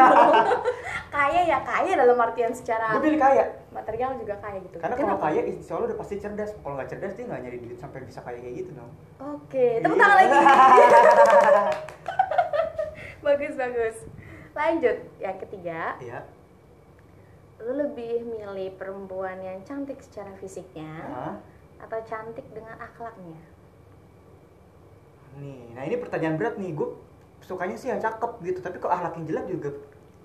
Kaya 1.08 1.40
ya 1.42 1.58
kaya 1.64 1.92
dalam 1.96 2.20
artian 2.20 2.52
secara 2.52 2.92
gue 2.92 3.02
pilih 3.02 3.18
kaya. 3.18 3.46
material 3.72 4.12
juga 4.16 4.36
kaya 4.38 4.60
gitu. 4.60 4.78
Karena 4.78 4.96
kalau 4.96 5.18
kaya 5.18 5.42
insya 5.42 5.72
Allah 5.74 5.88
udah 5.88 5.98
pasti 5.98 6.16
cerdas. 6.18 6.52
Kalau 6.54 6.76
nggak 6.76 6.90
cerdas 6.90 7.14
dia 7.16 7.24
nggak 7.24 7.42
nyari 7.42 7.58
duit 7.58 7.78
sampai 7.78 8.04
bisa 8.04 8.20
kaya 8.20 8.38
kayak 8.38 8.56
gitu 8.60 8.72
dong. 8.74 8.92
Oke 9.18 9.80
tepuk 9.80 9.96
Iya. 9.96 10.04
tangan 10.04 10.18
lagi. 10.18 10.38
Bagus 13.22 13.54
bagus. 13.54 13.96
Lanjut 14.52 14.98
yang 15.18 15.38
ketiga. 15.40 15.96
Iya. 15.98 16.20
lu 17.62 17.78
lebih 17.78 18.26
milih 18.26 18.74
perempuan 18.74 19.38
yang 19.38 19.62
cantik 19.62 20.02
secara 20.02 20.34
fisiknya 20.36 20.98
Hah? 20.98 21.38
atau 21.78 22.02
cantik 22.02 22.42
dengan 22.50 22.74
akhlaknya 22.74 23.38
nih 25.38 25.72
nah 25.72 25.84
ini 25.84 25.96
pertanyaan 25.96 26.36
berat 26.36 26.56
nih. 26.56 26.72
Gue 26.72 26.96
sukanya 27.42 27.74
sih 27.74 27.88
yang 27.88 27.98
cakep 27.98 28.32
gitu 28.42 28.60
tapi 28.60 28.78
kalau 28.78 28.94
ahlaknya 28.94 29.24
jelek 29.26 29.46
juga 29.50 29.70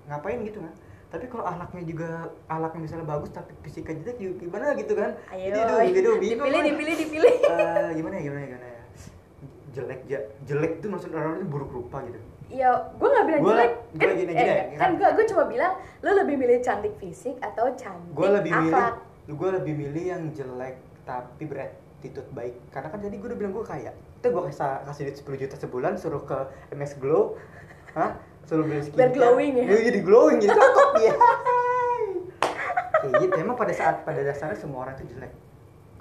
ngapain 0.06 0.40
gitu 0.42 0.58
kan? 0.60 0.74
Tapi 1.06 1.24
kalau 1.26 1.44
ahlaknya 1.44 1.82
juga 1.82 2.08
ahlaknya 2.46 2.80
misalnya 2.82 3.06
bagus 3.06 3.30
tapi 3.30 3.54
fisiknya 3.62 3.94
jelek 4.02 4.16
juga 4.18 4.34
gimana 4.38 4.64
gitu 4.74 4.92
kan? 4.92 5.10
Ayo. 5.30 5.48
Jadi, 5.48 5.58
aduh, 5.60 5.78
gitu, 5.86 6.10
bingung 6.18 6.20
dipilih 6.20 6.58
kan. 6.58 6.68
dipilih 6.68 6.94
dipilih. 6.98 7.34
Eh, 7.46 7.90
gimana 7.94 8.14
ya 8.14 8.22
gimana 8.22 8.40
ya 8.40 8.48
gimana 8.48 8.66
ya? 8.66 8.82
Jelek 9.72 10.00
ja, 10.08 10.18
jelek 10.44 10.72
itu 10.80 10.86
maksud 10.88 11.10
orang 11.12 11.36
itu 11.36 11.46
buruk 11.46 11.70
rupa 11.70 12.00
gitu. 12.04 12.18
Ya 12.46 12.70
gue 12.94 13.08
nggak 13.08 13.24
bilang 13.26 13.40
Gua- 13.42 13.52
jelek. 13.54 13.72
gua 13.90 13.98
kan, 13.98 14.14
gini- 14.14 14.34
eh, 14.34 14.38
gini, 14.38 14.76
kan 14.78 14.78
kan. 14.78 14.90
gue 14.94 15.08
gue 15.14 15.26
cuma 15.26 15.44
bilang 15.46 15.72
lu 15.98 16.10
lebih 16.14 16.36
milih 16.36 16.58
cantik 16.60 16.94
fisik 16.96 17.34
atau 17.40 17.74
cantik 17.74 18.14
gue 18.14 18.28
lebih 18.30 18.52
milih 18.54 18.70
akhlak? 18.70 18.94
gue 19.26 19.48
lebih 19.58 19.74
milih 19.74 20.04
yang 20.06 20.22
jelek 20.30 20.78
tapi 21.02 21.42
berattitude 22.06 22.30
baik. 22.34 22.54
Karena 22.70 22.88
kan 22.94 22.98
tadi 23.02 23.16
gue 23.18 23.28
udah 23.28 23.38
bilang 23.38 23.52
gue 23.52 23.64
kaya. 23.66 23.90
Itu 24.22 24.26
gue 24.30 24.42
kasih 24.46 24.86
kasih 24.86 25.02
duit 25.10 25.16
10 25.18 25.42
juta 25.42 25.56
sebulan 25.58 25.92
suruh 25.98 26.22
ke 26.22 26.38
MS 26.74 26.92
Glow. 27.02 27.34
Hah? 27.98 28.18
Suruh 28.46 28.62
beli 28.62 28.86
skincare. 28.86 29.10
Biar 29.10 29.10
glowing 29.10 29.52
ya? 29.58 29.64
Iya, 29.66 29.80
jadi 29.90 30.00
glowing 30.06 30.38
jadi 30.38 30.54
cakep. 30.54 30.88
Ya 31.02 31.14
kayak 33.06 33.22
gitu 33.22 33.36
emang 33.38 33.54
pada 33.54 33.70
saat 33.70 34.02
pada 34.02 34.20
dasarnya 34.22 34.58
semua 34.58 34.86
orang 34.86 34.98
itu 34.98 35.14
jelek. 35.14 35.32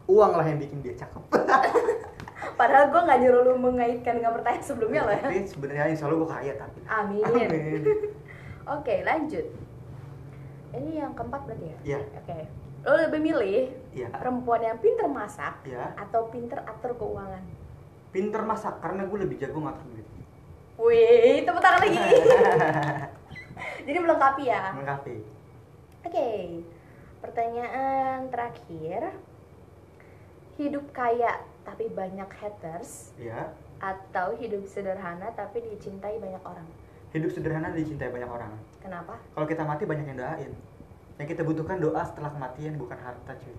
Uang 0.05 0.33
lah 0.37 0.45
yang 0.45 0.57
bikin 0.61 0.81
dia 0.81 0.97
cakep. 0.97 1.21
Padahal 2.59 2.93
gue 2.93 3.01
nggak 3.03 3.19
nyuruh 3.25 3.41
lu 3.51 3.53
mengaitkan 3.57 4.21
dengan 4.21 4.31
pertanyaan 4.33 4.63
sebelumnya 4.63 5.01
loh 5.05 5.13
ya. 5.13 5.23
Tapi 5.27 5.37
sebenarnya 5.49 5.85
insya 5.91 6.05
Allah 6.07 6.17
gue 6.17 6.29
kaya 6.29 6.53
tapi. 6.57 6.79
Amin. 6.89 7.23
Amin. 7.25 7.81
oke 8.65 8.95
lanjut. 9.05 9.45
Ini 10.75 10.91
yang 10.97 11.11
keempat 11.13 11.41
berarti 11.45 11.65
ya? 11.65 11.77
Iya. 11.85 11.99
oke. 12.21 12.37
Lo 12.85 12.93
lebih 13.01 13.19
milih 13.21 13.61
Iya. 13.95 14.11
perempuan 14.11 14.59
yang 14.59 14.77
pinter 14.83 15.07
masak 15.07 15.63
ya 15.63 15.95
atau 15.95 16.27
pinter 16.27 16.59
atur 16.67 16.99
keuangan 16.99 17.43
pinter 18.11 18.41
masak 18.43 18.83
karena 18.83 19.07
gue 19.07 19.17
lebih 19.23 19.39
jago 19.39 19.63
ngatur 19.63 19.87
duit 19.95 20.07
Wih, 20.75 21.47
tepuk 21.47 21.63
tangan 21.63 21.87
lagi. 21.87 21.95
Jadi 23.87 23.95
melengkapi 23.95 24.43
ya. 24.43 24.75
melengkapi 24.75 25.23
Oke. 26.03 26.29
Pertanyaan 27.23 28.27
terakhir. 28.27 29.15
Hidup 30.59 30.91
kaya 30.91 31.39
tapi 31.63 31.87
banyak 31.89 32.27
haters 32.27 33.15
ya 33.19 33.55
atau 33.79 34.35
hidup 34.39 34.63
sederhana 34.67 35.31
tapi 35.35 35.59
dicintai 35.59 36.15
banyak 36.19 36.39
orang. 36.43 36.63
hidup 37.11 37.31
sederhana 37.31 37.71
dicintai 37.71 38.11
banyak 38.11 38.27
orang 38.27 38.51
Kenapa? 38.83 39.15
Kalau 39.31 39.47
kita 39.47 39.63
mati 39.63 39.87
banyak 39.87 40.05
yang 40.11 40.19
doain. 40.19 40.51
Yang 41.15 41.27
kita 41.31 41.41
butuhkan 41.47 41.79
doa 41.79 42.03
setelah 42.03 42.31
kematian 42.35 42.75
bukan 42.75 42.99
harta 42.99 43.31
cuy. 43.39 43.55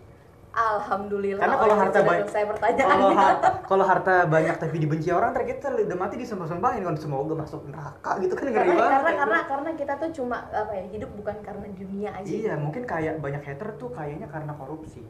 Alhamdulillah. 0.56 1.42
Karena 1.44 1.56
kalau 1.60 1.74
harta 1.76 1.98
banyak, 2.00 2.26
selesai 2.26 2.42
kalau, 2.42 2.50
pertanyaannya. 2.56 3.14
har- 3.14 3.40
kalau 3.70 3.84
harta 3.84 4.14
banyak 4.24 4.56
tapi 4.56 4.76
dibenci 4.80 5.08
orang, 5.12 5.36
ntar 5.36 5.44
kita 5.44 5.68
udah 5.68 5.98
mati 6.00 6.16
disembah-sembahin 6.16 6.82
kan 6.82 6.96
semoga 6.96 7.34
masuk 7.36 7.68
neraka 7.68 8.16
gitu 8.24 8.32
kan 8.32 8.48
ngeri 8.48 8.56
karena, 8.56 8.74
banget. 8.80 8.92
karena 8.96 9.12
karena 9.20 9.38
karena 9.44 9.70
kita 9.76 9.92
tuh 10.00 10.10
cuma 10.16 10.36
apa 10.48 10.72
ya 10.72 10.84
hidup 10.88 11.10
bukan 11.12 11.36
karena 11.44 11.66
dunia 11.76 12.10
aja. 12.16 12.24
Iya, 12.26 12.54
mungkin 12.56 12.82
kayak 12.88 13.20
banyak 13.20 13.42
hater 13.44 13.68
tuh 13.76 13.92
kayaknya 13.92 14.26
karena 14.32 14.56
korupsi. 14.56 15.04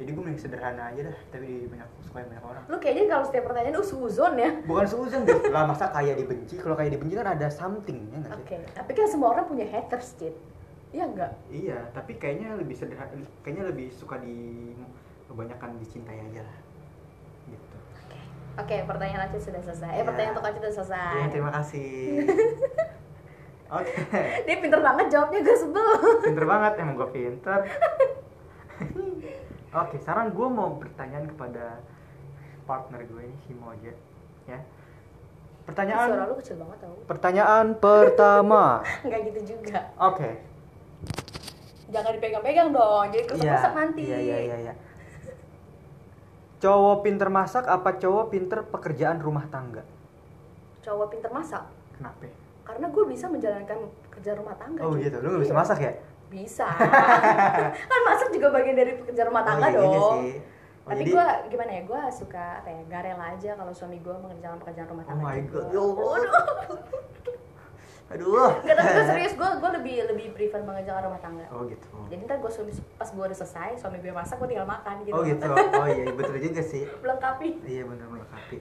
Jadi 0.00 0.16
gue 0.16 0.22
mending 0.24 0.40
sederhana 0.40 0.88
aja 0.88 1.12
dah, 1.12 1.16
tapi 1.28 1.68
banyak 1.68 1.84
suka 2.00 2.24
banyak 2.24 2.40
orang. 2.40 2.64
Lu 2.72 2.80
kayaknya 2.80 3.04
kalau 3.12 3.24
setiap 3.28 3.44
pertanyaan 3.52 3.76
lu 3.76 3.84
suzon 3.84 4.32
ya. 4.40 4.50
Bukan 4.64 4.86
seuzon 4.88 5.28
deh, 5.28 5.36
lah 5.52 5.68
masa 5.68 5.92
kaya 5.92 6.16
dibenci? 6.16 6.56
Kalau 6.56 6.72
kaya 6.72 6.88
dibenci 6.88 7.20
kan 7.20 7.28
ada 7.36 7.52
something 7.52 8.08
ya 8.08 8.16
nggak 8.16 8.32
Oke, 8.32 8.56
sih? 8.56 8.72
tapi 8.72 8.90
kan 8.96 9.04
semua 9.04 9.36
orang 9.36 9.44
punya 9.44 9.68
haters, 9.68 10.16
Cid. 10.16 10.32
Iya 10.90 11.04
enggak? 11.06 11.32
Iya, 11.46 11.78
tapi 11.90 12.12
kayaknya 12.14 12.54
lebih 12.54 12.74
sederhana, 12.74 13.14
kayaknya 13.40 13.64
lebih 13.66 13.88
suka 13.90 14.18
di 14.18 14.74
kebanyakan 15.24 15.78
dicintai 15.78 16.18
aja 16.20 16.42
lah. 16.42 16.58
Gitu. 17.46 17.76
Oke, 18.56 18.76
pertanyaan 18.82 19.22
Acit 19.24 19.42
sudah 19.44 19.62
selesai. 19.62 19.86
Eh, 19.88 19.96
Ya. 19.96 20.04
pertanyaan 20.04 20.34
untuk 20.34 20.44
Acit 20.44 20.58
sudah 20.60 20.74
selesai. 20.76 21.14
Iya, 21.14 21.26
terima 21.30 21.50
kasih. 21.52 21.94
Oke, 23.78 23.94
Dia 24.42 24.56
pinter 24.58 24.82
banget 24.82 25.06
jawabnya, 25.08 25.40
gue 25.40 25.56
sebel. 25.56 25.90
pinter 26.20 26.42
banget 26.44 26.72
emang 26.76 26.98
gue 26.98 27.08
pinter. 27.08 27.58
Oke, 29.72 29.96
sekarang 29.96 30.34
gue 30.34 30.48
mau 30.50 30.74
bertanyaan 30.74 31.30
kepada 31.30 31.78
partner 32.66 33.06
gue 33.06 33.22
ini 33.22 33.36
si 33.40 33.54
Moja, 33.54 33.94
ya. 34.44 34.58
Suara 34.58 35.62
Pertanyaan, 35.62 36.08
lu 36.26 36.34
kecil 36.34 36.58
banget 36.58 36.78
tau. 36.82 36.94
pertanyaan 37.06 37.66
pertama. 37.78 38.82
Enggak 39.06 39.20
gitu 39.30 39.40
juga. 39.54 39.86
Oke. 40.02 40.49
Jangan 41.90 42.10
dipegang-pegang 42.16 42.68
dong, 42.70 43.06
jadi 43.10 43.24
kerusak 43.26 43.72
nanti. 43.74 44.02
Iya, 44.06 44.18
iya, 44.22 44.38
iya, 44.46 44.56
iya. 44.70 44.74
Cowok 46.60 47.02
pinter 47.02 47.28
masak 47.32 47.64
apa 47.66 47.96
cowok 47.96 48.30
pinter 48.30 48.62
pekerjaan 48.68 49.18
rumah 49.18 49.48
tangga? 49.48 49.82
Cowok 50.84 51.08
pinter 51.10 51.30
masak. 51.32 51.64
Kenapa? 51.96 52.28
Karena 52.62 52.86
gue 52.86 53.04
bisa 53.08 53.26
menjalankan 53.26 53.78
kerja 54.12 54.36
rumah 54.36 54.54
tangga. 54.54 54.84
Oh 54.84 54.94
cuy. 54.94 55.08
gitu, 55.08 55.18
lu 55.18 55.40
gak 55.40 55.42
bisa 55.48 55.56
masak 55.56 55.78
ya? 55.80 55.92
Bisa. 56.30 56.68
kan 57.90 58.00
masak 58.06 58.28
juga 58.30 58.54
bagian 58.54 58.76
dari 58.78 58.92
pekerja 58.94 59.26
rumah 59.26 59.42
tangga 59.42 59.66
oh, 59.66 59.70
iya, 59.72 59.80
dong. 59.80 59.90
iya 59.90 60.00
sih. 60.14 60.32
Oh, 60.80 60.88
Tapi 60.92 61.02
jadi- 61.02 61.12
gue 61.16 61.26
gimana 61.50 61.70
ya, 61.74 61.82
gue 61.88 62.00
suka 62.12 62.44
apa 62.62 62.68
ya, 62.70 62.80
gak 62.86 63.02
rela 63.08 63.26
aja 63.34 63.50
kalau 63.56 63.72
suami 63.74 63.98
gue 63.98 64.14
mengerjakan 64.14 64.56
pekerjaan 64.62 64.88
rumah 64.92 65.04
Oh 65.04 65.08
tangga. 65.10 65.24
my 65.26 65.38
juga. 65.42 65.52
god, 65.58 65.66
ya 65.66 65.80
Allah. 65.80 66.16
Aduh. 68.10 68.50
Gak, 68.66 68.74
tapi 68.74 68.90
gue 68.90 69.06
serius, 69.14 69.32
gue 69.38 69.48
gue 69.62 69.70
lebih 69.78 69.96
lebih 70.10 70.26
prefer 70.34 70.60
mengerjakan 70.66 71.06
rumah 71.06 71.20
tangga. 71.22 71.46
Oh 71.54 71.62
gitu. 71.62 71.86
Jadi 72.10 72.26
ntar 72.26 72.42
gue 72.42 72.50
suami 72.50 72.72
pas 72.98 73.06
gue 73.06 73.22
udah 73.22 73.38
selesai, 73.38 73.78
suami 73.78 74.02
gue 74.02 74.10
masak, 74.10 74.36
gue 74.42 74.48
tinggal 74.50 74.66
makan 74.66 75.06
gitu. 75.06 75.14
Oh 75.14 75.22
gitu. 75.22 75.46
Oh 75.50 75.86
iya, 75.86 76.10
betul 76.10 76.36
juga 76.42 76.62
sih. 76.62 76.82
Melengkapi. 77.02 77.48
Iya 77.62 77.82
benar 77.86 78.06
melengkapi. 78.10 78.58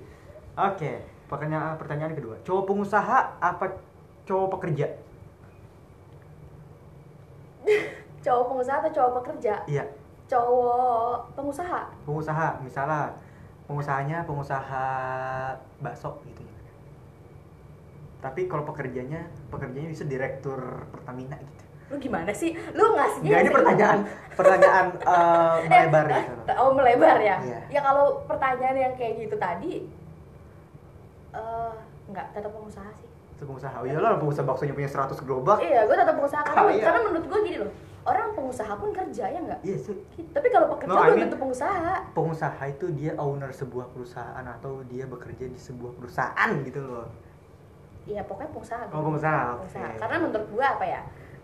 Oke, 0.54 0.92
pertanyaan 1.26 1.74
pertanyaan 1.82 2.14
kedua. 2.14 2.36
Cowok 2.46 2.64
pengusaha 2.70 3.18
apa 3.42 3.66
cowok 4.30 4.60
pekerja? 4.60 4.88
Cowok 8.26 8.46
pengusaha 8.54 8.78
atau 8.84 8.92
cowok 8.92 9.12
pekerja? 9.24 9.54
Iya, 9.66 9.84
Cowok 10.30 11.34
pengusaha. 11.34 11.90
pengusaha. 12.06 12.62
Misalnya 12.62 13.10
pengusahanya 13.66 14.26
pengusaha 14.26 14.86
bakso 15.80 16.18
gitu. 16.26 16.42
Tapi 18.20 18.46
kalau 18.46 18.64
pekerjanya, 18.64 19.24
pekerjanya 19.48 19.88
bisa 19.88 20.04
direktur 20.04 20.60
Pertamina 20.90 21.36
gitu. 21.36 21.64
Lu 21.90 21.96
gimana 21.98 22.30
sih? 22.32 22.54
Lu 22.70 22.94
ngasihnya 22.94 23.26
Enggak 23.26 23.42
ini 23.42 23.52
pertanyaan 23.52 24.00
pertanyaan 24.32 24.86
eh, 25.10 25.58
melebar 25.66 26.06
Eh, 26.06 26.22
gitu. 26.22 26.52
Oh 26.56 26.70
melebar 26.72 27.18
ya? 27.18 27.38
Iya. 27.40 27.60
Ya 27.70 27.82
kalau 27.82 28.06
pertanyaan 28.24 28.78
yang 28.78 28.94
kayak 28.94 29.14
gitu 29.20 29.36
tadi, 29.36 29.74
eh 31.32 31.74
nggak 32.08 32.26
tetap 32.32 32.52
pengusaha 32.52 32.90
sih. 32.94 33.08
Itu 33.34 33.44
pengusaha. 33.46 33.76
Oh 33.76 33.86
iyalah 33.86 34.18
pengusaha 34.18 34.44
baksonya 34.44 34.74
punya 34.74 34.90
100 34.90 35.16
gerobak. 35.20 35.58
Iya, 35.60 35.86
gue 35.86 35.96
tetap 35.96 36.14
pengusaha 36.14 36.42
karena, 36.44 36.62
Kaya. 36.68 36.84
karena 36.84 37.00
menurut 37.02 37.26
gue 37.26 37.40
gini 37.44 37.58
loh, 37.58 37.72
orang 38.04 38.28
pengusaha 38.34 38.74
pun 38.76 38.90
kerja 38.92 39.24
ya 39.26 39.40
nggak? 39.40 39.60
Iya 39.64 39.78
sih. 39.80 39.98
Tapi 40.28 40.48
kalau 40.50 40.68
pekerja 40.70 40.90
No, 40.90 40.98
I 40.98 41.06
belum 41.06 41.16
mean- 41.16 41.26
tentu 41.26 41.38
pengusaha. 41.40 41.94
pengusaha 42.12 42.64
itu 42.68 42.86
dia 42.92 43.14
owner 43.16 43.50
sebuah 43.50 43.88
perusahaan 43.90 44.46
atau 44.46 44.84
dia 44.84 45.06
bekerja 45.06 45.46
di 45.46 45.58
sebuah 45.58 45.96
perusahaan 45.96 46.50
gitu 46.62 46.82
loh 46.84 47.08
ya 48.10 48.22
pokoknya 48.22 48.50
pengusaha 48.50 48.82
gitu. 48.84 48.94
Oh, 48.94 49.02
pengusaha. 49.06 49.44
Pengusaha. 49.56 49.90
karena 49.98 50.16
menurut 50.20 50.48
gua 50.50 50.68
apa 50.72 50.86
ya 50.86 51.02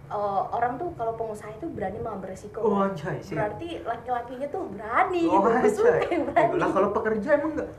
eh, 0.07 0.41
orang 0.51 0.73
tuh 0.75 0.89
kalau 0.93 1.13
pengusaha 1.13 1.49
itu 1.51 1.65
berani 1.67 1.97
mengambil 1.97 2.29
resiko 2.29 2.59
Oh 2.59 2.81
anjay 2.83 3.17
sih. 3.19 3.33
berarti 3.33 3.67
laki-lakinya 3.81 4.47
tuh 4.49 4.61
berani 4.67 5.21
Oh 5.25 5.41
gitu 5.41 5.69
suka 5.75 5.97
yang 6.03 6.09
Eh, 6.11 6.19
berani 6.27 6.53
Lah 6.55 6.69
kalau 6.71 6.89
pekerja 6.91 7.29
emang 7.35 7.51
enggak 7.53 7.69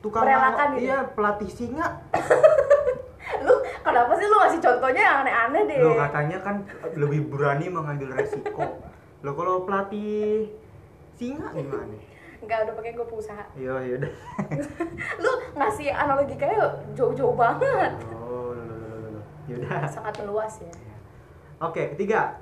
tukang 0.00 0.22
Merelakan 0.22 0.68
gitu? 0.70 0.82
iya 0.82 0.98
pelatih 1.06 1.50
singa 1.50 1.86
lu 3.40 3.54
kenapa 3.80 4.12
sih 4.16 4.26
lu 4.26 4.36
ngasih 4.38 4.60
contohnya 4.60 5.02
yang 5.02 5.16
aneh-aneh 5.22 5.62
deh 5.64 5.76
lo 5.78 5.92
katanya 5.94 6.38
kan 6.40 6.56
lebih 6.94 7.20
berani 7.26 7.66
mengambil 7.68 8.08
resiko 8.14 8.64
lo 9.20 9.30
kalau 9.30 9.62
pelatih 9.62 10.48
singa 11.14 11.52
gimana 11.52 11.94
nggak 12.40 12.58
udah 12.66 12.74
pakai 12.74 12.92
gue 12.96 13.06
pengusaha. 13.06 13.44
Iya 13.52 13.74
iya 13.84 13.94
udah. 14.00 14.12
Lu 15.22 15.30
ngasih 15.60 15.88
analogi 15.92 16.34
kayak 16.40 16.72
jauh-jauh 16.96 17.36
banget. 17.36 17.92
Oh 18.16 18.56
lo 18.56 18.62
lo 18.64 18.76
lo 18.80 19.08
lo 19.18 19.20
yaudah 19.44 19.84
sangat 19.84 20.16
meluas 20.24 20.56
ya. 20.64 20.72
Oke 21.60 21.92
ketiga. 21.96 22.40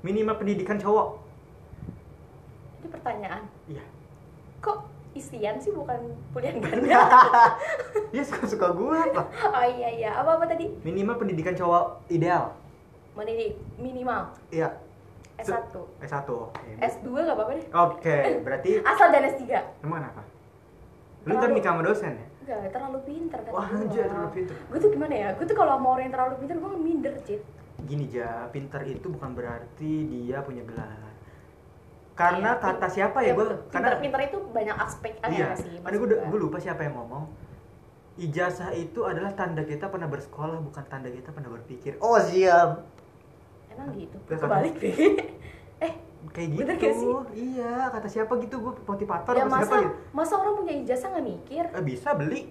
Minimal 0.00 0.40
pendidikan 0.40 0.80
cowok. 0.80 1.20
Ini 2.80 2.88
pertanyaan. 2.88 3.42
Iya. 3.68 3.84
Kok 4.64 4.78
isian 5.12 5.60
sih 5.60 5.74
bukan 5.74 6.14
kuliah 6.32 6.54
ganda? 6.64 7.02
Dia 8.08 8.22
suka 8.28 8.48
suka 8.48 8.72
gue 8.72 8.96
apa? 9.12 9.22
Oh 9.52 9.66
iya 9.68 9.90
iya. 9.92 10.10
Apa 10.16 10.40
apa 10.40 10.48
tadi? 10.48 10.70
Minimal 10.80 11.20
pendidikan 11.20 11.52
cowok 11.52 12.08
ideal. 12.08 12.56
Mendidik 13.12 13.58
minimal. 13.76 14.32
Iya 14.48 14.87
S1 15.38 15.74
S1 16.02 16.28
oke. 16.28 16.70
S2 16.82 17.06
gak 17.14 17.36
apa-apa 17.38 17.52
deh. 17.54 17.66
Oke 17.70 18.18
berarti 18.46 18.70
asal 18.82 19.06
dan 19.14 19.22
S3 19.30 19.42
emang 19.86 20.02
kenapa? 20.02 20.22
Lu 21.26 21.32
ntar 21.38 21.50
nikah 21.54 21.72
sama 21.76 21.82
dosen 21.86 22.12
ya? 22.16 22.26
Enggak, 22.48 22.72
terlalu 22.72 22.98
pinter 23.04 23.38
kan 23.44 23.52
Wah, 23.52 23.68
anjir, 23.68 24.08
terlalu 24.08 24.30
pinter. 24.32 24.56
Gue 24.72 24.78
tuh 24.80 24.88
gimana 24.88 25.14
ya? 25.14 25.28
Gue 25.36 25.44
tuh 25.44 25.56
kalau 25.58 25.76
sama 25.76 25.88
orang 25.92 26.04
yang 26.08 26.14
terlalu 26.16 26.34
pinter, 26.40 26.56
gue 26.56 26.70
minder, 26.80 27.12
Cit. 27.28 27.40
Gini 27.84 28.04
ja 28.08 28.48
pinter 28.48 28.80
itu 28.88 29.06
bukan 29.12 29.36
berarti 29.36 29.92
dia 30.08 30.40
punya 30.40 30.64
gelar 30.64 31.08
karena 32.18 32.58
Iya, 32.58 32.62
kata 32.66 32.86
siapa 32.90 33.18
ya? 33.22 33.30
gue 33.30 33.46
betul. 33.46 33.58
karena 33.70 33.94
Pinter-pinter 33.94 34.20
itu 34.26 34.38
banyak 34.50 34.76
aspek 34.82 35.12
iya. 35.30 35.54
sih 35.54 35.70
karena 35.78 35.96
gue 36.02 36.08
gue 36.18 36.38
lupa 36.42 36.58
siapa 36.58 36.82
yang 36.82 36.98
ngomong. 36.98 37.30
Ijazah 38.18 38.74
itu 38.74 39.06
adalah 39.06 39.30
tanda 39.38 39.62
kita 39.62 39.86
pernah 39.86 40.10
bersekolah 40.10 40.58
bukan 40.58 40.82
tanda 40.90 41.06
kita 41.14 41.30
pernah 41.30 41.54
berpikir. 41.54 41.94
Oh 42.02 42.18
siap 42.18 42.82
Emang 43.78 43.94
gitu? 43.94 44.18
Ya, 44.26 44.36
Kebalik 44.36 44.74
deh. 44.82 44.94
Eh, 45.78 45.94
kayak 46.34 46.48
gitu. 46.50 46.66
Bener 46.66 46.76
gak 46.82 46.94
sih? 46.98 47.14
iya 47.38 47.86
kata 47.94 48.10
siapa 48.10 48.34
gitu? 48.42 48.58
Gue 48.58 48.74
motivator 48.82 49.30
ya 49.30 49.46
atau 49.46 49.54
siapa 49.54 49.62
masa, 49.62 49.76
gitu? 49.86 49.94
masa 50.10 50.32
orang 50.34 50.54
punya 50.58 50.74
ijazah 50.74 51.08
gak 51.14 51.22
mikir? 51.22 51.64
eh, 51.70 51.84
bisa 51.86 52.08
beli. 52.18 52.42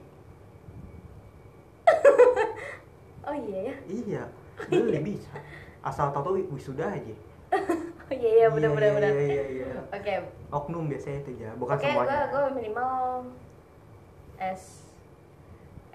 Oh 3.28 3.36
iya 3.36 3.60
ya? 3.60 3.76
Iya 3.92 4.24
beli 4.72 5.00
bisa. 5.12 5.36
Asal 5.84 6.16
tau 6.16 6.24
tau 6.24 6.40
wisuda 6.40 6.88
aja. 6.88 7.16
Oh 8.08 8.16
iya 8.16 8.30
iya 8.40 8.48
bener 8.48 8.72
bener 8.72 8.92
bener. 8.96 9.12
iya 9.12 9.28
iya 9.28 9.44
iya. 9.68 9.80
Oke, 9.92 10.14
oknum 10.48 10.88
biasanya 10.88 11.28
itu 11.28 11.32
ya 11.44 11.52
bukan 11.60 11.76
oke 11.76 11.84
gue 11.84 11.92
semuanya 11.92 12.24
gue 12.32 12.44
minimal 12.56 12.96
S 14.40 14.87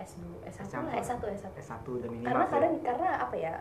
S2, 0.03 0.23
S1 0.45 0.67
lah, 0.75 0.95
S1. 0.99 1.11
S1, 1.23 1.23
S1 1.39 1.47
S1 1.57 1.87
dan 2.03 2.09
minimal 2.11 2.27
Karena 2.29 2.45
kadang, 2.47 2.75
karena 2.83 3.09
apa 3.19 3.35
ya, 3.35 3.53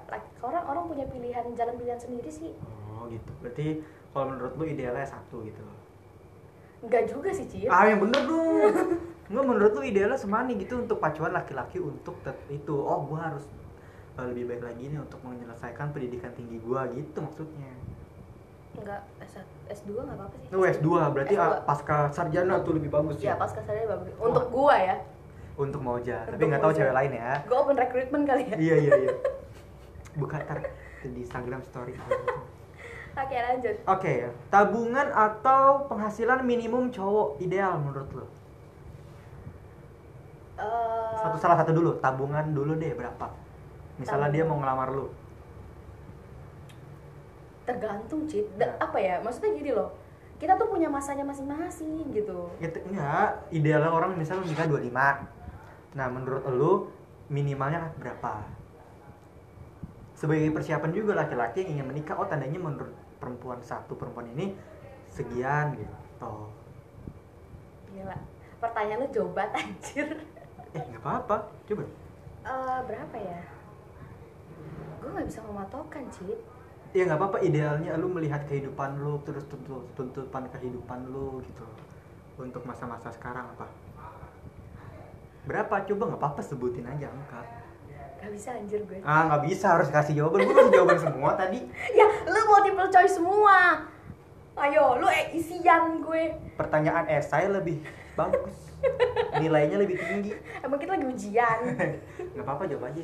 orang 0.42 0.64
orang 0.66 0.84
punya 0.90 1.06
pilihan, 1.06 1.46
jalan 1.54 1.76
pilihan 1.78 2.00
sendiri 2.00 2.30
sih 2.30 2.52
Oh 2.92 3.06
gitu. 3.08 3.32
Berarti 3.42 3.82
kalau 4.10 4.26
menurut 4.30 4.54
lu 4.56 4.66
idealnya 4.66 5.06
satu 5.06 5.42
gitu. 5.42 5.62
Enggak 6.82 7.04
juga 7.08 7.30
sih, 7.30 7.46
Cid 7.46 7.70
Ah 7.70 7.86
yang 7.86 8.02
bener 8.02 8.22
dong. 8.26 8.74
Enggak 9.30 9.46
menurut 9.48 9.72
lu 9.74 9.82
idealnya 9.82 10.18
semani 10.18 10.58
gitu 10.58 10.82
untuk 10.82 10.98
pacuan 10.98 11.32
laki-laki 11.32 11.78
untuk 11.78 12.18
itu. 12.48 12.76
Oh 12.76 13.06
gua 13.06 13.32
harus 13.32 13.46
uh, 14.18 14.26
lebih 14.26 14.50
baik 14.50 14.64
lagi 14.66 14.84
nih 14.90 15.00
untuk 15.00 15.22
menyelesaikan 15.22 15.90
pendidikan 15.90 16.34
tinggi 16.34 16.58
gua 16.60 16.90
gitu 16.90 17.22
maksudnya. 17.22 17.70
Enggak, 18.72 19.04
S1, 19.20 19.44
S2 19.68 20.00
gak 20.00 20.16
apa-apa 20.16 20.36
sih 20.40 20.48
Lu 20.48 20.64
S2 20.64 20.88
berarti 21.12 21.36
S2. 21.36 21.44
ah, 21.44 21.60
pasca 21.60 22.08
sarjana 22.08 22.64
tuh 22.64 22.80
lebih 22.80 22.88
bagus 22.88 23.20
Ya 23.20 23.36
ya. 23.36 23.36
pas 23.36 23.52
kesannya 23.52 23.84
bagus 23.84 24.16
Untuk 24.16 24.48
gua 24.48 24.80
ya 24.80 24.96
Untuk 25.56 25.80
mau 25.80 25.96
aja, 25.96 26.24
tapi 26.26 26.44
nggak 26.44 26.60
tahu 26.60 26.74
cewek 26.74 26.92
lain 26.92 27.12
ya. 27.14 27.44
Gue 27.44 27.58
open 27.58 27.76
recruitment 27.76 28.24
kali 28.24 28.44
ya 28.48 28.56
iya 28.58 28.76
iya 28.78 28.94
iya. 28.98 29.12
Buka 30.20 30.40
ntar 30.40 30.64
di 31.02 31.20
Instagram 31.22 31.62
story. 31.64 31.94
Oke 33.12 33.36
lanjut 33.36 33.76
Oke, 33.86 34.14
tabungan 34.48 35.12
atau 35.12 35.84
penghasilan 35.86 36.42
minimum 36.42 36.88
cowok 36.90 37.40
ideal 37.40 37.76
menurut 37.76 38.08
lo? 38.14 38.26
Eh, 40.56 41.16
Satu 41.18 41.36
salah 41.36 41.58
satu 41.58 41.74
dulu, 41.74 42.00
tabungan 42.00 42.54
dulu 42.54 42.78
deh 42.78 42.94
berapa? 42.94 43.28
Misalnya 43.98 44.32
dia 44.32 44.44
mau 44.44 44.58
ngelamar 44.58 44.92
lu. 44.92 45.08
tergantung 47.62 48.26
Da- 48.58 48.68
Ya. 48.68 48.74
apa 48.82 48.98
ya 49.00 49.16
maksudnya 49.22 49.54
gini 49.54 49.72
loh 49.72 49.94
kita 50.42 50.58
tuh 50.58 50.68
punya 50.68 50.90
masanya 50.90 51.22
masing-masing 51.24 52.10
gitu 52.10 52.50
Gitu, 52.58 52.82
enggak, 52.90 53.38
idealnya 53.48 53.88
orang 53.88 54.18
misalnya 54.18 54.50
nikah 54.50 54.66
25. 54.66 55.24
Nah, 55.98 56.08
menurut 56.08 56.44
lu 56.52 56.88
minimalnya 57.28 57.92
berapa? 58.00 58.44
Sebagai 60.16 60.54
persiapan 60.54 60.92
juga 60.94 61.18
laki-laki 61.18 61.66
yang 61.66 61.80
ingin 61.80 61.88
menikah, 61.92 62.16
oh 62.20 62.28
tandanya 62.30 62.62
menurut 62.62 62.94
perempuan 63.18 63.60
satu 63.62 63.98
perempuan 63.98 64.30
ini 64.34 64.54
sekian 65.12 65.76
gitu. 65.78 66.34
gila 67.92 68.16
pertanyaan 68.64 69.04
lu 69.04 69.08
jauh 69.12 69.32
banget 69.36 69.58
anjir 69.62 70.10
Eh, 70.72 70.80
nggak 70.80 71.04
apa-apa. 71.04 71.52
Coba. 71.68 71.84
Eh, 72.42 72.80
berapa 72.88 73.18
ya 73.20 73.40
gue 75.02 75.10
nggak 75.10 75.28
bisa 75.28 75.42
mematokkan 75.46 76.06
Cid 76.14 76.40
Ya 76.92 77.08
nggak 77.08 77.20
apa-apa 77.24 77.40
idealnya 77.40 77.96
lu 77.96 78.12
melihat 78.12 78.44
kehidupan 78.46 79.00
lu 79.00 79.16
terus 79.24 79.48
tuntut 79.48 79.88
tuntutan 79.96 80.44
kehidupan 80.52 81.08
lu 81.08 81.40
gitu 81.46 81.64
untuk 82.36 82.66
masa-masa 82.68 83.08
sekarang 83.16 83.48
apa 83.56 83.64
berapa? 85.46 85.74
Coba 85.90 86.04
nggak 86.14 86.22
apa-apa 86.22 86.42
sebutin 86.46 86.86
aja 86.86 87.10
angka 87.10 87.42
Gak 88.22 88.30
bisa 88.38 88.54
anjir 88.54 88.86
gue. 88.86 89.02
Ah 89.02 89.26
nggak 89.26 89.50
bisa 89.50 89.66
harus 89.74 89.90
kasih 89.90 90.14
jawaban. 90.22 90.46
Gue 90.46 90.54
kasih 90.54 90.74
jawaban 90.78 91.00
semua 91.02 91.30
tadi. 91.34 91.60
Ya 91.98 92.06
lu 92.30 92.40
multiple 92.46 92.90
choice 92.94 93.18
semua. 93.18 93.82
Ayo 94.54 95.02
lu 95.02 95.10
eh, 95.10 95.34
isian 95.34 96.06
gue. 96.06 96.38
Pertanyaan 96.54 97.10
esai 97.10 97.50
lebih 97.50 97.82
bagus. 98.14 98.70
Nilainya 99.42 99.82
lebih 99.82 99.98
tinggi. 99.98 100.38
Emang 100.62 100.78
kita 100.78 100.94
lagi 100.94 101.08
ujian. 101.10 101.60
Nggak 102.38 102.46
apa-apa 102.46 102.64
jawab 102.70 102.94
aja. 102.94 103.04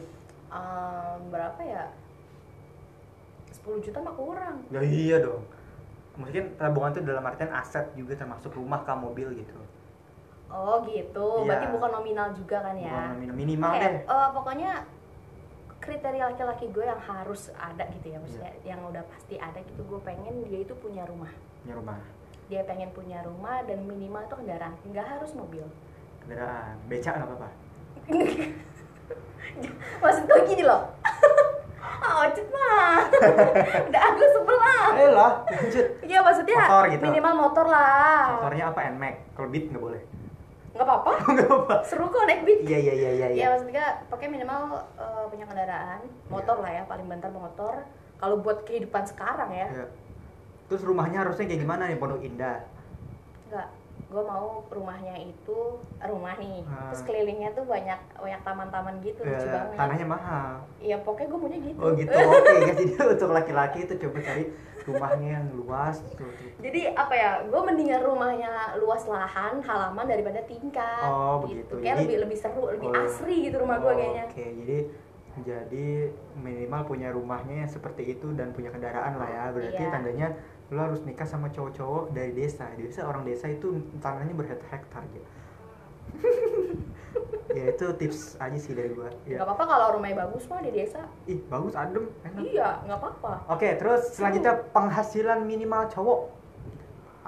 Em, 0.53 1.19
Berapa 1.33 1.61
ya? 1.65 1.89
10 3.57 3.85
juta 3.89 3.97
mah 4.05 4.13
kurang. 4.13 4.57
Ya 4.69 4.85
iya 4.85 5.17
dong. 5.17 5.41
Mungkin 6.13 6.61
tabungan 6.61 6.93
itu 6.93 7.01
dalam 7.09 7.25
artian 7.25 7.49
aset 7.57 7.89
juga 7.97 8.13
termasuk 8.13 8.53
rumah 8.53 8.85
kah 8.85 8.97
mobil 8.97 9.33
gitu 9.33 9.57
Oh 10.49 10.79
gitu, 10.83 11.27
Iya. 11.37 11.45
berarti 11.45 11.67
bukan 11.69 11.91
nominal 11.93 12.27
juga 12.31 12.57
kan 12.61 12.73
ya? 12.73 12.87
Bukan 12.89 13.07
nominal, 13.13 13.35
minimal 13.35 13.69
Oke, 13.69 13.79
deh 13.81 13.93
eh, 14.01 14.29
pokoknya 14.31 14.71
kriteria 15.77 16.23
laki-laki 16.25 16.65
gue 16.67 16.83
yang 16.83 16.99
harus 16.99 17.41
ada 17.53 17.83
gitu 17.89 18.07
ya, 18.09 18.17
maksudnya 18.17 18.51
Iya. 18.55 18.69
yang 18.69 18.79
udah 18.85 19.03
pasti 19.05 19.35
ada 19.37 19.59
gitu. 19.59 19.81
Gue 19.83 19.99
pengen 19.99 20.43
dia 20.43 20.59
itu 20.61 20.73
punya 20.73 21.03
rumah, 21.03 21.31
punya 21.61 21.75
rumah 21.75 21.99
dia 22.47 22.63
pengen 22.63 22.87
punya 22.89 23.19
rumah 23.21 23.59
dan 23.61 23.83
minimal 23.83 24.23
itu 24.23 24.35
kendaraan, 24.37 24.71
nggak 24.81 25.03
harus 25.05 25.31
mobil. 25.33 25.67
kendaraan 26.21 26.79
becak 26.85 27.11
nggak 27.13 27.27
apa-apa 27.27 27.49
Maksud 29.99 30.23
gue 30.23 30.39
gini 30.45 30.63
loh. 30.63 30.87
Ojek 32.19 32.47
mah. 32.47 33.03
Udah 33.89 34.01
aku 34.05 34.23
sebelah. 34.29 34.85
ayo 34.93 35.09
lah 35.11 35.33
lanjut 35.45 35.85
Iya 36.01 36.19
maksudnya 36.21 36.57
Motor 36.57 36.83
gitu. 36.89 37.03
minimal 37.03 37.33
motor 37.37 37.65
lah. 37.67 38.23
motornya 38.33 38.65
apa 38.67 38.79
nmax 38.89 39.15
kalau 39.33 39.47
beat 39.47 39.67
nggak 39.67 39.83
boleh 39.83 40.01
Nggak 40.77 40.85
apa-apa. 40.85 41.11
nggak 41.33 41.49
apa 41.51 41.75
Seru 41.81 42.05
kok 42.05 42.23
naik 42.23 42.41
beat. 42.43 42.59
iya 42.63 42.77
iya 42.79 42.93
iya 42.93 43.09
iya 43.09 43.25
Ya 43.35 43.45
maksudnya 43.49 43.85
pakai 44.07 44.27
minimal 44.27 44.61
eh, 44.93 45.25
punya 45.27 45.43
kendaraan, 45.43 45.99
motor 46.27 46.55
lah 46.57 46.71
ya 46.71 46.83
paling 46.85 47.05
bentar 47.05 47.29
motor. 47.29 47.81
Kalau 48.15 48.37
buat 48.37 48.61
kehidupan 48.63 49.03
sekarang 49.03 49.49
ya, 49.51 49.67
Iya. 49.67 49.85
terus 50.67 50.81
rumahnya 50.81 51.21
harusnya 51.21 51.45
kayak 51.45 51.61
gimana 51.61 51.85
nih 51.85 51.95
pondok 51.95 52.21
indah 52.21 52.61
enggak. 53.45 53.69
Gue 54.07 54.23
mau 54.23 54.63
rumahnya 54.67 55.19
itu 55.19 55.57
rumah 55.99 56.33
nih, 56.35 56.63
Ah. 56.63 56.87
terus 56.87 57.03
kelilingnya 57.03 57.51
tuh 57.51 57.61
banyak 57.63 57.97
banyak 58.13 58.41
taman-taman 58.41 58.95
gitu, 58.99 59.19
lucu 59.19 59.35
Eh, 59.39 59.51
banget. 59.51 59.75
tanahnya 59.75 60.07
mahal 60.07 60.51
Iya 60.77 60.97
pokoknya 60.99 61.27
gue 61.27 61.39
maunya 61.39 61.59
gitu. 61.61 61.77
oh 61.77 61.91
gitu 61.91 62.13
oke 62.13 62.23
guys 62.63 62.77
jadi 62.79 63.03
untuk 63.05 63.29
laki-laki 63.31 63.77
itu 63.83 63.93
coba 63.99 64.17
cari 64.21 64.43
rumahnya 64.87 65.29
yang 65.37 65.47
luas 65.53 65.95
tuh, 65.99 66.15
tuh. 66.15 66.31
Jadi 66.57 66.81
apa 66.89 67.13
ya? 67.13 67.31
Gue 67.43 67.61
mendingan 67.61 68.01
rumahnya 68.01 68.51
luas 68.79 69.03
lahan, 69.03 69.59
halaman 69.59 70.05
daripada 70.05 70.39
tingkat. 70.43 71.03
Oh, 71.03 71.43
gitu. 71.43 71.67
begitu. 71.67 71.73
Kayak 71.79 71.95
Jadi- 71.95 72.03
lebih 72.03 72.17
lebih 72.23 72.37
seru, 72.37 72.63
lebih 72.69 72.87
Oh. 72.87 73.03
asri 73.03 73.35
gitu 73.43 73.55
rumah 73.57 73.77
gue 73.77 73.91
Oh, 73.91 73.95
kayaknya. 73.95 74.23
oke 74.25 74.45
jadi 74.57 74.77
jadi 75.37 75.87
minimal 76.35 76.81
punya 76.83 77.13
rumahnya 77.13 77.61
yang 77.61 77.69
seperti 77.69 78.17
itu 78.17 78.33
dan 78.33 78.49
punya 78.51 78.73
kendaraan 78.73 79.21
lah 79.21 79.29
ya 79.29 79.43
berarti 79.53 79.77
Iya. 79.77 79.93
tandanya 79.93 80.27
lo 80.67 80.81
harus 80.81 81.05
nikah 81.05 81.23
sama 81.23 81.47
cowok-cowok 81.47 82.09
dari 82.09 82.33
desa 82.33 82.65
desa 82.73 83.05
orang 83.05 83.21
desa 83.21 83.45
itu 83.45 83.69
tanahnya 84.01 84.33
berhektar-hektar 84.33 85.05
ya 85.07 85.21
ya 87.57 87.63
itu 87.73 87.85
tips 87.97 88.37
aja 88.37 88.57
sih 88.57 88.73
dari 88.77 88.93
gua. 88.93 89.09
Ya. 89.25 89.41
apa-apa 89.41 89.63
kalau 89.65 89.85
rumahnya 89.97 90.27
bagus 90.27 90.45
mah 90.45 90.61
di 90.61 90.71
desa. 90.71 91.07
Ih 91.25 91.41
bagus 91.49 91.73
adem 91.73 92.11
enak. 92.21 92.41
Iya 92.43 92.69
nggak 92.85 92.99
apa-apa. 93.01 93.33
Oke, 93.49 93.69
terus 93.81 94.13
selanjutnya 94.13 94.61
penghasilan 94.71 95.41
minimal 95.43 95.89
cowok. 95.89 96.21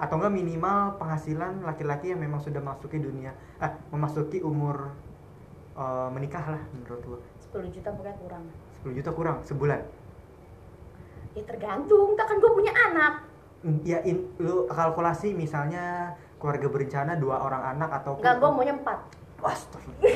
Atau 0.00 0.16
enggak 0.16 0.32
minimal 0.32 0.96
penghasilan 0.96 1.60
laki-laki 1.60 2.14
yang 2.14 2.20
memang 2.24 2.40
sudah 2.40 2.62
masuki 2.64 2.96
dunia 2.96 3.36
eh 3.60 3.72
memasuki 3.92 4.40
umur 4.40 4.94
eh, 5.76 6.08
menikah 6.14 6.56
lah 6.56 6.62
menurut 6.72 7.02
gua. 7.04 7.20
10 7.50 7.74
juta 7.74 7.88
pokoknya 7.90 8.16
kurang. 8.22 8.44
10 8.86 8.98
juta 9.02 9.10
kurang 9.10 9.38
sebulan. 9.42 9.80
Ya 11.34 11.42
tergantung. 11.46 12.14
Kan 12.14 12.38
gue 12.38 12.52
punya 12.54 12.72
anak. 12.74 13.14
Ya 13.84 14.00
in, 14.08 14.30
lu 14.40 14.64
kalkulasi 14.70 15.36
misalnya 15.36 16.16
keluarga 16.40 16.66
berencana 16.66 17.12
dua 17.20 17.36
orang 17.44 17.62
anak 17.76 17.90
atau 18.00 18.16
nggak 18.16 18.34
gue 18.40 18.48
maunya 18.48 18.74
empat. 18.74 18.98
Astagfirullah. 19.40 20.08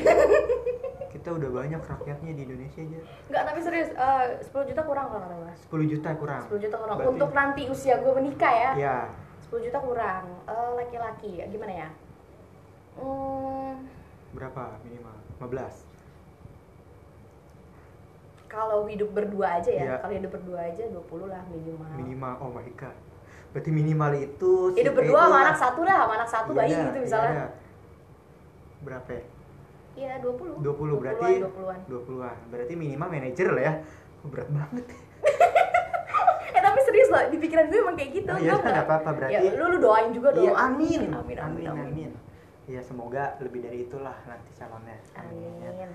kita 1.15 1.29
udah 1.31 1.49
banyak 1.49 1.81
rakyatnya 1.81 2.31
di 2.33 2.41
Indonesia 2.43 2.81
aja. 2.81 2.99
Nggak 3.29 3.43
tapi 3.45 3.59
serius 3.61 3.89
eh, 3.93 4.25
10 4.41 4.69
juta 4.69 4.81
kurang 4.83 5.05
kalau 5.09 5.21
kata 5.21 5.35
gue 5.37 5.53
10 5.85 5.91
juta 5.93 6.09
kurang. 6.17 6.43
10 6.49 6.65
juta 6.65 6.75
kurang. 6.81 6.95
Berarti- 6.97 7.13
untuk 7.13 7.29
nanti 7.31 7.61
usia 7.69 7.95
gue 8.01 8.13
menikah 8.13 8.53
ya 8.53 8.71
ya 8.75 8.97
10 9.47 9.65
juta 9.69 9.79
kurang. 9.79 10.25
Eh, 10.49 10.69
laki-laki 10.75 11.31
gimana 11.45 11.73
ya? 11.85 11.89
Hmm, 12.97 13.85
berapa 14.33 14.81
minimal? 14.81 15.15
15 15.37 15.93
kalau 18.45 18.87
hidup 18.87 19.11
berdua 19.11 19.59
aja 19.59 19.67
ya 19.67 19.83
Iya. 19.83 19.95
kalau 19.99 20.13
hidup 20.15 20.31
berdua 20.31 20.59
aja 20.63 20.83
20 20.87 21.27
lah 21.27 21.43
minimal. 21.51 21.91
Minimal 21.99 22.33
oh 22.39 22.49
my 22.55 22.63
god 22.79 22.95
berarti 23.55 23.71
minimal 23.71 24.11
itu 24.13 24.51
si 24.69 24.83
hidup 24.83 24.93
berdua 24.93 25.15
sama 25.17 25.31
lah. 25.31 25.41
anak 25.47 25.57
satu 25.57 25.79
dah 25.81 25.95
sama 25.97 26.13
anak 26.13 26.27
satu 26.29 26.49
Iya 26.49 26.57
bayi 26.57 26.67
ada, 26.69 26.81
gitu 26.81 26.91
iya 26.91 27.05
misalnya 27.07 27.31
ada. 27.31 27.45
berapa 28.83 29.09
ya? 29.09 29.23
iya 29.95 30.13
20 30.19 30.59
20 30.59 31.01
berarti 31.01 31.29
20-an 31.39 31.79
20-an 31.87 32.37
berarti 32.51 32.73
minimal 32.75 33.07
manajer 33.09 33.47
lah 33.49 33.63
ya. 33.63 33.73
Berat 34.25 34.49
banget. 34.49 34.85
Eh 36.47 36.61
tapi 36.61 36.79
serius 36.81 37.09
loh 37.09 37.19
di 37.27 37.37
pikiran 37.37 37.67
gue 37.67 37.77
emang 37.77 37.95
kayak 37.95 38.11
gitu 38.13 38.27
Oh, 38.27 38.37
iya, 38.37 38.55
nggak 38.55 38.85
apa-apa, 38.85 39.09
berarti- 39.13 39.35
ya, 39.37 39.51
lu 39.53 39.65
lu 39.69 39.77
doain 39.77 40.09
juga 40.09 40.29
dong. 40.31 40.39
iya 40.41 40.53
amin 40.57 41.01
amin 41.09 41.37
amin 41.37 41.65
amin, 41.67 42.11
ya 42.65 42.79
semoga 42.79 43.35
lebih 43.39 43.59
dari 43.61 43.83
itulah 43.83 44.15
nanti 44.25 44.51
calonnya. 44.53 44.95
Amin. 45.15 45.91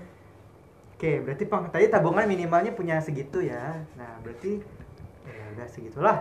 oke 0.91 1.11
berarti 1.19 1.43
pang 1.45 1.65
tadi 1.67 1.85
tabungan 1.87 2.25
minimalnya 2.25 2.71
punya 2.71 2.97
segitu 2.97 3.41
ya. 3.41 3.73
Nah 3.95 4.21
berarti 4.21 4.61
ya 5.23 5.43
udah 5.51 5.67
segitulah. 5.67 6.17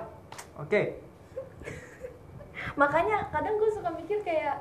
Oke 0.57 1.05
makanya 2.75 3.29
kadang 3.29 3.57
gue 3.57 3.71
suka 3.71 3.91
mikir 3.91 4.21
kayak 4.21 4.57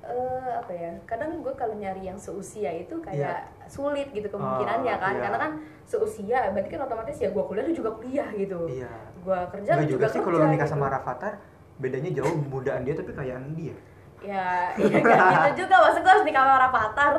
eh, 0.00 0.50
apa 0.56 0.72
ya 0.72 0.90
kadang 1.04 1.40
gue 1.40 1.52
kalau 1.52 1.74
nyari 1.74 2.04
yang 2.04 2.16
seusia 2.16 2.70
itu 2.72 2.96
kayak 2.98 3.44
sulit 3.66 4.08
gitu 4.10 4.28
kemungkinannya 4.28 4.94
Oh, 4.94 5.00
kan. 5.00 5.12
iya. 5.12 5.22
karena 5.22 5.38
kan 5.38 5.52
seusia 5.84 6.38
berarti 6.50 6.68
kan 6.70 6.80
otomatis 6.82 7.16
ya 7.16 7.28
gue 7.28 7.42
kuliah 7.42 7.64
lu 7.64 7.74
juga 7.74 7.90
kuliah 7.92 8.28
gitu. 8.32 8.60
Iya. 8.68 8.92
Gue 9.20 9.38
kerja 9.50 9.70
lu 9.74 9.84
juga 9.84 9.90
juga 9.90 10.06
sih 10.08 10.20
kalau 10.20 10.38
lu 10.38 10.46
nikah 10.48 10.64
gitu. 10.64 10.74
sama 10.74 10.86
Rafathar 10.88 11.32
bedanya 11.78 12.10
jauh 12.12 12.34
mudaan 12.40 12.82
dia 12.82 12.94
tapi 12.94 13.12
kayaan 13.12 13.52
dia. 13.52 13.74
Ya 14.18 14.72
ya 14.74 14.98
gak 14.98 15.18
gitu 15.30 15.50
juga. 15.66 15.74
Maksud 15.80 16.00
gue 16.00 16.12
harus 16.12 16.24
nikah 16.24 16.42
sama 16.42 16.56
Rafathar. 16.58 17.14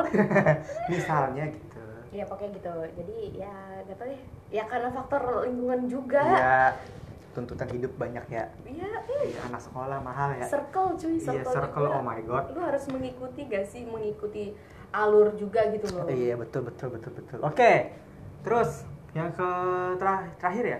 Misalnya 0.91 1.45
gitu. 1.47 1.84
Ya 2.10 2.23
pokoknya 2.26 2.49
gitu. 2.56 2.73
Jadi 2.95 3.18
ya 3.38 3.53
gak 3.85 3.95
tau 3.95 4.07
deh. 4.07 4.22
Ya 4.49 4.64
karena 4.65 4.89
faktor 4.89 5.22
lingkungan 5.45 5.85
juga. 5.85 6.23
Iya, 6.26 6.60
tuntutan 7.31 7.69
hidup 7.69 7.93
banyak 7.95 8.26
ya. 8.27 8.49
iya 8.65 8.89
Iya, 9.19 9.39
anak 9.45 9.60
sekolah 9.60 9.99
mahal 9.99 10.31
ya. 10.34 10.45
circle 10.45 10.95
cuy 10.95 11.14
Iya, 11.14 11.43
circle, 11.43 11.51
circle, 11.51 11.85
juga. 11.85 11.95
oh 11.95 12.03
my 12.03 12.19
God. 12.22 12.43
lu 12.51 12.61
harus 12.61 12.84
mengikuti 12.88 13.41
gak 13.45 13.65
sih 13.65 13.84
mengikuti 13.84 14.56
alur 14.89 15.34
juga 15.34 15.68
gitu 15.69 15.85
loh 15.91 16.07
Iya, 16.07 16.34
betul 16.35 16.64
betul 16.64 16.88
betul 16.91 17.11
betul. 17.14 17.39
Oke. 17.41 17.93
Terus 18.39 18.88
yang 19.11 19.30
ke 19.30 19.49
tera- 19.95 20.30
terakhir 20.35 20.65
ya? 20.68 20.80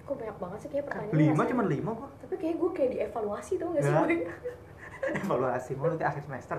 kok 0.00 0.14
banyak 0.14 0.36
banget 0.36 0.58
sih 0.60 0.68
kayak 0.68 0.84
pertanyaan 0.84 1.16
Lima 1.16 1.42
cuma 1.46 1.62
lima 1.64 1.90
kok. 1.94 2.10
tapi 2.18 2.34
kayak 2.36 2.56
gue 2.58 2.70
kayak 2.72 2.90
dievaluasi 2.92 3.52
tuh 3.56 3.66
gak 3.70 3.80
sih 3.80 3.88
Ya. 3.88 3.98
Boy? 3.98 4.16
Evaluasi 5.20 5.72
mulu 5.74 5.94
di 5.94 6.04
akhir 6.04 6.22
semester. 6.22 6.58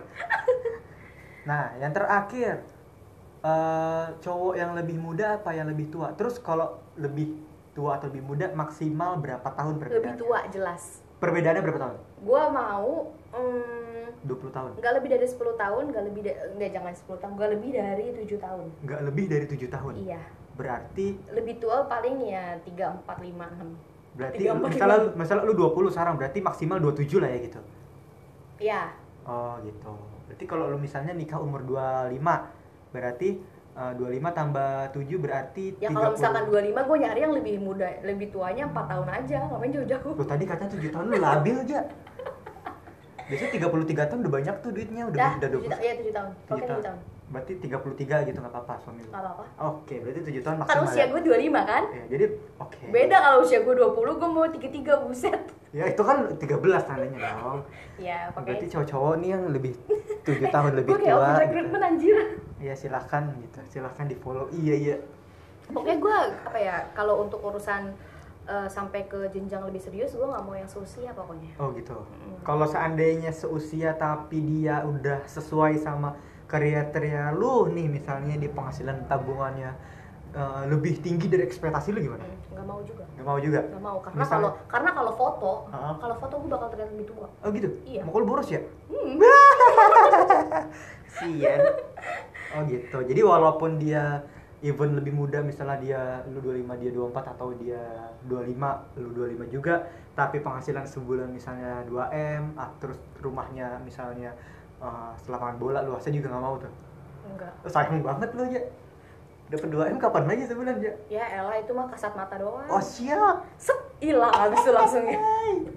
Nah, 1.44 1.78
yang 1.78 1.92
terakhir 1.92 2.62
eh 3.42 4.06
cowok 4.18 4.54
yang 4.56 4.74
lebih 4.74 4.98
muda 4.98 5.38
apa 5.38 5.50
yang 5.52 5.66
lebih 5.68 5.90
tua? 5.90 6.10
Terus 6.12 6.38
kalau 6.40 6.68
lebih 6.96 7.38
tua 7.76 8.00
atau 8.00 8.08
lebih 8.08 8.24
muda 8.24 8.48
maksimal 8.52 9.20
berapa 9.20 9.44
tahun 9.46 9.74
lebih 9.76 9.84
perbedaannya? 9.92 10.18
tua 10.18 10.40
jelas 10.50 10.84
Perbedaannya 11.16 11.62
berapa 11.62 11.80
tahun? 11.82 11.96
gue 12.18 12.44
mau 12.50 12.88
mm, 13.32 14.06
20 14.24 14.50
tahun. 14.50 14.72
nggak 14.76 14.94
lebih 14.96 15.10
dari 15.12 15.26
10 15.26 15.38
tahun 15.56 15.84
nggak 15.92 16.04
lebih 16.04 16.22
da- 16.24 16.40
nggak 16.52 16.72
jangan 16.72 16.94
10 16.96 17.22
tahun 17.22 17.34
nggak 17.36 17.52
lebih 17.52 17.70
dari 17.72 18.06
tujuh 18.16 18.40
tahun 18.40 18.66
Nggak 18.82 19.02
lebih 19.04 19.26
dari 19.28 19.46
tujuh 19.46 19.70
tahun. 19.70 19.94
iya 20.00 20.22
Berarti 20.56 21.08
lebih 21.30 21.56
tua 21.60 21.84
paling 21.84 22.16
ya 22.26 22.56
tiga 22.64 22.96
empat 22.96 23.20
lima 23.20 23.46
enam 23.50 23.76
berarti 24.16 24.40
Tiga, 24.40 24.56
empat, 24.56 24.72
misalnya 24.72 24.98
lima. 25.04 25.16
misalnya 25.20 25.44
lu 25.44 25.54
20 25.54 25.92
sekarang 25.92 26.16
berarti 26.16 26.40
maksimal 26.40 26.78
27 26.80 27.20
lah 27.20 27.30
ya 27.30 27.40
gitu. 27.44 27.60
ya 28.58 28.84
Oh 29.26 29.60
gitu. 29.60 29.92
Berarti 30.26 30.46
kalau 30.46 30.70
lu 30.70 30.78
misalnya 30.78 31.12
nikah 31.12 31.38
umur 31.38 31.60
25 31.62 32.16
berarti 32.90 33.30
eh, 33.76 33.92
25 33.94 34.00
tambah 34.32 34.72
7 34.90 34.98
berarti 35.18 35.66
ya 35.78 35.90
kalau 35.90 36.12
misalkan 36.12 36.44
25 36.46 36.56
gue 36.82 36.98
nyari 36.98 37.20
yang 37.22 37.34
lebih 37.34 37.56
muda 37.60 37.88
lebih 38.02 38.28
tuanya 38.30 38.64
empat 38.66 38.86
tahun 38.88 39.08
aja 39.14 39.38
ngapain 39.46 39.72
jauh-jauh 39.72 40.14
Lu 40.14 40.24
tadi 40.24 40.44
katanya 40.44 40.72
7 40.74 40.90
tahun 40.90 41.06
lu 41.06 41.18
labil 41.18 41.56
aja. 41.60 41.80
Biasanya 43.26 43.52
33 43.58 44.06
tahun 44.06 44.20
udah 44.22 44.34
banyak 44.34 44.56
tuh 44.60 44.70
duitnya 44.70 45.04
udah 45.04 45.18
dah 45.18 45.32
udah 45.36 45.50
tujuh 45.50 45.66
20. 45.66 45.72
ta- 45.72 45.82
iya 45.82 45.94
tujuh 45.98 46.14
tahun 46.14 46.30
Tujuh 46.38 46.54
oke 46.54 46.66
tujuh 46.68 46.86
tahun 46.86 47.00
Berarti 47.26 47.54
33 47.58 47.90
gitu 48.24 48.38
nggak 48.38 48.54
apa-apa 48.54 48.74
suami 48.78 49.02
lu. 49.02 49.10
nggak 49.10 49.18
apa-apa 49.20 49.44
Oke, 49.66 49.96
berarti 49.98 50.20
7 50.22 50.46
tahun 50.46 50.56
kan 50.56 50.62
maksimal. 50.62 50.86
usia 50.86 51.02
ya? 51.02 51.06
gue 51.10 51.22
25 51.26 51.58
kan 51.66 51.84
Ya, 51.90 52.04
jadi 52.08 52.26
oke. 52.56 52.78
beda 52.88 53.18
kalau 53.20 53.38
usia 53.42 53.60
gue 53.60 53.74
20 53.74 53.82
gue 54.14 54.30
mau 54.30 54.46
33 54.46 54.62
buset 55.02 55.42
Ya 55.74 55.84
itu 55.86 56.00
kan 56.00 56.18
13 56.30 56.38
tandanya 56.86 57.18
dong. 57.34 57.60
ya 57.98 58.30
Berarti 58.30 58.54
pakai 58.54 58.70
cowok-cowok 58.70 59.14
nih 59.18 59.30
yang 59.32 59.44
lebih 59.50 59.74
7 60.30 60.46
tahun 60.48 60.72
lebih 60.78 60.90
gue 60.92 61.00
kayak 61.02 61.18
tua. 61.18 61.34
gitu. 61.50 61.78
anjir 61.82 62.18
Iya 62.56 62.74
silahkan 62.74 63.30
gitu, 63.36 63.60
silahkan 63.70 64.06
di 64.06 64.16
follow. 64.16 64.50
Iya 64.50 64.76
iya. 64.76 64.98
pokoknya 65.66 65.98
gue 65.98 66.18
apa 66.46 66.60
ya 66.62 66.76
kalau 66.94 67.26
untuk 67.26 67.42
urusan 67.42 67.90
eh, 68.46 68.68
sampai 68.70 69.10
ke 69.10 69.26
jenjang 69.34 69.66
lebih 69.66 69.82
serius 69.82 70.14
gue 70.14 70.22
nggak 70.22 70.46
mau 70.46 70.54
yang 70.54 70.70
seusia 70.70 71.10
pokoknya 71.12 71.52
Oh 71.58 71.74
gitu. 71.74 72.06
Mm. 72.06 72.46
Kalau 72.46 72.64
seandainya 72.64 73.34
seusia 73.34 73.98
tapi 73.98 74.40
dia 74.40 74.86
udah 74.86 75.26
sesuai 75.26 75.82
sama 75.82 76.14
kriteria 76.46 77.34
lu 77.34 77.66
nih 77.68 77.90
misalnya 77.90 78.38
di 78.38 78.46
penghasilan 78.46 79.10
tabungannya 79.10 79.74
eh, 80.32 80.62
lebih 80.70 81.02
tinggi 81.02 81.26
dari 81.26 81.42
ekspektasi 81.42 81.90
lu 81.90 82.00
gimana? 82.06 82.22
Hmm, 82.22 82.38
nggak 82.54 82.66
mau 82.70 82.80
juga 82.86 83.04
Gak 83.18 83.26
mau 83.26 83.38
juga? 83.42 83.60
nggak 83.66 83.82
mau 83.82 83.98
karena 84.06 84.24
kalau 84.30 84.50
karena 84.70 84.90
kalau 84.94 85.12
foto 85.18 85.52
Heeh. 85.74 85.94
kalau 85.98 86.16
foto 86.22 86.34
gue 86.38 86.50
bakal 86.54 86.68
terlihat 86.70 86.90
lebih 86.94 87.08
tua 87.10 87.28
Oh 87.42 87.50
gitu? 87.50 87.70
Iya. 87.90 88.02
Mau 88.06 88.14
lu 88.16 88.30
boros 88.30 88.46
ya? 88.48 88.62
hmm. 88.94 89.18
Sian. 91.18 91.60
Oh 92.56 92.64
gitu. 92.66 92.98
Jadi 93.04 93.22
walaupun 93.22 93.76
dia 93.76 94.24
even 94.64 94.98
lebih 94.98 95.14
muda 95.14 95.44
misalnya 95.46 95.78
dia 95.78 96.02
lu 96.32 96.42
25 96.42 96.82
dia 96.82 96.92
24 96.96 97.34
atau 97.38 97.54
dia 97.60 97.84
25 98.26 99.04
lu 99.04 99.10
25 99.14 99.54
juga 99.54 99.86
tapi 100.18 100.42
penghasilan 100.42 100.88
sebulan 100.90 101.30
misalnya 101.30 101.86
2M 101.86 102.58
ah, 102.58 102.72
terus 102.82 102.98
rumahnya 103.22 103.78
misalnya 103.86 104.34
uh, 104.82 105.14
lapangan 105.28 105.62
bola 105.62 105.86
luasnya 105.86 106.18
juga 106.18 106.34
nggak 106.34 106.44
mau 106.44 106.56
tuh? 106.58 106.74
Enggak. 107.30 107.54
Sayang 107.70 108.02
banget 108.02 108.30
lu 108.34 108.44
ya 108.50 108.62
dapat 109.46 109.70
2M 109.70 109.98
kapan 110.02 110.24
lagi 110.26 110.44
sebulan 110.50 110.76
ya 110.82 110.94
ya 111.14 111.26
elah 111.44 111.56
itu 111.62 111.70
mah 111.76 111.86
kasat 111.92 112.18
mata 112.18 112.40
doang. 112.42 112.66
Oh 112.66 112.82
siap. 112.82 113.46
Set 113.62 113.78
hilang 114.02 114.34
habis 114.34 114.66
itu 114.66 114.72
langsung 114.74 115.06
ya. 115.06 115.20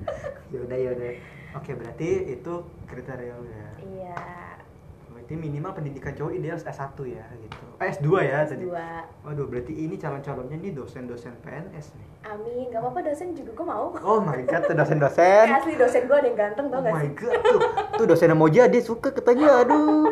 Yaudah 0.54 0.78
yaudah. 0.80 1.12
Oke 1.60 1.76
berarti 1.76 2.32
itu 2.32 2.52
kriteria 2.88 3.36
ya? 3.36 3.68
Iya 3.84 4.47
berarti 5.28 5.44
minimal 5.44 5.76
pendidikan 5.76 6.16
cowok 6.16 6.32
ideal 6.40 6.56
S1 6.56 6.96
ya 7.04 7.20
gitu 7.36 7.64
eh, 7.84 7.92
S2 7.92 8.08
ya 8.24 8.48
tadi 8.48 8.64
dua 8.64 9.04
Waduh, 9.28 9.44
berarti 9.44 9.76
ini 9.76 10.00
calon-calonnya 10.00 10.56
nih 10.56 10.72
dosen-dosen 10.72 11.36
PNS 11.44 11.92
nih. 12.00 12.08
amin 12.32 12.72
gak 12.72 12.80
apa-apa 12.80 13.12
dosen 13.12 13.36
juga 13.36 13.52
gue 13.52 13.66
mau 13.68 13.92
Oh 14.00 14.24
my 14.24 14.40
god, 14.48 14.64
tuh 14.64 14.72
dosen-dosen. 14.72 15.52
Eh, 15.52 15.56
asli 15.60 15.76
dosen 15.76 16.08
gue 16.08 16.16
ada 16.16 16.28
yang 16.32 16.38
ganteng 16.48 16.72
Oh 16.72 16.72
tau 16.72 16.80
gak 16.80 16.94
my 16.96 17.04
sih 17.04 17.12
god, 17.12 17.40
tuh, 17.44 17.60
tuh 18.00 18.06
dosen 18.08 18.32
yang 18.32 18.40
mau 18.40 18.48
jadi 18.48 18.80
suka 18.80 19.12
katanya, 19.12 19.68
aduh. 19.68 20.08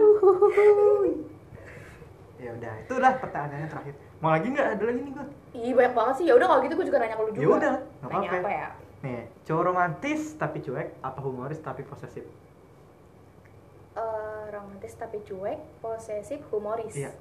ya 2.44 2.50
udah, 2.52 2.74
itu 2.84 2.92
udah 2.92 3.12
pertanyaannya 3.16 3.68
terakhir. 3.72 3.94
Mau 4.20 4.28
lagi 4.28 4.46
nggak? 4.52 4.68
Ada 4.76 4.84
lagi 4.84 5.00
nih 5.00 5.12
gua. 5.16 5.26
Ih 5.56 5.72
banyak 5.72 5.94
banget 5.96 6.14
sih. 6.20 6.24
Ya 6.28 6.34
udah 6.36 6.46
kalau 6.52 6.60
gitu 6.60 6.74
gue 6.76 6.86
juga 6.92 6.98
nanya 7.00 7.16
ke 7.16 7.22
lu 7.24 7.30
juga. 7.32 7.40
Ya 7.40 7.48
udah, 7.48 7.74
apa-apa. 8.04 8.36
apa 8.36 8.50
ya? 8.52 8.68
Nih, 9.00 9.22
cowok 9.48 9.62
romantis 9.64 10.20
tapi 10.36 10.60
cuek, 10.60 10.88
apa 11.00 11.18
humoris 11.24 11.56
tapi 11.64 11.80
posesif? 11.88 12.28
Eh, 13.96 14.44
romantis 14.52 14.92
tapi 15.00 15.24
cuek, 15.24 15.56
posesif, 15.80 16.44
humoris. 16.52 16.92
Iya. 16.92 17.16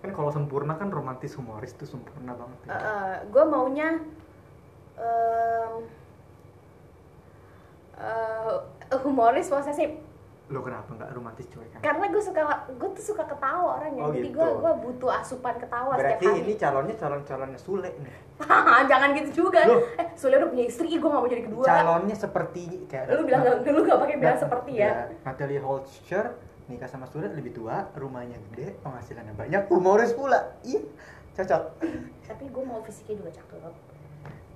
Kan 0.00 0.16
kalau 0.16 0.32
sempurna 0.32 0.80
kan 0.80 0.88
romantis 0.88 1.36
humoris 1.36 1.76
tuh 1.76 1.84
sempurna 1.84 2.32
banget. 2.32 2.58
gue 3.28 3.44
Eh, 3.44 3.48
maunya 3.52 4.00
em, 4.96 5.74
eh, 8.00 8.56
humoris 9.04 9.52
posesif. 9.52 9.92
Lo 10.54 10.62
kenapa 10.62 10.86
nggak 10.94 11.10
romantis 11.10 11.50
cuek 11.50 11.68
kan. 11.74 11.80
Karena 11.82 12.06
gue 12.06 12.22
suka 12.22 12.40
gue 12.70 12.88
tuh 12.94 13.04
suka 13.10 13.24
ketawa 13.26 13.82
orangnya. 13.82 14.02
Oh, 14.06 14.14
jadi 14.14 14.30
gitu. 14.30 14.38
gue 14.38 14.48
gue 14.62 14.72
butuh 14.86 15.10
asupan 15.10 15.54
ketawa 15.58 15.98
berarti 15.98 16.22
setiap 16.22 16.30
hari. 16.30 16.46
ini 16.46 16.52
calonnya 16.54 16.94
calon 16.94 17.20
calonnya 17.26 17.58
Sule 17.58 17.90
nih. 17.98 18.14
Jangan 18.90 19.08
gitu 19.18 19.30
juga. 19.42 19.66
Loh. 19.66 19.82
eh 19.98 20.06
Sule 20.14 20.38
udah 20.38 20.48
punya 20.54 20.64
istri 20.70 20.86
gue 20.94 21.02
gak 21.02 21.18
mau 21.18 21.26
jadi 21.26 21.42
kedua. 21.42 21.64
Calonnya 21.66 22.14
seperti 22.14 22.62
kayak 22.86 23.04
lu 23.10 23.26
bilang 23.26 23.42
gak, 23.42 23.66
lu 23.66 23.80
gak 23.82 23.98
pakai 24.06 24.16
bilang 24.22 24.38
seperti 24.38 24.72
ya. 24.78 24.90
Natalie 25.26 25.58
Holscher 25.58 26.26
nikah 26.70 26.86
sama 26.86 27.10
Sule 27.10 27.26
lebih 27.34 27.50
tua 27.50 27.90
rumahnya 27.98 28.38
gede 28.54 28.78
penghasilannya 28.86 29.34
banyak 29.34 29.62
humoris 29.66 30.14
pula. 30.14 30.54
Iya 30.62 30.86
cocok. 31.34 31.62
Tapi 32.30 32.44
gue 32.46 32.62
mau 32.62 32.78
fisiknya 32.86 33.26
juga 33.26 33.30
cakep. 33.42 33.74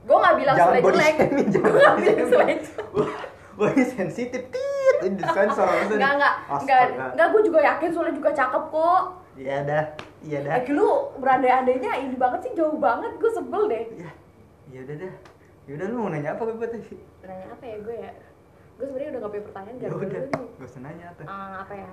Gue 0.06 0.16
gak 0.22 0.34
bilang 0.38 0.54
Sule 0.54 0.78
jelek. 0.78 1.14
gue 1.50 1.74
gak 1.82 1.96
bilang 1.98 2.26
Sule 2.30 2.44
jelek 2.46 3.36
ini 3.66 3.84
sensitif 3.84 4.42
tit. 4.48 4.96
Enggak, 4.98 5.34
enggak, 5.34 5.94
enggak, 5.94 6.34
Astaga. 6.50 7.04
enggak, 7.14 7.28
gue 7.30 7.42
juga 7.44 7.58
yakin 7.64 7.90
Sule 7.90 8.10
juga 8.10 8.30
cakep 8.30 8.64
kok 8.68 9.02
iya 9.38 9.62
dah 9.62 9.84
iya 10.20 10.38
dah 10.42 10.52
Eh, 10.58 10.66
lu 10.68 10.88
berandai-andainya 11.16 11.92
ini 12.02 12.18
banget 12.18 12.40
sih, 12.42 12.52
jauh 12.54 12.74
banget, 12.74 13.14
gue 13.14 13.30
sebel 13.30 13.62
deh 13.66 13.84
iya 13.94 14.10
iya 14.68 14.80
udah 14.82 14.96
dah 14.98 15.14
Yaudah 15.68 15.86
lu 15.86 15.96
mau 16.00 16.08
nanya 16.08 16.32
apa 16.32 16.48
gue 16.48 16.64
tadi? 16.64 16.96
Nanya 17.22 17.46
apa 17.52 17.60
ya 17.62 17.76
gue 17.78 17.92
ya? 17.94 18.12
Gue 18.74 18.84
sebenarnya 18.88 19.10
udah 19.10 19.20
gak 19.20 19.30
punya 19.30 19.44
pertanyaan, 19.44 19.76
Ya 19.76 19.80
gak 19.84 19.92
udah, 19.92 20.08
dulu 20.08 20.16
nih 20.32 20.48
gak 20.56 20.64
usah 20.66 20.80
nanya 20.80 21.04
apa. 21.12 21.20
Eh, 21.20 21.52
Apa 21.60 21.74
ya? 21.76 21.92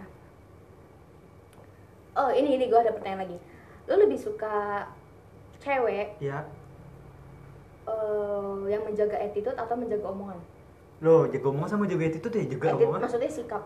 Oh, 2.15 2.29
ini, 2.31 2.49
ini 2.55 2.65
gue 2.65 2.79
ada 2.79 2.95
pertanyaan 2.95 3.21
lagi 3.21 3.37
Lu 3.85 3.93
lebih 3.99 4.15
suka 4.15 4.87
cewek 5.59 6.15
Ya, 6.17 6.47
eh, 7.85 8.55
yang 8.65 8.81
menjaga 8.81 9.19
attitude 9.19 9.59
atau 9.59 9.75
menjaga 9.75 10.07
omongan? 10.07 10.39
Lo 10.97 11.27
jaga 11.27 11.45
omongan 11.45 11.69
sama 11.69 11.83
jaga 11.85 12.03
attitude 12.05 12.35
ya 12.35 12.45
jaga 12.49 12.67
omongan. 12.73 12.99
maksudnya 13.01 13.27
sikap 13.29 13.63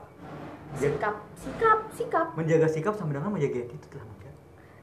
Ja- 0.72 0.86
Sikap, 0.86 1.16
sikap, 1.36 1.80
sikap 1.90 2.28
Menjaga 2.34 2.68
sikap 2.68 2.94
sama 2.94 3.10
dengan 3.12 3.32
menjaga 3.32 3.58
attitude 3.60 3.90
lah 3.92 4.06
Maka. 4.06 4.30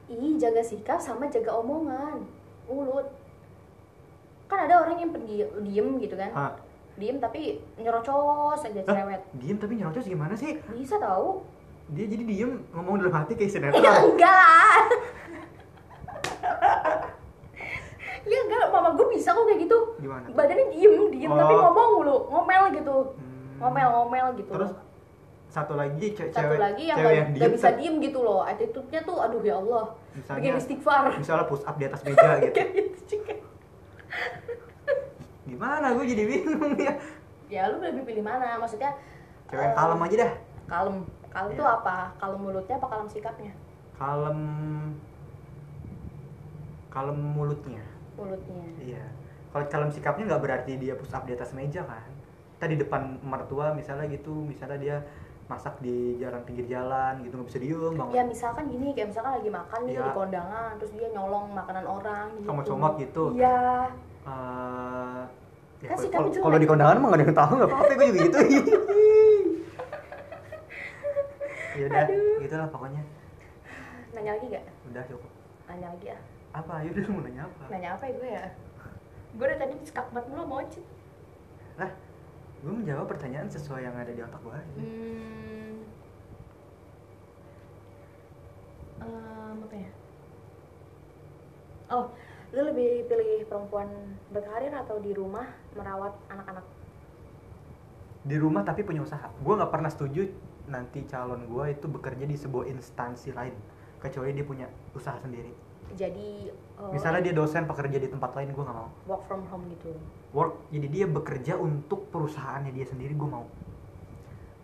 Ih, 0.09 0.35
jaga 0.35 0.59
sikap 0.59 0.99
sama 0.99 1.27
jaga 1.27 1.51
omongan 1.53 2.27
Mulut 2.65 3.07
Kan 4.45 4.67
ada 4.67 4.79
orang 4.79 4.97
yang 4.97 5.11
pendiam 5.11 5.47
diem 5.61 5.87
gitu 5.97 6.15
kan 6.15 6.27
Hah? 6.29 6.53
Diem 6.95 7.17
tapi 7.17 7.63
nyerocos 7.77 8.59
aja 8.61 8.79
Hah? 8.79 8.85
cerewet 8.85 9.21
Diem 9.33 9.55
tapi 9.55 9.73
nyerocos 9.75 10.03
gimana 10.03 10.33
sih? 10.33 10.59
Bisa 10.67 10.95
tahu? 10.97 11.39
Dia 11.89 12.03
jadi 12.05 12.23
diem 12.25 12.51
ngomong 12.69 12.99
dalam 12.99 13.13
hati 13.13 13.33
kayak 13.33 13.47
Ya 13.47 13.53
sinetron. 13.71 13.83
enggak 14.11 14.33
lah 14.33 14.79
Ya 18.27 18.39
enggak, 18.41 18.65
mama 18.69 18.89
gue 18.91 19.07
bisa 19.09 19.31
kok 19.31 19.43
kayak 19.43 19.59
gitu 19.61 19.77
Gimana? 19.97 20.25
Badannya 20.29 20.65
diem, 20.69 20.95
diem 21.09 21.31
tapi 21.31 21.53
Oh. 21.53 21.59
ngomong 21.63 21.89
mulu 21.95 22.17
Ngomel 22.27 22.63
gitu 22.73 22.97
Hmm. 23.09 23.55
Ngomel-ngomel 23.57 24.27
gitu 24.35 24.51
Terus 24.51 24.71
satu 25.47 25.73
lagi 25.73 26.05
ce- 26.11 26.27
Satu 26.27 26.43
cewek 26.45 26.59
lagi 26.59 26.83
yang 26.85 26.97
cewek 26.97 27.07
gak, 27.07 27.15
yang 27.15 27.27
gak 27.29 27.35
diem 27.37 27.51
bisa 27.51 27.65
tapi 27.65 27.77
diem 27.79 27.95
gitu 28.01 28.19
loh 28.19 28.41
Attitude-nya 28.41 29.01
tuh 29.01 29.17
aduh 29.17 29.41
ya 29.41 29.55
Allah 29.55 29.85
Misalnya- 30.11 30.37
Bikin 30.37 30.53
istighfar 30.57 31.03
misalnya 31.13 31.45
push 31.45 31.63
up 31.63 31.75
di 31.75 31.85
atas 31.85 32.01
meja 32.01 32.19
gitu. 32.41 32.51
Kayak 32.51 32.69
gitu 32.73 32.99
juga. 33.07 33.33
Gimana 35.45 35.93
gue 35.93 36.05
jadi 36.05 36.23
bingung 36.25 36.75
ya. 36.75 36.93
Ya 37.47 37.61
lu 37.65 37.79
lebih 37.79 38.03
pilih 38.03 38.19
mana? 38.21 38.57
Maksudnya 38.57 38.91
Cewek 39.47 39.61
yang 39.61 39.71
eh, 39.71 39.77
kalem 39.77 39.99
aja 40.01 40.15
dah. 40.19 40.31
Kalem 40.67 40.95
Kalem 41.27 41.49
Iya. 41.49 41.57
tuh 41.57 41.67
apa? 41.69 41.95
Kalem 42.17 42.39
mulutnya 42.41 42.75
apa 42.75 42.87
kalem 42.89 43.07
sikapnya? 43.07 43.53
Kalem 43.93 44.39
kalem 46.89 47.17
mulutnya. 47.29 47.83
Mulutnya 48.17 48.63
Iya. 48.79 49.05
Kalau 49.47 49.65
kalem 49.67 49.89
sikapnya 49.89 50.23
nggak 50.27 50.43
berarti 50.43 50.71
dia 50.75 50.93
push 50.93 51.13
up 51.13 51.23
di 51.23 51.33
atas 51.33 51.53
meja 51.53 51.81
kan. 51.81 52.03
Tadi 52.57 52.73
depan 52.75 53.21
mertua 53.21 53.71
misalnya 53.71 54.05
gitu, 54.07 54.33
misalnya 54.33 54.77
dia 54.77 54.97
masak 55.47 55.79
di 55.79 56.17
jalan 56.17 56.43
pinggir 56.43 56.67
jalan 56.67 57.23
gitu 57.23 57.33
nggak 57.33 57.47
bisa 57.47 57.59
diem 57.59 57.95
banget. 57.95 58.13
Ya 58.13 58.23
misalkan 58.25 58.67
gini, 58.67 58.91
kayak 58.91 59.07
misalkan 59.07 59.31
lagi 59.33 59.49
makan 59.49 59.79
Iya. 59.85 60.03
di 60.03 60.11
kondangan 60.11 60.71
Terus 60.75 60.91
dia 60.91 61.07
nyolong 61.09 61.45
makanan 61.53 61.85
orang 61.85 62.25
gitu 62.35 62.47
Comot-comot 62.49 62.93
gitu. 62.99 63.23
Iya 63.31 63.87
Eh, 64.27 65.21
ya, 65.79 65.87
Kan 65.87 65.87
kalau- 65.87 66.03
sikapnya 66.03 66.29
jelek. 66.29 66.43
kalau 66.43 66.57
di 66.57 66.67
kondangan 66.67 66.95
mah 66.99 67.07
gak 67.07 67.15
ada 67.15 67.23
yang 67.23 67.37
tahu 67.37 67.51
nggak 67.55 67.69
apa-apa 67.69 67.93
gue 67.95 68.07
juga 68.11 68.39
gitu. 68.43 68.75
ya 71.77 71.85
udah, 71.87 72.05
gitulah 72.41 72.67
pokoknya. 72.67 73.01
Nanya 74.11 74.31
lagi 74.33 74.45
gak? 74.49 74.63
Udah 74.83 75.03
cukup. 75.05 75.31
Nanya 75.67 75.87
lagi 75.89 76.07
ya 76.07 76.19
Apa? 76.57 76.81
Yaudah 76.81 77.03
lu 77.05 77.11
mau 77.13 77.23
nanya 77.23 77.45
apa? 77.45 77.63
Nanya 77.69 77.89
apa 77.93 78.03
ya 78.09 78.13
gue 78.17 78.29
ya? 78.33 78.45
Gue 79.37 79.45
dari 79.45 79.59
tadi 79.61 79.75
skakmat 79.85 80.23
mulu 80.25 80.43
mau 80.49 80.59
Ocit 80.65 80.81
Lah, 81.77 81.91
gue 82.65 82.73
menjawab 82.73 83.05
pertanyaan 83.05 83.45
sesuai 83.45 83.85
yang 83.85 83.93
ada 83.93 84.09
di 84.09 84.21
otak 84.25 84.41
gue. 84.41 84.49
aja. 84.49 84.81
Hmm. 84.81 85.77
Em, 88.97 89.57
apa 89.61 89.75
ya? 89.77 89.89
Oh, 91.93 92.05
lu 92.49 92.61
lebih 92.73 93.05
pilih 93.05 93.45
perempuan 93.45 93.89
berkarir 94.33 94.73
atau 94.73 94.97
di 94.97 95.13
rumah 95.13 95.45
merawat 95.77 96.17
anak-anak? 96.33 96.65
Di 98.25 98.35
rumah 98.41 98.65
tapi 98.65 98.81
punya 98.81 99.05
usaha. 99.05 99.29
Gue 99.45 99.53
nggak 99.53 99.69
pernah 99.69 99.93
setuju 99.93 100.25
nanti 100.67 101.05
calon 101.05 101.45
gue 101.47 101.65
itu 101.71 101.85
bekerja 101.87 102.25
di 102.27 102.35
sebuah 102.35 102.67
instansi 102.73 103.31
lain, 103.31 103.53
kecuali 104.01 104.33
dia 104.33 104.43
punya 104.43 104.67
usaha 104.97 105.15
sendiri. 105.21 105.66
Jadi 105.95 106.51
eh, 106.51 106.91
Misalnya 106.91 107.21
dia 107.23 107.33
dosen 107.37 107.63
pekerja 107.63 107.97
di 108.01 108.09
tempat 108.11 108.35
lain, 108.35 108.51
gue 108.51 108.63
nggak 108.63 108.77
mau. 108.77 108.89
work 109.07 109.23
from 109.29 109.47
home 109.47 109.63
gitu, 109.71 109.95
Work, 110.35 110.67
jadi 110.69 110.87
dia 110.91 111.05
bekerja 111.07 111.53
untuk 111.55 112.11
perusahaannya 112.11 112.75
dia 112.75 112.83
sendiri, 112.83 113.15
gue 113.15 113.29
mau. 113.29 113.47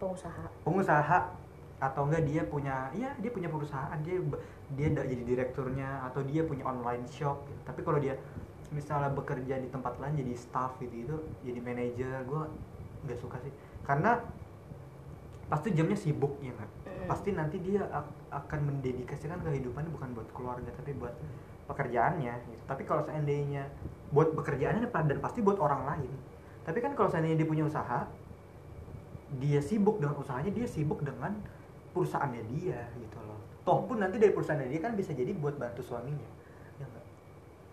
pengusaha. 0.04 0.44
pengusaha 0.68 1.20
atau 1.80 2.08
enggak 2.08 2.24
dia 2.28 2.42
punya 2.48 2.92
ya 2.96 3.12
dia 3.20 3.32
punya 3.32 3.48
perusahaan 3.52 3.96
dia 4.04 4.20
dia 4.76 4.88
jadi 4.92 5.24
direkturnya 5.24 6.04
atau 6.12 6.24
dia 6.24 6.44
punya 6.44 6.64
online 6.64 7.08
shop 7.08 7.44
gitu. 7.48 7.60
tapi 7.68 7.84
kalau 7.84 8.00
dia 8.00 8.16
misalnya 8.72 9.12
bekerja 9.12 9.60
di 9.60 9.68
tempat 9.72 10.00
lain 10.00 10.16
jadi 10.16 10.34
staff 10.36 10.76
gitu 10.80 10.96
itu 10.96 11.16
jadi 11.44 11.60
manajer 11.60 12.24
gue 12.24 12.44
nggak 13.04 13.20
suka 13.20 13.36
sih 13.44 13.52
karena 13.84 14.20
pasti 15.52 15.76
jamnya 15.76 15.96
sibuk 16.00 16.40
ya 16.40 16.56
kan. 16.56 16.70
Pasti 17.08 17.30
nanti 17.36 17.58
dia 17.60 17.84
ak- 17.90 18.22
akan 18.32 18.60
mendedikasikan 18.70 19.40
kehidupannya 19.44 19.92
bukan 19.92 20.10
buat 20.16 20.30
keluarga 20.34 20.70
tapi 20.74 20.96
buat 20.96 21.14
pekerjaannya 21.64 22.34
gitu. 22.44 22.64
tapi 22.68 22.84
kalau 22.84 23.04
seandainya 23.08 23.68
buat 24.14 24.36
pekerjaannya 24.38 24.92
dan 24.92 25.20
pasti 25.20 25.42
buat 25.42 25.58
orang 25.58 25.90
lain. 25.90 26.12
Tapi 26.64 26.80
kan 26.80 26.94
kalau 26.94 27.10
seandainya 27.10 27.44
dia 27.44 27.50
punya 27.50 27.66
usaha 27.66 28.08
dia 29.42 29.60
sibuk 29.66 29.98
dengan 29.98 30.14
usahanya 30.22 30.54
dia 30.54 30.68
sibuk 30.70 31.02
dengan 31.02 31.34
perusahaannya 31.98 32.44
dia 32.54 32.86
gitu 32.94 33.18
loh. 33.26 33.40
Toh 33.66 33.82
pun 33.90 33.98
nanti 33.98 34.22
dari 34.22 34.30
perusahaannya 34.30 34.70
dia 34.70 34.82
kan 34.84 34.94
bisa 34.94 35.12
jadi 35.18 35.34
buat 35.34 35.58
bantu 35.58 35.82
suaminya. 35.82 36.30
Ya 36.78 36.86
enggak 36.86 37.06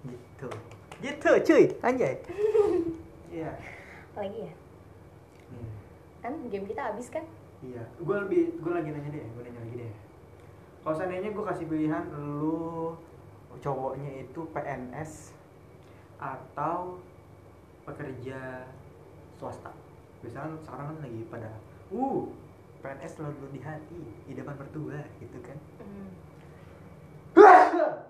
gitu. 0.09 0.49
Gitu 1.05 1.31
cuy. 1.47 1.65
Anjay. 1.85 2.15
Iya. 3.31 3.55
Apalagi 4.11 4.43
ya? 4.43 4.53
Hmm. 5.55 5.71
Kan 6.19 6.33
game 6.51 6.67
kita 6.67 6.83
habis 6.91 7.07
kan? 7.15 7.23
Iya, 7.61 7.85
gue 8.01 8.17
lebih 8.25 8.43
gue 8.65 8.73
lagi 8.73 8.89
nanya 8.89 9.11
deh, 9.13 9.25
gue 9.25 9.43
nanya 9.45 9.61
lagi 9.61 9.75
deh. 9.85 9.93
Kalau 10.81 10.95
seandainya 10.97 11.31
gue 11.37 11.45
kasih 11.45 11.69
pilihan 11.69 12.05
lu 12.17 12.97
cowoknya 13.61 14.25
itu 14.25 14.41
PNS 14.57 15.37
atau 16.17 16.97
pekerja 17.85 18.65
swasta. 19.37 19.73
Biasanya 20.25 20.57
sekarang 20.65 20.87
kan 20.97 20.99
lagi 21.05 21.21
pada 21.29 21.51
uh 21.93 22.25
PNS 22.81 23.13
selalu 23.21 23.53
di 23.53 23.61
hati, 23.61 24.01
di 24.25 24.33
depan 24.33 24.57
mertua 24.57 25.05
gitu 25.21 25.39
kan. 25.45 25.59
Hmm. 25.85 26.09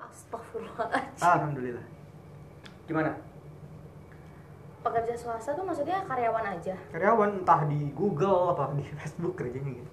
Astagfirullahaladzim. 0.07 1.27
Alhamdulillah. 1.27 1.87
Gimana? 2.87 3.19
Pekerja 4.81 5.13
swasta 5.13 5.53
tuh 5.53 5.65
maksudnya 5.65 6.01
karyawan 6.09 6.57
aja. 6.57 6.75
Karyawan 6.93 7.45
entah 7.45 7.69
di 7.69 7.93
Google 7.93 8.57
apa 8.57 8.73
di 8.73 8.85
Facebook 9.01 9.37
kerjanya 9.37 9.77
gitu. 9.77 9.93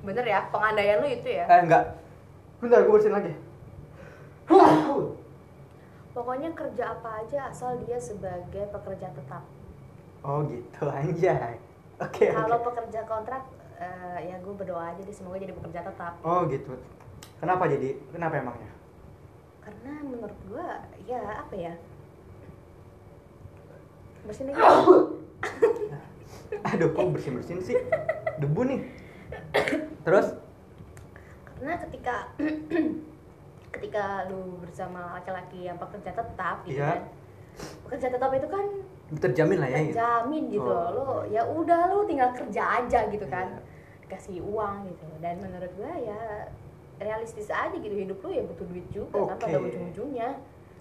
Bener 0.00 0.24
ya, 0.24 0.48
pengandaian 0.48 1.04
lu 1.04 1.08
itu 1.12 1.28
ya. 1.28 1.44
Eh 1.44 1.60
enggak. 1.68 1.84
Bentar 2.60 2.84
gue 2.84 2.92
bersihin 2.92 3.16
lagi. 3.16 3.32
Pokoknya 6.10 6.50
kerja 6.52 6.84
apa 6.96 7.22
aja 7.22 7.52
asal 7.52 7.78
dia 7.86 7.96
sebagai 8.00 8.66
pekerja 8.72 9.08
tetap. 9.14 9.44
Oh 10.20 10.44
gitu 10.48 10.84
anjay. 10.90 11.56
Oke. 12.00 12.32
Kalau 12.32 12.58
oke. 12.60 12.66
pekerja 12.72 13.00
kontrak, 13.04 13.44
eh, 13.80 14.32
ya 14.32 14.36
gue 14.40 14.54
berdoa 14.56 14.92
aja 14.92 15.00
deh 15.00 15.14
semoga 15.14 15.40
jadi 15.40 15.52
pekerja 15.52 15.80
tetap. 15.86 16.16
Oh 16.24 16.44
gitu. 16.48 16.76
Kenapa 17.40 17.68
jadi? 17.68 17.96
Kenapa 18.12 18.40
emangnya? 18.40 18.72
Karena 19.60 19.92
menurut 20.04 20.38
gue, 20.48 20.66
ya 21.08 21.20
apa 21.44 21.54
ya? 21.56 21.72
Bersihin 24.24 24.50
lagi. 24.50 24.60
Aduh, 26.70 26.88
kok 26.90 27.06
bersin 27.10 27.32
bersin 27.34 27.58
sih? 27.60 27.76
Debu 28.36 28.60
nih. 28.64 28.80
Terus? 30.02 30.26
Karena 31.46 31.76
ketika 31.78 32.14
ketika 33.74 34.26
lu 34.26 34.58
bersama 34.58 35.14
laki-laki 35.14 35.64
yang 35.64 35.76
pekerja 35.76 36.10
tetap 36.12 36.56
gitu 36.64 36.76
Iya. 36.76 36.90
kan. 36.90 37.00
Pekerja 37.86 38.06
tetap 38.08 38.30
itu 38.32 38.46
kan 38.46 38.64
Terjamin 39.12 39.58
lah 39.58 39.68
ya. 39.68 39.78
gitu. 39.80 39.92
terjamin 39.92 40.42
gitu 40.48 40.64
Oh. 40.64 40.88
lo 40.94 41.06
ya 41.26 41.42
udah 41.42 41.90
lu 41.90 42.06
tinggal 42.06 42.30
kerja 42.30 42.62
aja 42.78 42.98
gitu 43.06 43.26
kan 43.26 43.46
Iya. 43.50 43.58
dikasih 44.06 44.38
uang 44.40 44.86
gitu 44.86 45.06
dan 45.18 45.38
menurut 45.38 45.70
gue 45.70 45.92
ya 46.00 46.46
realistis 46.96 47.46
aja 47.46 47.72
gitu 47.72 47.90
hidup 47.90 48.20
lu 48.20 48.28
ya 48.30 48.42
butuh 48.44 48.66
duit 48.66 48.86
juga 48.88 49.18
kan 49.26 49.34
Oke. 49.34 49.44
pada 49.46 49.58
ujung-ujungnya 49.60 50.28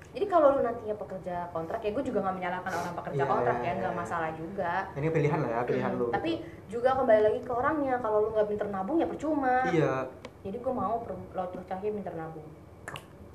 jadi 0.09 0.25
kalau 0.25 0.57
lu 0.57 0.65
nantinya 0.65 0.95
pekerja 0.97 1.35
kontrak 1.53 1.79
ya 1.85 1.93
gue 1.93 2.01
juga 2.01 2.19
nggak 2.25 2.35
menyalahkan 2.41 2.71
orang 2.73 2.95
pekerja 2.97 3.21
Iya, 3.21 3.29
kontrak 3.29 3.57
iya, 3.61 3.67
ya 3.67 3.71
nggak 3.77 3.93
iya. 3.93 4.01
masalah 4.01 4.29
juga. 4.33 4.71
Ini 4.97 5.07
pilihan 5.13 5.39
lah 5.45 5.49
ya 5.49 5.59
pilihan 5.69 5.91
Hmm, 5.93 5.99
lu 6.01 6.07
tapi 6.09 6.31
juga 6.65 6.89
kembali 6.97 7.21
lagi 7.29 7.39
ke 7.45 7.51
orangnya 7.53 7.95
kalau 8.01 8.17
lu 8.25 8.29
nggak 8.33 8.47
pinter 8.49 8.67
nabung 8.73 8.97
ya 8.97 9.05
percuma. 9.05 9.55
Iya. 9.69 9.93
Jadi 10.41 10.57
gue 10.57 10.73
mau 10.73 10.93
lo 11.05 11.43
laki 11.45 11.87
pinter 11.93 12.13
nabung. 12.17 12.47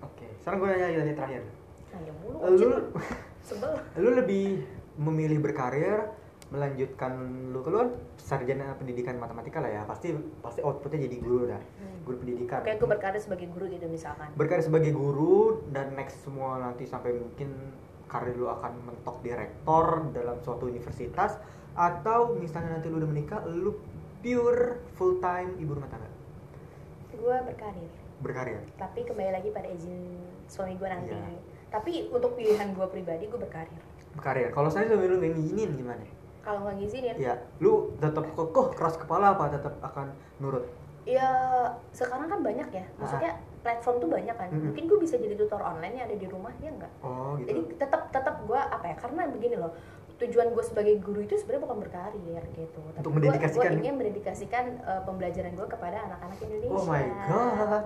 Oke 0.02 0.26
sekarang 0.42 0.58
gue 0.58 0.68
nanya 0.74 0.98
lagi 0.98 1.14
terakhir. 1.14 1.42
Nanya 1.94 2.12
mulu 2.18 2.36
lu 2.42 2.70
sebel. 3.46 3.72
lu 3.94 4.10
lebih 4.18 4.46
memilih 4.98 5.38
berkarir 5.38 6.10
melanjutkan 6.48 7.12
lu 7.50 7.60
lu 7.60 7.78
kan 7.78 7.90
sarjana 8.16 8.74
pendidikan 8.74 9.16
matematika 9.16 9.58
lah 9.58 9.70
ya 9.70 9.82
pasti 9.84 10.12
pasti 10.38 10.60
outputnya 10.60 11.04
jadi 11.04 11.16
guru 11.18 11.44
dah 11.46 11.62
Hmm. 11.74 11.98
guru 12.04 12.16
pendidikan 12.18 12.60
Oke, 12.60 12.72
gue 12.74 12.88
berkarir 12.90 13.16
sebagai 13.18 13.48
guru 13.48 13.64
gitu 13.66 13.86
misalkan. 13.86 14.28
berkarir 14.34 14.60
sebagai 14.60 14.92
guru 14.92 15.34
dan 15.68 15.92
next 15.92 16.20
semua 16.20 16.58
nanti 16.58 16.84
sampai 16.84 17.12
mungkin 17.12 17.48
karir 18.06 18.34
lu 18.34 18.46
akan 18.46 18.76
mentok 18.84 19.18
di 19.20 19.32
rektor 19.32 19.84
dalam 20.10 20.36
suatu 20.38 20.66
universitas 20.66 21.40
atau 21.74 22.34
misalnya 22.34 22.76
nanti 22.76 22.86
lu 22.86 22.98
udah 22.98 23.08
menikah 23.08 23.40
lu 23.44 23.74
pure 24.20 24.78
full 24.92 25.18
time 25.18 25.56
ibu 25.56 25.72
rumah 25.72 25.88
tangga 25.88 26.06
Gue 27.10 27.36
berkarir, 27.40 27.88
berkarir 28.20 28.60
tapi 28.74 29.00
kembali 29.02 29.32
lagi 29.32 29.48
pada 29.48 29.64
izin 29.66 29.96
suami 30.44 30.74
gue 30.74 30.84
nanti. 30.84 31.10
Iya. 31.10 31.40
Tapi 31.70 31.92
untuk 32.08 32.34
pilihan 32.34 32.70
gue 32.70 32.86
pribadi, 32.86 33.24
gue 33.24 33.40
berkarir. 33.40 33.80
berkarir 34.12 34.48
kalau 34.50 34.68
saya 34.68 34.86
suami 34.86 35.08
lu 35.08 35.18
ngizinin 35.18 35.72
gimana 35.72 36.04
Kalau 36.44 36.60
nggak 36.60 36.76
ngizinin, 36.76 37.16
ya 37.16 37.34
lu 37.58 37.96
tetap 37.96 38.28
kokoh 38.36 38.68
keras 38.70 38.94
kepala 38.94 39.32
apa 39.32 39.48
tetap 39.50 39.74
akan 39.80 40.12
nurut 40.38 40.68
ya 41.04 41.28
sekarang 41.92 42.32
kan 42.32 42.40
banyak 42.40 42.68
ya. 42.72 42.84
Maksudnya 42.96 43.36
platform 43.60 43.96
tuh 44.00 44.08
banyak 44.08 44.36
kan. 44.36 44.48
Mm-mm. 44.48 44.72
Mungkin 44.72 44.84
gue 44.88 44.98
bisa 45.04 45.20
jadi 45.20 45.36
tutor 45.36 45.60
online 45.60 46.00
yang 46.00 46.06
ada 46.08 46.16
di 46.16 46.24
rumah, 46.24 46.52
ya 46.60 46.72
enggak? 46.72 46.92
oh 47.04 47.36
gitu 47.36 47.48
Jadi 47.48 47.60
tetap 47.76 48.08
tetap 48.08 48.40
gue 48.44 48.56
apa 48.56 48.84
ya? 48.88 48.96
Karena 48.96 49.28
begini 49.28 49.56
loh. 49.56 49.72
Tujuan 50.16 50.56
gue 50.56 50.64
sebagai 50.64 50.94
guru 51.04 51.20
itu 51.20 51.36
sebenarnya 51.36 51.62
bukan 51.68 51.78
berkarir 51.84 52.44
gitu. 52.56 52.80
Tapi 52.80 53.04
Untuk 53.04 53.12
mendedikasikan- 53.20 53.68
gua 53.68 53.80
ingin 53.84 53.94
mendedikasikan 54.00 54.64
eh, 54.80 55.02
pembelajaran 55.04 55.52
gue 55.52 55.66
kepada 55.68 55.98
anak-anak 56.08 56.38
Indonesia. 56.40 56.72
oh 56.72 56.86
my 56.88 57.04
god 57.28 57.84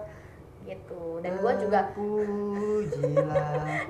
Gitu. 0.63 1.03
Dan 1.21 1.33
gue 1.39 1.53
juga 1.59 1.81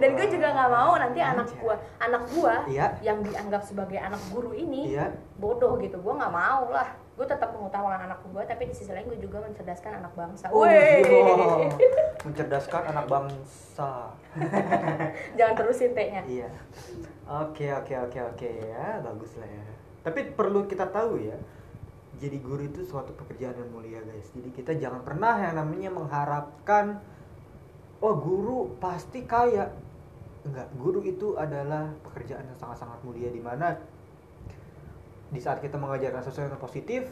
dan 0.01 0.11
gue 0.15 0.27
juga 0.29 0.47
nggak 0.51 0.71
mau 0.71 0.93
nanti 0.95 1.19
anak 1.19 1.47
Anjay. 1.47 1.59
gua 1.59 1.75
anak 1.99 2.23
gua 2.31 2.55
Iya. 2.65 2.87
yang 3.01 3.19
dianggap 3.21 3.63
sebagai 3.63 3.99
anak 3.99 4.21
guru 4.29 4.53
ini 4.53 4.95
Iya. 4.95 5.11
bodoh 5.37 5.77
gitu 5.77 5.99
gua 5.99 6.17
nggak 6.17 6.33
mau 6.33 6.71
lah 6.71 6.89
gue 7.19 7.27
tetap 7.27 7.51
mengutamakan 7.51 8.07
anak 8.07 8.21
gua 8.31 8.47
tapi 8.47 8.71
di 8.71 8.75
sisi 8.75 8.95
lain 8.95 9.11
gue 9.11 9.19
juga 9.19 9.43
mencerdaskan 9.43 9.99
anak 9.99 10.13
bangsa 10.15 10.47
Oh, 10.51 10.63
iya. 10.63 11.03
Mencerdaskan 12.27 12.83
anak 12.89 13.07
bangsa. 13.07 14.15
jangan 15.39 15.55
terusin 15.57 15.93
T-nya 15.93 16.23
Iya. 16.25 16.51
Oke, 17.29 17.67
oke, 17.71 17.95
oke, 18.01 18.19
oke 18.25 18.51
ya, 18.65 19.03
bagus 19.03 19.35
lah 19.35 19.45
ya. 19.45 19.65
Tapi 20.01 20.33
perlu 20.33 20.65
kita 20.65 20.89
tahu 20.89 21.21
ya, 21.21 21.37
jadi 22.19 22.37
guru 22.43 22.67
itu 22.67 22.83
suatu 22.83 23.15
pekerjaan 23.15 23.55
yang 23.55 23.71
mulia 23.71 24.03
guys. 24.03 24.29
Jadi 24.35 24.51
kita 24.51 24.75
jangan 24.75 25.07
pernah 25.07 25.39
yang 25.39 25.55
namanya 25.55 25.91
mengharapkan, 25.95 26.99
oh 28.03 28.15
guru 28.19 28.75
pasti 28.83 29.25
kaya. 29.25 29.71
Enggak, 30.43 30.69
guru 30.79 31.01
itu 31.03 31.35
adalah 31.39 31.91
pekerjaan 32.07 32.47
yang 32.47 32.59
sangat-sangat 32.59 33.03
mulia 33.03 33.31
di 33.31 33.43
mana 33.43 33.79
di 35.29 35.41
saat 35.45 35.61
kita 35.61 35.77
mengajarkan 35.77 36.25
sesuatu 36.25 36.57
yang 36.57 36.63
positif, 36.63 37.03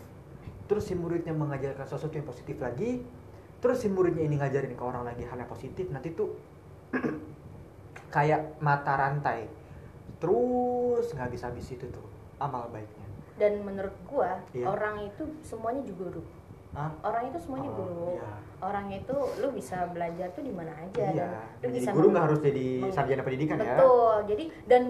terus 0.66 0.88
si 0.88 0.96
muridnya 0.96 1.36
mengajarkan 1.36 1.84
sesuatu 1.84 2.16
yang 2.16 2.24
positif 2.24 2.56
lagi, 2.58 3.04
terus 3.60 3.84
si 3.84 3.92
muridnya 3.92 4.24
ini 4.24 4.40
ngajarin 4.40 4.72
ke 4.72 4.84
orang 4.84 5.04
lagi 5.04 5.28
hal 5.28 5.36
yang 5.36 5.50
positif, 5.50 5.84
nanti 5.92 6.16
tuh 6.16 6.32
kayak 8.14 8.56
mata 8.64 8.96
rantai 8.96 9.66
terus 10.16 11.12
nggak 11.12 11.26
habis 11.28 11.42
habis 11.44 11.66
itu 11.68 11.84
tuh 11.92 12.06
amal 12.40 12.68
baiknya 12.72 13.05
dan 13.36 13.60
menurut 13.60 13.94
gua 14.04 14.40
Iya. 14.50 14.66
orang 14.66 14.96
itu 15.04 15.22
semuanya 15.40 15.82
juga 15.82 16.10
guru. 16.10 16.22
Hah? 16.72 16.92
orang 17.00 17.32
itu 17.32 17.38
semuanya 17.40 17.72
Oh, 17.72 17.76
guru. 17.78 18.08
iya. 18.14 18.32
orang 18.60 18.86
itu 18.90 19.16
lu 19.40 19.48
bisa 19.50 19.88
belajar 19.88 20.28
tuh 20.32 20.44
di 20.44 20.52
mana 20.52 20.76
aja 20.76 21.08
iya. 21.08 21.28
dan 21.56 21.68
lu 21.68 21.72
jadi 21.72 21.80
bisa 21.80 21.90
guru 21.90 22.06
nggak 22.12 22.24
harus 22.28 22.40
jadi 22.42 22.66
sarjana 22.90 23.22
pendidikan 23.22 23.56
ya? 23.58 23.76
Betul. 23.76 24.16
Jadi 24.28 24.44
dan 24.64 24.82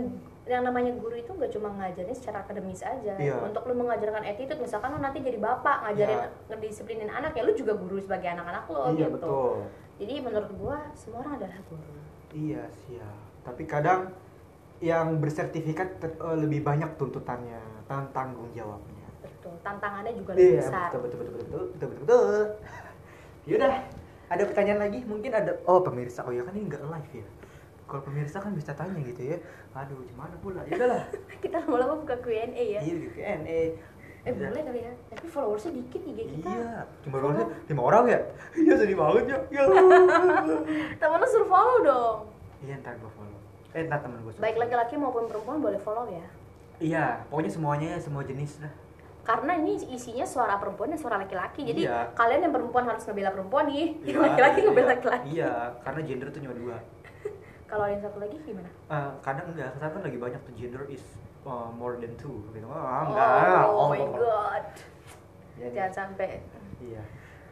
yang 0.46 0.62
namanya 0.62 0.90
guru 0.94 1.14
itu 1.14 1.30
nggak 1.30 1.46
cuma 1.48 1.70
ngajarin 1.72 2.10
secara 2.10 2.42
akademis 2.42 2.82
aja. 2.82 3.14
Iya. 3.14 3.38
untuk 3.38 3.62
lu 3.64 3.74
mengajarkan 3.76 4.22
attitude 4.24 4.58
misalkan 4.58 4.90
lu 4.90 4.98
nanti 4.98 5.18
jadi 5.20 5.38
bapak 5.38 5.76
ngajarin 5.84 6.18
Iya. 6.20 6.28
ngedisiplinin 6.48 7.06
anak 7.08 7.32
ya 7.32 7.42
lu 7.42 7.52
juga 7.52 7.74
guru 7.74 7.98
sebagai 7.98 8.30
anak-anak 8.30 8.64
lo 8.66 8.90
iya 8.90 9.06
gitu. 9.06 9.14
betul. 9.14 9.50
Jadi 9.96 10.14
menurut 10.20 10.50
gua 10.56 10.76
semua 10.92 11.22
orang 11.22 11.38
adalah 11.38 11.58
guru. 11.64 11.94
Iya 12.32 12.66
sih 12.72 12.98
ya 12.98 13.10
tapi 13.42 13.62
kadang 13.62 14.10
yang 14.78 15.16
bersertifikat 15.16 15.88
ter- 15.98 16.18
eh, 16.18 16.36
lebih 16.36 16.60
banyak 16.60 16.98
tuntutannya 16.98 17.62
dan 17.86 18.04
tanggung 18.10 18.50
jawabnya. 18.52 19.06
Betul 19.22 19.54
tantangannya 19.62 20.12
juga 20.14 20.30
lebih 20.34 20.58
iya 20.58 20.62
besar. 20.62 20.88
betul 20.90 21.00
betul 21.06 21.18
betul 21.18 21.32
betul 21.34 21.46
betul 21.46 21.88
betul 21.88 21.98
betul. 22.02 22.44
Yaudah 23.48 23.70
ada 24.26 24.42
pertanyaan 24.42 24.80
lagi? 24.82 24.98
Mungkin 25.06 25.30
ada 25.30 25.52
oh 25.70 25.80
pemirsa. 25.82 26.26
Oh 26.26 26.34
ya 26.34 26.42
kan 26.42 26.54
ini 26.54 26.66
nggak 26.66 26.82
live 26.82 27.12
ya? 27.22 27.26
Kalau 27.86 28.02
pemirsa 28.02 28.42
kan 28.42 28.52
bisa 28.58 28.74
tanya 28.74 28.98
gitu 28.98 29.22
ya. 29.22 29.38
Aduh 29.78 30.02
gimana 30.02 30.34
pula? 30.42 30.66
Ya 30.66 30.74
udahlah 30.74 31.02
kita 31.44 31.62
lama-lama 31.62 31.94
buka 32.02 32.18
Q&A 32.18 32.50
ya. 32.50 32.80
Iya 32.82 32.94
gitu 33.06 33.14
Q&A 33.22 33.62
eh 34.26 34.34
boleh 34.34 34.58
kali 34.58 34.80
ya? 34.82 34.92
Tapi 35.14 35.26
followersnya 35.30 35.70
dikit 35.70 36.02
IG 36.02 36.18
kita. 36.18 36.50
Iya, 36.50 36.82
cuma 37.06 37.22
followersnya 37.22 37.46
lima 37.70 37.82
orang 37.86 38.04
ya? 38.10 38.20
Iya 38.66 38.74
sedih 38.74 38.98
banget 38.98 39.24
ya. 39.30 39.38
Ya. 39.54 39.62
temen 40.98 41.18
lu 41.22 41.26
suruh 41.30 41.46
follow 41.46 41.76
dong. 41.86 42.18
Iya 42.66 42.74
ntar 42.82 42.98
gue 42.98 43.10
follow. 43.14 43.38
Eh 43.70 43.86
ntar 43.86 44.02
temen 44.02 44.18
gue. 44.26 44.34
baik 44.42 44.58
laki-laki 44.58 44.98
maupun 44.98 45.30
perempuan 45.30 45.62
boleh 45.62 45.78
follow 45.78 46.10
ya 46.10 46.26
Iya, 46.78 47.24
pokoknya 47.26 47.48
semuanya 47.48 47.88
ya, 47.92 47.98
semua 47.98 48.22
jenis 48.22 48.60
lah. 48.60 48.72
karena 49.22 49.58
ini 49.58 49.74
isinya 49.90 50.22
suara 50.22 50.54
perempuan 50.54 50.86
dan 50.86 51.02
suara 51.02 51.18
laki-laki 51.18 51.66
jadi 51.66 51.82
Iya. 51.82 51.98
kalian 52.14 52.46
yang 52.46 52.54
perempuan 52.54 52.86
harus 52.86 53.02
ngebela 53.02 53.34
perempuan 53.34 53.66
nih 53.66 53.98
Iya, 53.98 54.12
yang 54.12 54.22
laki-laki 54.30 54.54
iya, 54.54 54.64
ngebela 54.64 54.88
laki-laki 54.88 55.26
Iya, 55.28 55.52
karena 55.82 56.00
gender 56.00 56.28
tuh 56.30 56.40
cuma 56.40 56.54
dua. 56.54 56.76
kalau 57.70 57.86
yang 57.86 57.98
satu 57.98 58.18
lagi 58.18 58.38
gimana 58.40 58.70
Eh, 58.86 59.10
kadang 59.20 59.46
enggak, 59.50 59.74
sekarang 59.74 59.92
kan 59.92 60.02
lagi 60.06 60.18
banyak 60.20 60.40
tuh 60.40 60.54
gender 60.54 60.82
is 60.86 61.02
uh, 61.42 61.66
more 61.72 61.98
than 61.98 62.14
two 62.14 62.38
gitu. 62.48 62.70
Ah, 62.70 63.02
enggak. 63.02 63.66
oh, 63.66 63.88
my 63.88 63.98
god 64.14 64.64
Ya, 65.56 65.64
nih. 65.64 65.70
jangan 65.74 65.92
sampai 66.06 66.30
Iya. 66.78 67.02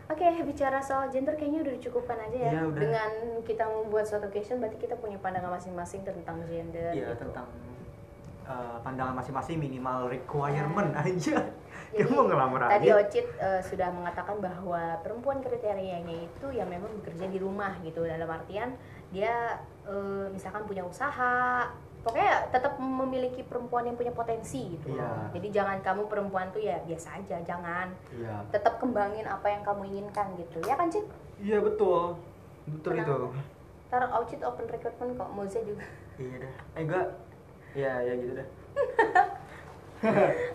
Oke, 0.05 0.20
bicara 0.44 0.78
soal 0.78 1.09
gender 1.09 1.32
kayaknya 1.32 1.64
udah 1.64 1.74
dicukupkan 1.74 2.20
aja 2.20 2.38
ya. 2.38 2.51
Iya, 2.55 2.62
udah. 2.68 2.76
Dengan 2.78 3.10
kita 3.42 3.64
membuat 3.64 4.05
suatu 4.05 4.28
question, 4.28 4.60
berarti 4.60 4.76
kita 4.78 4.94
punya 4.94 5.16
pandangan 5.16 5.48
masing-masing 5.51 6.05
tentang 6.05 6.38
gender. 6.44 6.92
Iya, 6.92 7.10
gitu. 7.10 7.24
tentang 7.24 7.48
uh, 8.44 8.76
pandangan 8.80 9.14
masing-masing 9.14 9.56
minimal 9.56 10.06
requirement 10.06 10.92
aja. 11.04 11.36
Jadi, 11.94 12.00
Kamu 12.00 12.10
mau 12.12 12.26
ngelamar 12.26 12.58
Tadi 12.70 12.90
aja. 12.90 12.98
Ocit 13.00 13.26
eh, 13.38 13.62
sudah 13.62 13.88
mengatakan 13.88 14.42
bahwa 14.42 14.98
perempuan 15.00 15.38
kriterianya 15.38 16.26
itu 16.26 16.46
yang 16.50 16.66
memang 16.66 16.90
bekerja 16.98 17.26
di 17.26 17.38
rumah 17.38 17.78
gitu 17.80 18.02
dalam 18.02 18.26
artian 18.26 18.74
dia 19.10 19.62
eh, 19.84 20.26
misalkan 20.26 20.66
punya 20.66 20.82
usaha 20.82 21.70
pokoknya 22.02 22.50
tetap 22.50 22.76
memiliki 22.76 23.40
perempuan 23.40 23.86
yang 23.86 23.94
punya 23.94 24.10
potensi 24.10 24.74
gitu 24.74 24.90
Iya. 24.90 25.30
jadi 25.32 25.48
jangan 25.54 25.78
kamu 25.80 26.02
perempuan 26.04 26.50
tuh 26.50 26.60
ya 26.60 26.82
biasa 26.82 27.16
aja 27.16 27.38
jangan 27.40 27.94
Iya. 28.10 28.42
tetap 28.50 28.76
kembangin 28.76 29.24
apa 29.24 29.46
yang 29.48 29.62
kamu 29.62 29.82
inginkan 29.88 30.34
gitu 30.34 30.58
ya 30.66 30.74
kan 30.74 30.90
Cit? 30.90 31.06
Iya 31.38 31.62
betul. 31.62 32.18
Betul 32.66 32.90
Kenapa? 32.98 33.06
itu. 33.06 33.28
Ntar 33.88 34.02
Ocit 34.18 34.40
open 34.42 34.66
recruitment 34.66 35.14
kok 35.14 35.30
Moza 35.30 35.60
juga 35.62 35.86
Iya 36.18 36.42
dah. 36.42 36.52
Eh 36.74 36.82
enggak. 36.82 37.06
Iya, 37.74 37.92
ya 38.06 38.12
gitu 38.14 38.32
dah. 38.38 38.48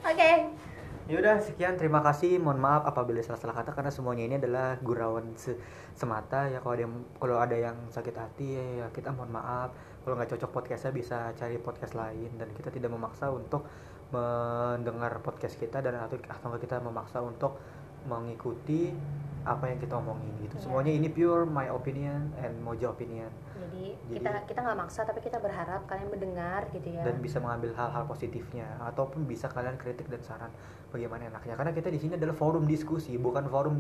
oke. 0.08 0.32
Yaudah 1.10 1.42
sekian. 1.42 1.74
Terima 1.74 2.06
kasih. 2.06 2.38
Mohon 2.38 2.60
maaf 2.62 2.84
apabila 2.86 3.18
salah-salah 3.20 3.58
kata 3.58 3.74
karena 3.74 3.90
semuanya 3.90 4.24
ini 4.30 4.36
adalah 4.38 4.78
gurauan 4.80 5.34
se- 5.36 5.58
semata. 5.98 6.46
Ya 6.48 6.62
kalau 6.62 6.78
ada 6.78 6.84
yang 6.86 6.96
kalau 7.18 7.36
ada 7.42 7.58
yang 7.58 7.78
sakit 7.90 8.14
hati 8.14 8.48
ya, 8.56 8.66
ya 8.86 8.88
kita 8.94 9.10
mohon 9.10 9.34
maaf. 9.34 9.74
Kalau 10.06 10.14
nggak 10.16 10.38
cocok 10.38 10.50
podcastnya 10.54 10.94
bisa 10.94 11.34
cari 11.34 11.58
podcast 11.58 11.98
lain. 11.98 12.38
Dan 12.38 12.54
kita 12.54 12.70
tidak 12.70 12.94
memaksa 12.94 13.34
untuk 13.34 13.66
mendengar 14.10 15.22
podcast 15.22 15.58
kita 15.58 15.82
dan 15.82 15.98
atau 16.02 16.18
kita 16.58 16.82
memaksa 16.82 17.22
untuk 17.22 17.58
mengikuti 18.06 18.94
apa 19.40 19.72
yang 19.72 19.80
kita 19.80 19.96
omongin 19.96 20.36
gitu. 20.44 20.60
Iya. 20.60 20.64
semuanya 20.68 20.92
ini 20.92 21.08
pure 21.08 21.48
my 21.48 21.72
opinion 21.72 22.28
and 22.38 22.60
Moja 22.60 22.92
opinion. 22.92 23.32
Jadi, 23.56 23.96
Jadi- 23.96 24.20
kita 24.20 24.30
kita 24.46 24.60
nggak 24.62 24.78
maksa 24.78 25.08
tapi 25.08 25.20
kita 25.20 25.40
berharap 25.40 25.88
kalian 25.88 26.12
mendengar 26.12 26.68
gitu 26.70 26.92
ya. 26.92 27.08
Dan 27.08 27.24
bisa 27.24 27.40
mengambil 27.40 27.72
hal-hal 27.74 28.04
positifnya 28.04 28.68
ataupun 28.84 29.24
bisa 29.24 29.48
kalian 29.48 29.80
kritik 29.80 30.12
dan 30.12 30.20
saran 30.22 30.52
bagaimana 30.92 31.32
enaknya. 31.32 31.56
Karena 31.56 31.72
kita 31.72 31.88
di 31.88 32.00
sini 32.00 32.20
adalah 32.20 32.36
forum 32.36 32.68
diskusi 32.68 33.16
bukan 33.16 33.48
forum 33.48 33.80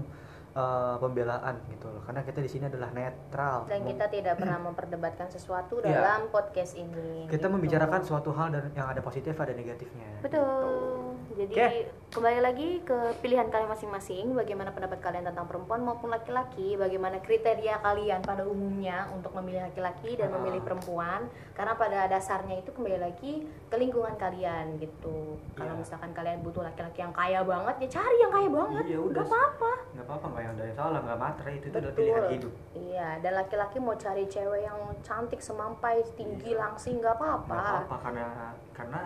uh, 0.56 0.96
pembelaan 0.96 1.60
gitu 1.70 1.92
loh. 1.92 2.02
Karena 2.08 2.24
kita 2.24 2.40
di 2.40 2.50
sini 2.50 2.66
adalah 2.72 2.90
netral. 2.96 3.68
Dan 3.68 3.84
kita 3.84 4.08
tidak 4.08 4.40
pernah 4.40 4.60
memperdebatkan 4.72 5.28
sesuatu 5.28 5.84
Iya. 5.84 5.92
dalam 5.92 6.32
podcast 6.32 6.76
ini 6.76 7.28
kita 7.28 7.46
gitu. 7.46 7.52
membicarakan 7.52 8.02
suatu 8.04 8.32
hal 8.32 8.48
dan 8.56 8.72
yang 8.80 8.88
ada 8.88 9.04
positif 9.04 9.36
ada 9.36 9.52
negatifnya. 9.52 10.24
Betul 10.24 10.99
Jadi 11.30 11.54
Oke. 11.54 11.86
kembali 12.10 12.40
lagi 12.42 12.82
ke 12.82 12.98
pilihan 13.22 13.46
kalian 13.48 13.70
masing-masing. 13.70 14.34
Bagaimana 14.34 14.74
pendapat 14.74 14.98
kalian 14.98 15.30
tentang 15.30 15.46
perempuan 15.46 15.86
maupun 15.86 16.10
laki-laki? 16.10 16.74
Bagaimana 16.74 17.22
kriteria 17.22 17.78
kalian 17.80 18.26
pada 18.26 18.50
umumnya 18.50 19.06
untuk 19.14 19.38
memilih 19.38 19.70
laki-laki 19.70 20.18
dan 20.18 20.34
memilih 20.34 20.66
perempuan? 20.66 21.30
Karena 21.54 21.78
pada 21.78 22.10
dasarnya 22.10 22.58
itu 22.58 22.74
kembali 22.74 22.98
lagi 22.98 23.46
ke 23.46 23.76
lingkungan 23.78 24.18
kalian 24.18 24.82
gitu. 24.82 25.38
Kalau 25.54 25.74
Iya. 25.78 25.80
misalkan 25.80 26.12
kalian 26.12 26.42
butuh 26.42 26.66
laki-laki 26.66 27.00
yang 27.00 27.14
kaya 27.14 27.46
banget, 27.46 27.76
ya 27.78 28.02
cari 28.02 28.18
yang 28.18 28.34
kaya 28.34 28.50
banget. 28.50 28.84
Iya, 28.90 29.00
udah. 29.00 29.18
Gak 29.20 29.28
apa-apa. 29.30 29.72
nggak 29.90 30.06
apa-apa 30.06 30.26
nggak 30.30 30.44
yang 30.46 30.56
dari 30.56 30.74
salah 30.74 31.00
nggak 31.02 31.20
matre 31.20 31.52
itu 31.52 31.66
udah 31.68 31.92
pilihan 31.92 32.24
hidup 32.30 32.54
Iya, 32.72 33.08
dan 33.20 33.32
laki-laki 33.36 33.78
mau 33.78 33.94
cari 33.94 34.24
cewek 34.26 34.62
yang 34.64 34.80
cantik, 35.02 35.42
semampai, 35.42 36.02
tinggi, 36.16 36.54
Iya. 36.54 36.62
langsing, 36.62 36.98
nggak 36.98 37.18
nggak 37.20 37.26
apa-apa. 37.46 37.58
apa-apa 37.84 37.96
karena 38.00 38.26
karena 38.72 39.00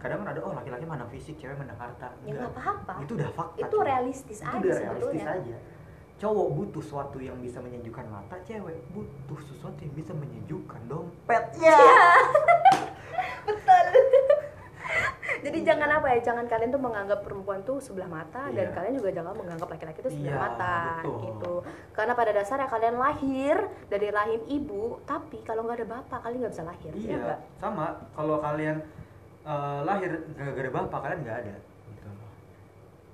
kadang 0.00 0.18
kan 0.18 0.28
ada 0.28 0.40
oh 0.40 0.50
laki-laki 0.50 0.84
mana 0.84 1.04
fisik 1.06 1.36
cewek 1.36 1.54
mana 1.54 1.72
harta 1.74 2.08
Ya 2.22 2.32
Nggak. 2.32 2.50
apa-apa. 2.50 2.94
itu 3.00 3.12
udah 3.14 3.30
fakta 3.30 3.58
Itu 3.60 3.76
realistis 3.80 4.38
itu 4.38 4.46
aja 4.46 4.56
udah 4.58 4.74
realistis 4.74 5.20
sebetulnya. 5.20 5.26
aja 5.36 5.56
cowok 6.16 6.48
butuh 6.52 6.82
sesuatu 6.82 7.18
yang 7.18 7.36
bisa 7.36 7.58
menyejukkan 7.58 8.06
mata 8.06 8.36
cewek 8.42 8.76
butuh 8.90 9.40
sesuatu 9.42 9.78
yang 9.78 9.94
bisa 9.94 10.12
menyejukkan 10.12 10.80
dompetnya 10.84 11.76
Betul. 13.46 13.84
Jadi 15.40 15.58
jangan 15.62 15.88
apa 15.90 16.06
ya, 16.10 16.20
jangan 16.22 16.44
kalian 16.44 16.68
tuh 16.68 16.82
menganggap 16.82 17.24
perempuan 17.24 17.62
tuh 17.62 17.78
sebelah 17.78 18.04
mata 18.06 18.50
dan 18.50 18.68
Iya. 18.68 18.74
kalian 18.74 18.94
juga 18.94 19.10
jangan 19.10 19.32
menganggap 19.34 19.68
laki-laki 19.70 19.98
itu 19.98 20.10
sebelah 20.12 20.28
Iya, 20.28 20.36
mata 20.36 20.74
betul. 20.98 21.16
gitu. 21.22 21.54
Karena 21.90 22.12
pada 22.12 22.30
dasarnya 22.30 22.68
kalian 22.68 22.96
lahir 22.98 23.56
dari 23.86 24.08
rahim 24.10 24.42
ibu, 24.46 24.82
tapi 25.02 25.40
kalau 25.40 25.64
nggak 25.64 25.80
ada 25.80 25.88
bapak 25.90 26.18
kalian 26.20 26.38
nggak 26.42 26.52
bisa 26.52 26.64
lahir. 26.66 26.92
ya 26.92 27.00
iya 27.00 27.16
nggak? 27.16 27.38
sama 27.56 27.84
kalau 28.12 28.36
kalian 28.38 28.76
eh, 29.42 29.80
lahir 29.82 30.10
gak 30.32 30.52
ada 30.54 30.72
bapak 30.72 30.98
kalian 31.00 31.20
nggak 31.22 31.38
ada 31.40 31.54
gitu 31.88 32.08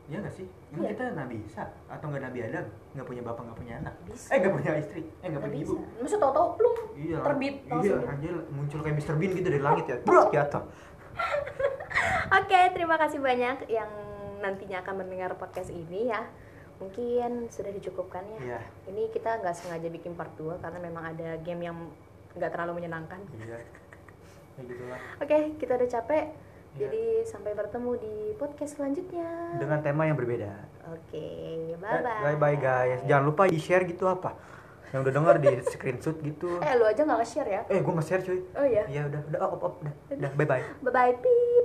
Iya 0.06 0.22
gak 0.22 0.34
sih? 0.34 0.46
Emang 0.70 0.86
Iya. 0.86 0.90
kita 0.94 1.04
Nabi 1.18 1.36
Isa 1.42 1.66
atau 1.90 2.06
nggak 2.06 2.22
Nabi 2.22 2.38
Adam? 2.40 2.66
Nggak 2.94 3.06
punya 3.06 3.22
bapak, 3.26 3.42
nggak 3.42 3.58
punya 3.58 3.74
anak? 3.76 3.94
Bisa. 4.06 4.26
Eh 4.30 4.38
nggak 4.38 4.54
punya 4.54 4.70
istri? 4.78 5.00
Eh 5.02 5.02
nggak 5.02 5.26
Nggak 5.26 5.42
punya 5.42 5.58
bisa. 5.58 5.66
ibu? 5.66 5.74
Maksud 5.98 6.18
tau-tau 6.20 6.46
plung 6.54 6.76
Iya. 6.94 7.18
terbit 7.26 7.54
Iya, 7.58 7.72
langsung. 7.74 8.06
anjir 8.06 8.34
muncul 8.48 8.78
kayak 8.80 8.96
Mr. 8.96 9.14
Bean 9.18 9.30
gitu 9.34 9.48
dari 9.50 9.58
langit 9.60 9.84
ya. 9.84 9.96
Bro, 10.00 10.22
jatuh. 10.30 10.62
Oke, 12.38 12.60
terima 12.70 12.96
kasih 12.96 13.18
banyak 13.18 13.66
yang 13.66 13.90
nantinya 14.38 14.78
akan 14.80 14.94
mendengar 14.96 15.34
podcast 15.34 15.70
ini 15.70 16.06
ya. 16.06 16.22
Mungkin 16.76 17.48
sudah 17.48 17.72
dicukupkan 17.72 18.22
ya. 18.30 18.38
Iya. 18.46 18.60
Ini 18.86 19.10
kita 19.10 19.42
nggak 19.42 19.58
sengaja 19.58 19.88
bikin 19.88 20.14
part 20.14 20.30
2 20.36 20.62
karena 20.62 20.78
memang 20.78 21.02
ada 21.08 21.34
game 21.40 21.64
yang 21.64 21.76
nggak 22.30 22.52
terlalu 22.52 22.78
menyenangkan. 22.78 23.18
Iya. 23.34 23.58
Ya 24.56 24.62
gitulah. 24.64 25.00
Oke, 25.20 25.38
kita 25.60 25.72
udah 25.76 25.88
capek. 25.88 26.24
Iya. 26.76 26.80
Jadi 26.88 27.04
sampai 27.24 27.52
bertemu 27.56 27.90
di 27.96 28.14
podcast 28.36 28.76
selanjutnya. 28.76 29.56
Dengan 29.56 29.80
tema 29.80 30.04
yang 30.04 30.16
berbeda. 30.16 30.52
Oke, 30.92 31.26
bye 31.80 32.00
bye. 32.04 32.20
Bye 32.24 32.36
bye 32.36 32.56
guys. 32.56 33.00
Jangan 33.08 33.24
lupa 33.24 33.48
di 33.48 33.56
share 33.56 33.88
gitu 33.88 34.04
apa. 34.08 34.36
Yang 34.92 35.00
udah 35.08 35.12
denger 35.12 35.36
di 35.42 35.52
screenshot 35.66 36.16
gitu. 36.20 36.60
Eh, 36.62 36.72
lu 36.78 36.84
aja 36.86 37.02
nggak 37.02 37.18
nge-share 37.20 37.50
ya? 37.50 37.62
Eh, 37.66 37.80
gua 37.82 37.92
nge-share 37.98 38.22
cuy. 38.22 38.38
Oh 38.54 38.66
iya. 38.66 38.84
Iya 38.86 39.02
udah, 39.08 39.20
udah, 39.28 39.40
op, 39.50 39.60
op, 39.60 39.74
udah, 39.82 39.94
udah, 40.14 40.30
bye 40.36 40.46
bye. 40.46 40.62
Bye 40.84 40.92
bye. 40.92 41.12
Pip. 41.20 41.46